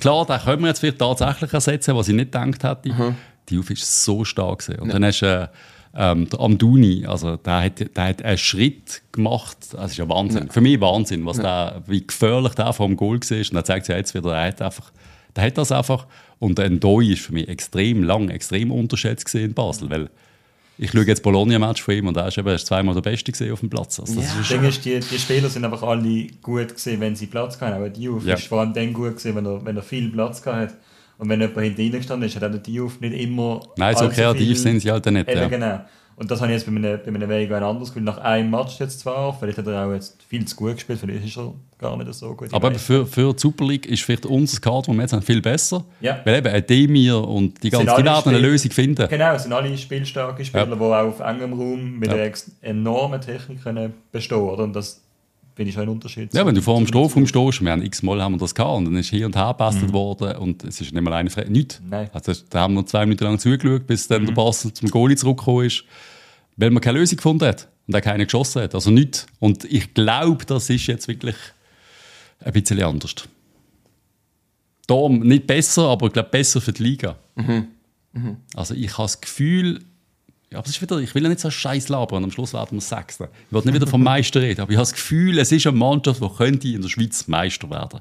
Klar, 0.00 0.24
da 0.24 0.38
können 0.38 0.62
wir 0.62 0.68
jetzt 0.68 0.78
vielleicht 0.80 0.98
tatsächlich 0.98 1.52
ersetzen, 1.52 1.94
was 1.94 2.08
ich 2.08 2.14
nicht 2.14 2.32
gedacht 2.32 2.64
hätte. 2.64 3.14
Die 3.48 3.58
auf 3.58 3.70
ist 3.70 4.04
so 4.04 4.24
stark. 4.24 4.60
Gewesen. 4.60 4.80
Und 4.80 4.94
dann 4.94 5.04
hast 5.04 5.20
du 5.20 5.26
äh, 5.26 5.48
ähm, 5.94 6.28
der 6.28 6.40
Amduni, 6.40 7.04
also 7.06 7.36
der 7.36 7.64
hat, 7.64 7.96
der 7.96 8.04
hat 8.04 8.22
einen 8.22 8.38
Schritt 8.38 9.02
gemacht. 9.12 9.58
Das 9.72 9.90
ist 9.92 9.96
ja 9.98 10.08
Wahnsinn. 10.08 10.48
Für 10.50 10.60
mich 10.60 10.80
Wahnsinn, 10.80 11.26
was 11.26 11.36
der, 11.38 11.82
wie 11.86 12.06
gefährlich 12.06 12.54
der 12.54 12.72
vor 12.72 12.86
dem 12.86 12.96
Goal 12.96 13.20
war. 13.20 13.38
Und 13.38 13.54
dann 13.54 13.64
zeigt 13.64 13.86
sich 13.86 13.94
jetzt 13.96 14.14
wieder, 14.14 14.34
er 14.34 14.48
hat 14.48 14.62
einfach. 14.62 14.90
Der 15.36 15.44
hat 15.44 15.58
das 15.58 15.70
einfach. 15.72 16.06
Und 16.38 16.58
der 16.58 16.70
Ndoi 16.70 17.12
ist 17.12 17.22
für 17.22 17.32
mich 17.32 17.48
extrem 17.48 18.02
lang, 18.02 18.30
extrem 18.30 18.72
unterschätzt 18.72 19.26
gewesen 19.26 19.46
in 19.46 19.54
Basel. 19.54 19.90
Weil 19.90 20.10
ich 20.82 20.90
schaue 20.92 21.02
jetzt 21.04 21.22
Bologna-Match 21.22 21.82
von 21.82 21.94
ihm 21.94 22.06
und 22.06 22.16
er 22.16 22.28
ist 22.28 22.38
eben 22.38 22.48
ist 22.48 22.66
zweimal 22.66 22.94
der 22.94 23.02
Beste 23.02 23.30
gewesen 23.30 23.52
auf 23.52 23.60
dem 23.60 23.68
Platz. 23.68 24.00
Also 24.00 24.14
das 24.14 24.34
Ja. 24.34 24.40
ist 24.40 24.50
Ding 24.50 24.64
ist, 24.64 24.84
die, 24.84 24.98
die 24.98 25.18
Spieler 25.18 25.48
sind 25.50 25.64
einfach 25.64 25.82
alle 25.82 26.26
gut 26.42 26.68
gewesen, 26.68 27.00
wenn 27.00 27.14
sie 27.14 27.26
Platz 27.26 27.60
hatten. 27.60 27.74
Aber 27.74 27.90
Diouf 27.90 28.24
Ja. 28.24 28.34
ist 28.34 28.46
vor 28.46 28.60
allem 28.60 28.72
dann 28.72 28.92
gut 28.94 29.16
gewesen, 29.18 29.36
wenn 29.36 29.44
er, 29.44 29.64
wenn 29.64 29.76
er 29.76 29.82
viel 29.82 30.08
Platz 30.10 30.44
hatte. 30.46 30.74
Und 31.18 31.28
wenn 31.28 31.40
jemand 31.42 31.60
hinter 31.60 31.80
ihnen 31.82 31.92
gestanden 31.98 32.26
ist, 32.26 32.34
hat 32.36 32.44
auch 32.44 32.50
der 32.50 32.60
Diouf 32.60 32.98
nicht 33.00 33.12
immer. 33.20 33.60
Nein, 33.76 33.94
so 33.94 34.08
kreativ 34.08 34.58
sind 34.58 34.80
sie 34.80 34.90
halt 34.90 35.04
nicht. 35.04 35.28
Eben, 35.28 35.38
Ja. 35.38 35.48
genau. 35.48 35.80
Und 36.20 36.30
das 36.30 36.42
habe 36.42 36.52
ich 36.52 36.58
jetzt 36.58 36.66
bei 36.70 36.76
einem, 36.76 37.00
bei 37.02 37.06
einem 37.08 37.28
Vega 37.30 37.56
ein 37.56 37.62
anderes 37.62 37.88
Gefühl. 37.88 38.02
Nach 38.02 38.18
einem 38.18 38.50
Match 38.50 38.78
jetzt 38.78 39.00
zwar, 39.00 39.32
vielleicht 39.38 39.56
hat 39.56 39.66
er 39.66 39.86
auch 39.86 39.92
jetzt 39.94 40.22
viel 40.28 40.44
zu 40.44 40.54
gut 40.54 40.74
gespielt, 40.74 40.98
vielleicht 41.00 41.24
ist 41.24 41.38
er 41.38 41.54
gar 41.78 41.96
nicht 41.96 42.12
so 42.12 42.34
gut. 42.34 42.52
Aber 42.52 42.68
eben 42.68 42.78
für, 42.78 43.06
für 43.06 43.32
die 43.32 43.38
Super 43.40 43.64
League 43.66 43.86
ist 43.86 44.02
vielleicht 44.02 44.26
unser 44.26 44.60
Kader, 44.60 44.82
den 44.82 44.96
wir 44.96 45.02
jetzt 45.02 45.14
haben, 45.14 45.22
viel 45.22 45.40
besser. 45.40 45.82
Ja. 46.02 46.20
Weil 46.26 46.46
eben 46.46 46.66
Demir 46.66 47.26
und 47.26 47.62
die 47.62 47.70
ganzen, 47.70 47.88
alle 47.88 48.02
die 48.02 48.08
werden 48.10 48.28
eine 48.34 48.38
Lösung 48.38 48.70
finden. 48.70 49.08
Genau, 49.08 49.32
es 49.32 49.44
sind 49.44 49.52
alle 49.54 49.76
spielstarke 49.78 50.44
Spieler, 50.44 50.68
Ja. 50.68 50.74
die 50.74 50.82
auch 50.82 50.92
auf 51.08 51.20
engem 51.20 51.54
Raum 51.54 51.98
mit 51.98 52.10
Ja. 52.12 52.18
einer 52.18 52.32
enormen 52.60 53.20
Technik 53.22 53.62
können 53.62 53.94
bestehen 54.12 54.36
oder? 54.38 54.64
Und 54.64 54.74
das 54.76 55.00
finde 55.56 55.70
ich 55.70 55.74
schon 55.74 55.84
ein 55.84 55.88
Unterschied. 55.88 56.34
Ja, 56.34 56.44
wenn 56.46 56.54
du 56.54 56.60
vor 56.60 56.76
dem 56.76 56.86
Strafraum 56.86 57.26
stehst, 57.26 57.62
wir 57.64 57.72
haben 57.72 57.82
x-mal 57.82 58.20
haben 58.22 58.32
wir 58.34 58.38
das 58.38 58.54
gehabt 58.54 58.76
und 58.76 58.84
dann 58.84 58.96
ist 58.96 59.08
hier 59.08 59.24
und 59.24 59.36
her 59.36 59.48
gebastelt 59.48 59.88
Mhm. 59.88 59.92
worden 59.94 60.36
und 60.36 60.64
es 60.64 60.82
ist 60.82 60.92
nicht 60.92 61.02
mal 61.02 61.14
eine 61.14 61.30
frei. 61.30 61.46
Nichts. 61.48 61.80
Nein. 61.88 62.10
Also, 62.12 62.32
da 62.50 62.60
haben 62.60 62.74
wir 62.74 62.84
zwei 62.84 63.06
Minuten 63.06 63.24
lang 63.24 63.38
zugeschaut, 63.38 63.86
bis 63.86 64.06
dann 64.06 64.20
Mhm. 64.22 64.26
der 64.26 64.32
Pass 64.34 64.68
zum 64.74 64.90
Goalie 64.90 65.16
zurückgekommen 65.16 65.64
ist, 65.64 65.84
weil 66.60 66.70
man 66.70 66.82
keine 66.82 66.98
Lösung 66.98 67.16
gefunden 67.16 67.46
hat 67.46 67.68
und 67.86 67.94
er 67.94 68.00
keine 68.02 68.24
geschossen 68.24 68.62
hat. 68.62 68.74
Also 68.74 68.90
nichts. 68.90 69.26
Und 69.38 69.64
ich 69.64 69.94
glaube, 69.94 70.44
das 70.44 70.68
ist 70.68 70.86
jetzt 70.86 71.08
wirklich 71.08 71.36
ein 72.40 72.52
bisschen 72.52 72.82
anders. 72.82 73.14
Darum 74.86 75.20
nicht 75.20 75.46
besser, 75.46 75.88
aber 75.88 76.08
ich 76.08 76.12
glaube 76.12 76.28
besser 76.28 76.60
für 76.60 76.72
die 76.72 76.82
Liga. 76.82 77.16
Also 78.54 78.74
ich 78.74 78.92
habe 78.92 79.04
das 79.04 79.20
Gefühl, 79.20 79.80
ja, 80.50 80.58
aber 80.58 80.66
es 80.66 80.74
ist 80.74 80.82
wieder, 80.82 80.98
ich 80.98 81.14
will 81.14 81.22
ja 81.22 81.28
nicht 81.28 81.40
so 81.40 81.50
scheiß 81.50 81.88
labern 81.88 82.18
und 82.18 82.24
am 82.24 82.30
Schluss 82.32 82.52
werden 82.52 82.76
wir 82.76 82.80
Sechster. 82.80 83.28
Ich 83.46 83.52
will 83.52 83.62
nicht 83.64 83.74
wieder 83.74 83.86
vom 83.86 84.02
Meister 84.04 84.42
reden, 84.42 84.60
aber 84.60 84.70
ich 84.72 84.76
habe 84.76 84.82
das 84.82 84.92
Gefühl, 84.92 85.38
es 85.38 85.52
ist 85.52 85.66
eine 85.66 85.76
Mannschaft, 85.76 86.20
die 86.20 86.28
könnte 86.28 86.68
in 86.68 86.82
der 86.82 86.88
Schweiz 86.88 87.26
Meister 87.28 87.70
werden. 87.70 88.00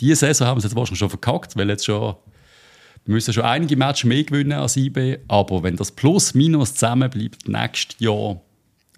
Diese 0.00 0.16
Saison 0.16 0.46
haben 0.48 0.60
sie 0.60 0.66
jetzt 0.66 0.76
wahrscheinlich 0.76 0.98
schon 0.98 1.10
verkackt, 1.10 1.56
weil 1.56 1.68
jetzt 1.68 1.84
schon, 1.84 2.16
wir 3.04 3.14
müssen 3.14 3.32
schon 3.32 3.44
einige 3.44 3.76
Matches 3.76 4.04
mehr 4.04 4.24
gewinnen 4.24 4.52
als 4.52 4.76
IB, 4.76 5.18
aber 5.28 5.62
wenn 5.62 5.76
das 5.76 5.92
Plus 5.92 6.34
Minus 6.34 6.74
zusammen 6.74 7.08
bleibt 7.10 7.48
nächstes 7.48 7.98
Jahr, 8.00 8.40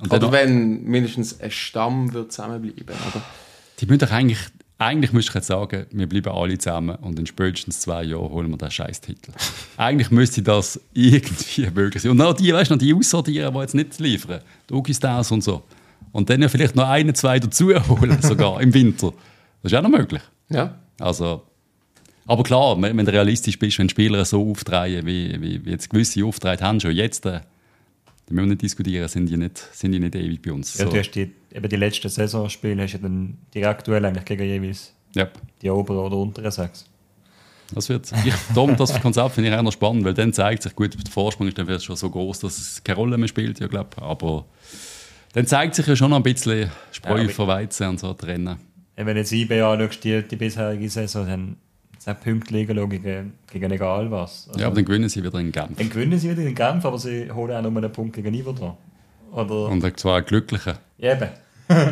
und 0.00 0.10
Oder 0.12 0.32
wenn 0.32 0.82
mindestens 0.84 1.38
ein 1.40 1.50
Stamm 1.50 2.12
wird 2.14 2.32
zusammenbleiben, 2.32 2.96
oder? 3.10 3.22
die 3.78 3.86
müssen 3.86 3.98
doch 3.98 4.10
eigentlich, 4.10 4.38
eigentlich 4.78 5.12
müsste 5.12 5.30
ich 5.30 5.34
jetzt 5.34 5.46
sagen, 5.48 5.86
wir 5.90 6.08
bleiben 6.08 6.32
alle 6.32 6.56
zusammen 6.56 6.96
und 6.96 7.18
in 7.18 7.26
spätestens 7.26 7.80
zwei 7.80 8.04
Jahren 8.04 8.30
holen 8.30 8.50
wir 8.50 8.56
den 8.56 8.70
scheiß 8.70 9.02
Titel. 9.02 9.32
eigentlich 9.76 10.10
müsste 10.10 10.42
das 10.42 10.80
irgendwie 10.94 11.68
möglich 11.70 12.02
sein. 12.02 12.12
Und 12.12 12.16
noch 12.16 12.32
die, 12.32 12.52
weißt 12.52 12.70
du, 12.70 12.74
noch 12.74 12.78
die 12.78 12.94
aussortieren, 12.94 13.52
die 13.52 13.60
jetzt 13.60 13.74
nicht 13.74 13.98
liefern. 13.98 14.40
Augustins 14.72 15.30
und 15.30 15.44
so. 15.44 15.62
Und 16.12 16.30
dann 16.30 16.40
ja 16.40 16.48
vielleicht 16.48 16.76
noch 16.76 16.88
einen, 16.88 17.14
zwei 17.14 17.38
dazu 17.38 17.68
holen, 17.68 18.20
sogar 18.22 18.60
im 18.60 18.72
Winter. 18.72 19.12
Das 19.62 19.70
ist 19.70 19.78
auch 19.78 19.82
noch 19.82 19.90
möglich. 19.90 20.22
Ja. 20.48 20.78
Also, 20.98 21.42
Aber 22.26 22.42
klar, 22.42 22.80
wenn 22.80 22.96
du 22.96 23.12
realistisch 23.12 23.58
bist, 23.58 23.78
wenn 23.78 23.88
Spieler 23.88 24.24
so 24.24 24.50
auftreten, 24.50 25.06
wie, 25.06 25.40
wie, 25.40 25.64
wie 25.64 25.70
jetzt 25.70 25.90
gewisse 25.90 26.24
auftreten 26.24 26.62
haben, 26.64 26.80
schon 26.80 26.92
jetzt, 26.92 27.26
äh, 27.26 27.40
da 27.40 27.40
müssen 28.34 28.44
wir 28.46 28.50
nicht 28.50 28.62
diskutieren, 28.62 29.08
sind 29.08 29.26
die 29.28 29.36
nicht, 29.36 29.58
sind 29.72 29.92
die 29.92 29.98
nicht 29.98 30.14
ewig 30.14 30.40
bei 30.42 30.52
uns. 30.52 30.78
Ja, 30.78 30.84
So. 30.86 30.92
du 30.92 30.98
hast 30.98 31.10
die, 31.12 31.30
eben 31.52 31.68
die 31.68 31.76
letzten 31.76 32.08
Saisonspiele 32.08 32.82
hast 32.82 32.94
du 32.94 32.98
dann 32.98 33.38
die 33.54 33.64
aktuell 33.64 34.04
eigentlich 34.04 34.24
gegen 34.24 34.44
jeweils 34.44 34.92
Ja. 35.16 35.28
die 35.60 35.70
oberen 35.70 35.98
oder 35.98 36.16
unteren 36.16 36.50
sechs. 36.50 36.86
Das 37.74 37.88
wird, 37.88 38.10
ich, 38.24 38.34
darum, 38.54 38.76
das 38.76 39.00
Konzept 39.00 39.32
finde 39.32 39.50
ich 39.50 39.56
auch 39.56 39.62
noch 39.62 39.72
spannend, 39.72 40.04
weil 40.04 40.14
dann 40.14 40.32
zeigt 40.32 40.64
sich, 40.64 40.74
gut, 40.74 40.92
der 40.94 41.12
Vorsprung 41.12 41.46
ist 41.48 41.56
dann 41.56 41.66
vielleicht 41.66 41.84
schon 41.84 41.94
so 41.96 42.10
groß, 42.10 42.40
dass 42.40 42.58
es 42.58 42.82
keine 42.84 42.96
Rolle 42.96 43.16
mehr 43.16 43.28
spielt, 43.28 43.60
ja, 43.60 43.68
glaub. 43.68 44.00
aber 44.02 44.44
dann 45.34 45.46
zeigt 45.46 45.76
sich 45.76 45.86
ja 45.86 45.94
schon 45.94 46.12
ein 46.12 46.22
bisschen 46.24 46.68
Spreu 46.90 47.22
Ja, 47.22 47.28
von 47.28 47.46
Weizen 47.46 47.88
und 47.88 48.00
so 48.00 48.12
trennen. 48.12 48.56
Wenn 48.96 49.16
jetzt 49.16 49.30
IB 49.32 49.60
anschaust, 49.62 50.02
die, 50.02 50.22
die 50.26 50.34
bisherige 50.36 50.88
Saison, 50.90 51.26
dann 51.26 51.56
Punkte 52.04 52.54
liegen 52.54 52.76
lassen 52.76 52.90
gegen, 52.90 53.32
gegen 53.52 53.70
egal 53.70 54.10
was. 54.10 54.48
Also, 54.48 54.60
Ja, 54.60 54.66
aber 54.66 54.76
dann 54.76 54.84
gewinnen 54.84 55.08
sie 55.08 55.22
wieder 55.22 55.38
in 55.38 55.52
Genf. 55.52 55.76
dann 55.76 55.90
gewinnen 55.90 56.18
sie 56.18 56.30
wieder 56.30 56.42
den 56.42 56.54
Kampf, 56.54 56.84
aber 56.84 56.98
sie 56.98 57.30
holen 57.30 57.54
auch 57.54 57.70
nur 57.70 57.82
einen 57.82 57.92
Punkt 57.92 58.14
gegen 58.16 58.32
dran. 58.44 58.76
Oder? 59.32 59.66
Und 59.68 60.00
zwar. 60.00 60.24
Ja, 60.98 61.12
eben. 61.14 61.28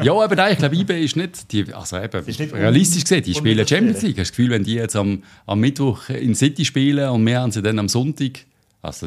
Ja, 0.02 0.12
aber 0.12 0.34
nein, 0.34 0.52
ich 0.54 0.58
glaube, 0.58 0.74
IB 0.74 1.04
ist 1.04 1.14
nicht, 1.16 1.52
die, 1.52 1.72
also 1.72 1.98
eben, 1.98 2.26
ist 2.26 2.40
nicht 2.40 2.52
realistisch 2.52 3.04
gesehen, 3.04 3.22
die 3.22 3.32
spielen. 3.32 3.66
Champions 3.66 4.02
League. 4.02 4.18
Hast 4.18 4.30
du 4.30 4.30
das 4.30 4.30
Gefühl, 4.30 4.50
wenn 4.50 4.64
die 4.64 4.74
jetzt 4.74 4.96
am, 4.96 5.22
am 5.46 5.60
Mittwoch 5.60 6.08
in 6.08 6.34
City 6.34 6.64
spielen 6.64 7.08
und 7.10 7.24
wir 7.24 7.40
haben 7.40 7.52
sie 7.52 7.62
dann 7.62 7.78
am 7.78 7.88
Sonntag, 7.88 8.44
also, 8.82 9.06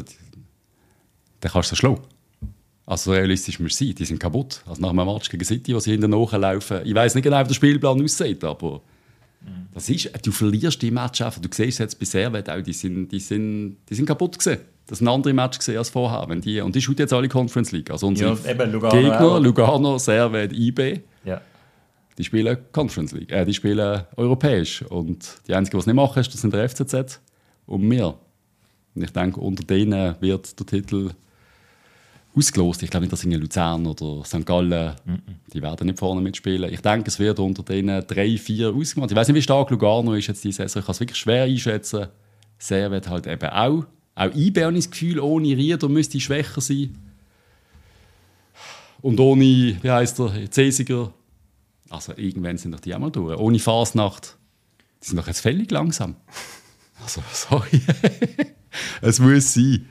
dann 1.40 1.52
kannst 1.52 1.72
du 1.72 1.76
schlagen. 1.76 2.00
Also 2.86 3.12
realistisch 3.12 3.60
muss 3.60 3.76
sein, 3.76 3.94
die 3.94 4.04
sind 4.04 4.18
kaputt. 4.18 4.62
Also 4.66 4.80
nach 4.80 4.90
einem 4.90 5.06
Match 5.06 5.28
gegen 5.28 5.44
City, 5.44 5.74
wo 5.74 5.78
sie 5.78 5.92
hinten 5.92 6.10
nachlaufen. 6.10 6.80
Ich 6.84 6.94
weiß 6.94 7.14
nicht 7.14 7.24
genau, 7.24 7.40
wie 7.40 7.48
der 7.48 7.54
Spielplan 7.54 8.02
aussieht, 8.02 8.42
aber 8.42 8.80
das 9.74 9.88
ist, 9.88 10.10
du 10.24 10.30
verlierst 10.32 10.80
die 10.82 10.90
Match 10.90 11.20
einfach. 11.22 11.40
Du 11.40 11.48
siehst 11.52 11.78
jetzt 11.78 11.98
bei 11.98 12.04
Servet 12.04 12.48
auch, 12.50 12.60
die 12.62 12.72
sind, 12.72 13.08
die 13.10 13.20
sind, 13.20 13.76
die 13.88 13.94
sind 13.94 14.06
kaputt 14.06 14.38
gewesen. 14.38 14.60
Das 14.86 14.98
sind 14.98 15.08
andere 15.08 15.32
Match 15.32 15.58
gesehen 15.58 15.78
als 15.78 15.88
vorher. 15.90 16.28
Wenn 16.28 16.40
die, 16.40 16.60
und 16.60 16.74
die 16.74 16.82
schaut 16.82 16.98
jetzt 16.98 17.12
alle 17.12 17.28
Conference 17.28 17.72
League. 17.72 17.90
Also 17.90 18.06
unsere 18.08 18.36
Ja, 18.44 18.50
eben, 18.50 18.72
Lugano 18.72 18.94
Gegner. 18.94 19.40
Lugano, 19.40 19.98
Servet, 19.98 20.52
IB, 20.52 21.00
Ja. 21.24 21.40
die 22.18 22.24
spielen 22.24 22.58
Conference 22.72 23.12
League. 23.12 23.32
Äh, 23.32 23.44
die 23.44 23.54
spielen 23.54 24.02
europäisch. 24.16 24.82
Und 24.82 25.38
die 25.46 25.54
Einzigen, 25.54 25.78
die 25.78 25.80
es 25.80 25.86
nicht 25.86 25.94
machen, 25.96 26.18
ist, 26.20 26.34
das 26.34 26.40
sind 26.42 26.52
der 26.52 26.68
FCZ 26.68 27.20
und 27.66 27.88
wir. 27.90 28.18
Und 28.94 29.02
ich 29.02 29.10
denke, 29.10 29.40
unter 29.40 29.64
denen 29.64 30.16
wird 30.20 30.58
der 30.58 30.66
Titel 30.66 31.10
ausgelost. 32.34 32.82
Ich 32.82 32.90
glaube 32.90 33.04
nicht, 33.04 33.12
dass 33.12 33.22
irgendwie 33.24 33.40
Luzern 33.40 33.86
oder 33.86 34.24
St. 34.24 34.46
Gallen, 34.46 34.94
die 35.52 35.62
werden 35.62 35.86
nicht 35.86 35.98
vorne 35.98 36.20
mitspielen. 36.20 36.72
Ich 36.72 36.80
denke, 36.80 37.08
es 37.08 37.18
wird 37.18 37.38
unter 37.38 37.62
denen 37.62 38.06
drei, 38.06 38.36
vier 38.38 38.74
ausgemacht. 38.74 39.10
Ich 39.10 39.16
weiß 39.16 39.28
nicht, 39.28 39.36
wie 39.36 39.42
stark 39.42 39.70
Lugano 39.70 40.14
ist 40.14 40.28
jetzt 40.28 40.44
diese 40.44 40.62
Saison. 40.62 40.80
Ich 40.80 40.86
kann 40.86 40.92
es 40.92 41.00
wirklich 41.00 41.18
schwer 41.18 41.44
einschätzen. 41.44 42.08
Sehr 42.58 42.90
wird 42.90 43.08
halt 43.08 43.26
eben 43.26 43.50
auch. 43.50 43.84
Auch 44.14 44.34
IB 44.34 44.62
habe 44.62 44.72
ich 44.74 44.84
das 44.84 44.90
Gefühl, 44.90 45.20
ohne 45.20 45.48
Rieder 45.48 45.88
müsste 45.88 46.20
schwächer 46.20 46.60
sein. 46.60 46.96
Und 49.00 49.18
ohne, 49.18 49.76
wie 49.82 49.90
heißt 49.90 50.18
der, 50.18 50.50
Cäsiger. 50.50 51.12
Also 51.90 52.12
irgendwann 52.16 52.56
sind 52.56 52.72
doch 52.72 52.80
die 52.80 52.94
auch 52.94 52.98
mal 52.98 53.10
durch. 53.10 53.38
Ohne 53.38 53.58
Fasnacht. 53.58 54.36
Die 55.02 55.08
sind 55.08 55.18
doch 55.18 55.26
jetzt 55.26 55.40
völlig 55.40 55.70
langsam. 55.70 56.16
Also, 57.02 57.22
sorry. 57.32 57.82
es 59.00 59.18
muss 59.18 59.54
sein. 59.54 59.88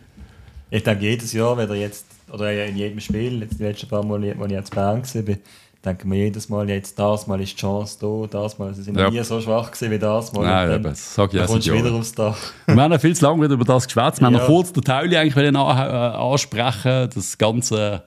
Ich 0.69 0.83
denke, 0.83 1.03
jedes 1.03 1.33
Jahr, 1.33 1.57
wenn 1.57 1.69
er 1.69 1.75
jetzt, 1.75 2.05
oder 2.33 2.65
in 2.65 2.75
jedem 2.77 2.99
Spiel, 2.99 3.41
jetzt 3.41 3.59
die 3.59 3.63
letzten 3.63 3.87
paar 3.87 4.03
Mal, 4.05 4.23
als 4.23 4.45
ich 4.45 4.51
jetzt 4.51 4.73
Bern 4.75 5.01
war, 5.03 5.35
denken 5.83 6.11
wir 6.11 6.17
jedes 6.19 6.47
Mal, 6.49 6.69
jetzt 6.69 6.99
das 6.99 7.25
Mal 7.27 7.41
ist 7.41 7.53
die 7.53 7.57
Chance 7.57 7.97
da, 7.99 8.39
das 8.41 8.59
Mal. 8.59 8.73
Sie 8.73 8.83
sind 8.83 8.97
Ja. 8.99 9.09
nie 9.09 9.23
so 9.23 9.41
schwach 9.41 9.71
gewesen 9.71 9.91
wie 9.91 9.97
das 9.99 10.31
Mal. 10.31 10.45
Nein, 10.45 10.71
eben, 10.75 10.83
das 10.83 11.15
sag 11.15 11.33
ich 11.33 11.39
dann 11.39 11.47
kommst 11.47 11.67
du 11.67 11.73
wieder 11.73 11.91
aufs 11.91 12.11
Dach. 12.13 12.37
Wir 12.67 12.75
haben 12.81 12.91
ja 12.91 12.99
viel 12.99 13.15
zu 13.15 13.25
lange 13.25 13.43
wieder 13.43 13.53
über 13.55 13.65
das 13.65 13.85
geschwätzt. 13.85 14.19
Wir 14.21 14.27
haben 14.27 14.33
Ja. 14.35 14.39
noch 14.41 14.47
kurz 14.47 14.71
den 14.71 14.83
Tauli 14.83 15.17
eigentlich 15.17 15.35
wollen 15.35 15.55
äh, 15.55 15.57
ansprechen. 15.57 17.09
Das 17.13 17.35
ganze 17.37 18.03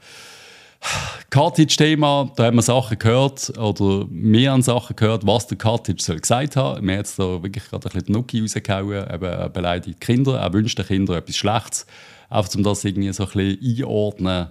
Cartage-Thema, 1.31 2.31
da 2.37 2.45
haben 2.45 2.57
wir 2.57 2.63
Sachen 2.63 2.99
gehört, 2.99 3.51
oder 3.59 4.07
wir 4.11 4.53
haben 4.53 4.63
Sachen 4.63 4.95
gehört, 4.97 5.27
was 5.27 5.47
der 5.47 5.59
Cartage 5.59 6.03
soll 6.03 6.21
gesagt 6.21 6.57
haben. 6.57 6.87
Wir 6.87 6.93
haben 6.93 6.99
jetzt 7.01 7.19
da 7.19 7.43
wirklich 7.43 7.65
gerade 7.69 7.87
ein 7.89 7.93
bisschen 7.93 8.07
die 8.07 8.13
Nuki 8.13 8.41
rausgehauen, 8.41 9.07
eben 9.13 9.53
beleidigt 9.53 9.87
die 10.01 10.07
Kinder, 10.07 10.39
er 10.39 10.53
wünscht 10.53 10.79
den 10.79 10.87
Kindern 10.87 11.17
etwas 11.17 11.37
Schlechtes. 11.37 11.87
Einfach 12.35 12.55
um 12.57 12.63
das 12.63 12.85
irgendwie 12.85 13.13
so 13.13 13.25
ein 13.25 13.31
bisschen 13.31 13.85
einordnen, 13.85 14.49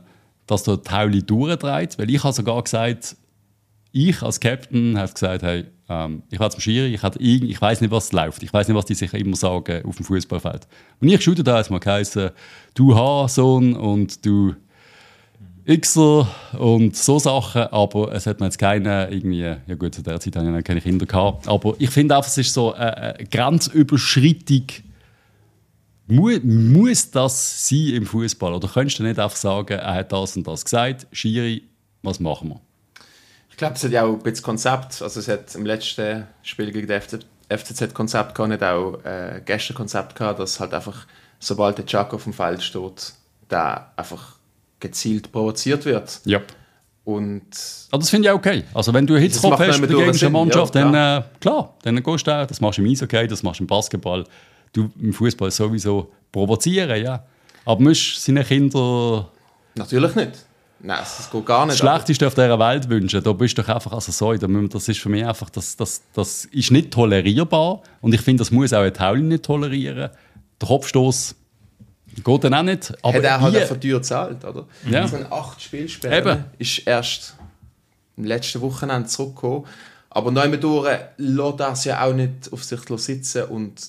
dass 0.47 0.63
der 0.63 0.81
Tauli 0.81 1.21
durchdreht. 1.21 1.99
Weil 1.99 2.09
ich 2.09 2.23
habe 2.23 2.34
sogar 2.34 2.63
gesagt, 2.63 3.15
ich 3.91 4.21
als 4.21 4.39
Captain 4.39 4.97
habe 4.97 5.11
gesagt, 5.11 5.43
hey, 5.43 5.65
ähm, 5.89 6.23
ich 6.29 6.39
war 6.39 6.49
zum 6.49 6.61
Schiri, 6.61 6.95
ich, 6.95 7.03
ich 7.43 7.61
weiß 7.61 7.81
nicht, 7.81 7.91
was 7.91 8.11
läuft. 8.11 8.41
Ich 8.41 8.53
weiß 8.53 8.67
nicht, 8.67 8.77
was 8.77 8.86
die 8.86 8.95
sich 8.95 9.13
immer 9.13 9.36
sagen 9.36 9.86
auf 9.86 9.97
dem 9.97 10.05
Fußballfeld. 10.05 10.67
Und 11.01 11.09
ich 11.09 11.21
shoote 11.21 11.43
da 11.43 11.57
erstmal 11.57 11.79
geheißen, 11.79 12.31
du 12.73 12.95
H-Sohn 12.95 13.75
und 13.75 14.25
du 14.25 14.55
Xer 15.65 16.27
und 16.57 16.95
so 16.95 17.19
Sachen, 17.19 17.63
aber 17.63 18.13
es 18.13 18.27
hat 18.27 18.39
mir 18.39 18.47
jetzt 18.47 18.57
keine 18.57 19.09
irgendwie, 19.09 19.41
ja 19.41 19.75
gut, 19.77 19.95
zu 19.95 20.01
der 20.01 20.19
Zeit 20.19 20.36
habe 20.36 20.47
ich 20.47 20.53
noch 20.53 20.63
keine 20.63 20.81
Kinder 20.81 21.05
gehabt, 21.05 21.47
aber 21.47 21.75
ich 21.79 21.89
finde 21.89 22.17
einfach, 22.17 22.29
es 22.29 22.38
ist 22.38 22.53
so 22.53 22.73
eine, 22.73 22.97
eine 22.97 23.27
Grenzüberschreitung. 23.27 24.65
Mu 26.08 26.32
muss 26.43 27.10
das 27.12 27.68
sein 27.70 27.93
im 27.93 28.06
Fußball? 28.06 28.54
Oder 28.54 28.68
könntest 28.68 28.99
du 28.99 29.04
nicht 29.04 29.20
einfach 29.20 29.38
sagen, 29.38 29.80
er 29.80 29.93
hat 29.93 30.12
das 30.12 30.36
und 30.36 30.45
das 30.45 30.64
gesagt, 30.64 31.08
Schiri, 31.12 31.64
was 32.01 32.20
machen 32.20 32.49
wir? 32.49 32.62
Ich 33.49 33.58
glaube, 33.58 33.76
es 33.76 33.84
hat 33.84 33.91
ja 33.91 34.04
auch 34.04 34.14
ein 34.14 34.20
bisschen 34.20 34.43
Konzept. 34.43 35.01
Also 35.01 35.20
es 35.20 35.28
hat 35.28 35.54
im 35.56 35.66
letzten 35.66 36.28
Spiel 36.41 36.72
gegen 36.72 36.88
den 36.88 36.99
FC, 36.99 37.20
FCZ 37.49 37.93
Konzept 37.93 38.36
gehabt, 38.36 38.49
nicht 38.49 38.64
auch 38.64 38.95
äh, 39.06 39.41
gestern 39.45 39.76
Konzept 39.76 40.16
gehabt, 40.16 40.39
dass 40.39 40.60
halt 40.60 40.74
einfach, 40.74 41.06
sobald 41.39 41.78
der 41.78 41.86
Jack 41.88 42.14
auf 42.14 42.24
dem 42.24 42.34
Feld 42.34 42.62
steht, 42.64 43.14
der 43.49 43.91
einfach 43.95 44.38
gezielt 44.80 45.32
provoziert 45.32 45.86
wird. 45.86 46.20
Ja. 46.26 46.41
Und 47.06 47.43
Ah, 47.91 47.97
das 47.97 48.10
finde 48.10 48.28
ich 48.28 48.32
auch 48.32 48.38
okay. 48.38 48.64
Also 48.74 48.93
wenn 48.93 49.06
du 49.06 49.18
Hitzkopf 49.18 49.60
macht 49.60 49.68
hast 49.70 49.82
durch 49.82 50.24
eine 50.24 50.30
Mannschaft, 50.32 50.74
ja, 50.76 50.89
dann 50.89 51.22
äh, 51.22 51.24
klar, 51.39 51.76
dann 51.84 52.01
gehst 52.01 52.28
du 52.28 52.32
auch. 52.32 52.47
Das 52.47 52.60
machst 52.60 52.78
du 52.78 52.82
im 52.84 52.89
Eishockey, 52.89 53.28
das 53.28 53.43
machst 53.43 53.60
du 53.60 53.64
im 53.64 53.68
Basketball. 53.68 54.26
Du 54.74 54.89
im 54.99 55.13
Fußball 55.13 55.51
sowieso 55.51 56.11
provozieren, 56.32 57.01
ja. 57.01 57.24
Aber 57.65 57.82
musst 57.82 58.24
seinen 58.24 58.43
Kindern 58.43 59.28
natürlich 59.76 60.15
nicht. 60.15 60.45
Nein, 60.86 60.97
das 60.99 61.30
geht 61.32 61.45
gar 61.45 61.65
nicht. 61.65 61.80
das 61.80 61.88
Schlechteste 61.88 62.28
auf 62.28 62.34
dieser 62.34 62.59
Welt 62.59 62.89
wünschen. 62.89 63.24
Da 63.24 63.32
bist 63.32 63.57
du 63.57 63.61
doch 63.61 63.69
einfach, 63.74 63.93
also 63.93 64.11
sorry, 64.11 64.38
das 64.38 64.89
ist 64.89 64.99
für 64.99 65.07
mich 65.07 65.26
einfach, 65.26 65.49
das, 65.49 65.78
das, 65.78 66.01
das 66.13 66.43
ist 66.45 66.71
nicht 66.71 66.91
tolerierbar. 66.91 67.82
Und 68.01 68.13
ich 68.13 68.19
finde, 68.19 68.41
das 68.41 68.51
muss 68.51 68.74
auch 68.74 68.82
ein 68.82 68.93
Tauli 68.93 69.21
nicht 69.21 69.45
tolerieren. 69.45 70.09
Der 70.59 70.67
Kopfstoß 70.67 71.36
geht 72.21 72.43
dann 72.43 72.53
auch 72.53 72.63
nicht. 72.63 72.93
Aber 73.01 73.13
hat 73.13 73.24
er 73.24 73.39
halt 73.39 73.55
einfach 73.55 73.80
teuer 73.80 73.99
gezahlt, 73.99 74.43
oder? 74.43 74.65
Ja. 74.89 75.07
So 75.07 75.15
ein 75.15 75.32
acht 75.32 75.61
Spielsperren 75.61 76.17
Eben. 76.17 76.45
ist 76.57 76.80
erst 76.80 77.36
im 78.17 78.26
letzten 78.26 78.59
Wochenende 78.59 79.07
zurückgekommen. 79.07 79.65
Aber 80.09 80.32
neu 80.32 80.57
durch 80.57 80.99
lässt 81.17 81.59
das 81.59 81.86
ja 81.86 82.03
auch 82.03 82.13
nicht 82.13 82.51
auf 82.51 82.63
sich 82.63 82.82
sitzen 82.97 83.45
und 83.45 83.82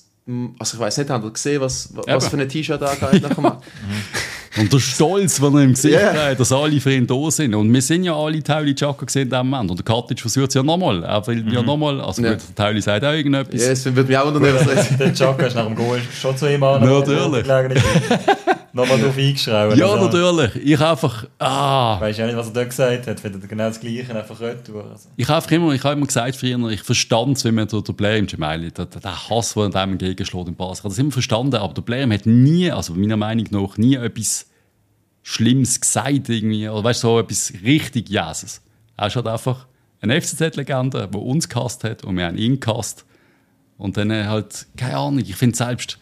also 0.57 0.77
ich 0.77 0.79
weiß 0.81 0.97
nicht, 0.97 1.09
habt 1.09 1.23
ihr 1.23 1.31
gesehen, 1.31 1.61
was, 1.61 1.89
was 2.07 2.27
für 2.27 2.37
ein 2.37 2.49
T-Shirt 2.49 2.81
er 2.81 2.95
gehabt 2.95 3.21
nach 3.21 3.33
dem? 3.35 3.45
Und 4.57 4.71
der 4.71 4.79
Stolz, 4.79 5.35
den 5.41 5.53
er 5.55 5.63
im 5.63 5.71
Gesicht 5.73 5.93
Ja. 5.99 6.13
hat, 6.29 6.39
dass 6.39 6.51
alle 6.51 6.79
für 6.79 6.93
ihn 6.93 7.05
da 7.05 7.29
sind. 7.29 7.53
Und 7.53 7.71
wir 7.73 7.81
sind 7.81 8.05
ja 8.05 8.15
alle 8.15 8.41
Tauli 8.41 8.73
Chaka 8.73 9.05
gesehen 9.05 9.23
in 9.23 9.29
dem 9.29 9.47
Moment. 9.49 9.69
Und 9.71 9.77
der 9.77 9.85
Katic 9.85 10.19
versucht 10.21 10.47
es 10.47 10.53
ja 10.55 10.63
nochmal. 10.63 11.03
Er 11.03 11.27
will 11.27 11.45
ja 11.53 11.61
nochmal. 11.61 11.99
Also 11.99 12.21
Ja. 12.23 12.31
gut, 12.31 12.41
der 12.47 12.55
Tauli 12.65 12.81
sagt 12.81 13.03
auch 13.03 13.11
irgendetwas. 13.11 13.61
Ja, 13.61 13.71
es 13.71 13.83
würde 13.85 14.03
mich 14.03 14.17
auch 14.17 14.33
was 14.33 14.97
Der 14.97 15.13
Chaka 15.13 15.47
ist 15.47 15.55
nach 15.55 15.65
dem 15.65 15.75
Goal 15.75 15.99
schon 16.19 16.37
zu 16.37 16.49
ihm 16.51 16.63
an. 16.63 16.81
Natürlich. 16.81 17.45
Nochmal 18.75 18.99
drauf 18.99 19.17
eingeschraubt. 19.17 19.77
Ja, 19.77 19.87
Also, 19.87 20.03
natürlich. 20.03 20.55
Ich 20.57 20.77
einfach, 20.81 21.25
ah, 21.39 21.95
Ich 21.95 22.01
weiß 22.01 22.17
ja 22.17 22.25
nicht, 22.25 22.35
was 22.35 22.47
er 22.47 22.53
dort 22.53 22.69
gesagt 22.71 23.07
hat. 23.07 23.19
Findet 23.21 23.41
er 23.43 23.47
genau 23.47 23.67
das 23.69 23.79
Gleiche, 23.79 24.13
einfach 24.13 24.41
retour. 24.41 24.83
Also. 24.91 25.07
ich 25.15 25.29
habe 25.29 25.55
immer, 25.55 25.71
ich 25.71 25.81
habe 25.81 25.93
immer 25.95 26.05
gesagt 26.05 26.35
früher, 26.35 26.69
ich 26.69 26.83
verstand 26.83 27.37
es, 27.37 27.45
wie 27.45 27.53
man 27.53 27.69
der, 27.69 27.79
Blair 27.93 28.17
im 28.17 28.27
Gemeinde, 28.27 28.71
der, 28.71 28.85
der 28.87 29.29
Hass, 29.29 29.53
der 29.53 29.69
dem 29.69 29.93
entgegenschlägt 29.93 30.49
im 30.49 30.55
Basel. 30.55 30.73
Ich 30.73 30.83
habe 30.83 30.89
das 30.89 30.99
immer 30.99 31.11
verstanden, 31.13 31.55
aber 31.55 31.73
der 31.73 31.83
Blair 31.83 32.09
hat 32.09 32.25
nie, 32.25 32.69
also 32.69 32.93
meiner 32.95 33.15
Meinung 33.15 33.45
nach, 33.49 33.77
nie 33.77 33.95
etwas 33.95 34.47
Schlimmes 35.23 35.79
gesagt 35.79 36.27
irgendwie, 36.27 36.67
oder 36.67 36.83
weißt 36.83 37.01
du, 37.01 37.07
so 37.07 37.19
etwas 37.19 37.53
richtig 37.63 38.09
Jäses. 38.09 38.61
Er 38.97 39.07
ist 39.07 39.15
halt 39.15 39.27
einfach 39.27 39.67
eine 40.01 40.21
FCZ-Legende, 40.21 41.07
die 41.13 41.17
uns 41.17 41.47
gehasst 41.47 41.85
hat 41.85 42.03
und 42.03 42.17
wir 42.17 42.25
haben 42.25 42.37
ihn 42.37 42.59
gehasst. 42.59 43.05
Und 43.77 43.95
dann 43.95 44.11
halt, 44.11 44.67
keine 44.75 44.97
Ahnung, 44.97 45.19
ich 45.19 45.35
finde 45.37 45.55
selbst, 45.55 45.97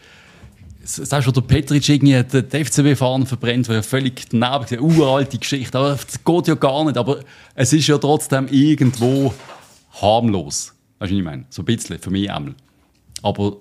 selbst 0.84 1.28
wo 1.28 1.32
der 1.32 1.42
Petric 1.42 1.88
irgendwie 1.88 2.22
den 2.24 2.66
FCB-Fahnen 2.66 3.26
verbrennt, 3.26 3.70
weil 3.70 3.78
er 3.78 3.84
völlig 3.84 4.30
daneben 4.30 4.66
eine 4.66 4.82
uralte 4.82 5.38
Geschichte, 5.38 5.78
aber 5.78 5.92
das 5.92 6.24
geht 6.24 6.48
ja 6.48 6.56
gar 6.56 6.84
nicht, 6.84 6.98
aber 6.98 7.20
es 7.56 7.72
ist 7.74 7.88
ja 7.88 7.98
trotzdem 7.98 8.48
irgendwo 8.50 9.34
harmlos. 10.02 10.74
Weißt 11.00 11.12
du, 11.12 11.16
was 11.16 11.20
ich 11.20 11.24
meine? 11.24 11.46
So 11.50 11.62
ein 11.62 11.66
bisschen, 11.66 12.00
für 12.00 12.12
mich 12.12 12.30
einmal. 12.30 12.56
Aber 13.22 13.58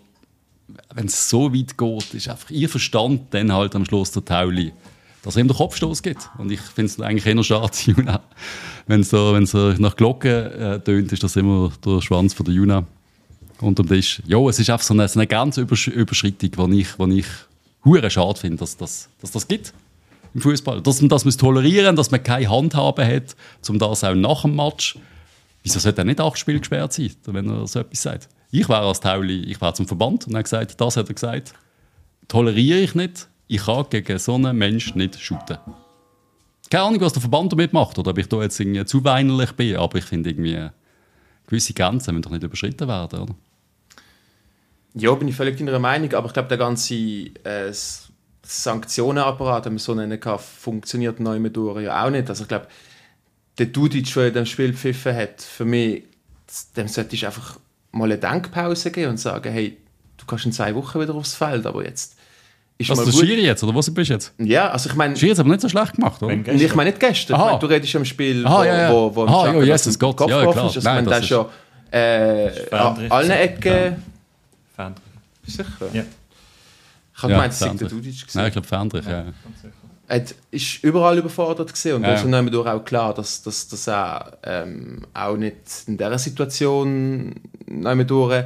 wenn 0.95 1.07
es 1.07 1.29
so 1.29 1.53
weit 1.55 1.79
geht, 1.79 2.15
ist 2.15 2.29
einfach 2.29 2.51
ihr 2.51 2.69
Verstand 2.69 3.33
dann 3.33 3.53
halt 3.53 3.75
am 3.77 3.85
Schluss 3.85 4.11
der 4.11 4.25
Tauli, 4.25 4.73
dass 5.23 5.37
er 5.37 5.43
ihm 5.43 5.49
den 5.49 5.57
Kopfstoß 5.57 6.03
gibt. 6.03 6.29
Und 6.39 6.51
ich 6.51 6.61
finde 6.61 6.87
es 6.87 7.01
eigentlich 7.01 7.27
eher 7.27 7.43
schade, 7.45 7.73
Juna. 7.85 8.21
Wenn 8.87 9.01
es 9.01 9.11
so, 9.11 9.45
so 9.45 9.73
nach 9.79 9.97
Glocken 9.97 10.31
äh, 10.31 10.81
tönt, 10.81 11.13
ist 11.13 11.23
das 11.23 11.37
immer 11.37 11.71
der 11.85 12.01
Schwanz 12.01 12.35
von 12.35 12.47
der 12.47 12.55
Juna. 12.55 12.85
Unterm 13.63 13.89
Tisch. 13.89 14.23
Ja, 14.27 14.39
es 14.49 14.59
ist 14.59 14.71
einfach 14.71 14.85
so 14.85 14.95
eine, 14.95 15.09
so 15.09 15.19
eine 15.19 15.27
Grenzüberschreitung, 15.27 16.71
die 16.71 16.81
ich, 16.81 16.89
die 16.93 17.19
ich 17.19 17.27
hure 17.85 18.11
schade 18.11 18.39
finde, 18.39 18.59
dass, 18.59 18.77
dass, 18.77 19.09
dass 19.21 19.31
das 19.31 19.49
gibt 19.49 19.73
im 20.35 20.41
Fußball. 20.41 20.81
Dass, 20.81 20.99
dass 20.99 21.25
man 21.25 21.29
es 21.29 21.37
tolerieren, 21.37 21.97
dass 21.97 22.11
man 22.11 22.23
keine 22.23 22.49
Handhabe 22.49 23.07
hat, 23.07 23.37
um 23.69 23.79
das 23.79 24.05
auch 24.05 24.15
nach 24.15 24.43
dem 24.43 24.57
Match. 24.57 24.99
Wieso 25.63 25.79
sollte 25.79 26.01
er 26.01 26.05
nicht 26.05 26.21
acht 26.21 26.39
Spiele 26.39 26.59
gesperrt 26.59 26.93
sein, 26.93 27.13
wenn 27.27 27.49
er 27.49 27.67
so 27.67 27.81
etwas 27.81 28.03
sagt? 28.03 28.29
Ich 28.51 28.69
wäre 28.69 28.81
als 28.81 29.01
Tauli, 29.01 29.45
ich 29.45 29.61
wäre 29.61 29.75
zum 29.75 29.87
Verband 29.87 30.27
und 30.27 30.35
habe 30.35 30.43
gesagt, 30.43 30.81
das 30.81 30.97
hat 30.97 31.09
er 31.09 31.15
gesagt, 31.15 31.55
toleriere 32.29 32.81
ich 32.81 32.95
nicht, 32.95 33.29
ich 33.47 33.65
kann 33.65 33.87
gegen 33.89 34.19
so 34.19 34.35
einen 34.35 34.57
Menschen 34.57 34.99
nicht 34.99 35.21
shooten. 35.21 35.59
Keine 36.69 36.85
Ahnung, 36.85 37.01
was 37.01 37.13
der 37.13 37.23
Verband 37.23 37.53
damit 37.53 37.73
macht 37.73 37.99
oder 37.99 38.11
ob 38.11 38.19
ich 38.19 38.29
da 38.29 38.43
jetzt 38.43 38.59
irgendwie 38.59 38.85
zu 38.85 39.05
weinerlich 39.05 39.53
bin, 39.53 39.77
aber 39.77 39.99
ich 39.99 40.05
finde 40.05 40.31
irgendwie, 40.31 40.69
gewisse 41.47 41.75
Grenzen 41.75 42.15
müssen 42.15 42.23
doch 42.23 42.31
nicht 42.31 42.43
überschritten 42.43 42.89
werden, 42.89 43.21
oder? 43.21 43.35
Ja, 44.95 45.15
bin 45.15 45.29
ich 45.29 45.35
völlig 45.35 45.57
deiner 45.57 45.79
Meinung, 45.79 46.13
aber 46.13 46.27
ich 46.27 46.33
glaube, 46.33 46.49
der 46.49 46.59
ganze 46.59 46.95
äh, 46.95 47.73
Sanktionenapparat, 48.43 49.65
wenn 49.67 49.75
man 49.75 49.79
so 49.79 49.95
nennen 49.95 50.21
kann, 50.21 50.39
funktioniert 50.39 51.21
neu 51.21 51.39
mit 51.39 51.57
ja 51.57 52.05
auch 52.05 52.11
nicht. 52.11 52.29
Also 52.29 52.43
ich 52.43 52.49
glaube, 52.49 52.67
der 53.59 53.67
Dudic, 53.67 54.13
der 54.15 54.29
in 54.29 54.35
dem 54.35 54.47
Spiel 54.47 54.75
pfiffen 54.75 55.15
hat, 55.15 55.41
für 55.41 55.65
mich, 55.65 56.05
dem 56.77 56.89
sollte 56.89 57.15
ich 57.15 57.25
einfach 57.25 57.59
mal 57.93 58.05
eine 58.05 58.19
Denkpause 58.19 58.91
geben 58.91 59.13
und 59.13 59.17
sagen, 59.19 59.51
hey, 59.51 59.79
du 60.19 60.27
kannst 60.27 60.45
in 60.45 60.53
zwei 60.53 60.75
Wochen 60.75 61.01
wieder 61.01 61.15
aufs 61.15 61.35
Feld, 61.35 61.65
aber 61.67 61.85
jetzt 61.85 62.17
ist 62.79 62.91
was, 62.91 62.99
mal 62.99 63.07
das 63.07 63.19
Schiri 63.19 63.43
jetzt, 63.43 63.63
oder 63.63 63.75
was 63.75 63.93
bist 63.93 64.11
du 64.11 64.15
jetzt? 64.15 64.35
Ja, 64.39 64.71
also 64.71 64.91
ich 64.91 64.97
meine... 64.97 65.17
Schiri 65.17 65.31
hat 65.31 65.41
aber 65.41 65.51
nicht 65.51 65.61
so 65.61 65.69
schlecht 65.69 65.95
gemacht, 65.95 66.23
oder? 66.23 66.35
Ich 66.35 66.75
meine 66.75 66.91
nicht 66.91 67.01
gestern, 67.01 67.41
ich 67.41 67.47
mein, 67.47 67.61
du 67.61 67.67
redest 67.67 67.97
am 67.97 68.05
Spiel, 68.05 68.45
Aha, 68.47 68.59
wo, 68.59 68.65
ja, 68.65 68.77
ja. 68.77 68.93
wo, 68.93 69.15
wo 69.15 69.25
Aha, 69.25 69.53
ja, 69.53 69.63
Jesus 69.63 69.99
Gott, 69.99 70.17
Kopf 70.17 70.31
ja, 70.31 70.43
klar. 70.51 70.67
Ist. 70.67 70.77
Also 70.77 70.89
Nein, 70.89 71.05
ich 71.05 71.05
meine, 71.05 71.11
das 71.11 71.21
ist 71.21 71.29
schon 71.29 71.47
äh, 71.91 72.75
an 72.75 73.11
allen 73.11 73.31
Ecken... 73.31 73.63
Fendrich. 73.63 74.12
Sicher? 75.47 75.67
Ja. 75.93 76.05
Ich 77.15 77.23
habe 77.23 77.33
gemeint, 77.35 77.53
es 77.53 77.59
sei 77.59 77.69
der 77.69 77.89
Dudic 77.89 78.25
gesehen. 78.25 78.27
Nein, 78.35 78.47
ich 78.47 78.53
glaube 78.53 78.69
Fendrich, 78.69 79.07
ja. 79.07 79.27
Er 80.09 80.25
ist 80.51 80.85
überall 80.85 81.19
überfordert 81.19 81.73
gesehen 81.73 81.97
und 81.97 82.03
ja. 82.03 82.09
da 82.09 82.15
ist 82.17 82.25
dann 82.25 82.67
auch 82.67 82.85
klar, 82.85 83.15
dass, 83.15 83.43
dass, 83.43 83.69
dass 83.69 83.87
er 83.87 84.39
ähm, 84.43 85.07
auch 85.15 85.37
nicht 85.37 85.55
in 85.87 85.97
dieser 85.97 86.19
Situation 86.19 87.35
durch 87.67 88.45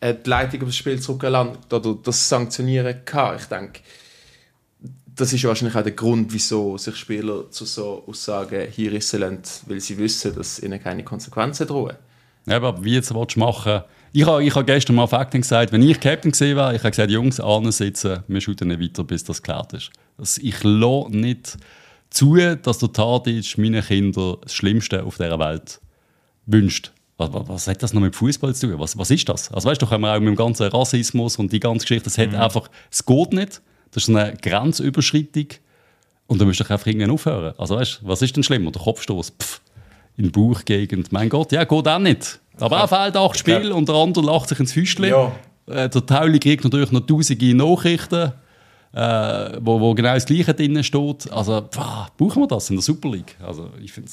äh, 0.00 0.14
die 0.14 0.30
Leitung 0.30 0.62
auf 0.62 0.68
das 0.68 0.76
Spiel 0.76 1.00
zurückgelangt 1.00 1.72
oder 1.72 1.94
das 2.02 2.28
sanktionieren 2.28 3.04
kann. 3.04 3.36
Ich 3.36 3.46
denke, 3.46 3.80
das 5.14 5.32
ist 5.32 5.44
wahrscheinlich 5.44 5.76
auch 5.76 5.82
der 5.82 5.92
Grund, 5.92 6.32
wieso 6.32 6.76
sich 6.78 6.96
Spieler 6.96 7.50
zu 7.50 7.64
so 7.64 8.04
Aussagen 8.06 8.68
hier 8.70 8.92
lassen, 8.92 9.38
weil 9.66 9.80
sie 9.80 9.98
wissen, 9.98 10.34
dass 10.34 10.58
ihnen 10.60 10.82
keine 10.82 11.04
Konsequenzen 11.04 11.66
drohen. 11.66 11.96
Ja, 12.46 12.56
aber 12.56 12.82
wie 12.82 12.94
jetzt 12.94 13.14
willst 13.14 13.36
du 13.36 13.40
machen? 13.40 13.82
Ich 14.14 14.26
habe 14.26 14.44
ich 14.44 14.54
hab 14.54 14.66
gestern 14.66 14.96
mal 14.96 15.04
auf 15.04 15.12
Acting 15.12 15.40
gesagt, 15.40 15.72
wenn 15.72 15.82
ich 15.82 15.98
Captain 15.98 16.32
gesehen 16.32 16.56
wäre, 16.56 16.74
ich 16.74 16.80
habe 16.80 16.90
gesagt, 16.90 17.10
Jungs, 17.10 17.40
alle 17.40 17.72
sitzen, 17.72 18.22
wir 18.28 18.40
shooten 18.42 18.68
nicht 18.68 18.80
weiter, 18.80 19.04
bis 19.04 19.24
das 19.24 19.42
geklärt 19.42 19.72
ist. 19.72 19.90
Also 20.18 20.38
ich 20.42 20.62
lasse 20.62 21.16
nicht 21.16 21.56
zu, 22.10 22.36
dass 22.36 22.78
der 22.78 22.92
Tadic 22.92 23.56
meinen 23.56 23.82
Kindern 23.82 24.36
das 24.42 24.52
Schlimmste 24.52 25.02
auf 25.02 25.16
dieser 25.16 25.38
Welt 25.38 25.80
wünscht. 26.44 26.92
Was, 27.16 27.30
was, 27.32 27.66
hat 27.66 27.82
das 27.82 27.94
noch 27.94 28.02
mit 28.02 28.14
Fußball 28.14 28.54
zu 28.54 28.68
tun? 28.68 28.78
Was, 28.78 28.98
was 28.98 29.10
ist 29.10 29.26
das? 29.30 29.50
Also 29.50 29.70
weißt 29.70 29.80
du, 29.80 29.86
können 29.86 30.02
wir 30.02 30.14
auch 30.14 30.20
mit 30.20 30.28
dem 30.28 30.36
ganzen 30.36 30.66
Rassismus 30.66 31.36
und 31.36 31.50
die 31.50 31.60
ganze 31.60 31.84
Geschichte, 31.84 32.04
das 32.04 32.18
hat 32.18 32.32
mhm. 32.32 32.36
einfach, 32.36 32.68
es 32.90 33.06
geht 33.06 33.32
nicht. 33.32 33.62
Das 33.92 34.02
ist 34.02 34.08
eine 34.10 34.36
Grenzüberschreitung 34.36 35.46
und 36.26 36.38
da 36.38 36.44
musst 36.44 36.60
du 36.60 36.64
einfach 36.64 36.86
irgendwann 36.86 37.12
aufhören. 37.12 37.54
Also 37.56 37.76
weißt 37.76 38.00
du, 38.02 38.08
was 38.08 38.20
ist 38.20 38.36
denn 38.36 38.42
schlimmer? 38.42 38.72
Der 38.72 38.82
Kopfstoß, 38.82 39.32
pff, 39.40 39.61
in 40.16 40.24
die 40.24 40.30
Bauchgegend. 40.30 41.12
Mein 41.12 41.28
Gott, 41.28 41.52
ja, 41.52 41.64
geht 41.64 41.88
auch 41.88 41.98
nicht. 41.98 42.40
Aber 42.60 42.78
er 42.78 42.88
fehlt 42.88 43.16
acht 43.16 43.38
Spiele 43.38 43.70
ja. 43.70 43.74
und 43.74 43.88
der 43.88 43.96
andere 43.96 44.24
lacht 44.24 44.48
sich 44.48 44.60
ins 44.60 44.72
Füßchen. 44.72 45.06
Ja. 45.06 45.32
Äh, 45.66 45.88
der 45.88 46.06
Tauli 46.06 46.38
kriegt 46.38 46.64
natürlich 46.64 46.92
noch 46.92 47.00
tausende 47.00 47.54
Nachrichten, 47.54 48.32
äh, 48.92 49.58
wo, 49.60 49.80
wo 49.80 49.94
genau 49.94 50.14
das 50.14 50.26
Gleiche 50.26 50.54
drin 50.54 50.82
steht. 50.84 51.32
Also, 51.32 51.62
pah, 51.70 52.08
brauchen 52.16 52.42
wir 52.42 52.46
das 52.46 52.68
in 52.70 52.76
der 52.76 52.82
Super 52.82 53.10
League? 53.10 53.36
Also, 53.42 53.70
ich 53.82 53.92
finde 53.92 54.10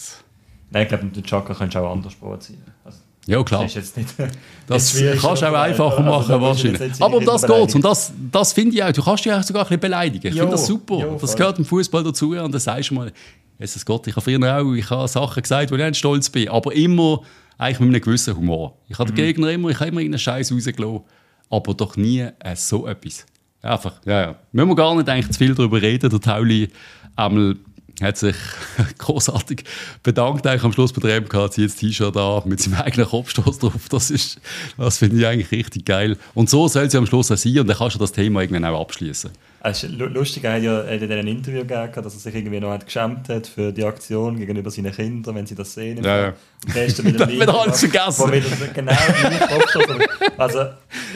Nein, 0.72 0.84
ich 0.84 0.90
glaube, 0.90 1.06
mit 1.06 1.16
dem 1.16 1.24
Chaka 1.24 1.54
kannst 1.54 1.76
du 1.76 1.80
auch 1.80 1.92
anders 1.92 2.14
provozieren. 2.14 2.64
Also, 2.86 3.00
ja, 3.26 3.44
klar. 3.44 3.64
Das, 3.64 3.76
ist 3.76 3.98
nicht, 3.98 4.10
das 4.68 4.96
kannst 5.22 5.42
du 5.42 5.48
auch 5.48 5.54
einfacher 5.54 6.02
machen, 6.02 6.32
also, 6.32 6.42
wahrscheinlich. 6.42 7.02
Aber 7.02 7.18
um 7.18 7.26
das 7.26 7.42
geht 7.42 7.76
Und 7.76 7.84
das, 7.84 8.14
das 8.32 8.54
finde 8.54 8.76
ich 8.76 8.84
auch. 8.84 8.92
Du 8.92 9.04
kannst 9.04 9.26
dich 9.26 9.34
auch 9.34 9.44
sogar 9.44 9.64
ein 9.64 9.68
bisschen 9.68 9.82
beleidigen. 9.82 10.28
Ich 10.28 10.34
finde 10.34 10.52
das 10.52 10.66
super. 10.66 10.96
Jo, 10.96 11.18
das 11.20 11.36
gehört 11.36 11.60
im 11.60 11.66
Fußball 11.66 12.04
dazu. 12.04 12.32
Und 12.32 12.52
dann 12.52 12.60
sagst 12.60 12.92
du 12.92 12.96
mal, 12.96 13.12
Jesus 13.60 13.86
Gott, 13.86 14.07
ich 14.07 14.15
habe 14.15 14.23
früher 14.23 14.57
auch 14.57 14.73
ich 14.73 14.90
habe 14.90 15.07
Sachen 15.07 15.44
gesagt, 15.44 15.72
wo 15.72 15.76
ich 15.76 15.84
nicht 15.84 15.98
stolz 15.98 16.30
bin. 16.30 16.48
Aber 16.48 16.73
immer 16.73 17.22
eigentlich 17.57 17.80
mit 17.81 17.90
einem 17.90 18.02
gewissen 18.02 18.36
Humor. 18.36 18.77
Ich 18.88 18.98
habe 18.98 19.11
mhm. 19.11 19.15
den 19.15 19.26
Gegner 19.26 19.52
immer, 19.52 19.69
ich 19.69 19.80
habe 19.80 19.90
immer 19.90 19.99
irgendeinen 19.99 20.19
Scheiß 20.19 20.52
rausgelassen, 20.52 21.02
aber 21.49 21.73
doch 21.73 21.98
nie 21.98 22.22
äh, 22.22 22.56
so 22.56 22.88
etwas. 22.88 23.26
Einfach, 23.61 23.99
ja, 24.06 24.22
ja. 24.22 24.36
Müssen 24.53 24.69
wir 24.69 24.76
gar 24.76 24.95
nicht 24.95 25.10
eigentlich 25.10 25.31
zu 25.31 25.38
viel 25.38 25.53
darüber 25.53 25.81
reden. 25.81 26.10
Der 26.10 26.22
Tauli 26.22 26.69
einmal 27.18 27.57
hat 28.02 28.18
sich 28.18 28.36
großartig 28.98 29.65
bedankt 30.03 30.48
eigentlich 30.48 30.64
am 30.64 30.72
Schluss 30.72 30.94
bei 30.94 31.02
der 31.02 31.19
MK, 31.19 31.52
zieht 31.52 31.65
das 31.65 31.76
T-Shirt 31.76 32.15
an 32.15 32.44
mit 32.45 32.61
seinem 32.61 32.76
eigenen 32.76 33.07
Kopfstoß 33.07 33.60
drauf. 33.60 33.90
Das 33.90 34.10
ist, 34.10 34.40
das 34.77 34.98
finde 34.98 35.18
ich 35.18 35.27
eigentlich 35.27 35.52
richtig 35.52 35.86
geil. 35.86 36.18
Und 36.34 36.49
so 36.49 36.69
soll 36.69 36.90
sie 36.90 36.98
am 36.98 37.06
Schluss 37.06 37.30
auch 37.30 37.38
sein 37.38 37.60
und 37.60 37.68
dann 37.68 37.77
kannst 37.77 37.95
du 37.95 37.99
das 37.99 38.14
Thema 38.14 38.40
irgendwann 38.40 38.64
auch 38.65 38.80
abschließen. 38.80 39.31
Es 39.61 39.84
ist 39.84 39.91
lustig, 39.98 40.45
er 40.45 40.53
hat 40.53 40.64
ja 40.64 40.81
in 40.81 41.11
einem 41.11 41.27
Interview 41.27 41.61
gegeben, 41.61 41.91
dass 41.95 42.14
er 42.14 42.19
sich 42.19 42.34
irgendwie 42.34 42.61
noch 42.61 42.72
hat 42.72 42.86
geschämt 42.86 43.27
hat 43.27 43.45
für 43.45 43.73
die 43.73 43.84
Aktion 43.84 44.38
gegenüber 44.38 44.72
seinen 44.72 44.94
Kindern, 44.94 45.36
wenn 45.36 45.45
sie 45.45 45.56
das 45.56 45.73
sehen. 45.73 46.02
Ja, 46.02 46.18
ja. 46.18 46.27
Und 46.65 46.73
gestern 46.73 47.06
mit 47.11 47.19
dem 47.19 47.27
Video, 47.27 47.52
alles 47.52 47.80
vergessen. 47.80 48.31
Genau 48.73 48.91
Also, 50.38 50.60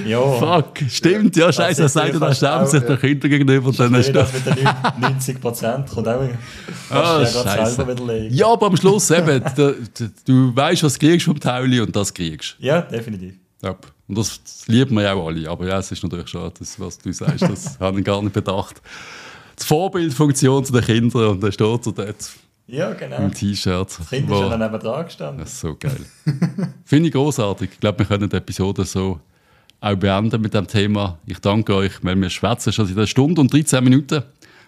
ja. 0.06 0.32
Fuck, 0.34 0.80
stimmt, 0.90 1.38
ja, 1.38 1.54
scheiße, 1.54 1.84
er 1.84 1.90
sagt, 1.90 2.22
er 2.22 2.36
schämt 2.36 2.70
sich 2.70 2.84
den 2.84 3.00
Kindern 3.00 3.32
gegenüber. 3.32 3.72
Dann 3.72 3.96
ist 3.96 4.14
das 4.14 4.34
mit 4.34 4.46
den 4.46 4.70
90 5.00 5.40
Prozent 5.40 5.90
kommt 5.90 6.08
auch 6.08 6.22
oh, 6.92 7.26
selber 7.26 7.88
widerlegen. 7.88 8.36
Ja, 8.36 8.48
aber 8.48 8.68
am 8.68 8.76
Schluss 8.76 9.10
eben, 9.12 9.42
du, 9.56 9.76
du 10.26 10.56
weißt, 10.56 10.84
was 10.84 10.94
du 10.94 11.08
kriegst 11.08 11.26
vom 11.26 11.40
Tauli 11.40 11.80
und 11.80 11.96
das 11.96 12.14
kriegst. 12.14 12.56
Ja, 12.60 12.82
definitiv. 12.82 13.36
Ja. 13.64 13.78
Und 14.08 14.18
das, 14.18 14.42
das 14.44 14.68
lieben 14.68 14.96
wir 14.96 15.04
ja 15.04 15.14
auch 15.14 15.28
alle. 15.28 15.50
Aber 15.50 15.66
ja, 15.68 15.80
es 15.80 15.92
ist 15.92 16.04
natürlich 16.04 16.28
schon 16.28 16.52
das, 16.58 16.80
was 16.80 16.98
du 16.98 17.12
sagst, 17.14 17.42
das 17.42 17.80
habe 17.80 18.00
ich 18.00 18.06
gar 18.06 18.22
nicht 18.22 18.34
bedacht. 18.34 18.82
Die 19.60 19.66
Vorbildfunktion 19.66 20.66
zu 20.66 20.74
den 20.74 20.84
Kindern 20.84 21.30
und 21.30 21.44
dann 21.44 21.52
steht 21.52 21.86
er 21.86 21.92
dort 21.94 22.32
ja, 22.68 22.94
genau. 22.94 23.18
im 23.18 23.34
T-Shirt. 23.34 24.00
Das 24.00 24.10
Kind 24.10 24.30
ist 24.30 24.40
ja 24.40 24.58
neben 24.58 24.80
dran 24.80 25.06
gestanden. 25.06 25.40
Das 25.40 25.54
ist 25.54 25.60
so 25.60 25.76
geil. 25.76 26.06
Finde 26.86 27.08
ich 27.08 27.14
großartig. 27.14 27.72
Ich 27.74 27.80
glaube, 27.80 28.00
wir 28.00 28.06
können 28.06 28.30
die 28.30 28.36
Episode 28.36 28.86
so 28.86 29.20
auch 29.80 29.96
beenden 29.96 30.42
mit 30.42 30.54
dem 30.54 30.68
Thema. 30.68 31.18
Ich 31.26 31.40
danke 31.40 31.76
euch, 31.76 32.04
weil 32.04 32.16
wir 32.16 32.30
schwätzen 32.30 32.72
schon 32.72 32.86
seit 32.86 32.98
einer 32.98 33.08
Stunde 33.08 33.42
und 33.42 33.52
13 33.52 33.84
Minuten. 33.84 34.24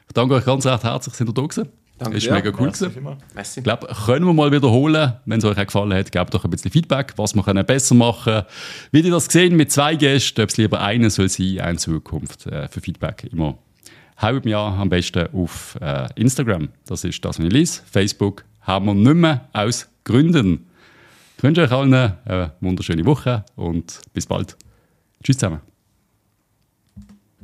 Ich 0.07 0.13
danke 0.13 0.35
euch 0.35 0.45
ganz 0.45 0.65
recht 0.65 0.83
herzlich, 0.83 1.15
sind 1.15 1.29
ihr 1.29 1.33
da 1.33 1.41
gewesen. 1.41 1.69
Danke 1.97 2.17
ist 2.17 2.29
mega 2.29 2.49
cool 2.59 2.71
gewesen. 2.71 3.17
Ich 3.55 3.63
glaube, 3.63 3.87
können 4.05 4.25
wir 4.25 4.33
mal 4.33 4.51
wiederholen. 4.51 5.13
Wenn 5.25 5.39
es 5.39 5.45
euch 5.45 5.57
auch 5.57 5.65
gefallen 5.65 5.93
hat, 5.93 6.11
gebt 6.11 6.33
doch 6.33 6.43
ein 6.43 6.51
bisschen 6.51 6.71
Feedback, 6.71 7.13
was 7.15 7.35
wir 7.35 7.43
können 7.43 7.65
besser 7.65 7.95
machen 7.95 8.33
können. 8.33 8.45
Wie 8.91 8.99
ihr 8.99 9.11
das 9.11 9.27
gesehen 9.27 9.55
mit 9.55 9.71
zwei 9.71 9.95
Gästen, 9.95 10.41
ob 10.41 10.49
es 10.49 10.57
lieber 10.57 10.81
einer 10.81 11.09
soll 11.09 11.29
sein, 11.29 11.61
eine 11.61 11.77
Zukunft 11.77 12.47
äh, 12.47 12.67
für 12.67 12.81
Feedback 12.81 13.29
immer. 13.31 13.57
Haut 14.21 14.43
mir 14.43 14.57
an, 14.59 14.79
am 14.79 14.89
besten 14.89 15.27
auf 15.33 15.77
äh, 15.81 16.09
Instagram. 16.15 16.69
Das 16.85 17.03
ist 17.05 17.23
das, 17.23 17.39
was 17.39 17.45
ich 17.45 17.51
lese. 17.51 17.81
Facebook 17.89 18.43
haben 18.61 18.87
wir 18.87 18.93
nicht 18.93 19.15
mehr 19.15 19.47
aus 19.53 19.87
Gründen. 20.03 20.67
Ich 21.37 21.43
wünsche 21.43 21.61
euch 21.61 21.71
allen 21.71 21.93
eine 21.93 22.53
wunderschöne 22.59 23.05
Woche 23.05 23.45
und 23.55 24.01
bis 24.13 24.25
bald. 24.25 24.57
Tschüss 25.23 25.37
zusammen. 25.37 25.74